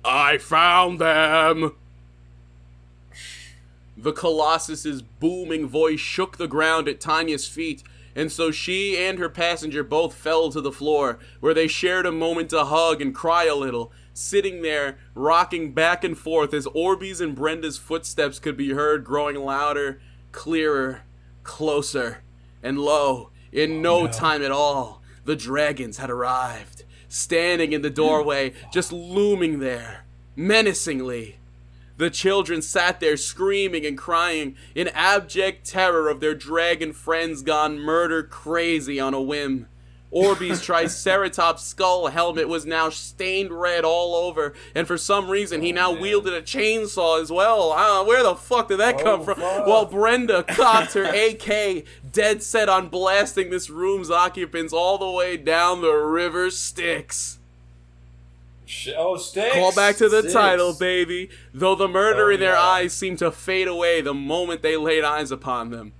I 0.04 0.38
found 0.38 1.00
them! 1.00 1.74
The 3.96 4.12
Colossus's 4.12 5.02
booming 5.02 5.68
voice 5.68 6.02
shook 6.02 6.36
the 6.36 6.50
ground 6.50 6.90
at 6.90 7.00
Tanya's 7.00 7.48
feet, 7.48 7.82
and 8.16 8.32
so 8.32 8.50
she 8.50 8.98
and 8.98 9.20
her 9.20 9.30
passenger 9.30 9.84
both 9.84 10.14
fell 10.14 10.50
to 10.50 10.62
the 10.62 10.72
floor, 10.72 11.20
where 11.42 11.54
they 11.54 11.68
shared 11.68 12.06
a 12.06 12.12
moment 12.12 12.50
to 12.52 12.64
hug 12.64 13.02
and 13.02 13.14
cry 13.14 13.46
a 13.46 13.56
little, 13.56 13.92
sitting 14.14 14.62
there, 14.62 14.98
rocking 15.14 15.74
back 15.74 16.04
and 16.04 16.18
forth 16.18 16.54
as 16.54 16.66
Orby's 16.68 17.20
and 17.20 17.36
Brenda's 17.36 17.78
footsteps 17.78 18.40
could 18.40 18.56
be 18.56 18.72
heard 18.72 19.04
growing 19.04 19.36
louder, 19.36 20.00
clearer, 20.32 21.02
closer, 21.44 22.24
and 22.64 22.80
lo, 22.80 23.32
in 23.52 23.82
no 23.82 24.08
time 24.08 24.42
at 24.42 24.52
all, 24.52 25.02
the 25.26 25.36
dragons 25.36 25.98
had 25.98 26.10
arrived, 26.10 26.84
standing 27.08 27.74
in 27.74 27.82
the 27.82 27.90
doorway, 27.90 28.54
just 28.72 28.92
looming 28.92 29.60
there, 29.60 30.06
menacingly. 30.36 31.38
The 31.98 32.10
children 32.10 32.62
sat 32.62 33.00
there 33.00 33.16
screaming 33.18 33.86
and 33.86 33.98
crying 33.98 34.56
in 34.74 34.90
abject 34.90 35.66
terror 35.66 36.10
of 36.10 36.20
their 36.20 36.36
dragon 36.36 36.92
friends 36.92 37.42
gone 37.42 37.80
murder 37.80 38.22
crazy 38.22 39.00
on 39.00 39.14
a 39.14 39.22
whim. 39.22 39.68
Orbeez 40.14 40.62
Triceratops 40.64 41.64
skull 41.66 42.08
helmet 42.08 42.48
was 42.48 42.66
now 42.66 42.90
stained 42.90 43.52
red 43.52 43.84
all 43.84 44.16
over, 44.16 44.54
and 44.74 44.88
for 44.88 44.98
some 44.98 45.30
reason 45.30 45.62
he 45.62 45.72
now 45.72 45.92
wielded 45.92 46.34
a 46.34 46.42
chainsaw 46.42 47.22
as 47.22 47.32
well. 47.32 47.74
Ah, 47.76 48.04
where 48.04 48.24
the 48.24 48.36
fuck 48.36 48.68
did 48.70 48.80
that 48.80 48.98
come 49.00 49.22
Oh, 49.22 49.24
from? 49.24 49.36
fuck. 49.40 49.68
While 49.68 49.86
Brenda 49.86 50.44
cocked 50.48 50.94
her 50.94 51.04
AK, 51.06 51.86
dead 52.12 52.44
set 52.44 52.70
on 52.70 52.88
blasting 52.90 53.50
this 53.50 53.70
room's 53.70 54.12
occupants 54.12 54.72
all 54.74 54.98
the 54.98 55.10
way 55.12 55.36
down 55.38 55.82
the 55.82 55.92
river 55.94 56.50
Styx. 56.50 57.40
Sh- 58.76 58.90
Oh, 58.98 59.16
sticks. 59.18 59.56
Call 59.56 59.74
back 59.74 59.96
to 59.98 60.10
the 60.10 60.22
Six. 60.24 60.34
title, 60.34 60.74
baby. 60.74 61.30
Though 61.54 61.76
the 61.76 61.88
murder 61.88 62.26
Oh, 62.30 62.34
in 62.34 62.40
their 62.40 62.54
yeah. 62.54 62.62
eyes 62.62 62.94
seemed 62.94 63.20
to 63.20 63.32
fade 63.32 63.68
away 63.68 64.02
the 64.02 64.14
moment 64.14 64.62
they 64.62 64.76
laid 64.78 65.04
eyes 65.04 65.32
upon 65.32 65.70
them. 65.70 65.94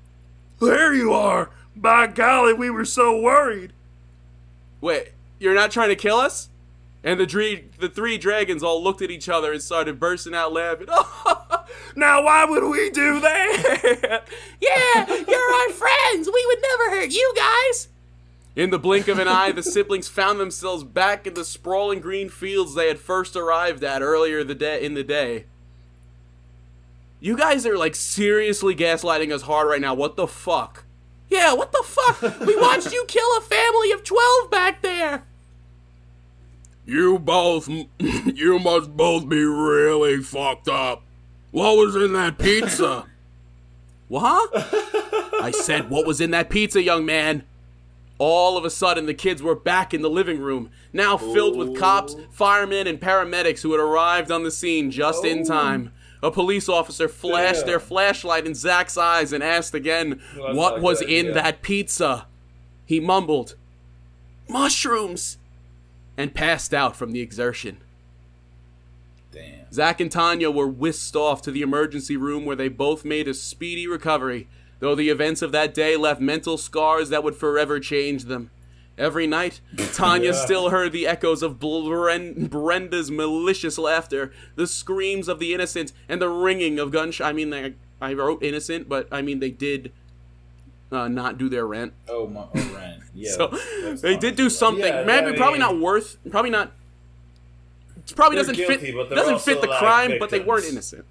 There 0.60 0.94
you 0.94 1.14
are! 1.14 1.50
By 1.76 2.08
golly, 2.08 2.54
we 2.54 2.70
were 2.70 2.86
so 2.86 3.20
worried. 3.20 3.74
Wait, 4.82 5.12
you're 5.40 5.54
not 5.56 5.72
trying 5.72 5.90
to 5.90 5.96
kill 5.96 6.18
us? 6.18 6.50
And 7.04 7.20
the, 7.20 7.26
dre- 7.26 7.66
the 7.80 7.88
three 7.90 8.18
dragons 8.18 8.64
all 8.64 8.84
looked 8.84 9.02
at 9.02 9.12
each 9.12 9.30
other 9.30 9.52
and 9.54 9.62
started 9.62 10.00
bursting 10.00 10.34
out 10.34 10.52
laughing. 10.54 10.88
now, 11.96 12.24
why 12.24 12.46
would 12.46 12.64
we 12.64 12.90
do 12.90 13.20
that? 13.20 14.24
yeah, 14.62 15.06
you're 15.08 15.54
our 15.54 15.70
friends. 15.70 16.30
We 16.34 16.46
would 16.48 16.60
never 16.62 16.90
hurt 17.02 17.12
you 17.12 17.34
guys. 17.36 17.90
In 18.56 18.70
the 18.70 18.80
blink 18.80 19.10
of 19.10 19.20
an 19.20 19.28
eye, 19.28 19.52
the 19.52 19.62
siblings 19.62 20.08
found 20.08 20.40
themselves 20.40 20.86
back 20.86 21.28
in 21.28 21.34
the 21.34 21.44
sprawling 21.44 22.00
green 22.00 22.30
fields 22.30 22.74
they 22.74 22.88
had 22.88 23.00
first 23.00 23.36
arrived 23.36 23.84
at 23.84 24.02
earlier 24.02 24.46
the 24.46 24.56
day 24.56 24.82
in 24.84 24.94
the 24.94 25.04
day. 25.04 25.46
You 27.20 27.36
guys 27.36 27.66
are 27.66 27.78
like 27.78 27.96
seriously 27.96 28.74
gaslighting 28.74 29.34
us 29.34 29.42
hard 29.42 29.68
right 29.68 29.82
now. 29.82 29.94
What 29.94 30.16
the 30.16 30.28
fuck? 30.28 30.86
Yeah, 31.30 31.54
what 31.54 31.74
the 31.74 31.84
fuck? 31.84 32.40
We 32.42 32.56
watched 32.62 32.94
you 32.94 33.04
kill 33.08 33.38
a 33.38 33.42
family 33.42 33.92
of 33.92 34.04
12 34.04 34.50
back 34.50 34.82
there. 34.82 35.24
You 36.86 37.20
both 37.20 37.68
you 38.00 38.60
must 38.60 38.96
both 38.96 39.28
be 39.28 39.44
really 39.44 40.22
fucked 40.22 40.70
up. 40.70 41.04
What 41.52 41.78
was 41.78 41.96
in 41.96 42.14
that 42.14 42.38
pizza? 42.38 43.06
what? 44.08 44.50
I 44.54 45.52
said 45.52 45.90
what 45.90 46.06
was 46.06 46.22
in 46.22 46.32
that 46.32 46.50
pizza, 46.50 46.82
young 46.82 47.06
man? 47.06 47.44
All 48.18 48.58
of 48.58 48.64
a 48.64 48.70
sudden, 48.70 49.06
the 49.08 49.14
kids 49.14 49.42
were 49.44 49.56
back 49.56 49.94
in 49.94 50.02
the 50.02 50.10
living 50.10 50.40
room, 50.40 50.70
now 50.94 51.18
filled 51.18 51.58
with 51.58 51.78
cops, 51.78 52.16
firemen, 52.32 52.88
and 52.88 53.00
paramedics 53.00 53.62
who 53.62 53.72
had 53.74 53.82
arrived 53.82 54.32
on 54.32 54.44
the 54.44 54.52
scene 54.52 54.90
just 54.90 55.26
in 55.26 55.46
time. 55.46 55.92
A 56.24 56.32
police 56.32 56.70
officer 56.70 57.10
flashed 57.10 57.62
Damn. 57.62 57.68
their 57.68 57.80
flashlight 57.80 58.48
in 58.48 58.56
Zach's 58.56 58.98
eyes 58.98 59.34
and 59.34 59.44
asked 59.44 59.74
again, 59.76 60.22
Well, 60.38 60.56
What 60.56 60.82
was 60.82 61.02
in 61.02 61.08
idea. 61.28 61.34
that 61.34 61.62
pizza? 61.62 62.28
He 62.86 63.00
mumbled, 63.02 63.56
Mushrooms! 64.48 65.38
and 66.18 66.34
passed 66.34 66.74
out 66.74 66.96
from 66.96 67.12
the 67.12 67.20
exertion. 67.20 67.78
Damn. 69.32 69.72
Zack 69.74 70.00
and 70.00 70.10
Tanya 70.12 70.50
were 70.50 70.68
whisked 70.68 71.16
off 71.18 71.42
to 71.42 71.52
the 71.52 71.62
emergency 71.62 72.16
room 72.16 72.46
where 72.46 72.56
they 72.56 72.70
both 72.70 73.04
made 73.04 73.28
a 73.28 73.34
speedy 73.34 73.86
recovery, 73.88 74.48
though 74.80 74.96
the 74.96 75.10
events 75.10 75.42
of 75.42 75.52
that 75.52 75.74
day 75.74 75.96
left 75.96 76.22
mental 76.22 76.58
scars 76.58 77.10
that 77.10 77.24
would 77.24 77.36
forever 77.36 77.80
change 77.80 78.26
them. 78.26 78.52
Every 78.98 79.28
night, 79.28 79.60
Tanya 79.94 80.28
Yeah. 80.32 80.46
still 80.46 80.70
heard 80.70 80.92
the 80.94 81.06
echoes 81.06 81.44
of 81.44 81.60
Bren- 81.60 82.50
Brenda's 82.50 83.12
malicious 83.12 83.78
laughter, 83.78 84.32
the 84.56 84.68
screams 84.68 85.28
of 85.28 85.40
the 85.40 85.54
innocent, 85.54 85.92
and 86.08 86.22
the 86.22 86.30
ringing 86.30 86.80
of 86.80 86.92
gunshot. 86.92 87.28
I 87.28 87.34
mean, 87.34 87.54
I, 87.54 87.74
I 88.00 88.14
wrote 88.14 88.42
innocent, 88.42 88.88
but 88.88 89.08
I 89.12 89.22
mean, 89.22 89.40
they 89.40 89.52
did 89.52 89.92
uh, 90.92 91.10
not 91.10 91.38
do 91.38 91.50
their 91.50 91.68
rent. 91.68 91.92
Oh, 92.08 92.28
my, 92.28 92.42
oh, 92.56 92.74
Ren. 92.74 93.02
Yeah. 93.18 93.32
so 93.32 93.48
they 94.02 94.18
did 94.18 94.36
do 94.36 94.50
something. 94.50 94.84
Yeah, 94.86 95.04
Maybe 95.06 95.28
I 95.32 95.36
probably 95.38 95.60
not 95.60 95.80
worth. 95.80 96.18
Probably 96.30 96.52
not. 96.52 96.74
It 97.98 98.14
probably 98.16 98.38
doesn't 98.38 98.56
guilty, 98.56 98.92
fit. 98.92 99.10
Doesn't 99.10 99.42
fit 99.42 99.62
the 99.62 99.68
like, 99.68 99.80
crime, 99.80 100.14
but 100.20 100.30
they 100.30 100.40
weren't 100.42 100.66
innocent. 100.66 101.06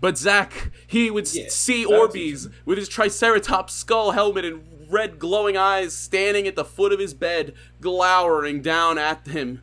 But 0.00 0.16
Zack, 0.16 0.70
he 0.86 1.10
would 1.10 1.32
Yeah, 1.34 1.46
see 1.48 1.84
that 1.84 1.90
Orbeez 1.92 2.52
with 2.64 2.78
his 2.78 2.88
Triceratops 2.88 3.74
skull 3.74 4.12
helmet 4.12 4.44
and 4.44 4.62
red 4.88 5.18
glowing 5.18 5.56
eyes 5.56 5.92
standing 5.94 6.46
at 6.46 6.56
the 6.56 6.64
foot 6.64 6.92
of 6.92 7.00
his 7.00 7.14
bed, 7.14 7.52
glowering 7.80 8.62
down 8.62 8.96
at 8.98 9.26
him. 9.26 9.62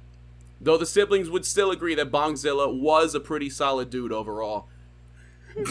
Though 0.60 0.78
the 0.78 0.86
siblings 0.86 1.30
would 1.30 1.46
still 1.46 1.72
agree 1.72 1.96
that 1.96 2.12
Bongzilla 2.12 2.78
was 2.80 3.16
a 3.16 3.20
pretty 3.20 3.50
solid 3.50 3.90
dude 3.90 4.12
overall. 4.12 4.68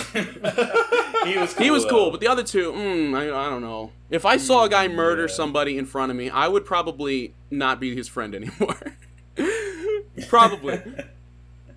He 1.25 1.39
was 1.39 1.55
cool, 1.55 1.65
He 1.65 1.71
was 1.71 1.85
cool, 1.87 2.05
though. 2.07 2.11
but 2.13 2.21
the 2.21 2.27
other 2.29 2.43
two, 2.43 2.71
mm, 2.73 3.17
I, 3.17 3.47
I 3.47 3.49
don't 3.49 3.63
know. 3.63 3.93
If 4.11 4.27
I 4.27 4.37
saw 4.37 4.65
a 4.65 4.69
guy 4.69 4.89
murder 4.89 5.27
somebody 5.27 5.79
in 5.79 5.87
front 5.87 6.11
of 6.11 6.17
me, 6.19 6.29
I 6.29 6.49
would 6.49 6.67
probably 6.67 7.35
not 7.51 7.81
be 7.81 7.95
his 7.97 8.09
friend 8.09 8.35
anymore. 8.35 8.77
probably. 10.29 10.83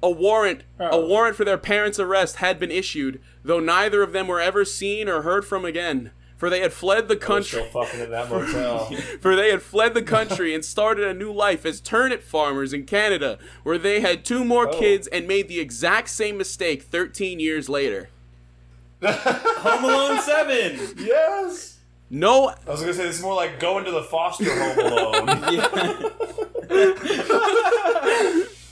A 0.03 0.09
warrant, 0.11 0.61
a 0.79 0.91
oh. 0.91 1.05
warrant 1.07 1.35
for 1.35 1.43
their 1.43 1.57
parents' 1.57 1.99
arrest 1.99 2.35
had 2.37 2.59
been 2.59 2.69
issued, 2.71 3.19
though 3.43 3.59
neither 3.59 4.03
of 4.03 4.11
them 4.13 4.27
were 4.27 4.39
ever 4.39 4.63
seen 4.63 5.09
or 5.09 5.23
heard 5.23 5.43
from 5.45 5.65
again. 5.65 6.11
For 6.37 6.51
they 6.51 6.59
had 6.59 6.71
fled 6.71 7.07
the 7.07 7.15
country. 7.17 7.63
still 7.67 7.83
fucking 7.83 7.99
in 7.99 8.11
that 8.11 8.29
motel. 8.29 8.85
For 9.21 9.35
they 9.35 9.49
had 9.49 9.63
fled 9.63 9.95
the 9.95 10.03
country 10.03 10.53
and 10.53 10.63
started 10.63 11.07
a 11.07 11.13
new 11.15 11.31
life 11.33 11.65
as 11.65 11.81
turnip 11.81 12.21
farmers 12.21 12.73
in 12.73 12.83
Canada, 12.85 13.39
where 13.63 13.79
they 13.79 14.01
had 14.01 14.23
two 14.23 14.43
more 14.45 14.69
Oh. 14.69 14.79
kids 14.79 15.07
and 15.07 15.27
made 15.27 15.47
the 15.47 15.59
exact 15.59 16.09
same 16.09 16.37
mistake 16.37 16.83
13 16.83 17.39
years 17.39 17.67
later. 17.69 18.09
Home 19.03 19.83
Alone 19.83 20.21
Seven. 20.21 20.93
yes. 20.99 21.77
No 22.11 22.49
I 22.49 22.69
was 22.71 22.81
gonna 22.81 22.93
say 22.93 23.03
this 23.03 23.17
is 23.17 23.21
more 23.23 23.35
like 23.35 23.59
going 23.59 23.83
to 23.85 23.91
the 23.91 24.03
foster 24.03 24.45
home 24.45 24.79
alone. 24.79 25.27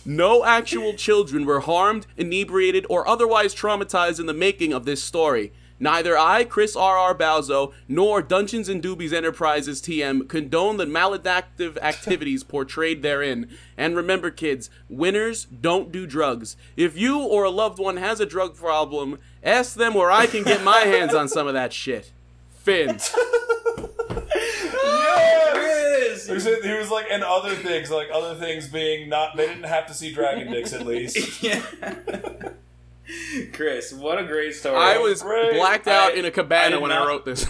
No 0.06 0.46
actual 0.46 0.94
children 0.94 1.46
were 1.46 1.62
harmed, 1.62 2.06
inebriated, 2.16 2.86
or 2.90 3.08
otherwise 3.08 3.56
traumatized 3.56 4.20
in 4.20 4.28
the 4.28 4.34
making 4.34 4.72
of 4.72 4.86
this 4.86 5.04
story. 5.04 5.52
Neither 5.80 6.18
I, 6.18 6.46
Chris 6.46 6.76
R.R. 6.76 7.14
Balzo, 7.16 7.74
nor 7.88 8.22
Dungeons 8.22 8.70
and 8.70 8.82
Doobies 8.82 9.12
Enterprises 9.12 9.82
TM 9.82 10.30
condone 10.30 10.78
the 10.78 10.86
maladaptive 10.86 11.78
activities 11.82 12.44
portrayed 12.44 13.02
therein. 13.02 13.50
And 13.78 13.96
remember, 13.96 14.30
kids, 14.30 14.70
winners 14.88 15.46
don't 15.46 15.92
do 15.92 16.08
drugs. 16.08 16.56
If 16.78 16.96
you 16.96 17.20
or 17.20 17.44
a 17.44 17.50
loved 17.50 17.80
one 17.80 17.98
has 17.98 18.20
a 18.22 18.26
drug 18.26 18.56
problem, 18.56 19.20
ask 19.44 19.76
them 19.76 19.96
where 19.96 20.12
I 20.12 20.28
can 20.28 20.44
get 20.44 20.64
my 20.64 20.82
hands 20.82 21.14
on 21.14 21.28
some 21.28 21.48
of 21.48 21.56
that 21.56 21.74
shit. 21.74 22.12
Finn. 22.52 23.00
He 26.28 26.34
was, 26.34 26.44
he 26.46 26.74
was 26.74 26.90
like, 26.92 27.06
and 27.12 27.24
other 27.24 27.56
things, 27.56 27.90
like 27.92 28.08
other 28.14 28.36
things 28.36 28.68
being 28.68 29.10
not, 29.10 29.36
they 29.38 29.48
didn't 29.48 29.64
have 29.64 29.88
to 29.88 29.94
see 29.94 30.12
dragon 30.14 30.52
dicks 30.52 30.74
at 30.74 30.86
least. 30.86 31.42
Yeah. 31.44 31.62
Chris, 33.54 33.94
what 33.94 34.18
a 34.18 34.24
great 34.24 34.56
story. 34.56 34.76
I 34.78 34.98
was 34.98 35.22
Great. 35.22 35.54
blacked 35.54 35.88
out 35.88 36.14
I- 36.14 36.16
in 36.16 36.26
a 36.26 36.32
cabana 36.32 36.72
did 36.78 36.82
when 36.82 36.92
I 36.92 36.96
not- 37.00 37.08
wrote 37.08 37.26
this. 37.26 37.46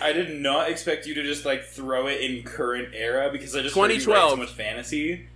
I 0.00 0.12
did 0.12 0.40
not 0.40 0.70
expect 0.70 1.06
you 1.06 1.14
to 1.14 1.24
just 1.24 1.44
like 1.44 1.64
throw 1.64 2.06
it 2.06 2.20
in 2.20 2.44
current 2.44 2.90
era 2.94 3.30
because 3.32 3.56
I 3.56 3.62
just 3.62 3.74
heard 3.74 3.90
you 3.90 3.98
2012. 3.98 4.22
write 4.22 4.30
so 4.30 4.36
much 4.36 4.52
fantasy. 4.56 5.26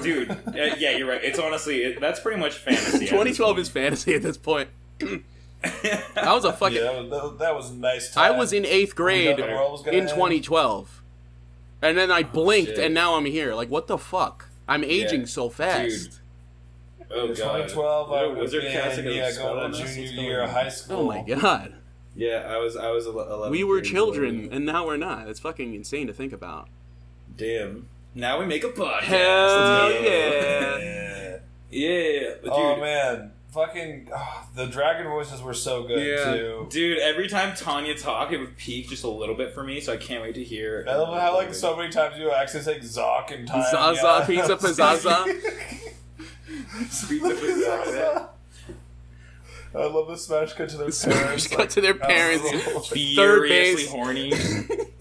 Dude, 0.00 0.30
uh, 0.30 0.36
yeah, 0.54 0.96
you're 0.96 1.08
right. 1.08 1.24
It's 1.24 1.40
honestly 1.40 1.82
it, 1.82 2.00
that's 2.00 2.20
pretty 2.20 2.38
much 2.38 2.54
fantasy. 2.54 3.00
2012 3.00 3.58
is 3.58 3.68
fantasy 3.68 4.14
at 4.14 4.22
this 4.22 4.36
point. 4.36 4.68
I 5.02 6.32
was 6.32 6.44
a 6.44 6.52
fucking. 6.52 6.76
Yeah, 6.76 6.82
that 6.92 7.02
was, 7.02 7.10
that, 7.10 7.38
that 7.40 7.54
was 7.56 7.70
a 7.72 7.74
nice 7.74 8.16
I 8.16 8.30
was 8.30 8.52
in 8.52 8.64
eighth 8.64 8.94
grade 8.94 9.38
the 9.38 9.42
world 9.42 9.72
was 9.72 9.82
gonna 9.82 9.96
in 9.96 10.02
end. 10.04 10.10
2012, 10.10 11.02
and 11.82 11.96
then 11.96 12.10
I 12.10 12.20
oh, 12.20 12.24
blinked, 12.24 12.70
shit. 12.70 12.78
and 12.78 12.94
now 12.94 13.14
I'm 13.16 13.24
here. 13.24 13.54
Like, 13.54 13.70
what 13.70 13.86
the 13.86 13.98
fuck? 13.98 14.48
I'm 14.68 14.82
aging 14.84 15.20
Yeah, 15.20 15.26
so 15.26 15.48
fast. 15.48 16.20
Oh 17.10 17.22
In 17.28 17.34
god. 17.34 17.68
2012, 17.68 18.12
I 18.12 18.26
was 18.26 18.38
was 18.38 18.50
there 18.52 18.60
been, 18.62 18.72
casting 18.72 19.06
yeah, 19.06 19.30
spell 19.30 19.54
going 19.54 19.72
to 19.72 19.78
junior 19.78 20.22
year 20.22 20.42
of 20.42 20.50
high 20.50 20.68
school. 20.68 20.98
Oh 21.00 21.04
my 21.06 21.22
god. 21.22 21.74
Yeah, 22.16 22.46
I 22.48 22.56
was 22.58 22.76
I 22.76 22.90
was 22.90 23.06
ele- 23.06 23.20
11. 23.20 23.50
We 23.52 23.62
were 23.62 23.80
children, 23.80 24.44
old. 24.44 24.52
and 24.52 24.66
now 24.66 24.86
we're 24.86 24.96
not. 24.96 25.26
That's 25.26 25.38
fucking 25.38 25.74
insane 25.74 26.06
to 26.08 26.12
think 26.12 26.32
about. 26.32 26.68
Damn. 27.36 27.88
Now 28.14 28.40
we 28.40 28.46
make 28.46 28.64
a 28.64 28.68
podcast. 28.68 29.02
Hell 29.02 29.88
Let's 29.88 30.04
yeah. 30.04 30.78
Yeah. 30.78 31.38
Yeah, 31.68 32.20
dude, 32.42 32.48
Oh 32.50 32.80
man, 32.80 33.32
fucking 33.56 34.08
ah, 34.14 34.46
the 34.54 34.66
dragon 34.66 35.08
voices 35.08 35.40
were 35.42 35.54
so 35.54 35.82
good 35.82 36.06
Yeah. 36.06 36.34
too. 36.34 36.66
dude, 36.70 36.98
every 36.98 37.26
time 37.28 37.56
Tanya 37.56 37.96
talked, 37.96 38.32
it 38.32 38.38
would 38.38 38.56
peak 38.56 38.88
just 38.90 39.02
a 39.02 39.08
little 39.10 39.34
bit 39.34 39.52
for 39.54 39.64
me, 39.64 39.80
so 39.80 39.92
I 39.94 39.96
can't 39.96 40.22
wait 40.22 40.34
to 40.36 40.44
hear. 40.44 40.84
I 40.88 40.94
love 40.96 41.18
how 41.18 41.34
like 41.34 41.54
so 41.54 41.74
many 41.76 41.90
times 41.90 42.18
you 42.18 42.30
actually 42.30 42.62
say 42.62 42.78
Zoc 42.80 43.34
and 43.34 43.48
time. 43.48 43.64
Zaza, 43.70 44.24
pizza, 44.28 44.56
pizzazza. 44.56 45.24
Pizza 47.08 47.34
Pizzazza. 47.34 48.28
I 49.74 49.86
love 49.86 50.08
the 50.08 50.16
smash 50.16 50.52
cut 50.54 50.68
to 50.70 50.76
their 50.78 50.90
Smash 50.90 51.16
parents. 51.16 51.46
cut 51.48 51.70
to 51.70 51.80
their 51.80 51.94
parents. 51.94 52.88
furiously 52.88 53.86
horny. 53.86 54.32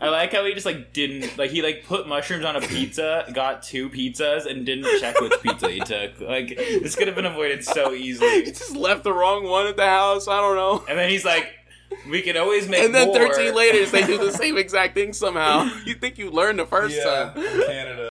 I 0.00 0.08
like 0.08 0.32
how 0.32 0.44
he 0.44 0.52
just 0.54 0.66
like 0.66 0.92
didn't 0.92 1.38
like 1.38 1.50
he 1.50 1.62
like 1.62 1.84
put 1.86 2.08
mushrooms 2.08 2.44
on 2.44 2.56
a 2.56 2.60
pizza, 2.60 3.24
got 3.32 3.62
two 3.62 3.88
pizzas, 3.88 4.46
and 4.46 4.66
didn't 4.66 5.00
check 5.00 5.20
which 5.20 5.32
pizza 5.42 5.70
he 5.70 5.80
took. 5.80 6.20
Like 6.20 6.56
this 6.56 6.96
could 6.96 7.06
have 7.06 7.16
been 7.16 7.26
avoided 7.26 7.64
so 7.64 7.92
easily. 7.92 8.28
He 8.44 8.50
just 8.52 8.74
left 8.76 9.04
the 9.04 9.12
wrong 9.12 9.44
one 9.44 9.66
at 9.66 9.76
the 9.76 9.86
house. 9.86 10.26
I 10.26 10.40
don't 10.40 10.56
know. 10.56 10.84
And 10.88 10.98
then 10.98 11.08
he's 11.08 11.24
like, 11.24 11.52
"We 12.08 12.22
can 12.22 12.36
always 12.36 12.68
make." 12.68 12.82
And 12.82 12.94
then 12.94 13.08
more. 13.08 13.18
13 13.18 13.54
later, 13.54 13.86
they 13.86 14.04
do 14.04 14.18
the 14.18 14.32
same 14.36 14.58
exact 14.58 14.94
thing 14.94 15.12
somehow. 15.12 15.70
You 15.86 15.94
think 15.94 16.18
you 16.18 16.30
learned 16.30 16.58
the 16.58 16.66
first 16.66 16.96
yeah, 16.96 17.32
time? 17.34 17.34
Canada. 17.66 18.11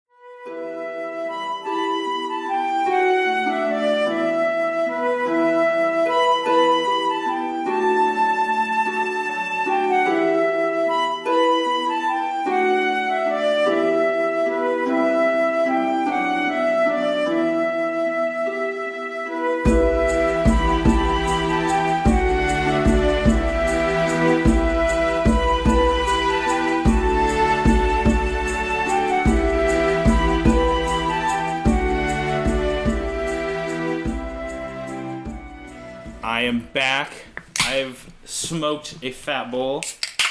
I 36.38 36.42
am 36.42 36.70
back. 36.72 37.14
I've 37.62 38.14
smoked 38.24 39.00
a 39.02 39.10
fat 39.10 39.50
bowl. 39.50 39.84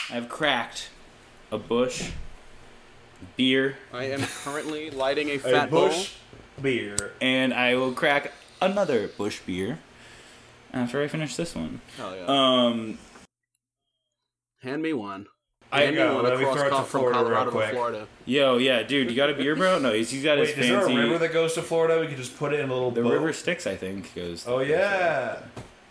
I've 0.09 0.28
cracked 0.28 0.91
a 1.51 1.59
Busch 1.59 2.11
beer, 3.37 3.77
I 3.93 4.05
am 4.05 4.20
currently 4.45 4.89
lighting 4.91 5.31
a 5.31 5.39
fat 5.39 5.51
A 5.51 5.57
fat 5.57 5.70
Busch 5.73 6.12
beer. 6.62 7.11
and 7.20 7.53
I 7.53 7.74
will 7.74 7.91
crack 7.91 8.31
another 8.62 9.09
Busch 9.09 9.41
beer 9.41 9.81
after 10.73 11.03
I 11.03 11.09
finish 11.09 11.35
this 11.35 11.57
one. 11.57 11.81
bowl. 11.99 12.11
Hell 12.12 12.16
yeah. 12.16 12.66
Um, 12.69 12.99
Hand 14.62 14.83
me 14.83 14.93
one. 14.93 15.27
I 15.73 15.83
Hand 15.87 15.97
me 15.97 16.05
one 16.05 16.23
Let 16.23 16.39
me 16.39 16.45
throw 16.45 16.66
it 16.69 16.70
to 16.70 16.83
Florida 16.85 17.24
real 17.24 17.47
quick. 17.47 17.73
Florida. 17.73 18.07
yo, 18.27 18.59
yeah, 18.59 18.85
dude, 18.85 19.11
you 19.11 19.16
got 19.16 19.31
a 19.31 19.35
beer, 19.35 19.57
bro? 19.57 19.81
No, 19.81 19.93
he's, 19.93 20.11
he's 20.11 20.23
got 20.23 20.39
Wait, 20.39 20.51
his 20.51 20.66
is 20.66 20.70
there 20.70 20.87
a 20.87 20.95
river 20.95 21.19
that 21.19 21.33
goes 21.33 21.55
to 21.55 21.62
Florida? 21.62 22.01
We 22.01 22.07
can 22.07 22.16
just 22.16 22.39
put 22.39 22.53
it 22.53 22.61
in 22.61 22.70
a 22.70 22.73
little 22.73 22.93
the 22.93 23.03
boat? 23.03 23.12
river 23.15 23.33
Styx, 23.33 23.66
I 23.66 23.74
think, 23.74 24.15
goes. 24.15 24.47
Oh 24.47 24.61
yeah. 24.61 25.41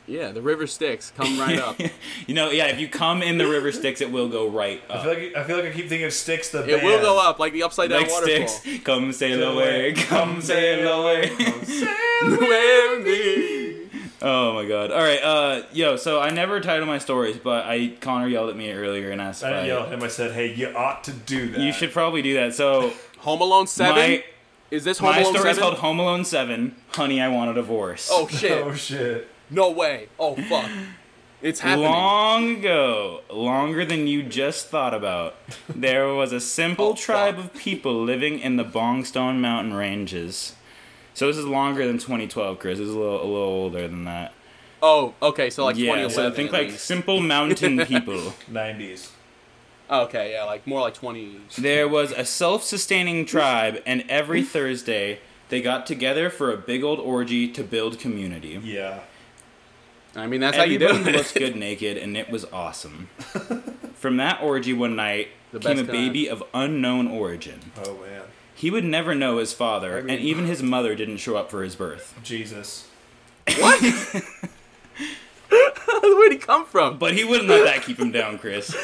Yeah, 0.08 0.32
the 0.32 0.42
river 0.42 0.68
Styx. 0.68 1.12
Come 1.18 1.40
right 1.40 1.58
up. 1.60 1.80
you 2.28 2.36
know, 2.36 2.52
yeah, 2.52 2.68
if 2.68 2.80
you 2.80 2.88
come 2.88 3.22
in 3.24 3.38
the 3.38 3.48
river 3.48 3.72
Styx, 3.72 4.02
it 4.02 4.12
will 4.12 4.30
go 4.30 4.48
right 4.48 4.82
I 4.90 5.02
feel 5.02 5.14
like 5.14 5.36
I 5.36 5.44
feel 5.44 5.56
like 5.58 5.66
I 5.66 5.72
keep 5.72 5.90
thinking 5.90 6.06
of 6.06 6.14
Styx 6.14 6.50
the 6.52 6.68
It 6.70 6.84
will 6.84 7.02
go 7.02 7.20
up 7.20 7.40
like 7.40 7.54
the 7.54 7.64
upside 7.64 7.90
down 7.90 8.02
Like 8.04 8.12
waterfall. 8.12 8.48
Styx, 8.48 8.84
come 8.84 9.12
sail 9.12 9.52
away, 9.52 9.94
come 9.94 10.42
sail 10.42 11.02
away. 11.02 11.30
sail 11.64 11.88
away 12.24 12.90
With 12.96 13.06
me. 13.06 13.82
Oh 14.22 14.54
my 14.54 14.66
god. 14.68 14.92
All 14.92 15.02
right, 15.02 15.22
uh, 15.22 15.64
yo. 15.74 15.98
So 15.98 16.20
I 16.20 16.30
never 16.32 16.60
title 16.60 16.86
my 16.88 16.98
stories, 17.00 17.38
but 17.38 17.66
I 17.66 17.90
Connor 18.00 18.28
yelled 18.28 18.50
at 18.50 18.56
me 18.56 18.72
earlier 18.72 19.12
and 19.12 19.22
asked 19.22 19.44
I 19.44 19.50
didn't 19.52 19.66
yell 19.68 19.84
at 19.84 19.90
him. 19.94 20.02
I 20.04 20.08
said, 20.08 20.32
"Hey, 20.32 20.54
you 20.54 20.68
ought 20.76 21.04
to 21.04 21.12
do 21.12 21.50
that." 21.52 21.60
you 21.60 21.72
should 21.74 21.92
probably 21.92 22.22
do 22.22 22.34
that. 22.36 22.56
So 22.56 22.94
Home 23.20 23.42
Alone 23.42 23.68
7? 23.68 23.96
my 23.96 24.24
Is 24.72 24.84
this 24.84 24.98
Home 25.00 25.12
my 25.12 25.20
Alone 25.20 25.34
story 25.36 25.50
is 25.52 25.58
7? 25.58 25.62
called 25.70 25.80
Home 25.80 26.00
Alone 26.00 26.26
Seven. 26.26 26.76
Honey, 26.90 27.22
I 27.22 27.28
want 27.28 27.52
a 27.52 27.54
divorce. 27.56 28.10
oh 28.12 28.28
shit. 28.28 28.52
Oh 28.64 28.74
shit. 28.74 29.28
No 29.50 29.70
way. 29.72 30.08
Oh 30.20 30.36
fuck. 30.36 30.70
It's 31.42 31.60
happening. 31.60 31.86
Long 31.90 32.56
ago, 32.58 33.22
longer 33.32 33.86
than 33.86 34.08
you 34.08 34.24
just 34.24 34.68
thought 34.70 34.94
about, 34.94 35.36
there 35.74 36.08
was 36.14 36.32
a 36.32 36.40
simple 36.40 36.88
Oh, 36.90 36.96
tribe 36.96 37.36
fuck. 37.36 37.46
of 37.46 37.54
people 37.54 38.04
living 38.04 38.40
in 38.40 38.56
the 38.56 38.64
Bongstone 38.64 39.40
Mountain 39.40 39.74
ranges. 39.76 40.56
So 41.14 41.28
this 41.28 41.38
is 41.38 41.46
longer 41.46 41.86
than 41.86 41.98
2012, 41.98 42.58
Chris. 42.60 42.80
This 42.80 42.88
is 42.88 42.96
a 42.96 42.98
little, 42.98 43.22
a 43.22 43.28
little 43.28 43.38
older 43.48 43.88
than 43.88 44.06
that. 44.06 44.34
Oh, 44.82 45.14
okay, 45.22 45.50
so 45.50 45.66
like 45.66 45.78
yeah, 45.78 45.94
2011. 45.94 46.12
so 46.32 46.36
think 46.36 46.52
like 46.52 46.68
least. 46.70 46.84
simple 46.86 47.20
mountain 47.22 47.86
people. 47.86 48.34
Nineties. 48.48 49.12
Oh, 49.90 50.04
okay, 50.06 50.32
yeah, 50.32 50.44
like 50.46 50.66
more 50.66 50.82
like 50.82 50.96
20. 50.96 51.40
There 51.60 51.88
was 51.88 52.12
a 52.12 52.26
self 52.26 52.64
sustaining 52.64 53.26
tribe, 53.26 53.82
and 53.86 54.04
every 54.10 54.42
Thursday, 54.42 55.20
They 55.50 55.62
got 55.62 55.86
together 55.86 56.32
for 56.32 56.52
a 56.52 56.58
big 56.58 56.84
old 56.84 57.00
orgy 57.00 57.48
to 57.50 57.64
build 57.64 58.00
community. 58.00 58.60
Yeah. 58.64 59.02
I 60.16 60.28
mean, 60.28 60.40
that's 60.42 60.56
how 60.58 60.64
you 60.64 60.80
do 60.80 60.88
it. 60.88 61.06
looks 61.14 61.34
good 61.34 61.56
naked, 61.56 61.98
and 61.98 62.16
it 62.16 62.30
was 62.30 62.46
awesome. 62.46 63.08
From 63.96 64.18
that 64.18 64.42
orgy 64.42 64.74
one 64.74 64.96
night 64.96 65.30
The 65.52 65.60
came 65.60 65.80
a 65.80 65.84
best 65.84 65.92
baby 65.92 66.30
of 66.30 66.44
unknown 66.54 67.08
origin. 67.08 67.60
Oh 67.84 67.98
man. 67.98 68.24
He 68.54 68.72
would 68.72 68.86
never 68.86 69.14
know 69.14 69.38
his 69.38 69.52
father, 69.52 69.98
I 69.98 70.02
mean- 70.02 70.16
and 70.16 70.26
even 70.26 70.46
his 70.46 70.64
mother 70.64 70.96
didn't 70.96 71.18
show 71.18 71.36
up 71.36 71.52
for 71.52 71.64
his 71.64 71.76
birth. 71.76 72.18
Jesus. 72.24 72.88
What? 73.58 73.82
Where'd 76.04 76.32
he 76.32 76.38
come 76.38 76.66
from? 76.66 76.98
But 76.98 77.14
he 77.14 77.24
wouldn't 77.24 77.50
let 77.50 77.66
that 77.66 77.84
keep 77.84 78.00
him 78.00 78.12
down, 78.12 78.38
Chris. 78.40 78.76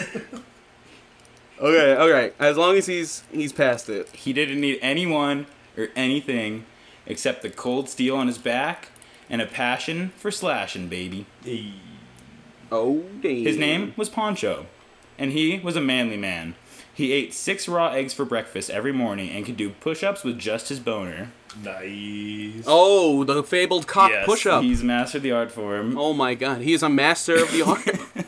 Okay, 1.60 1.96
okay. 1.96 2.32
As 2.40 2.58
long 2.58 2.76
as 2.78 2.88
he's 2.88 3.24
he's 3.32 3.54
past 3.54 3.90
it. 3.90 4.10
He 4.16 4.34
didn't 4.34 4.60
need 4.60 4.80
anyone 4.82 5.46
or 5.78 5.90
anything 5.96 6.66
except 7.06 7.42
the 7.42 7.50
cold 7.50 7.90
steel 7.90 8.16
on 8.16 8.28
his 8.28 8.38
back 8.38 8.90
and 9.32 9.42
a 9.42 9.48
passion 9.48 10.12
for 10.18 10.30
slashing, 10.30 10.88
baby. 10.90 11.26
Oh 12.72 13.04
damn. 13.22 13.44
His 13.44 13.58
name 13.58 13.94
was 13.98 14.10
Poncho, 14.10 14.68
and 15.18 15.32
he 15.32 15.60
was 15.60 15.76
a 15.76 15.82
manly 15.82 16.18
man. 16.18 16.56
He 16.94 17.14
ate 17.14 17.34
six 17.34 17.68
raw 17.68 17.88
eggs 17.92 18.14
for 18.14 18.26
breakfast 18.26 18.70
every 18.70 18.92
morning 18.92 19.30
and 19.32 19.46
could 19.46 19.58
do 19.58 19.70
push 19.72 20.04
ups 20.04 20.24
with 20.24 20.38
just 20.38 20.70
his 20.70 20.80
boner. 20.80 21.32
Nice. 21.64 22.64
Oh, 22.68 23.24
the 23.24 23.44
fabled 23.44 23.88
cock 23.88 24.12
Yes, 24.12 24.26
push-up. 24.26 24.64
He's 24.64 24.84
mastered 24.84 25.22
the 25.24 25.32
art 25.32 25.52
form. 25.52 25.98
Oh 25.98 26.14
my 26.14 26.34
god, 26.36 26.62
he 26.62 26.74
is 26.74 26.84
a 26.84 26.90
master 26.90 27.36
of 27.36 27.52
the 27.52 27.62
art. 27.66 28.26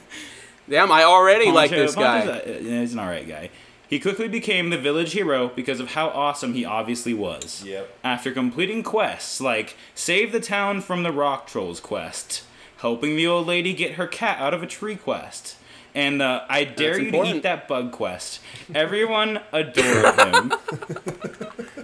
Damn, 0.70 0.92
I 0.92 1.04
already 1.04 1.52
like 1.52 1.72
Poncho- 1.72 1.86
this 1.86 1.96
guy. 1.96 2.20
A- 2.22 2.60
he's 2.60 2.94
an 2.94 3.00
alright 3.00 3.28
guy. 3.28 3.50
He 3.94 4.00
quickly 4.00 4.28
became 4.28 4.72
the 4.72 4.78
village 4.80 5.12
hero 5.12 5.50
because 5.50 5.80
of 5.80 5.92
how 5.92 6.08
awesome 6.08 6.56
he 6.56 6.66
obviously 6.66 7.14
was. 7.14 7.64
Yep. 7.64 7.96
After 8.04 8.32
completing 8.32 8.82
quests 8.82 9.40
like 9.40 9.78
Save 9.94 10.32
the 10.32 10.40
Town 10.40 10.82
from 10.82 11.04
the 11.04 11.12
Rock 11.12 11.46
Trolls 11.46 11.80
quest, 11.80 12.44
helping 12.78 13.16
the 13.16 13.28
old 13.28 13.46
lady 13.46 13.72
get 13.72 13.92
her 13.92 14.08
cat 14.08 14.40
out 14.40 14.52
of 14.52 14.64
a 14.64 14.66
tree 14.66 14.96
quest, 14.96 15.58
and 15.94 16.24
uh, 16.24 16.42
I 16.50 16.64
dare 16.64 16.94
you 16.98 17.02
to 17.02 17.06
important. 17.06 17.36
eat 17.36 17.44
that 17.44 17.68
bug 17.68 17.92
quest, 17.92 18.40
everyone 18.74 19.42
adored 19.52 20.20
him. 20.20 20.54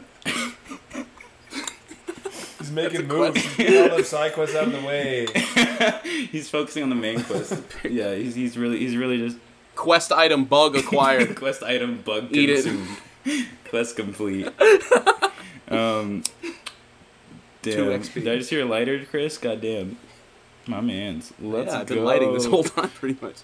He's 2.57 2.71
making 2.71 3.07
moves. 3.07 3.39
He's 3.39 3.55
getting 3.55 3.83
all 3.83 3.97
those 3.97 4.09
side 4.09 4.33
quests 4.33 4.55
out 4.55 4.65
of 4.65 4.73
the 4.73 4.81
way. 4.81 5.27
he's 6.31 6.49
focusing 6.49 6.81
on 6.81 6.89
the 6.89 6.95
main 6.95 7.23
quest. 7.23 7.61
Yeah, 7.87 8.15
he's, 8.15 8.33
he's 8.33 8.57
really 8.57 8.79
he's 8.79 8.97
really 8.97 9.19
just 9.19 9.37
Quest 9.79 10.11
item 10.11 10.43
bug 10.43 10.75
acquired. 10.75 11.35
quest 11.37 11.63
item 11.63 12.01
bug 12.01 12.27
Eat 12.31 12.49
it. 12.49 12.65
consumed. 12.65 13.47
quest 13.65 13.95
complete. 13.95 14.47
Um, 15.71 16.23
damn. 17.61 17.75
2 17.75 18.09
XP. 18.09 18.13
Did 18.15 18.27
I 18.27 18.37
just 18.39 18.49
hear 18.49 18.61
a 18.63 18.65
lighter, 18.65 19.05
Chris? 19.05 19.37
Goddamn. 19.37 19.97
My 20.65 20.81
man's. 20.81 21.31
Let's 21.39 21.71
yeah, 21.71 21.81
I've 21.81 21.85
go. 21.87 21.93
been 21.95 22.05
lighting 22.05 22.33
this 22.33 22.47
whole 22.47 22.63
time, 22.63 22.89
pretty 22.89 23.23
much. 23.23 23.35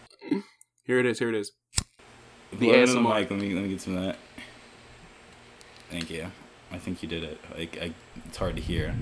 Here 0.85 0.97
it 0.97 1.05
is. 1.05 1.19
Here 1.19 1.29
it 1.29 1.35
is. 1.35 1.51
The 2.51 2.71
it 2.71 2.79
into 2.79 2.93
the 2.95 3.01
mic. 3.01 3.29
Let 3.29 3.39
me 3.39 3.53
let 3.53 3.61
me 3.63 3.69
get 3.69 3.79
some 3.79 3.95
of 3.95 4.03
that. 4.05 4.17
Thank 5.91 6.09
you. 6.09 6.31
I 6.71 6.79
think 6.79 7.03
you 7.03 7.07
did 7.07 7.23
it. 7.23 7.39
Like 7.55 7.77
I, 7.79 7.93
it's 8.25 8.37
hard 8.37 8.55
to 8.55 8.61
hear. 8.63 8.95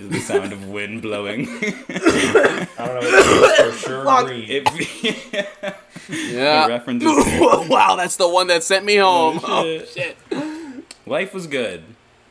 Is 0.00 0.08
the 0.08 0.18
sound 0.20 0.52
of 0.52 0.66
wind 0.68 1.02
blowing? 1.02 1.46
I 1.62 2.64
don't 2.78 3.02
know. 3.04 3.70
For 3.70 3.76
sure 3.78 4.24
green. 4.24 4.46
it, 4.48 5.76
Yeah. 6.08 6.66
references. 6.66 7.08
wow, 7.68 7.96
that's 7.96 8.16
the 8.16 8.28
one 8.28 8.46
that 8.46 8.62
sent 8.62 8.84
me 8.86 8.96
home. 8.96 9.40
Oh, 9.44 9.60
Oh, 9.62 9.78
shit. 9.84 10.16
shit. 10.30 10.86
Life 11.06 11.34
was 11.34 11.46
good. 11.46 11.84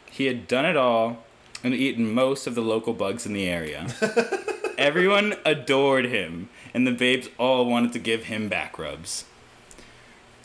He 0.10 0.26
had 0.26 0.48
done 0.48 0.66
it 0.66 0.76
all 0.76 1.24
and 1.64 1.74
eaten 1.76 2.12
most 2.12 2.48
of 2.48 2.56
the 2.56 2.62
local 2.62 2.94
bugs 2.94 3.26
in 3.28 3.34
the 3.34 3.48
area. 3.48 3.88
Everyone 4.78 5.36
adored 5.46 6.06
him, 6.06 6.50
and 6.74 6.88
the 6.88 6.92
babes 6.92 7.30
all 7.38 7.66
wanted 7.66 7.94
to 7.94 8.00
give 8.00 8.24
him 8.26 8.48
back 8.50 8.80
rubs. 8.80 9.26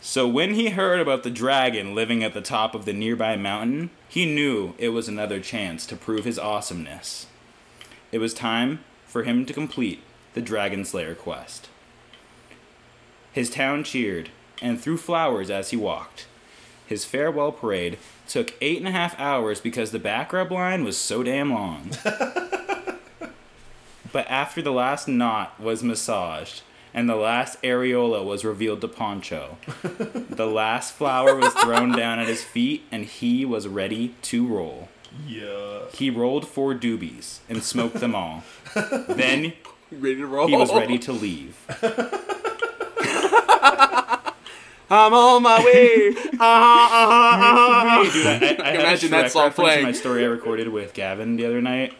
So 0.07 0.27
when 0.27 0.53
he 0.53 0.69
heard 0.69 0.99
about 0.99 1.23
the 1.23 1.31
dragon 1.31 1.95
living 1.95 2.23
at 2.23 2.35
the 2.35 2.39
top 2.39 2.75
of 2.75 2.85
the 2.85 2.93
nearby 2.93 3.35
mountain, 3.35 3.89
he 4.07 4.31
knew 4.31 4.75
it 4.77 4.89
was 4.89 5.07
another 5.07 5.39
chance 5.39 5.83
to 5.87 5.95
prove 5.95 6.25
his 6.25 6.37
awesomeness. 6.37 7.25
It 8.11 8.19
was 8.19 8.31
time 8.31 8.81
for 9.07 9.23
him 9.23 9.47
to 9.47 9.53
complete 9.53 10.03
the 10.35 10.41
Dragon 10.41 10.85
Slayer 10.85 11.15
quest. 11.15 11.69
His 13.31 13.49
town 13.49 13.83
cheered 13.83 14.29
and 14.61 14.79
threw 14.79 14.95
flowers 14.95 15.49
as 15.49 15.71
he 15.71 15.75
walked. 15.75 16.27
His 16.85 17.03
farewell 17.03 17.51
parade 17.51 17.97
took 18.27 18.53
eight 18.61 18.77
and 18.77 18.87
a 18.87 18.91
half 18.91 19.19
hours 19.19 19.59
because 19.59 19.89
the 19.89 19.97
back 19.97 20.31
rub 20.31 20.51
line 20.51 20.83
was 20.83 20.97
so 20.97 21.23
damn 21.23 21.51
long. 21.51 21.89
but 24.11 24.29
after 24.29 24.61
the 24.61 24.71
last 24.71 25.07
knot 25.07 25.59
was 25.59 25.81
massaged 25.81 26.61
and 26.95 27.07
the 27.09 27.15
last 27.15 27.61
areola 27.61 28.23
was 28.25 28.43
revealed 28.43 28.81
to 28.81 28.87
Poncho, 28.87 29.57
the 29.83 30.47
last 30.47 30.93
flower 30.95 31.35
was 31.35 31.53
thrown 31.53 31.91
down 31.91 32.17
at 32.19 32.27
his 32.27 32.43
feet 32.43 32.83
and 32.91 33.05
he 33.05 33.45
was 33.45 33.67
ready 33.67 34.15
to 34.23 34.47
roll. 34.47 34.89
Yeah. 35.27 35.81
He 35.93 36.09
rolled 36.09 36.47
four 36.47 36.73
doobies 36.73 37.39
and 37.49 37.61
smoked 37.63 37.95
them 37.99 38.15
all. 38.15 38.43
then 38.73 39.53
Ready 39.91 40.15
to 40.15 40.25
roll? 40.25 40.47
he 40.47 40.55
was 40.55 40.73
ready 40.73 40.97
to 40.99 41.11
leave. 41.13 41.55
I'm 44.87 45.13
on 45.13 45.41
my 45.43 45.63
way. 45.63 46.09
Uh-huh, 46.09 46.43
uh-huh, 46.43 48.01
uh-huh. 48.01 48.03
Dude, 48.13 48.25
I, 48.27 48.31
I, 48.31 48.67
I 48.67 48.71
had 48.71 48.75
a 48.75 48.79
Imagine 48.81 49.11
that 49.11 49.25
Shrek 49.25 49.29
song 49.31 49.43
reference 49.45 49.57
in 49.57 49.63
playing. 49.63 49.83
my 49.85 49.91
story 49.93 50.23
I 50.23 50.27
recorded 50.27 50.67
with 50.69 50.93
Gavin 50.93 51.37
the 51.37 51.45
other 51.45 51.61
night. 51.61 51.93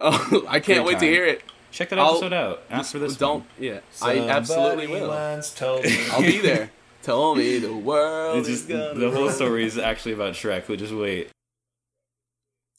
Oh, 0.00 0.44
I 0.48 0.60
can't 0.60 0.84
Great 0.84 0.86
wait 0.86 0.92
to 0.94 0.98
time. 1.00 1.08
hear 1.08 1.26
it. 1.26 1.42
Check 1.74 1.88
that 1.88 1.98
I'll- 1.98 2.10
episode 2.12 2.32
out 2.32 2.86
for 2.86 3.00
this. 3.00 3.16
Don't. 3.16 3.40
one. 3.40 3.46
Yeah, 3.58 3.80
I 4.00 4.20
absolutely 4.20 4.86
will. 4.86 5.08
Once 5.08 5.60
me. 5.60 6.06
I'll 6.12 6.20
be 6.22 6.38
there. 6.38 6.70
Tell 7.02 7.34
me 7.34 7.58
the 7.58 7.74
world 7.90 8.38
It's 8.38 8.48
is 8.48 8.58
just 8.60 8.68
gonna. 8.68 8.94
the 8.94 9.10
whole 9.10 9.28
story 9.28 9.64
is 9.64 9.76
actually 9.76 10.12
about 10.12 10.34
Shrek. 10.34 10.68
But 10.68 10.78
just 10.78 10.94
wait. 10.94 11.30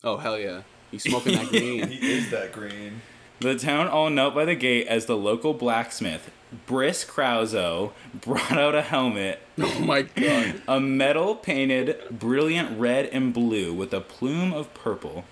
Oh 0.01 0.15
hell 0.15 0.39
yeah! 0.39 0.61
He's 0.91 1.03
smoking 1.03 1.33
that 1.35 1.47
green. 1.49 1.87
He 1.89 2.13
is 2.17 2.31
that 2.31 2.53
green. 2.53 3.01
The 3.41 3.55
town 3.55 3.89
all 3.89 4.09
knelt 4.09 4.33
by 4.33 4.45
the 4.45 4.55
gate 4.55 4.87
as 4.87 5.07
the 5.07 5.17
local 5.17 5.53
blacksmith, 5.53 6.31
Briss 6.65 7.03
Krauso, 7.03 7.91
brought 8.13 8.53
out 8.57 8.75
a 8.75 8.81
helmet, 8.81 9.41
oh 9.59 9.79
my 9.79 10.03
god! 10.03 10.61
a 10.69 10.79
metal 10.79 11.35
painted 11.35 11.99
brilliant 12.09 12.79
red 12.79 13.07
and 13.07 13.33
blue 13.33 13.73
with 13.73 13.93
a 13.93 13.99
plume 13.99 14.53
of 14.53 14.73
purple. 14.73 15.25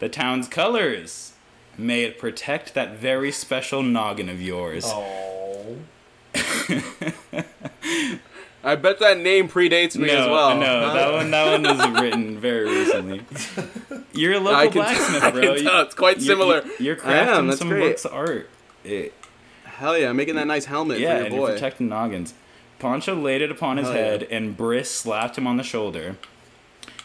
The 0.00 0.08
town's 0.08 0.48
colors. 0.48 1.34
May 1.78 2.02
it 2.02 2.18
protect 2.18 2.74
that 2.74 2.96
very 2.98 3.30
special 3.30 3.82
noggin 3.82 4.28
of 4.28 4.42
yours. 4.42 4.84
Oh. 4.86 5.76
I 8.64 8.74
bet 8.74 8.98
that 8.98 9.18
name 9.18 9.48
predates 9.48 9.96
me 9.96 10.08
no, 10.08 10.14
as 10.22 10.26
well. 10.28 10.58
no, 10.58 10.66
huh? 10.66 10.92
that 10.92 11.12
one, 11.12 11.30
that 11.30 11.62
one 11.62 11.62
was 11.94 12.02
written 12.02 12.38
very 12.40 12.64
recently. 12.68 13.22
You're 14.12 14.34
a 14.34 14.40
local 14.40 14.72
blacksmith, 14.72 15.22
I 15.22 15.30
bro. 15.30 15.40
can 15.40 15.52
You- 15.54 15.62
tell 15.62 15.80
it's 15.82 15.94
quite 15.94 16.16
you're- 16.18 16.26
similar. 16.26 16.64
You're 16.80 16.96
am, 16.96 17.00
crafting 17.02 17.46
that's 17.46 17.58
some 17.60 17.68
great. 17.68 17.82
works 17.82 18.04
of 18.04 18.12
art. 18.12 18.50
It- 18.84 19.14
Hell 19.64 19.96
yeah! 19.96 20.12
Making 20.12 20.34
that 20.34 20.48
nice 20.48 20.64
helmet 20.64 20.98
yeah, 20.98 21.10
for 21.10 21.16
your 21.18 21.26
and 21.26 21.36
boy. 21.36 21.52
protecting 21.52 21.88
noggins. 21.88 22.34
Poncho 22.80 23.14
laid 23.14 23.42
it 23.42 23.50
upon 23.52 23.76
his 23.76 23.86
Hell 23.86 23.94
yeah. 23.96 24.02
head, 24.02 24.22
and 24.24 24.56
Briss 24.56 24.90
slapped 24.90 25.38
him 25.38 25.46
on 25.46 25.56
the 25.56 25.62
shoulder. 25.62 26.16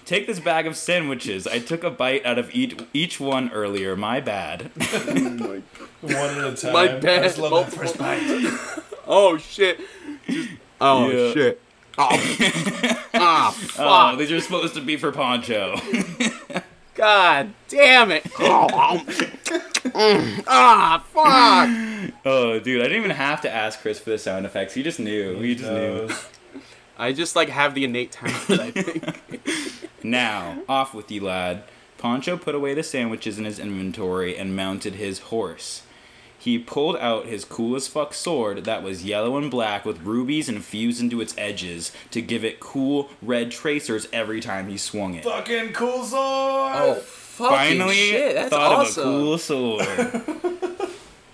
Take 0.06 0.28
this 0.28 0.40
bag 0.40 0.68
of 0.68 0.76
sandwiches. 0.76 1.48
I 1.48 1.60
took 1.60 1.84
a 1.84 1.90
bite 1.90 2.26
out 2.26 2.38
of 2.38 2.54
each, 2.54 2.78
each 2.94 3.20
one 3.20 3.52
earlier. 3.52 3.96
My 3.96 4.20
bad. 4.20 4.70
One 6.02 6.14
at 6.16 6.44
a 6.44 6.54
time. 6.58 6.74
My 6.74 6.82
I 6.96 7.00
bad. 7.00 7.24
just 7.24 7.38
love 7.38 7.52
that 7.72 7.78
first 7.78 7.98
bite. 7.98 8.22
oh 9.08 9.38
shit! 9.38 9.80
Just- 10.28 10.50
oh 10.82 11.10
Yeah. 11.10 11.34
shit! 11.34 11.62
Oh, 11.98 12.10
ah, 13.14 13.48
Oh, 13.50 13.52
fuck! 13.52 14.18
these 14.20 14.32
are 14.32 14.42
supposed 14.42 14.74
to 14.74 14.82
be 14.82 14.98
for 14.98 15.12
Poncho. 15.14 15.78
God 16.96 17.54
damn 17.70 18.12
it! 18.12 18.26
Oh, 18.40 19.02
mm, 19.06 20.44
ah, 20.48 21.04
fuck! 21.14 22.14
oh, 22.26 22.60
dude, 22.60 22.82
I 22.82 22.84
didn't 22.86 22.98
even 22.98 23.12
have 23.16 23.42
to 23.42 23.50
ask 23.54 23.80
Chris 23.80 24.00
for 24.00 24.10
the 24.10 24.18
sound 24.18 24.46
effects. 24.46 24.74
He 24.74 24.84
just 24.84 25.00
knew. 25.00 25.40
He 25.40 25.56
just 25.56 25.72
knew. 25.72 26.10
Knows. 26.98 27.04
I 27.06 27.14
just 27.14 27.36
like 27.36 27.50
have 27.50 27.76
the 27.76 27.84
innate 27.86 28.12
talent. 28.12 28.50
I 28.50 28.72
think. 28.72 29.20
Now, 30.04 30.58
off 30.68 30.94
with 30.94 31.10
you, 31.10 31.22
lad. 31.22 31.64
Poncho 31.98 32.36
put 32.36 32.54
away 32.56 32.74
the 32.74 32.84
sandwiches 32.84 33.40
in 33.40 33.46
his 33.46 33.58
inventory 33.58 34.38
and 34.38 34.54
mounted 34.54 34.96
his 34.96 35.20
horse. 35.20 35.84
He 36.38 36.60
pulled 36.60 36.98
out 36.98 37.26
his 37.26 37.46
cool 37.46 37.78
as 37.78 37.88
fuck 37.88 38.14
sword 38.14 38.66
that 38.66 38.84
was 38.84 39.06
yellow 39.06 39.38
and 39.38 39.50
black 39.50 39.86
with 39.86 40.02
rubies 40.02 40.50
infused 40.50 41.00
into 41.00 41.22
its 41.22 41.34
edges 41.38 41.94
to 42.12 42.22
give 42.22 42.44
it 42.44 42.60
cool 42.60 43.10
red 43.22 43.50
tracers 43.50 44.10
every 44.12 44.42
time 44.42 44.68
he 44.68 44.76
swung 44.78 45.14
it. 45.14 45.24
Fucking 45.24 45.72
cool 45.72 46.04
sword. 46.04 46.74
oh, 46.76 46.96
fucking 46.96 47.58
Finally, 47.80 47.96
shit! 47.96 48.36
That's 48.36 48.50
thought 48.50 48.72
awesome. 48.74 49.04
of 49.04 49.16
a 49.16 49.18
cool 49.24 49.38
sword. 49.38 49.86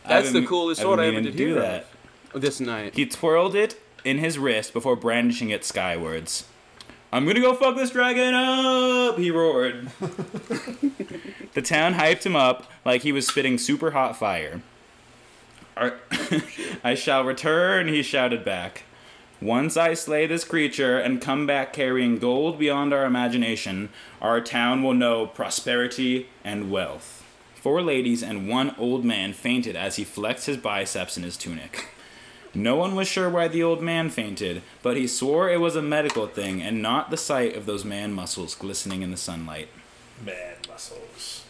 That's 0.07 0.27
I've 0.27 0.33
the 0.33 0.45
coolest 0.45 0.81
sword 0.81 0.99
I 0.99 1.07
ever 1.07 1.21
did 1.21 1.31
to 1.31 1.37
do 1.37 1.47
hear 1.53 1.61
that. 1.61 1.87
This 2.35 2.59
night. 2.59 2.93
He 2.93 3.07
twirled 3.07 3.55
it 3.55 3.81
in 4.03 4.17
his 4.17 4.37
wrist 4.37 4.73
before 4.73 4.95
brandishing 4.95 5.49
it 5.49 5.65
skywards. 5.65 6.45
I'm 7.11 7.25
gonna 7.25 7.39
go 7.39 7.55
fuck 7.55 7.75
this 7.75 7.89
dragon 7.89 8.33
up! 8.33 9.17
He 9.17 9.31
roared. 9.31 9.89
the 11.53 11.61
town 11.61 11.95
hyped 11.95 12.23
him 12.23 12.35
up 12.35 12.71
like 12.85 13.01
he 13.01 13.11
was 13.11 13.27
spitting 13.27 13.57
super 13.57 13.91
hot 13.91 14.15
fire. 14.15 14.61
I 16.83 16.93
shall 16.95 17.23
return, 17.23 17.87
he 17.87 18.03
shouted 18.03 18.43
back. 18.43 18.83
Once 19.41 19.77
I 19.77 19.93
slay 19.93 20.27
this 20.27 20.43
creature 20.43 20.99
and 20.99 21.21
come 21.21 21.47
back 21.47 21.71
carrying 21.71 22.19
gold 22.19 22.59
beyond 22.59 22.93
our 22.93 23.05
imagination, 23.05 23.89
our 24.21 24.41
town 24.41 24.83
will 24.83 24.93
know 24.93 25.25
prosperity 25.27 26.27
and 26.43 26.69
wealth. 26.69 27.23
Four 27.55 27.81
ladies 27.81 28.21
and 28.21 28.49
one 28.49 28.75
old 28.77 29.05
man 29.05 29.31
fainted 29.31 29.77
as 29.77 29.95
he 29.95 30.03
flexed 30.03 30.45
his 30.45 30.57
biceps 30.57 31.15
in 31.15 31.23
his 31.23 31.37
tunic. 31.37 31.87
No 32.53 32.75
one 32.75 32.95
was 32.95 33.07
sure 33.07 33.29
why 33.29 33.47
the 33.47 33.61
old 33.63 33.81
man 33.81 34.09
fainted, 34.09 34.61
but 34.81 34.97
he 34.97 35.05
swore 35.07 35.49
it 35.49 35.59
was 35.59 35.75
a 35.75 35.81
medical 35.81 36.25
thing 36.27 36.61
and 36.61 36.81
not 36.81 37.11
the 37.11 37.17
sight 37.17 37.55
of 37.55 37.65
those 37.65 37.85
man 37.85 38.11
muscles 38.13 38.55
glistening 38.55 39.01
in 39.03 39.11
the 39.11 39.17
sunlight. 39.17 39.67
Man 40.25 40.55
muscles. 40.67 41.45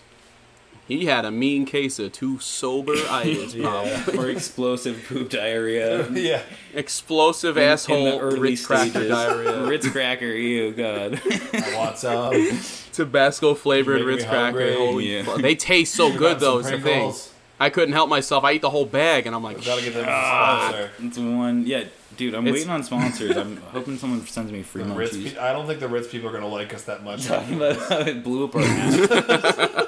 He 0.88 1.06
had 1.06 1.24
a 1.24 1.30
mean 1.30 1.66
case 1.66 2.00
of 2.00 2.12
two 2.14 2.40
sober 2.40 2.96
itis. 3.10 3.54
Yeah. 3.54 4.04
Or 4.18 4.28
explosive 4.28 5.06
poop 5.08 5.30
diarrhea. 5.30 6.10
yeah. 6.12 6.42
Explosive 6.74 7.58
In- 7.58 7.64
in 7.64 7.70
asshole 7.70 8.06
the 8.06 8.20
early 8.20 8.40
Ritz 8.40 8.66
cracker 8.66 9.08
diarrhea. 9.08 9.66
Ritz 9.68 9.88
cracker, 9.90 10.26
ew, 10.26 10.72
god. 10.72 11.22
I 11.54 11.74
want 11.78 11.98
some. 12.00 12.60
Tabasco 12.92 13.54
flavored 13.54 14.02
Ritz 14.02 14.24
me 14.24 14.30
cracker. 14.30 14.74
Holy 14.74 15.16
Yeah. 15.16 15.24
fuck. 15.24 15.42
They 15.42 15.54
taste 15.56 15.94
so 15.94 16.12
good 16.16 16.40
though. 16.40 16.58
Is 16.58 16.66
Some 16.68 16.82
the 16.82 16.88
thing. 16.88 17.14
Pringles. 17.60 17.62
I 17.68 17.70
couldn't 17.70 17.94
help 17.94 18.10
myself. 18.10 18.44
I 18.44 18.54
eat 18.54 18.62
the 18.62 18.70
whole 18.70 18.86
bag, 18.86 19.26
and 19.28 19.36
I'm 19.36 19.44
like, 19.44 19.64
Gotta 19.64 19.82
get 19.82 19.94
them 19.94 20.04
a 20.04 20.08
sponsor. 20.08 20.92
It's 21.04 21.18
one, 21.18 21.66
yeah, 21.68 21.84
dude. 22.18 22.34
I'm 22.36 22.46
It's- 22.48 22.62
waiting 22.62 22.74
on 22.74 22.84
sponsors. 22.84 23.38
I'm 23.38 23.58
hoping 23.74 23.98
someone 23.98 24.26
sends 24.28 24.52
me 24.52 24.64
free 24.64 24.84
The 24.84 24.94
Ritz 24.94 25.16
munchies. 25.16 25.34
pe- 25.34 25.40
I 25.40 25.54
don't 25.54 25.68
think 25.68 25.80
the 25.80 25.88
Ritz 25.88 26.08
people 26.10 26.30
are 26.30 26.34
gonna 26.34 26.48
like 26.48 26.74
us 26.74 26.84
that 26.84 27.04
much. 27.04 27.26
Talking 27.26 27.56
about 27.56 27.78
how 27.78 28.00
it 28.00 28.24
blew 28.24 28.46
up 28.46 28.56
our 28.56 28.62
house. 28.66 29.86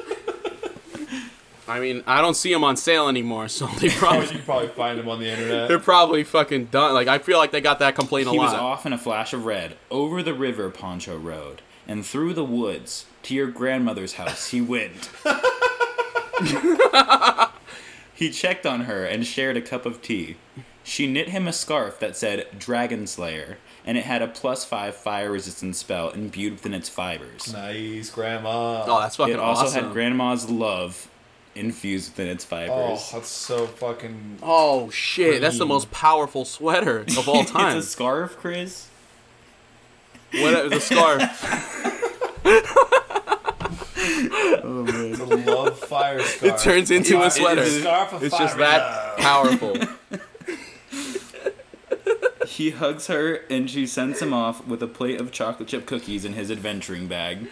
I 1.68 1.80
mean, 1.80 2.04
I 2.06 2.22
don't 2.22 2.34
see 2.36 2.52
them 2.52 2.66
on 2.66 2.76
sale 2.76 3.08
anymore, 3.08 3.48
so 3.48 3.66
they 3.68 3.88
Oh, 3.88 3.92
you 3.92 3.92
probably 3.92 4.28
can 4.28 4.42
probably 4.42 4.68
find 4.70 5.00
them 5.00 5.08
on 5.08 5.20
the 5.22 5.28
internet. 5.30 5.48
they're 5.50 5.62
internet. 5.64 5.84
probably 5.84 6.24
fucking 6.26 6.66
done. 6.66 6.94
Like 6.94 7.08
I 7.08 7.20
feel 7.20 7.38
like 7.38 7.52
they 7.52 7.62
got 7.62 7.80
that 7.80 7.96
complaint 7.96 8.28
a 8.28 8.32
He 8.32 8.38
was 8.38 8.52
lot. 8.52 8.62
off 8.62 8.86
in 8.86 8.92
a 8.92 8.98
flash 8.98 9.32
of 9.32 9.46
red, 9.46 9.78
over 9.90 10.22
the 10.22 10.34
river 10.34 10.70
Poncho 10.70 11.18
Road, 11.18 11.62
and 11.88 12.06
through 12.06 12.34
the 12.34 12.44
woods 12.44 13.06
to 13.24 13.34
your 13.34 13.48
grandmother's 13.48 14.16
house 14.16 14.50
he 14.50 14.60
went. 14.60 15.10
he 18.22 18.30
checked 18.30 18.68
on 18.68 18.82
her 18.82 19.04
and 19.04 19.26
shared 19.26 19.58
a 19.58 19.62
cup 19.62 19.84
of 19.84 20.00
tea. 20.04 20.36
She 20.84 21.08
knit 21.08 21.30
him 21.30 21.48
a 21.48 21.52
scarf 21.54 21.98
that 22.02 22.16
said 22.16 22.46
Dragon 22.60 23.08
Slayer, 23.08 23.58
and 23.84 23.98
it 23.98 24.04
had 24.04 24.22
a 24.22 24.28
plus 24.28 24.64
five 24.64 24.96
fire 24.96 25.32
resistance 25.32 25.80
spell 25.80 26.12
imbued 26.12 26.54
within 26.54 26.76
its 26.76 26.88
fibers. 26.88 27.52
Nice, 27.52 28.12
Grandma. 28.12 28.84
Oh, 28.86 29.00
that's 29.00 29.16
fucking 29.16 29.34
It 29.34 29.40
also 29.40 29.64
awesome. 29.66 29.86
had 29.86 29.94
Grandma's 29.94 30.52
love 30.52 31.10
infused 31.56 32.12
within 32.12 32.28
its 32.28 32.46
fibers. 32.46 32.70
Oh, 32.72 33.10
that's 33.14 33.28
so 33.28 33.66
fucking. 33.66 34.38
Oh 34.44 34.92
shit, 34.92 35.42
that's 35.42 35.58
the 35.58 35.66
most 35.66 35.90
powerful 35.90 36.46
sweater 36.46 37.00
of 37.18 37.28
all 37.28 37.44
time. 37.44 37.76
it's 37.80 37.88
a 37.88 37.90
scarf, 37.90 38.38
Chris. 38.38 38.88
what 40.32 40.70
the 40.70 40.80
scarf? 40.80 41.24
Oh, 44.64 44.86
it's 44.88 45.20
a 45.20 45.26
love 45.26 45.78
fire 45.80 46.22
scarf. 46.22 46.44
It 46.44 46.58
turns 46.64 46.92
into 46.92 47.22
a 47.22 47.28
It's 47.28 47.36
sweater. 47.36 47.66
scarf 47.66 48.14
of 48.14 48.24
It's 48.24 48.38
just 48.38 48.58
that 48.58 49.18
powerful. 49.18 49.78
He 52.48 52.72
hugs 52.72 53.08
her 53.08 53.36
and 53.50 53.70
she 53.70 53.88
sends 53.88 54.22
him 54.22 54.34
off 54.34 54.68
with 54.68 54.84
a 54.84 54.88
plate 54.88 55.22
of 55.22 55.32
chocolate 55.32 55.70
chip 55.70 55.86
cookies 55.86 56.26
in 56.26 56.34
his 56.34 56.52
adventuring 56.52 57.08
bag. 57.08 57.48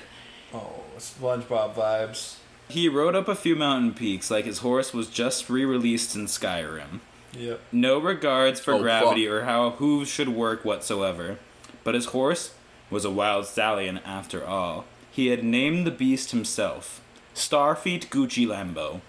Oh, 0.54 0.82
SpongeBob 0.98 1.74
vibes. 1.74 2.36
He 2.68 2.90
rode 2.90 3.16
up 3.16 3.28
a 3.28 3.36
few 3.36 3.56
mountain 3.56 3.94
peaks 3.94 4.30
like 4.30 4.46
his 4.46 4.60
horse 4.60 4.94
was 4.94 5.08
just 5.08 5.50
re 5.50 5.64
released 5.66 6.16
in 6.16 6.26
Skyrim. 6.26 7.00
Yep. 7.34 7.62
No 7.72 7.98
regards 8.00 8.60
for 8.60 8.74
Oh, 8.74 8.82
gravity 8.82 9.26
fuck. 9.26 9.34
or 9.34 9.44
how 9.46 9.70
hooves 9.72 10.10
should 10.10 10.30
work 10.30 10.66
whatsoever. 10.66 11.38
But 11.84 11.96
his 11.96 12.06
horse 12.08 12.54
was 12.90 13.06
a 13.06 13.10
wild 13.10 13.46
stallion 13.46 14.00
after 14.00 14.46
all. 14.46 14.86
He 15.20 15.28
had 15.28 15.44
named 15.44 15.86
the 15.86 15.92
beast 15.92 16.32
himself 16.32 17.02
Starfeet 17.36 18.08
Gucci 18.08 18.48
Lambo. 18.48 19.02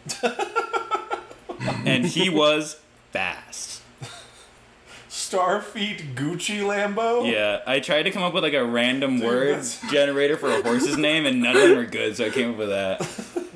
and 1.86 2.04
he 2.04 2.28
was 2.28 2.80
fast. 3.12 3.80
Starfeet 5.08 6.16
Gucci 6.16 6.62
Lambo. 6.62 7.30
Yeah, 7.30 7.60
I 7.64 7.78
tried 7.78 8.02
to 8.02 8.10
come 8.10 8.24
up 8.24 8.34
with 8.34 8.42
like 8.42 8.54
a 8.54 8.64
random 8.64 9.18
Dude, 9.18 9.24
word 9.24 9.48
that's- 9.50 9.80
generator 9.92 10.36
for 10.36 10.50
a 10.50 10.60
horse's 10.64 10.96
name, 10.96 11.26
and 11.26 11.40
none 11.40 11.54
of 11.54 11.62
them 11.62 11.76
were 11.76 11.84
good, 11.84 12.16
so 12.16 12.26
I 12.26 12.30
came 12.30 12.50
up 12.50 12.56
with 12.56 12.70
that. 12.70 12.98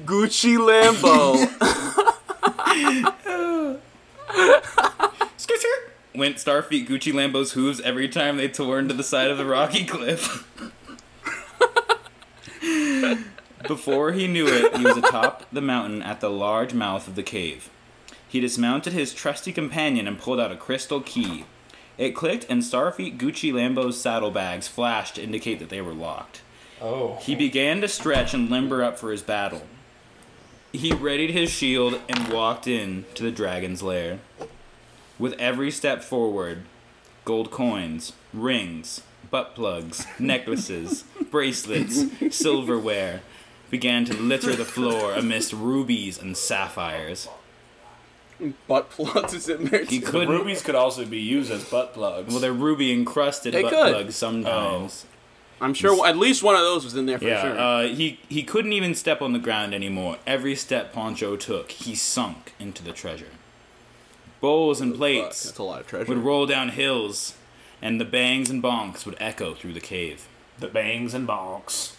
Gucci 0.05 0.57
Lambo. 0.57 1.35
Skirt, 5.39 5.59
skirt. 5.59 5.93
Went 6.15 6.37
Starfeet 6.37 6.87
Gucci 6.87 7.13
Lambo's 7.13 7.55
hooves 7.55 7.81
every 7.81 8.09
time 8.09 8.37
they 8.37 8.47
tore 8.47 8.79
into 8.79 8.95
the 8.95 9.03
side 9.03 9.33
of 9.33 9.39
the 9.39 9.45
rocky 9.45 9.85
cliff. 9.85 10.49
Before 13.67 14.13
he 14.13 14.27
knew 14.27 14.47
it, 14.47 14.77
he 14.77 14.85
was 14.85 14.97
atop 14.97 15.45
the 15.53 15.61
mountain 15.61 16.03
at 16.03 16.21
the 16.21 16.31
large 16.31 16.75
mouth 16.75 17.09
of 17.09 17.15
the 17.15 17.23
cave. 17.23 17.71
He 18.29 18.41
dismounted 18.41 18.93
his 18.93 19.15
trusty 19.15 19.53
companion 19.53 20.07
and 20.07 20.19
pulled 20.19 20.41
out 20.41 20.53
a 20.53 20.57
crystal 20.57 21.01
key. 21.01 21.47
It 21.97 22.17
clicked, 22.17 22.47
and 22.49 22.63
Starfeet 22.63 23.17
Gucci 23.17 23.53
Lambo's 23.53 24.01
saddlebags 24.01 24.67
flashed 24.67 25.15
to 25.15 25.23
indicate 25.23 25.61
that 25.61 25.69
they 25.69 25.81
were 25.81 25.95
locked. 25.95 26.43
Oh. 26.83 27.17
He 27.23 27.35
began 27.35 27.81
to 27.81 27.89
stretch 27.89 28.35
and 28.35 28.51
limber 28.51 28.83
up 28.83 28.99
for 28.99 29.13
his 29.13 29.23
battle. 29.23 29.63
He 30.73 30.93
readied 30.93 31.31
his 31.31 31.51
shield 31.51 32.01
and 32.09 32.33
walked 32.33 32.67
in 32.67 33.05
to 33.15 33.23
the 33.23 33.31
dragon's 33.31 33.83
lair. 33.83 34.19
With 35.19 35.35
every 35.35 35.71
step 35.71 36.03
forward, 36.03 36.63
gold 37.25 37.53
coins, 37.53 38.13
rings, 38.33 39.03
butt 39.31 39.55
plugs, 39.55 40.07
necklaces, 40.19 41.05
bracelets, 41.31 42.07
silverware 42.37 43.23
began 43.71 44.05
to 44.07 44.15
litter 44.15 44.55
the 44.55 44.65
floor 44.65 45.13
amidst 45.15 45.53
rubies 45.53 46.21
and 46.21 46.37
sapphires. 46.37 47.29
Butt 48.67 48.91
plugs 48.91 49.33
is 49.33 49.49
in 49.49 49.67
there. 49.67 49.85
He 49.85 50.01
too. 50.01 50.07
Couldn't. 50.07 50.29
rubies 50.29 50.61
could 50.63 50.75
also 50.75 51.05
be 51.05 51.21
used 51.21 51.51
as 51.51 51.65
butt 51.65 51.95
plugs. 51.95 52.29
Well, 52.31 52.41
they're 52.41 52.53
ruby 52.53 52.93
encrusted 52.93 53.55
They 53.55 53.63
butt 53.63 53.73
could. 53.73 53.93
plugs 53.95 54.17
sometimes. 54.17 55.07
I'm 55.61 55.73
sure 55.73 56.05
at 56.07 56.17
least 56.19 56.43
one 56.43 56.57
of 56.57 56.61
those 56.63 56.85
was 56.85 56.97
in 56.97 57.07
there 57.07 57.19
for 57.19 57.25
Yeah, 57.27 57.43
sure. 57.43 57.59
uh, 57.59 57.83
he 57.87 58.19
he 58.29 58.43
couldn't 58.43 58.73
even 58.73 58.95
step 58.95 59.23
on 59.23 59.33
the 59.33 59.39
ground 59.39 59.73
anymore. 59.73 60.19
Every 60.27 60.57
step 60.57 60.93
Poncho 60.93 61.37
took, 61.37 61.71
he 61.71 61.95
sunk 61.95 62.53
into 62.59 62.83
the 62.83 62.93
treasure. 62.93 63.31
Bowls 64.41 64.81
and 64.81 64.95
plates 64.95 65.45
That's 65.45 65.59
a 65.59 65.63
lot 65.63 65.81
of 65.81 65.87
treasure. 65.87 66.07
would 66.13 66.19
roll 66.23 66.45
down 66.45 66.71
hills, 66.71 67.35
and 67.81 68.01
the 68.01 68.05
bangs 68.05 68.51
and 68.51 68.63
bonks 68.63 69.07
would 69.07 69.17
echo 69.21 69.55
through 69.55 69.73
the 69.75 69.81
cave. 69.81 70.27
the 70.59 70.69
bangs 70.69 71.15
and 71.15 71.27
bonks. 71.27 71.95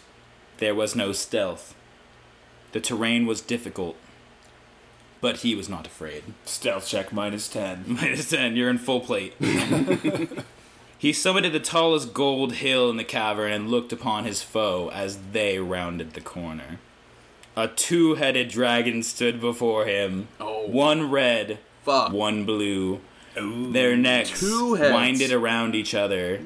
There 0.58 0.74
was 0.74 0.94
no 0.96 1.12
stealth. 1.12 1.74
The 2.72 2.80
terrain 2.80 3.26
was 3.26 3.40
difficult, 3.40 3.96
but 5.20 5.38
he 5.38 5.54
was 5.54 5.68
not 5.68 5.86
afraid. 5.86 6.24
Stealth 6.44 6.86
check 6.88 7.12
minus 7.12 7.48
ten. 7.48 7.84
Minus 7.86 8.30
10, 8.30 8.56
you're 8.56 8.70
in 8.70 8.78
full 8.78 9.00
plate. 9.00 9.34
he 10.98 11.12
summited 11.12 11.52
the 11.52 11.60
tallest 11.60 12.12
gold 12.14 12.54
hill 12.54 12.90
in 12.90 12.96
the 12.96 13.04
cavern 13.04 13.52
and 13.52 13.70
looked 13.70 13.92
upon 13.92 14.24
his 14.24 14.42
foe 14.42 14.90
as 14.92 15.18
they 15.32 15.58
rounded 15.58 16.12
the 16.14 16.20
corner. 16.20 16.78
A 17.56 17.68
two 17.68 18.16
headed 18.16 18.48
dragon 18.48 19.02
stood 19.02 19.40
before 19.40 19.86
him, 19.86 20.28
Oh. 20.40 20.66
one 20.66 21.10
red, 21.10 21.58
Fuck. 21.84 22.12
one 22.12 22.44
blue. 22.44 23.00
Ooh. 23.38 23.72
Their 23.72 23.96
necks 23.96 24.42
winded 24.42 25.32
around 25.32 25.74
each 25.74 25.94
other, 25.94 26.40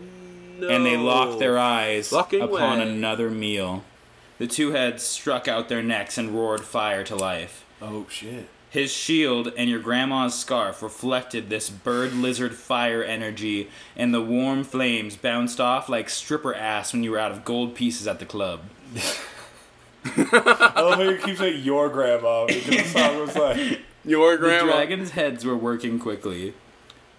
no. 0.59 0.69
and 0.69 0.85
they 0.87 0.97
locked 0.97 1.39
their 1.41 1.59
eyes 1.59 2.13
upon 2.13 2.51
way. 2.51 2.83
another 2.89 3.31
meal. 3.31 3.85
The 4.41 4.47
two 4.47 4.71
heads 4.71 5.03
struck 5.03 5.49
out 5.49 5.69
their 5.69 5.83
necks 5.83 6.17
and 6.17 6.31
roared 6.31 6.63
fire 6.63 7.05
to 7.05 7.15
life. 7.15 7.67
Oh 7.83 8.07
shit. 8.09 8.49
His 8.71 8.91
shield 8.91 9.53
and 9.55 9.69
your 9.69 9.81
grandma's 9.81 10.35
scarf 10.35 10.83
reflected 10.83 11.51
this 11.51 11.69
bird 11.69 12.15
lizard 12.15 12.55
fire 12.55 13.05
energy, 13.05 13.69
and 13.95 14.15
the 14.15 14.23
warm 14.23 14.65
flames 14.65 15.15
bounced 15.15 15.61
off 15.61 15.91
like 15.91 16.09
stripper 16.09 16.55
ass 16.55 16.95
when 16.95 17.05
you 17.05 17.11
were 17.11 17.19
out 17.19 17.33
of 17.33 17.45
gold 17.45 17.75
pieces 17.75 18.07
at 18.07 18.19
the 18.19 18.25
club. 18.25 18.61
I 20.07 20.81
love 20.81 20.95
how 20.95 21.03
you 21.03 21.19
keep 21.19 21.37
saying 21.37 21.63
your 21.63 21.91
grandma 21.91 22.47
because 22.47 22.65
the 22.65 22.85
song 22.85 23.21
was 23.21 23.37
like. 23.37 23.81
Your 24.07 24.39
grandma. 24.39 24.65
The 24.65 24.73
dragon's 24.73 25.11
heads 25.11 25.45
were 25.45 25.55
working 25.55 25.99
quickly. 25.99 26.55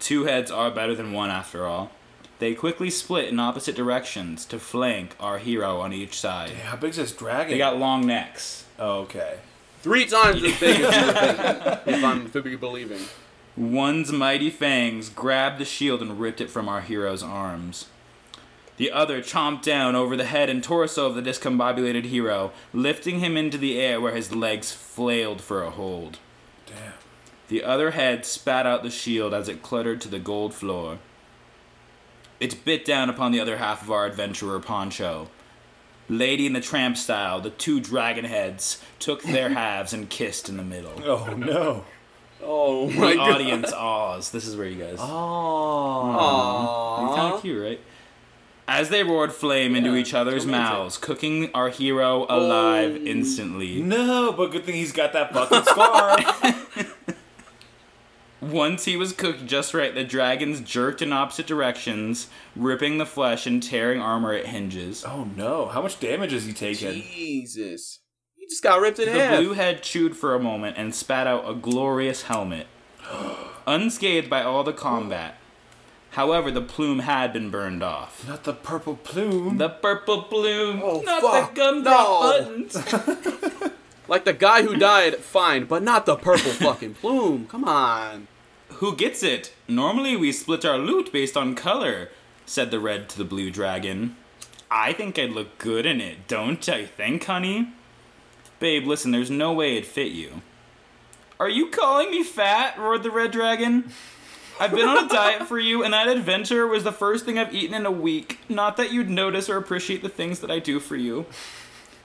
Two 0.00 0.24
heads 0.24 0.50
are 0.50 0.72
better 0.72 0.96
than 0.96 1.12
one 1.12 1.30
after 1.30 1.66
all. 1.66 1.92
They 2.42 2.56
quickly 2.56 2.90
split 2.90 3.28
in 3.28 3.38
opposite 3.38 3.76
directions 3.76 4.44
to 4.46 4.58
flank 4.58 5.14
our 5.20 5.38
hero 5.38 5.80
on 5.80 5.92
each 5.92 6.18
side. 6.18 6.48
Damn, 6.48 6.66
How 6.66 6.76
big's 6.76 6.96
this 6.96 7.12
dragon? 7.12 7.52
They 7.52 7.58
got 7.58 7.78
long 7.78 8.04
necks. 8.04 8.64
Oh, 8.80 9.02
okay. 9.02 9.38
Three 9.78 10.06
times 10.06 10.42
as 10.42 10.58
big 10.58 10.80
as 10.80 10.96
you 10.96 11.06
were 11.06 11.80
if 11.86 12.02
I'm 12.02 12.28
to 12.28 12.42
be 12.42 12.56
believing. 12.56 12.98
One's 13.56 14.10
mighty 14.10 14.50
fangs 14.50 15.08
grabbed 15.08 15.60
the 15.60 15.64
shield 15.64 16.02
and 16.02 16.18
ripped 16.18 16.40
it 16.40 16.50
from 16.50 16.68
our 16.68 16.80
hero's 16.80 17.22
arms. 17.22 17.86
The 18.76 18.90
other 18.90 19.20
chomped 19.22 19.62
down 19.62 19.94
over 19.94 20.16
the 20.16 20.24
head 20.24 20.50
and 20.50 20.64
torso 20.64 21.06
of 21.06 21.14
the 21.14 21.22
discombobulated 21.22 22.06
hero, 22.06 22.50
lifting 22.72 23.20
him 23.20 23.36
into 23.36 23.56
the 23.56 23.78
air 23.78 24.00
where 24.00 24.16
his 24.16 24.34
legs 24.34 24.72
flailed 24.72 25.40
for 25.40 25.62
a 25.62 25.70
hold. 25.70 26.18
Damn. 26.66 26.94
The 27.46 27.62
other 27.62 27.92
head 27.92 28.26
spat 28.26 28.66
out 28.66 28.82
the 28.82 28.90
shield 28.90 29.32
as 29.32 29.48
it 29.48 29.62
cluttered 29.62 30.00
to 30.00 30.08
the 30.08 30.18
gold 30.18 30.54
floor. 30.54 30.98
It 32.42 32.64
bit 32.64 32.84
down 32.84 33.08
upon 33.08 33.32
the 33.32 33.40
other 33.40 33.58
half 33.58 33.82
of 33.82 33.90
our 33.90 34.06
adventurer 34.06 34.58
Poncho. 34.60 35.28
Lady 36.08 36.44
in 36.44 36.52
the 36.52 36.60
Tramp 36.60 36.96
style, 36.96 37.40
the 37.40 37.50
two 37.50 37.80
dragon 37.80 38.24
heads 38.24 38.82
took 38.98 39.22
their 39.22 39.50
halves 39.50 39.92
and 39.92 40.10
kissed 40.10 40.48
in 40.48 40.56
the 40.56 40.64
middle. 40.64 40.92
Oh 41.04 41.32
no. 41.36 41.84
Oh 42.42 42.88
The 42.88 42.98
my 42.98 43.14
god. 43.14 43.30
audience 43.34 43.72
awes. 43.72 44.30
This 44.32 44.44
is 44.46 44.56
where 44.56 44.66
you 44.66 44.82
guys. 44.82 44.98
Aww. 44.98 46.98
Hmm. 46.98 47.06
It's 47.06 47.16
kind 47.16 47.34
of 47.34 47.40
cute, 47.42 47.62
right? 47.62 47.80
As 48.66 48.88
they 48.88 49.04
roared 49.04 49.32
flame 49.32 49.76
into 49.76 49.94
each 49.94 50.12
other's 50.14 50.44
romantic. 50.44 50.72
mouths, 50.78 50.98
cooking 50.98 51.50
our 51.54 51.68
hero 51.68 52.26
alive 52.28 52.98
Oh. 53.00 53.04
instantly. 53.06 53.80
No, 53.80 54.32
but 54.32 54.50
good 54.50 54.64
thing 54.64 54.74
he's 54.74 54.92
got 54.92 55.12
that 55.12 55.32
bucket 55.32 55.64
scarf. 55.66 56.88
Once 58.42 58.84
he 58.86 58.96
was 58.96 59.12
cooked 59.12 59.46
just 59.46 59.72
right, 59.72 59.94
the 59.94 60.02
dragons 60.02 60.60
jerked 60.60 61.00
in 61.00 61.12
opposite 61.12 61.46
directions, 61.46 62.26
ripping 62.56 62.98
the 62.98 63.06
flesh 63.06 63.46
and 63.46 63.62
tearing 63.62 64.00
armor 64.00 64.32
at 64.32 64.46
hinges. 64.46 65.04
oh 65.06 65.28
no. 65.36 65.66
How 65.66 65.80
much 65.80 66.00
damage 66.00 66.32
is 66.32 66.44
he 66.44 66.52
taking? 66.52 67.02
Jesus. 67.02 68.00
He 68.36 68.46
just 68.48 68.62
got 68.62 68.80
ripped 68.80 68.98
in 68.98 69.06
The 69.12 69.18
half. 69.20 69.38
blue 69.38 69.52
head 69.52 69.82
chewed 69.84 70.16
for 70.16 70.34
a 70.34 70.40
moment 70.40 70.76
and 70.76 70.92
spat 70.92 71.28
out 71.28 71.48
a 71.48 71.54
glorious 71.54 72.22
helmet, 72.22 72.66
unscathed 73.66 74.28
by 74.28 74.42
all 74.42 74.64
the 74.64 74.72
combat. 74.72 75.36
However, 76.10 76.50
the 76.50 76.60
plume 76.60 76.98
had 76.98 77.32
been 77.32 77.48
burned 77.48 77.82
off. 77.82 78.26
Not 78.28 78.42
the 78.44 78.52
purple 78.52 78.96
plume. 78.96 79.56
The 79.58 79.68
purple 79.70 80.22
plume, 80.24 80.80
Oh, 80.82 81.00
not 81.02 81.22
fuck, 81.22 81.54
the 81.54 81.60
gumdrop 81.60 82.08
no. 82.08 82.20
buttons. 82.20 83.72
Like 84.08 84.24
the 84.24 84.32
guy 84.34 84.62
who 84.62 84.76
died, 84.76 85.16
fine, 85.18 85.64
but 85.64 85.82
not 85.82 86.04
the 86.06 86.16
purple 86.16 86.50
fucking 86.50 86.94
plume. 86.94 87.46
Come 87.46 87.64
on. 87.64 88.26
Who 88.76 88.96
gets 88.96 89.22
it? 89.22 89.52
Normally 89.68 90.16
we 90.16 90.32
split 90.32 90.64
our 90.64 90.78
loot 90.78 91.12
based 91.12 91.36
on 91.36 91.54
color, 91.54 92.08
said 92.46 92.70
the 92.70 92.80
red 92.80 93.08
to 93.10 93.18
the 93.18 93.24
blue 93.24 93.50
dragon. 93.50 94.16
I 94.70 94.92
think 94.92 95.18
I'd 95.18 95.30
look 95.30 95.58
good 95.58 95.84
in 95.86 96.00
it, 96.00 96.26
don't 96.26 96.66
I 96.68 96.86
think, 96.86 97.24
honey? 97.24 97.72
Babe, 98.58 98.86
listen, 98.86 99.10
there's 99.10 99.30
no 99.30 99.52
way 99.52 99.76
it'd 99.76 99.86
fit 99.86 100.12
you. 100.12 100.42
Are 101.38 101.48
you 101.48 101.68
calling 101.68 102.10
me 102.10 102.22
fat? 102.22 102.78
roared 102.78 103.02
the 103.02 103.10
red 103.10 103.32
dragon. 103.32 103.92
I've 104.60 104.70
been 104.70 104.88
on 104.88 105.06
a 105.06 105.08
diet 105.08 105.48
for 105.48 105.58
you, 105.58 105.82
and 105.82 105.92
that 105.92 106.08
adventure 106.08 106.66
was 106.66 106.84
the 106.84 106.92
first 106.92 107.24
thing 107.24 107.38
I've 107.38 107.54
eaten 107.54 107.74
in 107.74 107.84
a 107.84 107.90
week. 107.90 108.38
Not 108.48 108.76
that 108.76 108.92
you'd 108.92 109.10
notice 109.10 109.50
or 109.50 109.56
appreciate 109.56 110.02
the 110.02 110.08
things 110.08 110.40
that 110.40 110.50
I 110.50 110.60
do 110.60 110.78
for 110.78 110.94
you. 110.94 111.26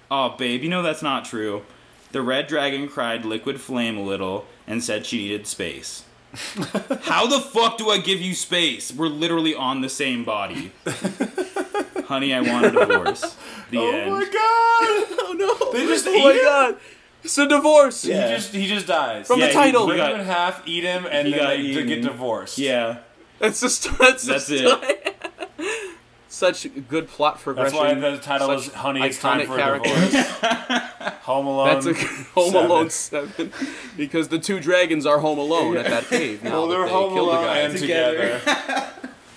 Aw, 0.09 0.35
babe, 0.37 0.63
you 0.63 0.69
know 0.69 0.81
that's 0.81 1.03
not 1.03 1.25
true. 1.25 1.63
The 2.11 2.21
red 2.21 2.47
dragon 2.47 2.87
cried 2.87 3.25
liquid 3.25 3.61
flame 3.61 3.97
a 3.97 4.03
little 4.03 4.45
and 4.65 4.83
said 4.83 5.05
she 5.05 5.19
needed 5.19 5.45
space. 5.45 6.03
How 7.03 7.25
the 7.27 7.39
fuck 7.39 7.77
do 7.77 7.89
I 7.89 7.97
give 7.99 8.21
you 8.21 8.33
space? 8.35 8.93
We're 8.93 9.07
literally 9.07 9.55
on 9.55 9.81
the 9.81 9.89
same 9.89 10.23
body. 10.23 10.71
Honey, 12.05 12.33
I 12.33 12.41
want 12.41 12.65
a 12.65 12.71
divorce. 12.71 13.35
The 13.69 13.79
oh 13.79 13.91
end. 13.91 14.11
my 14.11 14.23
god. 14.23 15.17
Oh 15.29 15.33
no. 15.37 15.71
They 15.73 15.85
just 15.87 16.07
oh 16.07 16.11
ate 16.13 16.23
my 16.23 16.31
him? 16.31 16.41
god. 16.41 16.77
It's 17.21 17.37
a 17.37 17.47
divorce. 17.49 18.05
Yeah. 18.05 18.29
He 18.29 18.35
just 18.35 18.53
he 18.53 18.67
just 18.67 18.87
dies. 18.87 19.27
From 19.27 19.39
Yeah, 19.41 19.47
the 19.47 19.53
title. 19.53 19.85
he 19.87 19.91
Rip 19.91 19.97
got- 19.99 20.13
him 20.13 20.19
in 20.21 20.25
half, 20.25 20.65
eat 20.65 20.83
him, 20.85 21.05
and 21.05 21.27
he 21.27 21.33
then 21.33 21.41
got 21.43 21.49
they 21.49 21.57
eaten. 21.57 21.87
get 21.87 22.01
divorced. 22.03 22.57
Yeah. 22.57 22.99
That's 23.39 23.59
just 23.59 23.83
that's, 23.99 24.23
That's 24.25 24.47
just 24.47 24.51
it. 24.83 25.15
Such 26.37 26.67
good 26.87 27.07
plot 27.07 27.39
progression. 27.39 27.75
That's 27.79 27.95
why 28.03 28.11
the 28.11 28.17
title 28.19 28.51
is 28.51 28.71
Honey, 28.71 29.01
It's 29.01 29.19
Time 29.19 29.39
iconic 29.39 29.47
for 29.47 29.55
a 29.55 29.57
characters. 29.57 30.11
Divorce. 30.11 31.13
Home 31.23 31.47
Alone. 31.47 31.67
That's 31.67 31.85
a 31.87 31.93
Home 32.35 32.51
seven. 32.51 32.69
Alone 32.71 32.89
seven, 32.91 33.51
because 33.97 34.27
the 34.27 34.37
two 34.37 34.59
dragons 34.59 35.07
are 35.07 35.17
home 35.17 35.39
alone 35.39 35.77
at 35.77 35.85
that 35.87 36.05
cave. 36.05 36.43
Now 36.43 36.51
Well, 36.51 36.67
they're 36.67 36.85
they 36.85 36.91
home 36.91 37.13
killed 37.15 37.29
the 37.29 37.33
guy 37.33 37.57
and 37.57 37.75
Together. 37.75 38.37
together. 38.37 38.87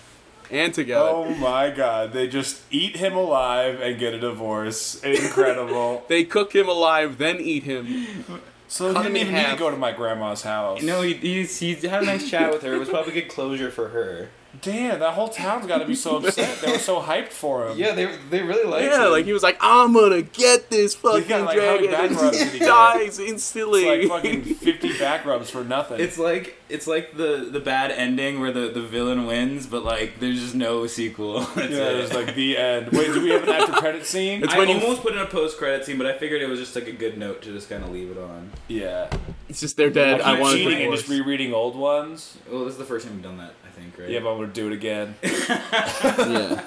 and 0.51 0.75
together. 0.75 1.09
oh 1.09 1.35
my 1.37 1.71
god. 1.71 2.13
They 2.13 2.29
just 2.29 2.61
eat 2.71 2.97
him 2.97 3.17
alive 3.17 3.81
and 3.81 3.99
get 3.99 4.13
a 4.13 4.19
divorce. 4.21 5.03
Incredible. 5.03 6.05
They 6.09 6.25
cook 6.25 6.55
him 6.55 6.69
alive, 6.69 7.17
then 7.17 7.39
eat 7.41 7.63
him. 7.63 8.45
so 8.69 8.93
Cut 8.93 9.07
he 9.07 9.13
didn't 9.13 9.17
in 9.17 9.23
even 9.29 9.35
need 9.43 9.51
to 9.53 9.57
go 9.59 9.71
to 9.71 9.77
my 9.79 9.93
grandma's 9.93 10.43
house. 10.43 10.83
No, 10.83 11.01
he, 11.01 11.15
he's, 11.15 11.59
he 11.61 11.75
had 11.77 12.03
a 12.03 12.07
nice 12.07 12.29
chat 12.29 12.53
with 12.53 12.61
her. 12.63 12.75
It 12.75 12.79
was 12.79 12.91
probably 12.91 13.15
good 13.15 13.31
closure 13.31 13.71
for 13.71 13.89
her. 13.89 14.29
Damn, 14.63 15.01
that 15.01 15.15
whole 15.15 15.29
town's 15.29 15.67
got 15.67 15.79
to 15.79 15.87
be 15.87 15.95
so 15.95 16.17
upset. 16.19 16.61
They 16.61 16.73
were 16.73 16.79
so 16.79 17.01
hyped 17.01 17.29
for 17.29 17.69
him. 17.69 17.79
Yeah, 17.79 17.93
they, 17.95 18.15
they 18.29 18.43
really 18.43 18.69
liked 18.69 18.85
Yeah, 18.93 19.07
like 19.07 19.25
he 19.25 19.33
was 19.33 19.43
like, 19.43 19.57
I'm 19.61 19.93
gonna 19.95 20.23
get 20.23 20.69
this 20.69 20.95
fucking 20.95 21.29
got, 21.29 21.47
like, 21.47 21.57
dragon, 21.57 21.91
back 21.91 22.11
rubs 22.11 22.39
did 22.39 22.49
he 22.53 22.59
he 22.59 22.65
dies 22.65 23.19
instantly. 23.19 23.85
It's 23.85 24.11
like 24.11 24.23
fucking 24.23 24.43
50 24.55 24.99
back 24.99 25.25
rubs 25.25 25.49
for 25.51 25.65
nothing. 25.65 26.01
It's 26.01 26.19
like 26.19 26.57
it's 26.69 26.87
like 26.87 27.17
the 27.17 27.49
the 27.51 27.61
bad 27.61 27.91
ending 27.91 28.41
where 28.41 28.53
the, 28.53 28.69
the 28.69 28.83
villain 28.83 29.27
wins, 29.27 29.67
but 29.67 29.83
like 29.85 30.21
there's 30.21 30.41
just 30.41 30.55
no 30.55 30.87
sequel. 30.87 31.41
That's 31.55 31.71
yeah, 31.73 31.89
it. 31.91 31.97
it's 31.97 32.15
like 32.15 32.35
the 32.35 32.57
end. 32.59 32.89
Wait, 32.93 33.07
do 33.13 33.23
we 33.23 33.31
have 33.31 33.45
an 33.45 33.49
after 33.51 33.73
credit 33.73 34.05
scene? 34.07 34.45
It's 34.45 34.53
I 34.55 34.59
when 34.59 34.69
you- 34.69 34.75
almost 34.75 35.03
put 35.03 35.13
in 35.15 35.19
a 35.21 35.27
post 35.27 35.59
credit 35.59 35.85
scene, 35.87 35.97
but 35.99 36.07
I 36.07 36.17
figured 36.19 36.43
it 36.43 36.49
was 36.49 36.59
just 36.61 36.75
like 36.75 36.87
a 36.87 36.93
good 36.93 37.17
note 37.19 37.43
to 37.43 37.53
just 37.53 37.69
kind 37.71 37.83
of 37.83 37.91
leave 37.91 38.11
it 38.11 38.19
on. 38.19 38.51
yeah. 38.69 39.09
it's 39.49 39.61
just 39.61 39.77
they're 39.77 39.91
dead. 39.91 40.21
I 40.21 40.33
I, 40.33 40.35
keep 40.35 40.41
want 40.43 40.53
to 40.53 40.59
cheating 40.59 40.73
and 40.75 40.83
divorce. 40.83 41.01
just 41.01 41.11
rereading 41.11 41.55
old 41.55 41.77
ones. 41.77 42.37
Well, 42.51 42.65
this 42.65 42.73
is 42.75 42.79
the 42.79 42.85
first 42.85 43.07
time 43.07 43.15
we've 43.15 43.23
done 43.25 43.39
that, 43.39 43.55
I 43.67 43.70
think, 43.81 43.99
right? 43.99 44.09
Yeah, 44.09 44.21
but 44.21 44.33
I'm 44.33 44.41
gonna 44.41 44.53
do 44.53 44.67
it 44.69 44.73
again. 44.73 45.15
yeah. 45.23 46.65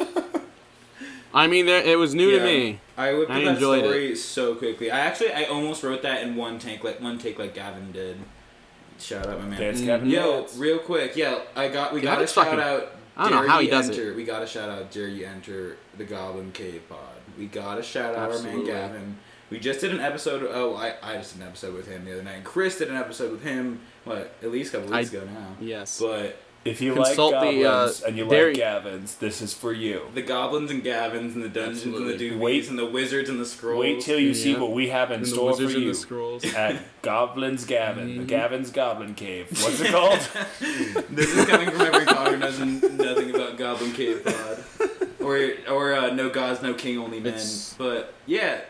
I 1.34 1.48
mean, 1.48 1.65
there, 1.65 1.81
it 1.84 1.98
was 1.98 2.14
new 2.14 2.30
Yeah. 2.30 2.40
to 2.40 2.45
me. 2.45 2.80
I 2.95 3.14
whipped 3.14 3.31
I 3.31 3.38
up 3.40 3.44
that 3.45 3.53
enjoyed 3.56 3.84
story 3.84 4.15
so 4.15 4.56
quickly. 4.56 4.91
I 4.91 4.99
actually 4.99 5.34
I 5.34 5.45
almost 5.45 5.81
wrote 5.84 6.03
that 6.03 6.22
in 6.23 6.35
one 6.35 6.60
take, 6.60 6.84
like 6.84 7.02
one 7.02 7.18
take, 7.18 7.40
like 7.40 7.56
Gavin 7.56 7.91
did. 7.91 8.18
Shout 8.99 9.26
out, 9.26 9.40
my 9.40 9.45
man. 9.48 9.60
Dance 9.60 9.81
Mm. 9.81 9.85
Gavin 9.88 10.10
Yo, 10.10 10.41
Dance. 10.41 10.57
real 10.57 10.77
quick, 10.80 11.15
yeah, 11.15 11.40
I 11.56 11.69
got 11.69 11.94
we 11.94 12.02
got 12.02 12.22
a 12.22 12.27
shout 12.27 12.45
fucking- 12.45 12.60
out. 12.60 12.95
I 13.15 13.30
don't 13.30 13.44
know 13.44 13.48
how 13.48 13.60
he 13.60 13.65
you 13.65 13.72
does 13.72 13.90
it. 13.90 13.94
enter, 13.99 14.14
We 14.15 14.23
got 14.23 14.41
a 14.41 14.48
shout 14.48 14.69
out. 14.69 14.90
Dare 14.91 15.07
you 15.07 15.26
enter 15.27 15.77
the 15.98 16.03
Goblin 16.03 16.52
Cave 16.52 16.81
Pod? 16.90 16.98
We 17.38 17.45
got 17.45 17.77
a 17.77 17.84
shout 17.84 18.15
out 18.15 18.31
our 18.31 18.40
man 18.41 18.65
Gavin. 18.65 19.18
We 19.52 19.60
just 19.60 19.81
did 19.81 19.91
an 19.94 19.99
episode. 19.99 20.48
Oh, 20.52 20.76
I, 20.76 20.95
I 21.03 21.18
just 21.18 21.34
did 21.34 21.44
an 21.44 21.48
episode 21.49 21.76
with 21.76 21.88
him 21.88 22.06
the 22.06 22.14
other 22.14 22.23
night. 22.23 22.38
And 22.38 22.44
Chris 22.44 22.80
did 22.80 22.90
an 22.90 22.95
episode 22.95 23.31
with 23.31 23.44
him. 23.44 23.81
What? 24.03 24.34
At 24.41 24.52
least 24.52 24.73
a 24.73 24.77
couple 24.80 24.98
weeks 24.98 25.14
I- 25.14 25.18
ago 25.18 25.27
now. 25.31 25.56
Yes. 25.60 25.99
But 25.99 26.38
If 26.65 26.80
you 26.81 26.94
Consult 26.94 27.34
like 27.34 27.41
the, 27.56 27.65
uh, 27.65 27.72
goblins 27.72 28.02
and 28.03 28.18
you 28.18 28.26
Dairy- 28.30 28.53
like 28.53 28.64
Gavins, 28.64 29.19
this 29.19 29.41
is 29.41 29.53
for 29.53 29.73
you. 29.73 30.03
the 30.14 30.22
goblins 30.22 30.72
and 30.72 30.81
Gavins 30.81 31.35
and 31.35 31.44
the 31.44 31.49
dungeons 31.49 31.84
and 31.98 32.07
the 32.10 32.14
doobies 32.14 32.38
Wait- 32.40 32.69
and 32.69 32.80
the 32.80 32.85
wizards 32.85 33.30
and 33.30 33.38
the 33.40 33.45
scrolls. 33.45 33.81
Wait 33.81 33.99
till 34.02 34.18
you 34.18 34.34
see 34.34 34.56
what 34.56 34.72
we 34.72 34.88
have 34.88 35.11
in 35.11 35.15
And 35.18 35.26
the 35.26 35.27
store 35.30 35.52
for 35.52 35.57
wizards 35.64 35.73
and 35.76 35.84
you 35.84 35.90
the 35.90 35.95
scrolls. 35.98 36.45
at 36.53 36.81
Goblin's 37.02 37.65
Gavin, 37.65 38.07
Mm-hmm. 38.10 38.26
Gavin's 38.27 38.72
Goblin 38.72 39.14
Cave. 39.14 39.48
What's 39.61 39.81
it 39.81 39.91
called? 39.91 40.19
This 41.10 41.35
is 41.35 41.45
coming 41.45 41.69
from 41.69 41.81
every 41.81 42.06
dog 42.06 42.30
who 42.30 42.38
knows 42.38 42.57
nothing 42.60 43.35
about 43.35 43.57
Goblin 43.57 43.91
Cave 43.91 44.23
Pod. 44.23 44.64
Or, 45.19 45.52
or 45.69 45.94
uh, 45.95 46.14
No 46.14 46.30
Gods, 46.30 46.61
No 46.61 46.73
King, 46.73 46.98
Only 46.98 47.19
Men. 47.19 47.34
It's- 47.34 47.76
But 47.77 48.14
yeah, 48.26 48.61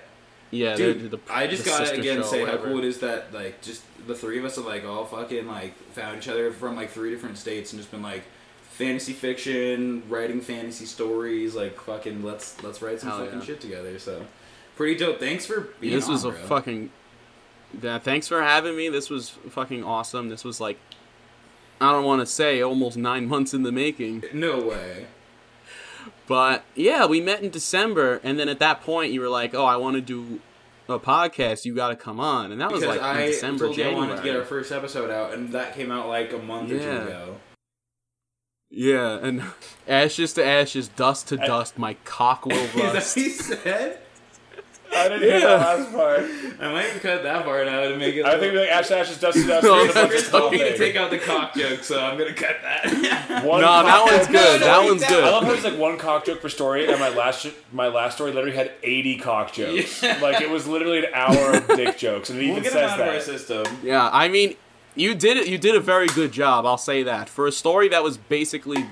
Yeah, 0.54 0.76
dude, 0.76 1.12
the, 1.12 1.20
I 1.30 1.48
just 1.48 1.66
gotta 1.66 1.92
again 1.94 2.24
say 2.24 2.46
how 2.46 2.58
cool 2.58 2.78
it 2.80 2.86
is 2.86 3.00
that 3.00 3.34
like 3.34 3.62
just 3.62 3.84
the 4.06 4.14
three 4.16 4.38
of 4.38 4.46
us 4.46 4.56
have 4.58 4.66
like 4.66 4.86
all 4.86 5.06
fucking 5.06 5.48
like 5.48 5.76
found 5.94 6.18
each 6.18 6.28
other 6.28 6.52
from 6.52 6.76
like 6.76 6.92
three 6.92 7.10
different 7.10 7.38
states 7.38 7.74
and 7.74 7.80
just 7.82 7.92
been 7.92 8.04
like 8.04 8.24
fantasy 8.70 9.14
fiction, 9.14 10.04
writing 10.10 10.42
fantasy 10.42 10.86
stories, 10.86 11.56
like 11.56 11.80
fucking 11.80 12.24
let's 12.24 12.62
let's 12.64 12.82
write 12.82 13.00
some 13.00 13.10
Hell 13.10 13.26
fucking 13.26 13.40
yeah. 13.40 13.46
shit 13.46 13.62
together. 13.62 13.98
So 13.98 14.26
pretty 14.76 14.96
dope. 14.96 15.20
Thanks 15.20 15.46
for 15.46 15.70
being 15.80 15.94
This 15.96 16.06
on, 16.06 16.12
was 16.14 16.24
a 16.26 16.30
bro. 16.30 16.40
fucking. 16.44 16.90
Yeah, 17.82 17.98
thanks 17.98 18.28
for 18.28 18.42
having 18.44 18.78
me. 18.78 18.90
This 18.90 19.10
was 19.10 19.30
fucking 19.50 19.84
awesome. 19.84 20.30
This 20.30 20.44
was 20.44 20.62
like, 20.62 20.78
I 21.82 21.92
don't 21.92 22.06
want 22.06 22.20
to 22.22 22.28
say 22.28 22.62
almost 22.62 22.98
nine 22.98 23.28
months 23.28 23.54
in 23.56 23.64
the 23.64 23.72
making, 23.72 24.24
No 24.32 24.60
way. 24.62 25.08
But 26.28 26.64
yeah, 26.76 27.06
we 27.06 27.22
met 27.22 27.42
in 27.44 27.50
December, 27.50 28.20
and 28.24 28.40
then 28.40 28.50
at 28.50 28.60
that 28.60 28.82
point 28.82 29.12
you 29.12 29.22
were 29.22 29.30
like, 29.30 29.54
"Oh, 29.54 29.66
I 29.66 29.76
want 29.78 29.96
to 29.96 30.02
do 30.02 30.40
a 30.90 31.00
podcast. 31.00 31.66
You 31.66 31.74
got 31.76 31.90
to 31.90 31.96
come 31.96 32.20
on," 32.20 32.52
and 32.52 32.60
that 32.62 32.72
was 32.72 32.82
Because 32.82 32.98
like 32.98 33.06
I 33.06 33.22
in 33.22 33.28
December, 33.32 33.66
told 33.66 33.78
you 33.78 33.84
I 33.84 33.88
January. 33.88 34.08
wanted 34.10 34.22
to 34.22 34.28
get 34.28 34.36
our 34.38 34.46
first 34.46 34.72
episode 34.72 35.10
out, 35.12 35.34
and 35.34 35.50
that 35.54 35.74
came 35.76 35.92
out 35.92 36.08
like 36.08 36.32
a 36.34 36.38
month 36.38 36.72
or 36.72 36.80
two 36.80 36.90
ago. 36.90 37.36
yeah, 38.70 39.20
and 39.22 39.44
ashes 39.88 40.34
to 40.34 40.46
ashes, 40.46 40.88
dust 40.88 41.28
to 41.30 41.42
I- 41.42 41.48
dust, 41.48 41.78
my 41.78 41.96
cock 42.06 42.46
will 42.46 42.54
Is 42.58 42.74
that 42.74 42.94
what 42.94 43.12
he 43.14 43.30
said? 43.30 44.00
I 44.96 45.08
didn't 45.10 45.22
hear 45.24 45.40
Yeah. 45.40 45.58
that 45.58 45.80
last 45.80 45.92
part. 45.94 46.22
I 46.60 46.72
might 46.72 46.90
cut 47.02 47.24
that 47.24 47.44
part 47.46 47.68
out 47.68 47.86
and 47.86 48.00
make 48.00 48.16
it. 48.16 48.26
I 48.26 48.40
think 48.40 48.54
like 48.54 48.70
Ash 48.70 48.90
Ash 48.92 49.10
is 49.12 49.20
dusty 49.20 49.46
dust. 49.46 49.64
No, 49.66 49.82
and 49.82 49.90
a 49.90 49.94
bunch 49.94 50.12
that's 50.12 50.26
of 50.26 50.32
told 50.32 50.52
me 50.52 50.60
to 50.60 50.78
take 50.78 50.96
out 50.96 51.10
the 51.10 51.18
cock 51.20 51.54
joke, 51.56 51.84
so 51.84 52.00
I'm 52.00 52.18
gonna 52.18 52.34
cut 52.34 52.58
that. 52.62 53.44
One 53.46 53.62
no, 53.62 53.68
cock 53.68 53.86
that 53.86 54.06
one's 54.18 54.28
good. 54.28 54.62
That 54.62 54.82
No, 54.82 54.86
one's 54.88 55.06
good. 55.06 55.24
I 55.24 55.30
love 55.30 55.44
how 55.44 55.52
it's 55.54 55.64
like 55.64 55.78
one 55.78 55.98
cock 55.98 56.26
joke 56.26 56.42
per 56.42 56.50
story, 56.50 56.88
and 56.90 57.00
my 57.00 57.10
last 57.10 57.48
my 57.72 57.88
last 57.88 58.16
story 58.16 58.32
literally 58.32 58.56
had 58.56 58.72
eighty 58.84 59.18
cock 59.18 59.52
jokes. 59.54 60.02
Yeah. 60.04 60.20
Like 60.22 60.42
it 60.42 60.50
was 60.50 60.68
literally 60.68 61.00
an 61.00 61.14
hour 61.14 61.58
of 61.58 61.68
dick 61.68 61.98
jokes, 61.98 62.30
and 62.30 62.40
it 62.40 62.44
we'll 62.44 62.52
even 62.52 62.64
get 62.64 62.74
them 62.74 62.82
says 62.90 62.92
out 62.92 63.00
of 63.02 63.08
our 63.14 63.20
system. 63.20 63.66
Yeah, 63.84 64.10
I 64.12 64.28
mean, 64.28 64.56
you 64.96 65.16
did 65.16 65.38
it. 65.38 65.48
You 65.48 65.58
did 65.58 65.76
a 65.76 65.80
very 65.80 66.08
good 66.08 66.32
job. 66.32 66.66
I'll 66.66 66.78
say 66.78 67.04
that 67.04 67.30
for 67.30 67.48
a 67.48 67.52
story 67.52 67.90
that 67.90 68.04
was 68.04 68.18
basically 68.18 68.86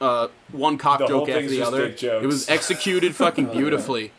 uh, 0.00 0.28
one 0.52 0.76
cock 0.78 0.98
The 0.98 1.06
joke 1.06 1.28
after 1.28 1.48
the 1.48 1.62
other. 1.62 1.84
It 1.86 2.26
was 2.26 2.48
executed 2.48 3.14
fucking 3.14 3.46
beautifully. 3.46 4.12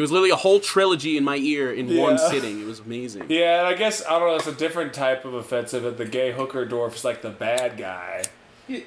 It 0.00 0.02
was 0.02 0.12
literally 0.12 0.30
a 0.30 0.36
whole 0.36 0.60
trilogy 0.60 1.18
in 1.18 1.24
my 1.24 1.36
ear 1.36 1.70
in 1.70 1.94
one 1.94 2.16
sitting. 2.16 2.58
It 2.58 2.66
was 2.66 2.78
amazing. 2.80 3.26
Yeah, 3.28 3.58
and 3.58 3.66
I 3.66 3.74
guess 3.74 4.02
I 4.06 4.18
don't 4.18 4.28
know. 4.28 4.36
It's 4.36 4.46
a 4.46 4.52
different 4.54 4.94
type 4.94 5.26
of 5.26 5.34
offensive. 5.34 5.82
That 5.82 5.98
the 5.98 6.06
gay 6.06 6.32
hooker 6.32 6.64
dwarf 6.64 6.94
is 6.94 7.04
like 7.04 7.20
the 7.20 7.28
bad 7.28 7.76
guy. 7.76 8.22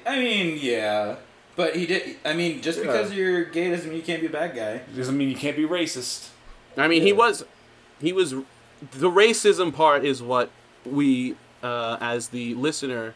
I 0.04 0.18
mean, 0.18 0.58
yeah, 0.60 1.14
but 1.54 1.76
he 1.76 1.86
did. 1.86 2.16
I 2.24 2.32
mean, 2.32 2.62
just 2.62 2.80
Yeah. 2.80 2.86
because 2.86 3.12
you're 3.12 3.44
gay 3.44 3.70
doesn't 3.70 3.88
mean 3.88 3.98
you 3.98 4.02
can't 4.04 4.22
be 4.22 4.26
a 4.26 4.30
bad 4.30 4.56
guy. 4.56 4.80
Doesn't 4.96 5.16
mean 5.16 5.28
you 5.28 5.36
can't 5.36 5.56
be 5.56 5.62
racist. 5.62 6.30
I 6.76 6.88
mean, 6.88 7.02
he 7.02 7.12
was, 7.12 7.44
he 8.00 8.12
was, 8.12 8.32
the 8.32 9.08
racism 9.08 9.72
part 9.72 10.04
is 10.04 10.20
what 10.20 10.50
we, 10.84 11.36
uh, 11.62 11.96
as 12.00 12.30
the 12.30 12.54
listener, 12.54 13.14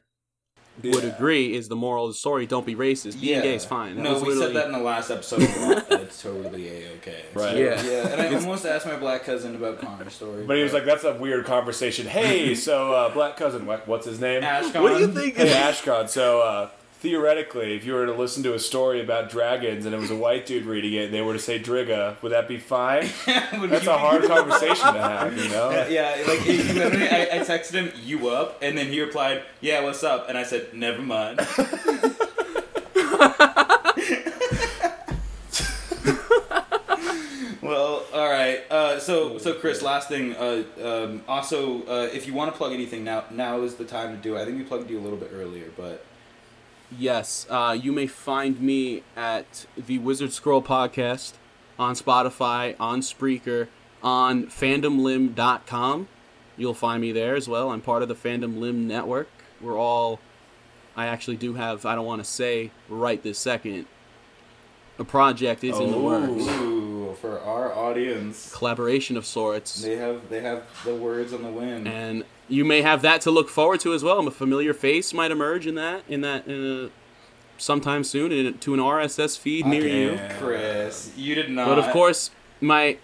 would 0.82 1.04
agree 1.04 1.54
is 1.54 1.68
the 1.68 1.76
moral 1.76 2.06
of 2.06 2.10
the 2.12 2.18
story. 2.18 2.46
Don't 2.46 2.66
be 2.66 2.74
racist. 2.74 3.20
Being 3.20 3.42
gay 3.42 3.54
is 3.54 3.64
fine. 3.64 3.96
That 3.96 4.02
No, 4.02 4.14
was 4.14 4.22
we 4.22 4.36
said 4.38 4.54
that 4.54 4.66
in 4.66 4.72
the 4.72 4.78
last 4.78 5.10
episode. 5.10 5.42
a 5.42 5.66
lot, 5.74 5.88
that 5.88 6.00
it's 6.00 6.22
totally 6.22 6.68
a 6.68 6.90
okay. 6.96 7.22
Right. 7.34 7.56
Yeah. 7.56 7.82
Yeah, 7.82 8.08
and 8.08 8.20
I 8.20 8.34
almost 8.34 8.64
asked 8.66 8.86
my 8.86 8.96
black 8.96 9.24
cousin 9.24 9.54
about 9.56 9.80
Connor's 9.80 10.14
story. 10.14 10.44
But 10.46 10.56
he 10.56 10.62
was 10.62 10.72
like, 10.72 10.84
"That's 10.84 11.04
a 11.04 11.14
weird 11.14 11.44
conversation." 11.46 12.06
Hey, 12.06 12.54
so 12.68 12.92
uh, 12.92 13.12
black 13.12 13.36
cousin, 13.36 13.66
what, 13.66 13.86
what's 13.88 14.06
his 14.06 14.20
name? 14.20 14.42
Ashcon. 14.42 14.82
What 14.82 14.94
do 14.94 15.00
you 15.00 15.08
think? 15.12 15.36
Hey, 15.36 15.48
Ashcon. 15.48 16.08
So 16.08 16.40
uh, 16.40 16.70
theoretically, 17.00 17.74
if 17.76 17.84
you 17.84 17.92
were 17.94 18.06
to 18.06 18.12
listen 18.12 18.42
to 18.44 18.54
a 18.54 18.58
story 18.58 19.00
about 19.00 19.30
dragons 19.30 19.86
and 19.86 19.94
it 19.94 19.98
was 19.98 20.10
a 20.10 20.16
white 20.16 20.46
dude 20.46 20.64
reading 20.64 20.92
it, 20.94 21.06
and 21.06 21.14
they 21.14 21.20
were 21.22 21.32
to 21.32 21.38
say 21.38 21.58
"Driga," 21.58 22.20
would 22.22 22.32
that 22.32 22.48
be 22.48 22.58
fine? 22.58 23.08
That's 23.26 23.86
a 23.86 23.96
hard 23.98 24.24
conversation 24.26 24.92
to 24.94 25.00
have, 25.00 25.36
you 25.36 25.48
know. 25.48 25.70
Uh, 25.70 25.86
yeah, 25.88 26.16
like 26.26 26.38
he- 26.40 26.62
he 26.62 26.82
I, 26.82 27.22
I 27.32 27.38
texted 27.40 27.72
him, 27.72 27.92
"You 28.02 28.28
up?" 28.28 28.58
and 28.62 28.76
then 28.76 28.86
he 28.86 29.00
replied, 29.00 29.42
"Yeah, 29.60 29.82
what's 29.84 30.02
up?" 30.04 30.28
and 30.28 30.36
I 30.36 30.42
said, 30.42 30.74
"Never 30.74 31.02
mind." 31.02 31.40
well, 37.62 38.04
all 38.12 38.28
right. 38.30 38.60
Uh, 38.70 38.98
so, 38.98 39.38
so 39.38 39.54
Chris, 39.54 39.82
last 39.82 40.08
thing. 40.08 40.34
Uh, 40.34 40.64
um, 40.82 41.22
also, 41.28 41.82
uh, 41.84 42.08
if 42.12 42.26
you 42.26 42.34
want 42.34 42.52
to 42.52 42.56
plug 42.56 42.72
anything 42.72 43.04
now, 43.04 43.24
now 43.30 43.60
is 43.62 43.74
the 43.74 43.84
time 43.84 44.14
to 44.16 44.22
do 44.22 44.36
it. 44.36 44.40
I 44.42 44.44
think 44.44 44.58
we 44.58 44.64
plugged 44.64 44.90
you 44.90 44.98
a 44.98 45.02
little 45.02 45.18
bit 45.18 45.30
earlier, 45.34 45.70
but 45.76 46.04
Yes, 46.96 47.46
uh, 47.50 47.76
you 47.80 47.92
may 47.92 48.06
find 48.06 48.60
me 48.60 49.02
at 49.14 49.66
the 49.76 49.98
Wizard 49.98 50.32
Scroll 50.32 50.62
podcast 50.62 51.34
on 51.78 51.94
Spotify, 51.94 52.74
on 52.80 53.00
Spreaker, 53.00 53.68
on 54.02 54.46
fandomlim.com. 54.46 56.08
You'll 56.56 56.74
find 56.74 57.02
me 57.02 57.12
there 57.12 57.36
as 57.36 57.46
well. 57.46 57.70
I'm 57.70 57.82
part 57.82 58.02
of 58.02 58.08
the 58.08 58.14
Fandom 58.14 58.58
Lim 58.58 58.88
network. 58.88 59.28
We're 59.60 59.78
all, 59.78 60.18
I 60.96 61.06
actually 61.06 61.36
do 61.36 61.54
have, 61.54 61.84
I 61.84 61.94
don't 61.94 62.06
want 62.06 62.24
to 62.24 62.28
say 62.28 62.70
right 62.88 63.22
this 63.22 63.38
second, 63.38 63.86
a 64.98 65.04
project 65.04 65.62
is 65.64 65.78
in 65.78 65.90
the 65.90 65.98
works. 65.98 66.30
ooh, 66.60 67.14
for 67.20 67.40
our 67.40 67.72
audience, 67.74 68.52
Collaboration 68.54 69.16
of 69.16 69.24
sorts. 69.26 69.80
they 69.82 69.96
have 69.96 70.28
they 70.28 70.40
have 70.40 70.64
the 70.84 70.94
words 70.94 71.32
on 71.32 71.42
the 71.42 71.50
wind. 71.50 71.86
and 71.88 72.24
you 72.48 72.64
may 72.64 72.82
have 72.82 73.02
that 73.02 73.20
to 73.22 73.30
look 73.30 73.48
forward 73.48 73.80
to 73.80 73.92
as 73.94 74.02
well. 74.02 74.26
A 74.26 74.30
familiar 74.30 74.72
face 74.74 75.12
might 75.12 75.30
emerge 75.30 75.66
in 75.66 75.74
that 75.76 76.02
in 76.08 76.20
that 76.22 76.48
uh, 76.48 76.88
sometime 77.58 78.04
soon 78.04 78.32
in, 78.32 78.58
to 78.58 78.74
an 78.74 78.80
RSS 78.80 79.38
feed 79.38 79.66
near 79.66 79.86
you. 79.86 80.18
Chris, 80.38 81.12
you 81.16 81.34
did 81.34 81.50
not. 81.50 81.66
But 81.68 81.78
of 81.78 81.90
course, 81.90 82.30
my 82.60 82.98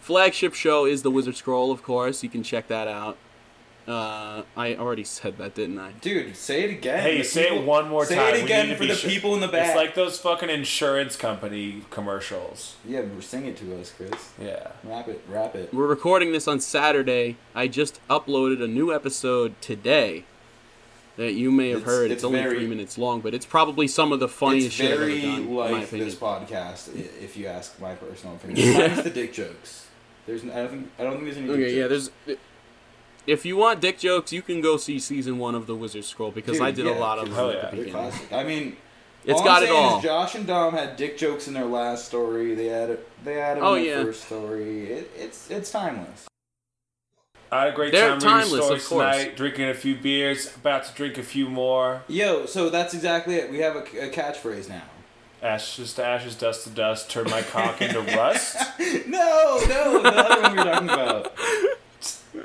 flagship 0.00 0.54
show 0.54 0.84
is 0.86 1.02
the 1.02 1.10
Wizard 1.10 1.36
Scroll. 1.36 1.70
Of 1.72 1.82
course, 1.82 2.22
you 2.22 2.28
can 2.28 2.42
check 2.42 2.68
that 2.68 2.86
out. 2.88 3.16
Uh, 3.88 4.42
I 4.54 4.74
already 4.74 5.04
said 5.04 5.38
that, 5.38 5.54
didn't 5.54 5.78
I? 5.78 5.92
Dude, 5.92 6.36
say 6.36 6.62
it 6.64 6.70
again. 6.70 7.00
Hey, 7.00 7.18
The 7.18 7.24
say 7.24 7.56
it 7.56 7.64
one 7.64 7.88
more 7.88 8.02
time. 8.02 8.08
say 8.10 8.16
time. 8.16 8.28
it 8.34 8.38
We 8.38 8.42
again 8.42 8.68
to 8.68 8.74
for 8.74 8.80
be 8.82 8.88
the 8.88 8.94
sure- 8.94 9.08
people 9.10 9.34
in 9.34 9.40
the 9.40 9.48
back. 9.48 9.68
It's 9.68 9.76
like 9.76 9.94
those 9.94 10.18
fucking 10.18 10.50
insurance 10.50 11.16
company 11.16 11.82
commercials. 11.90 12.76
yeah, 12.86 13.00
sing 13.20 13.46
it 13.46 13.56
to 13.58 13.80
us, 13.80 13.90
Chris. 13.96 14.12
Yeah. 14.38 14.72
Rap 14.84 15.08
it, 15.08 15.22
rap 15.26 15.54
it. 15.56 15.72
We're 15.72 15.86
recording 15.86 16.32
this 16.32 16.46
on 16.46 16.60
Saturday. 16.60 17.36
I 17.54 17.66
just 17.66 17.98
uploaded 18.10 18.62
a 18.62 18.68
new 18.68 18.94
episode 18.94 19.58
today 19.62 20.24
that 21.16 21.32
you 21.32 21.50
may 21.50 21.70
have 21.70 21.78
It's- 21.80 21.90
heard. 21.90 22.04
It's, 22.10 22.18
it's 22.18 22.24
only 22.24 22.40
very- 22.40 22.58
three 22.58 22.66
minutes 22.66 22.98
long, 22.98 23.20
but 23.22 23.32
it's 23.32 23.46
probably 23.46 23.88
some 23.88 24.12
of 24.12 24.20
the 24.20 24.28
funniest 24.28 24.66
it's 24.66 24.74
shit 24.76 24.86
I've 24.92 24.98
ever 24.98 25.06
very 25.06 25.22
done, 25.22 25.38
in 25.40 25.54
my 25.54 25.70
like 25.70 25.84
opinion. 25.84 26.08
this 26.10 26.18
podcast, 26.18 26.94
i- 26.94 27.24
if 27.24 27.38
you 27.38 27.46
ask 27.46 27.80
my 27.80 27.94
personal 27.94 28.36
opinion. 28.36 28.72
Minus 28.78 29.02
the 29.02 29.10
dick 29.10 29.32
jokes. 29.32 29.86
There's, 30.26 30.44
n- 30.44 30.50
I 30.50 30.56
don't 30.56 30.68
think, 30.68 30.90
I 30.98 31.02
don't 31.04 31.12
think 31.14 31.24
there's 31.24 31.36
any. 31.38 31.46
Dick 31.46 31.56
Okay, 31.56 31.74
yeah, 31.80 31.88
jokes. 31.88 32.10
there's. 32.26 32.38
If 33.28 33.44
you 33.44 33.58
want 33.58 33.80
dick 33.82 33.98
jokes, 33.98 34.32
you 34.32 34.40
can 34.40 34.62
go 34.62 34.78
see 34.78 34.98
season 34.98 35.38
one 35.38 35.54
of 35.54 35.66
the 35.66 35.74
Wizard 35.74 36.04
Scroll 36.04 36.30
because 36.30 36.54
Dude, 36.54 36.62
I 36.66 36.70
did 36.70 36.86
yeah, 36.86 36.96
a 36.96 36.98
lot 36.98 37.18
of 37.18 37.26
them 37.26 37.34
hell 37.34 37.50
at 37.50 37.56
yeah. 37.56 37.70
the 37.70 37.76
beginning. 37.76 38.12
I 38.32 38.42
mean, 38.42 38.76
It's 39.26 39.38
all 39.38 39.44
got 39.44 39.62
I'm 39.62 39.68
it 39.68 39.70
all. 39.70 39.98
Is 39.98 40.02
Josh 40.04 40.34
and 40.34 40.46
Dom 40.46 40.72
had 40.72 40.96
dick 40.96 41.18
jokes 41.18 41.46
in 41.46 41.52
their 41.52 41.66
last 41.66 42.06
story. 42.06 42.54
They 42.54 42.68
had 42.68 42.88
it. 42.88 43.06
They 43.22 43.34
had 43.34 43.58
it 43.58 43.62
Oh, 43.62 43.74
in 43.74 43.84
their 43.84 43.98
yeah. 43.98 44.04
first 44.04 44.24
story. 44.24 44.86
It, 44.86 45.10
it's 45.14 45.50
it's 45.50 45.70
timeless. 45.70 46.26
I 47.52 47.64
had 47.64 47.68
a 47.68 47.72
great 47.76 47.92
They're 47.92 48.08
time 48.08 48.14
reading 48.18 48.28
timeless, 48.30 48.64
stories 48.64 48.82
of 48.82 48.88
course. 48.88 49.16
tonight, 49.16 49.36
drinking 49.36 49.68
a 49.68 49.74
few 49.74 49.94
beers, 49.94 50.54
about 50.56 50.84
to 50.84 50.94
drink 50.94 51.18
a 51.18 51.22
few 51.22 51.50
more. 51.50 52.04
Yo, 52.08 52.46
so 52.46 52.70
that's 52.70 52.94
exactly 52.94 53.34
it. 53.36 53.50
We 53.50 53.58
have 53.58 53.76
a, 53.76 53.80
a 53.80 54.10
catchphrase 54.10 54.70
now. 54.70 54.82
Ashes 55.42 55.92
to 55.94 56.04
ashes, 56.04 56.34
dust 56.34 56.64
to 56.64 56.70
dust, 56.70 57.10
turn 57.10 57.24
my 57.30 57.42
cock 57.42 57.82
into 57.82 58.00
rust. 58.16 58.56
No, 59.06 59.60
no, 59.68 60.02
the 60.02 60.08
other 60.08 60.42
one 60.42 60.52
we 60.52 60.58
were 60.58 60.64
talking 60.64 60.88
about. 60.88 61.32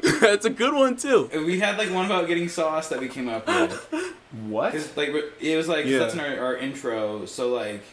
That's 0.21 0.45
a 0.45 0.49
good 0.49 0.73
one 0.73 0.97
too. 0.97 1.29
We 1.33 1.59
had 1.59 1.77
like 1.77 1.91
one 1.91 2.05
about 2.05 2.27
getting 2.27 2.49
sauce 2.49 2.89
that 2.89 2.99
we 2.99 3.07
came 3.07 3.29
up 3.29 3.47
with. 3.47 4.13
what? 4.47 4.73
like 4.97 5.09
it 5.39 5.55
was 5.57 5.67
like 5.67 5.85
Yeah. 5.85 5.99
that's 5.99 6.13
in 6.15 6.19
our, 6.19 6.39
our 6.39 6.57
intro. 6.57 7.25
So 7.25 7.49
like 7.53 7.83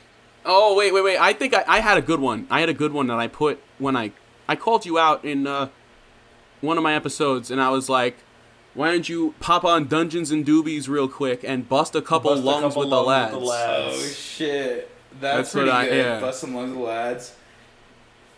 Oh 0.45 0.75
wait, 0.77 0.95
wait, 0.95 1.05
wait! 1.05 1.19
I 1.19 1.35
think 1.35 1.53
I, 1.55 1.65
I 1.69 1.81
had 1.81 1.99
a 1.99 2.03
good 2.03 2.19
one. 2.21 2.47
I 2.51 2.61
had 2.61 2.71
a 2.71 2.75
good 2.75 2.93
one 2.93 3.09
that 3.09 3.19
I 3.19 3.27
put 3.29 3.61
when 3.79 3.95
I 3.97 4.13
I 4.49 4.57
called 4.57 4.87
you 4.87 4.99
out 4.99 5.23
in 5.25 5.47
uh, 5.47 5.69
one 6.63 6.79
of 6.79 6.83
my 6.83 6.95
episodes, 6.95 7.51
and 7.51 7.61
I 7.61 7.69
was 7.69 7.91
like, 7.91 8.17
"Why 8.73 8.91
don't 8.91 9.07
you 9.07 9.35
pop 9.41 9.65
on 9.65 9.87
Dungeons 9.87 10.31
and 10.31 10.47
Doobies 10.47 10.89
real 10.89 11.09
quick 11.09 11.45
and 11.45 11.69
bust 11.69 11.95
a 11.95 12.01
couple 12.01 12.31
Bust 12.31 12.43
a 12.43 12.47
lungs 12.47 12.63
couple 12.75 12.81
with 12.81 12.91
the 12.91 12.97
lungs 12.97 13.07
lads?" 13.07 13.33
with 13.35 13.41
the 13.43 13.47
lads. 13.47 13.97
oh 13.97 14.07
shit, 14.07 14.91
that's, 15.21 15.37
That's 15.37 15.53
pretty 15.53 15.67
what 15.69 15.77
I- 15.77 15.89
good. 15.89 15.97
yeah. 16.07 16.21
Bust 16.21 16.41
some 16.41 16.55
lungs 16.55 16.71
with 16.71 16.79
the 16.79 16.85
lads. 16.85 17.35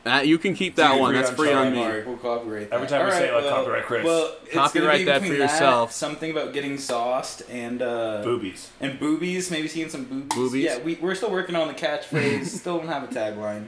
Uh, 0.05 0.21
you 0.25 0.37
can 0.37 0.55
keep 0.55 0.75
that 0.77 0.93
Dude, 0.93 1.01
one. 1.01 1.15
That's 1.15 1.31
on 1.31 1.37
free 1.37 1.53
on 1.53 1.73
me. 1.73 1.79
trademark. 1.81 2.07
We'll 2.07 2.17
copyright 2.17 2.71
that. 2.71 2.75
Every 2.77 2.89
time 2.89 3.05
we 3.07 3.13
say 3.13 3.29
it, 3.29 3.35
like, 3.35 3.49
copyright 3.49 3.85
Chris. 3.85 4.05
Well, 4.05 4.35
it's 4.45 4.53
gonna 4.55 4.67
Copyright 4.67 4.99
be 4.99 5.05
that 5.05 5.15
for 5.19 5.21
between 5.23 5.41
yourself. 5.41 5.93
something 5.93 6.31
about 6.33 6.53
getting 6.53 6.77
sauced 6.77 7.43
and 7.49 7.81
uh, 7.83 8.23
Boobies. 8.25 8.69
and 8.81 8.99
boobies. 8.99 9.51
Maybe 9.51 9.69
seeing 9.69 9.89
some 9.89 10.05
boobies. 10.05 10.29
Boobies? 10.37 10.65
Yeah, 10.65 10.79
we 10.79 10.97
we're 10.97 11.15
still 11.15 11.31
working 11.31 11.55
on 11.55 11.69
the 11.69 11.75
catchphrase. 11.75 12.47
still 12.61 12.79
don't 12.79 12.89
have 12.89 13.05
a 13.05 13.07
tagline. 13.15 13.67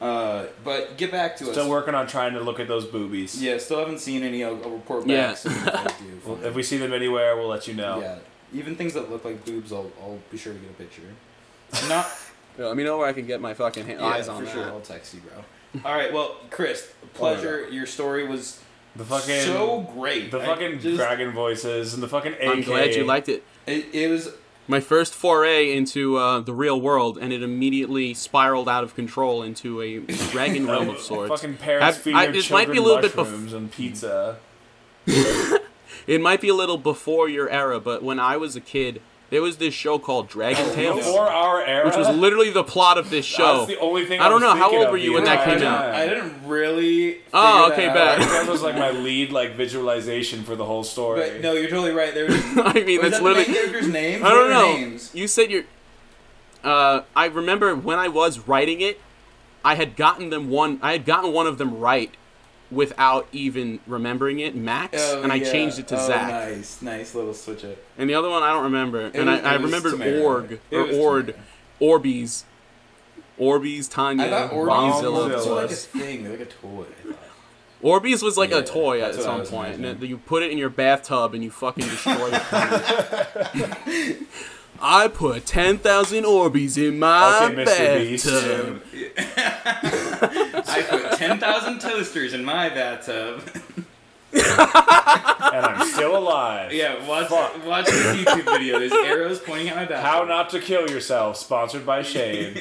Uh, 0.00 0.46
but 0.64 0.96
get 0.98 1.10
back 1.12 1.36
to 1.36 1.44
us. 1.46 1.52
Still 1.52 1.68
working 1.70 1.94
on 1.94 2.06
trying 2.06 2.34
to 2.34 2.40
look 2.40 2.58
at 2.60 2.68
those 2.68 2.84
boobies. 2.86 3.40
Yeah, 3.40 3.58
still 3.58 3.78
haven't 3.80 3.98
seen 4.00 4.22
any. 4.22 4.44
I'll, 4.44 4.62
I'll 4.64 4.70
report 4.70 5.02
back. 5.02 5.08
Yeah. 5.08 5.34
soon 5.34 5.52
if 5.52 5.68
I. 5.68 5.94
Well, 6.26 6.44
if 6.44 6.54
we 6.54 6.62
see 6.62 6.76
them 6.76 6.92
anywhere, 6.92 7.36
we'll 7.36 7.48
let 7.48 7.66
you 7.66 7.74
know. 7.74 8.00
Yeah, 8.00 8.18
even 8.54 8.76
things 8.76 8.94
that 8.94 9.10
look 9.10 9.24
like 9.24 9.44
boobs, 9.44 9.72
I'll, 9.72 9.90
I'll 10.00 10.18
be 10.30 10.38
sure 10.38 10.52
to 10.52 10.58
get 10.60 10.70
a 10.70 10.74
picture. 10.74 11.02
Not 11.88 12.06
let 12.58 12.76
me 12.76 12.84
know 12.84 12.98
where 12.98 13.08
I 13.08 13.12
can 13.12 13.26
get 13.26 13.40
my 13.40 13.54
fucking 13.54 13.86
ha- 13.86 13.92
yeah, 13.92 14.04
eyes 14.04 14.28
on 14.28 14.40
for 14.40 14.44
that. 14.46 14.52
sure. 14.54 14.64
I'll 14.66 14.80
text 14.80 15.14
you, 15.14 15.20
bro. 15.20 15.44
All 15.84 15.94
right, 15.94 16.12
well, 16.12 16.36
Chris, 16.50 16.92
pleasure. 17.14 17.68
Your 17.70 17.86
story 17.86 18.26
was 18.26 18.60
The 18.96 19.04
fucking 19.04 19.40
so 19.42 19.80
great. 19.94 20.30
the 20.30 20.40
I 20.40 20.46
fucking 20.46 20.80
just- 20.80 20.96
dragon 20.96 21.32
voices 21.32 21.94
and 21.94 22.02
the 22.02 22.08
fucking 22.08 22.34
AK. 22.34 22.44
I'm 22.46 22.60
glad 22.62 22.94
you 22.94 23.04
liked 23.04 23.28
it. 23.28 23.42
It, 23.66 23.86
it 23.94 24.08
was 24.10 24.30
My 24.68 24.80
first 24.80 25.14
foray 25.14 25.72
into 25.76 26.16
uh, 26.18 26.40
the 26.40 26.52
real 26.52 26.80
world, 26.80 27.16
and 27.18 27.32
it 27.32 27.42
immediately 27.42 28.12
spiraled 28.14 28.68
out 28.68 28.84
of 28.84 28.94
control 28.94 29.42
into 29.42 29.80
a 29.80 29.98
dragon 30.30 30.66
realm 30.66 30.88
of 30.90 30.98
sorts. 31.10 31.30
Fucking 31.40 31.56
parents 31.56 31.96
Have- 31.96 31.96
feeding 32.04 32.18
I- 32.18 32.24
their 32.26 32.32
this 32.34 32.50
might 32.50 32.66
children 32.66 32.76
be 32.76 32.78
a 32.78 32.82
little 32.94 33.02
bit 33.02 33.12
bef- 33.12 33.16
mushrooms 33.16 33.52
and 33.52 33.70
pizza. 33.72 34.36
It 36.04 36.20
might 36.20 36.40
be 36.40 36.48
a 36.48 36.54
little 36.54 36.78
before 36.78 37.28
your 37.28 37.48
era, 37.48 37.78
but 37.78 38.02
when 38.02 38.18
I 38.18 38.36
was 38.36 38.56
a 38.56 38.60
kid, 38.60 39.00
there 39.32 39.40
was 39.40 39.56
this 39.56 39.72
show 39.72 39.98
called 39.98 40.28
Dragon 40.28 40.74
Tales, 40.74 40.98
Before 40.98 41.26
our 41.26 41.64
era, 41.64 41.86
which 41.86 41.96
was 41.96 42.06
literally 42.14 42.50
the 42.50 42.62
plot 42.62 42.98
of 42.98 43.08
this 43.08 43.24
show. 43.24 43.60
That's 43.60 43.68
the 43.68 43.78
only 43.78 44.04
thing. 44.04 44.20
I 44.20 44.24
don't 44.28 44.42
was 44.42 44.54
know, 44.54 44.54
how 44.54 44.70
old 44.70 44.84
of 44.84 44.90
were 44.90 44.98
you 44.98 45.14
when 45.14 45.24
that 45.24 45.38
entire 45.40 45.58
came 45.58 45.66
out? 45.66 45.84
I 45.86 46.06
didn't 46.06 46.46
really. 46.46 47.22
Oh, 47.32 47.72
okay, 47.72 47.86
that 47.86 47.94
bet. 47.94 48.20
out. 48.20 48.28
That 48.28 48.46
was 48.46 48.60
like 48.60 48.74
my 48.74 48.90
lead, 48.90 49.32
like 49.32 49.54
visualization 49.54 50.42
for 50.44 50.54
the 50.54 50.66
whole 50.66 50.84
story. 50.84 51.20
But 51.20 51.40
no, 51.40 51.54
you're 51.54 51.70
totally 51.70 51.92
right. 51.92 52.12
There 52.12 52.26
was. 52.26 52.34
I 52.58 52.84
mean, 52.84 53.00
that's 53.00 53.16
that 53.16 53.22
literally. 53.22 53.44
the 53.44 53.52
main 53.52 53.60
character's 53.62 53.88
name? 53.88 54.22
I 54.22 54.28
don't 54.28 54.38
What 54.38 54.46
are 54.48 54.50
know. 54.50 54.72
Names? 54.74 55.14
You 55.14 55.26
said 55.26 55.50
you're. 55.50 55.64
Uh, 56.62 57.00
I 57.16 57.24
remember 57.24 57.74
when 57.74 57.98
I 57.98 58.08
was 58.08 58.46
writing 58.46 58.82
it, 58.82 59.00
I 59.64 59.76
had 59.76 59.96
gotten 59.96 60.28
them 60.28 60.50
one. 60.50 60.78
I 60.82 60.92
had 60.92 61.06
gotten 61.06 61.32
one 61.32 61.46
of 61.46 61.56
them 61.56 61.78
right, 61.78 62.14
without 62.72 63.28
even 63.32 63.80
remembering 63.86 64.40
it, 64.40 64.54
Max, 64.56 64.96
Oh, 64.98 65.22
and 65.22 65.30
I 65.32 65.36
yeah. 65.36 65.52
changed 65.52 65.78
it 65.78 65.88
to 65.88 66.00
oh, 66.00 66.06
Zach. 66.06 66.28
Nice, 66.28 66.80
nice 66.82 67.14
little 67.14 67.34
switch 67.34 67.64
up. 67.64 67.76
And 67.98 68.08
the 68.10 68.14
other 68.14 68.28
one 68.30 68.42
I 68.42 68.52
don't 68.52 68.64
remember. 68.64 69.10
and 69.14 69.26
was- 69.28 69.40
I, 69.42 69.52
I 69.52 69.54
remembered 69.54 69.92
Tamara. 69.92 70.22
Org 70.22 70.60
It 70.70 70.76
or 70.76 70.92
Ord, 71.00 71.26
Tamara. 71.26 71.42
Orbeez, 72.00 72.44
Orbeez, 73.38 73.90
Tanya, 73.90 74.26
I 74.26 74.30
thought 74.30 74.50
Bonzilla. 74.52 75.34
was 75.34 75.46
like 75.46 75.70
a 75.70 75.74
thing, 75.74 76.30
like 76.30 76.40
a 76.40 76.44
toy. 76.46 76.84
I. 77.08 77.14
Orbeez 77.84 78.22
was 78.22 78.36
like 78.38 78.50
Yeah, 78.50 78.58
a 78.58 78.62
toy 78.64 79.00
at 79.02 79.14
that's 79.14 79.26
what 79.26 79.40
I 79.40 79.44
some 79.44 79.54
point. 79.56 79.84
And 79.84 80.02
you 80.02 80.16
put 80.18 80.42
it 80.44 80.50
in 80.52 80.58
your 80.58 80.70
bathtub 80.70 81.34
and 81.34 81.42
you 81.42 81.50
fucking 81.50 81.84
destroy 81.84 82.30
the 82.30 82.38
planet. 82.38 84.18
I 84.84 85.06
put 85.08 85.46
10,000 85.46 86.24
Orbeez 86.24 86.76
in 86.76 86.98
my 86.98 87.48
Okay, 87.52 87.64
Mr. 87.64 87.98
Beast. 87.98 88.26
bathtub. 88.26 88.82
I 91.24 91.28
put 91.28 91.40
10,000 91.40 91.80
toasters 91.80 92.32
in 92.34 92.44
my 92.44 92.68
bathtub. 92.68 93.42
and 94.32 95.66
I'm 95.66 95.86
still 95.88 96.16
alive. 96.16 96.72
yeah, 96.72 97.06
watch, 97.06 97.28
Fuck. 97.28 97.66
watch 97.66 97.86
this 97.86 98.16
YouTube 98.24 98.44
video. 98.44 98.78
There's 98.78 98.92
arrows 98.92 99.38
pointing 99.40 99.68
at 99.68 99.76
my 99.76 99.84
bathtub. 99.84 100.04
How 100.10 100.24
not 100.24 100.50
to 100.50 100.60
kill 100.60 100.88
yourself, 100.88 101.36
sponsored 101.36 101.84
by 101.84 102.02
Shane. 102.02 102.60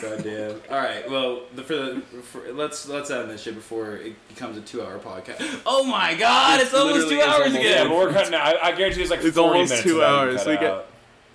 Goddamn. 0.00 0.60
All 0.70 0.76
right. 0.78 1.10
Well, 1.10 1.42
the, 1.56 1.62
for 1.64 1.74
the 1.74 2.00
for, 2.22 2.52
let's 2.52 2.86
let's 2.88 3.10
end 3.10 3.30
this 3.30 3.42
shit 3.42 3.54
before 3.56 3.96
it 3.96 4.14
becomes 4.28 4.56
a 4.56 4.60
two-hour 4.60 4.98
podcast. 5.00 5.60
Oh 5.66 5.82
my 5.84 6.14
God! 6.14 6.60
It's, 6.60 6.72
It 6.72 6.78
almost 6.78 7.08
two 7.08 7.20
hours 7.20 7.46
almost- 7.46 7.54
yeah, 7.54 7.60
again. 7.60 7.88
but 7.88 7.96
we're 7.98 8.12
cutting 8.12 8.34
out. 8.34 8.46
I, 8.62 8.68
I 8.68 8.72
guarantee 8.76 9.02
it's 9.02 9.10
like 9.10 9.24
It's 9.24 9.36
40 9.36 9.40
almost 9.54 9.70
minutes 9.70 9.82
two 9.88 9.94
of 9.94 10.00
that 10.02 10.08
hours. 10.08 10.46
We 10.46 10.56
get- 10.56 10.86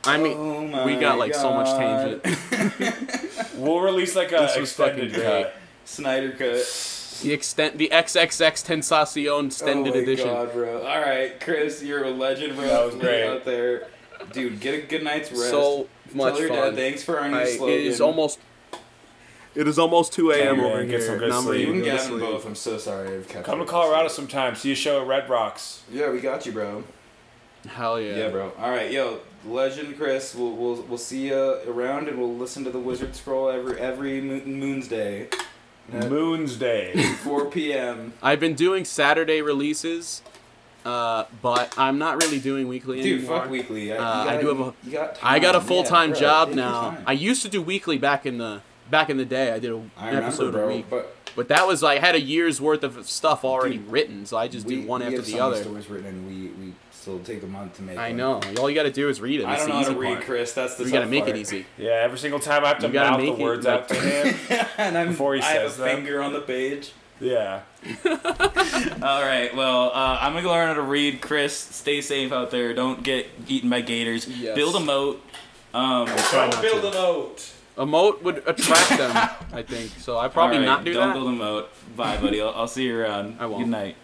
I 0.06 0.18
mean, 0.18 0.38
Oh 0.74 0.86
we 0.86 0.96
got 0.96 1.18
my 1.18 1.26
like 1.26 1.34
so 1.36 1.54
much 1.54 1.68
tangent. 1.78 2.24
We'll 3.58 3.80
release 3.82 4.16
like 4.16 4.32
a 4.32 4.38
This 4.38 4.58
was 4.58 4.72
fucking 4.74 5.06
extended 5.06 5.14
great. 5.16 5.44
cut. 5.46 5.56
Snyder 5.88 6.32
cut. 6.32 7.20
The 7.24 7.34
extent, 7.34 7.78
the 7.78 7.90
XXX 7.92 8.64
Tentacion 8.64 9.46
extended 9.48 9.94
oh 9.94 9.96
my 9.96 10.02
edition. 10.04 10.28
God, 10.28 10.54
bro. 10.54 10.86
All 10.86 11.02
right, 11.02 11.40
Chris, 11.40 11.82
you're 11.82 12.04
a 12.04 12.12
legend, 12.12 12.56
bro. 12.56 12.68
That 12.68 12.86
was 12.86 12.96
great. 12.96 13.26
out 13.26 13.46
there, 13.46 13.88
dude. 14.34 14.60
Get 14.60 14.76
a 14.76 14.86
good 14.86 15.04
night's 15.04 15.32
rest. 15.32 15.50
So 15.50 15.88
much 16.14 16.34
Tell 16.34 16.42
your 16.42 16.50
fun. 16.50 16.58
dad 16.58 16.76
thanks 16.76 17.04
for 17.04 17.20
our 17.20 17.28
new 17.30 17.38
I, 17.38 17.44
it 17.44 17.58
slogan. 17.58 17.76
is 17.80 18.02
almost. 18.02 18.40
It 19.56 19.68
is 19.68 19.80
almost 19.80 20.14
2 20.14 20.32
a.m. 20.32 20.58
man, 20.58 20.66
over 20.68 20.86
get 20.86 21.02
some 21.02 21.12
here. 21.12 21.18
good 21.20 21.24
and 21.30 21.34
I'm 21.34 21.44
sleep. 21.44 21.60
you 21.62 21.66
to 21.66 21.72
and 21.74 21.84
go 21.84 21.98
Gavin 21.98 22.20
both. 22.20 22.46
I'm 22.46 22.54
so 22.54 22.78
sorry 22.78 23.16
I've 23.16 23.28
kept 23.28 23.46
Come 23.46 23.58
to 23.58 23.66
Colorado 23.66 24.04
this 24.04 24.14
sometime. 24.14 24.54
See 24.56 24.72
a 24.74 24.76
show 24.76 25.02
at 25.02 25.08
Red 25.08 25.28
Rocks. 25.30 25.82
Yeah, 25.92 26.12
we 26.12 26.20
got 26.20 26.46
you, 26.46 26.52
bro. 26.52 26.84
Hell 27.68 28.00
yeah. 28.00 28.16
Yeah, 28.18 28.30
bro. 28.30 28.52
All 28.60 28.70
right, 28.70 28.92
yo, 28.92 29.20
legend 29.46 29.98
Chris. 29.98 30.36
We'll 30.36 30.52
we'll, 30.52 30.84
we'll 30.84 30.98
see 31.00 31.30
you 31.30 31.60
around, 31.68 32.08
and 32.08 32.20
we'll 32.20 32.36
listen 32.36 32.64
to 32.66 32.70
the 32.70 32.78
Wizard 32.80 33.16
Scroll 33.16 33.50
every 33.50 33.80
every 33.80 34.22
Moon's 34.22 34.88
Day, 34.88 35.24
at 35.24 35.34
Moon's 35.92 36.56
Day. 36.56 36.94
4 37.24 37.46
p.m. 37.46 38.14
I've 38.22 38.40
been 38.40 38.54
doing 38.56 38.84
Saturday 38.86 39.42
releases, 39.42 40.22
uh, 40.86 41.26
but 41.42 41.74
I'm 41.78 41.98
not 41.98 42.22
really 42.22 42.40
doing 42.40 42.68
weekly 42.68 43.00
anymore. 43.00 43.10
Dude, 43.18 43.20
anymore. 43.26 43.42
fuck 43.42 43.50
weekly. 43.52 43.94
I, 43.94 43.98
Uh, 43.98 44.02
I 44.02 44.26
gotta- 44.26 44.42
do 44.42 44.48
have 44.50 44.60
a- 44.60 44.74
You 44.84 44.92
got 44.92 45.18
I 45.24 45.40
got 45.40 45.56
a 45.56 45.62
full 45.62 45.84
time 45.84 46.10
Yeah, 46.10 46.14
bro, 46.16 46.20
job 46.22 46.48
take 46.50 46.58
your 46.58 46.66
now. 46.66 46.82
time. 46.92 47.04
I 47.06 47.12
used 47.14 47.42
to 47.44 47.50
do 47.50 47.62
weekly 47.62 47.98
back 47.98 48.26
in 48.26 48.38
the 48.38 48.62
back 48.90 49.10
in 49.10 49.18
the 49.18 49.26
day. 49.26 49.52
I 49.52 49.60
did 49.60 49.72
a, 49.72 49.76
I 49.76 49.80
an 49.80 49.84
remember, 50.08 50.28
episode 50.28 50.52
bro, 50.54 50.64
a 50.70 50.76
week, 50.76 50.86
but 50.90 51.14
but 51.36 51.48
that 51.50 51.68
was 51.68 51.84
like 51.84 51.98
I 52.02 52.06
had 52.06 52.16
a 52.16 52.22
year's 52.22 52.60
worth 52.62 52.84
of 52.84 53.08
stuff 53.10 53.44
already 53.46 53.78
Dude, 53.78 53.92
written, 53.92 54.26
so 54.26 54.38
I 54.38 54.48
just 54.48 54.66
we, 54.66 54.82
do 54.82 54.88
one 54.88 55.02
we 55.02 55.08
after 55.08 55.18
have 55.18 55.26
the 55.26 55.32
so 55.32 55.38
many 55.38 55.52
other. 55.52 55.64
stories 55.64 55.90
written, 55.90 56.08
and 56.08 56.28
we 56.28 56.48
we 56.66 56.74
still 57.08 57.20
take 57.20 57.42
a 57.42 57.48
month 57.48 57.78
to 57.78 57.82
make. 57.84 57.98
I 57.98 58.10
them. 58.10 58.18
know. 58.18 58.42
All 58.60 58.70
you 58.70 58.76
got 58.76 58.84
to 58.84 58.92
do 58.92 59.08
is 59.08 59.22
read 59.22 59.40
it. 59.40 59.46
I 59.46 59.54
It's 59.54 59.62
don't 59.66 59.70
know 59.70 59.76
how 59.84 59.90
to 59.90 59.98
read, 59.98 60.14
part. 60.16 60.26
Chris. 60.26 60.54
That's 60.54 60.74
the 60.76 60.84
thing. 60.84 60.86
We 60.86 60.92
got 60.92 61.06
to 61.06 61.10
make 61.10 61.24
part. 61.24 61.36
it 61.38 61.40
easy. 61.40 61.66
Yeah, 61.78 61.92
every 61.92 62.18
single 62.18 62.40
time 62.40 62.66
I 62.66 62.70
have 62.70 62.80
to 62.80 62.88
You 62.88 62.94
gotta 62.94 63.12
mouth 63.12 63.20
the 63.22 63.32
make 63.32 63.40
it, 63.40 63.44
words 63.44 63.66
like- 63.66 63.80
out 63.80 63.90
to 63.90 63.96
him. 63.96 64.66
and 64.78 64.98
I'm, 64.98 65.08
Before 65.10 65.36
he 65.36 65.42
I 65.42 65.46
have 65.46 65.70
says 65.72 65.80
a 65.80 65.84
them. 65.84 65.96
finger 65.96 66.22
on 66.22 66.34
the 66.34 66.42
page. 66.42 66.92
Yeah. 67.20 67.62
All 68.06 69.22
right. 69.24 69.50
Well, 69.56 69.92
uh, 69.94 70.18
I'm 70.22 70.34
gonna 70.34 70.48
learn 70.50 70.68
how 70.68 70.74
to 70.76 70.82
read. 70.82 71.22
Chris, 71.22 71.56
stay 71.58 72.02
safe 72.02 72.32
out 72.32 72.52
there. 72.52 72.74
Don't 72.74 73.02
get 73.04 73.28
eaten 73.48 73.70
by 73.70 73.82
gators. 73.82 74.28
Yes. 74.28 74.56
Build 74.56 74.76
a 74.76 74.80
moat. 74.80 75.24
Um, 75.74 76.08
Try 76.08 76.48
not 76.50 76.62
build 76.62 76.82
to. 76.82 76.90
a 76.90 76.94
moat. 76.94 77.52
A 77.78 77.86
moat 77.86 78.24
would 78.24 78.44
attract 78.48 78.90
them, 78.90 79.12
I 79.54 79.62
think. 79.64 79.92
So 80.00 80.18
I 80.18 80.28
probably 80.28 80.58
all 80.58 80.62
right, 80.64 80.68
not 80.68 80.84
do 80.84 80.94
that. 80.94 81.00
Don't 81.00 81.14
build 81.14 81.28
a 81.28 81.32
moat. 81.32 81.70
Bye, 81.96 82.18
buddy. 82.20 82.42
I'll, 82.42 82.50
I'll 82.50 82.68
see 82.68 82.86
you 82.86 83.00
around. 83.00 83.38
I 83.40 83.46
won't. 83.46 83.64
Good 83.64 83.72
night. 83.72 83.96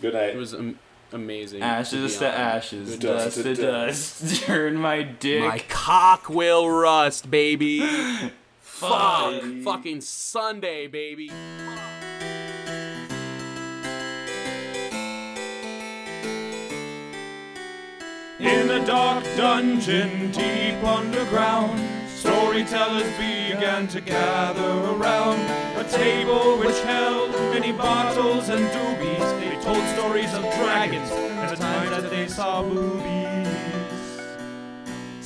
Good 0.00 0.14
night. 0.14 0.30
It 0.30 0.36
was 0.36 0.54
am- 0.54 0.78
amazing. 1.12 1.62
Ashes 1.62 2.14
be 2.14 2.18
to 2.20 2.26
ashes, 2.28 2.90
Good 2.90 3.00
dust 3.00 3.36
to 3.36 3.42
to 3.42 3.54
dust. 3.54 4.42
Turn 4.44 4.76
my 4.88 5.02
dick. 5.02 5.42
My 5.42 5.58
cock 5.68 6.28
will 6.28 6.68
rust, 6.70 7.30
baby. 7.30 7.80
Fuck. 8.60 9.40
Fuck. 9.40 9.62
Fucking 9.64 10.00
Sunday, 10.02 10.86
baby. 10.86 11.30
In 18.38 18.70
a 18.70 18.84
dark 18.84 19.24
dungeon 19.36 20.30
deep 20.30 20.84
underground, 20.84 21.80
storytellers 22.08 23.10
began 23.16 23.88
to 23.88 24.00
gather 24.02 24.72
around 24.94 25.40
a 25.78 25.88
table 25.88 26.58
which 26.58 26.78
held 26.80 27.30
many 27.54 27.72
bottles 27.72 28.50
and 28.50 28.66
doobies. 28.66 29.05
They 30.16 30.22
told 30.22 30.40
stories 30.40 30.44
of 30.54 30.64
dragons 30.64 31.10
and 31.10 31.50
the 31.50 31.56
times 31.56 31.90
that 31.90 32.10
they 32.10 32.26
saw 32.26 32.62
movies. 32.62 33.46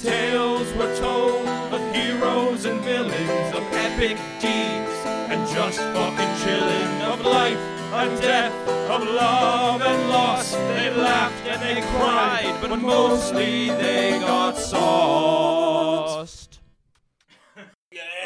Tales 0.02 0.72
were 0.74 0.92
told 0.96 1.46
of 1.46 1.94
heroes 1.94 2.64
and 2.64 2.80
villains, 2.80 3.54
of 3.54 3.62
epic 3.72 4.18
deeds, 4.40 5.06
and 5.30 5.48
just 5.48 5.78
fucking 5.78 6.34
chilling, 6.42 7.02
of 7.02 7.24
life 7.24 7.56
and 7.56 8.20
death, 8.20 8.52
of 8.90 9.04
love 9.04 9.80
and 9.80 10.08
loss. 10.08 10.54
They 10.54 10.90
laughed 10.90 11.46
and 11.46 11.62
they 11.62 11.82
cried, 11.96 12.58
but 12.60 12.76
mostly 12.76 13.68
they 13.68 14.18
got 14.18 14.56
sauced. 14.56 16.58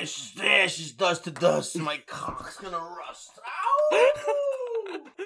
Ashes, 0.01 0.33
ashes, 0.43 0.93
dust 0.93 1.25
to 1.25 1.31
dust. 1.31 1.77
My 1.77 1.99
cock's 2.07 2.57
gonna 2.57 2.79
rust. 2.79 3.39
Ow! 3.45 5.01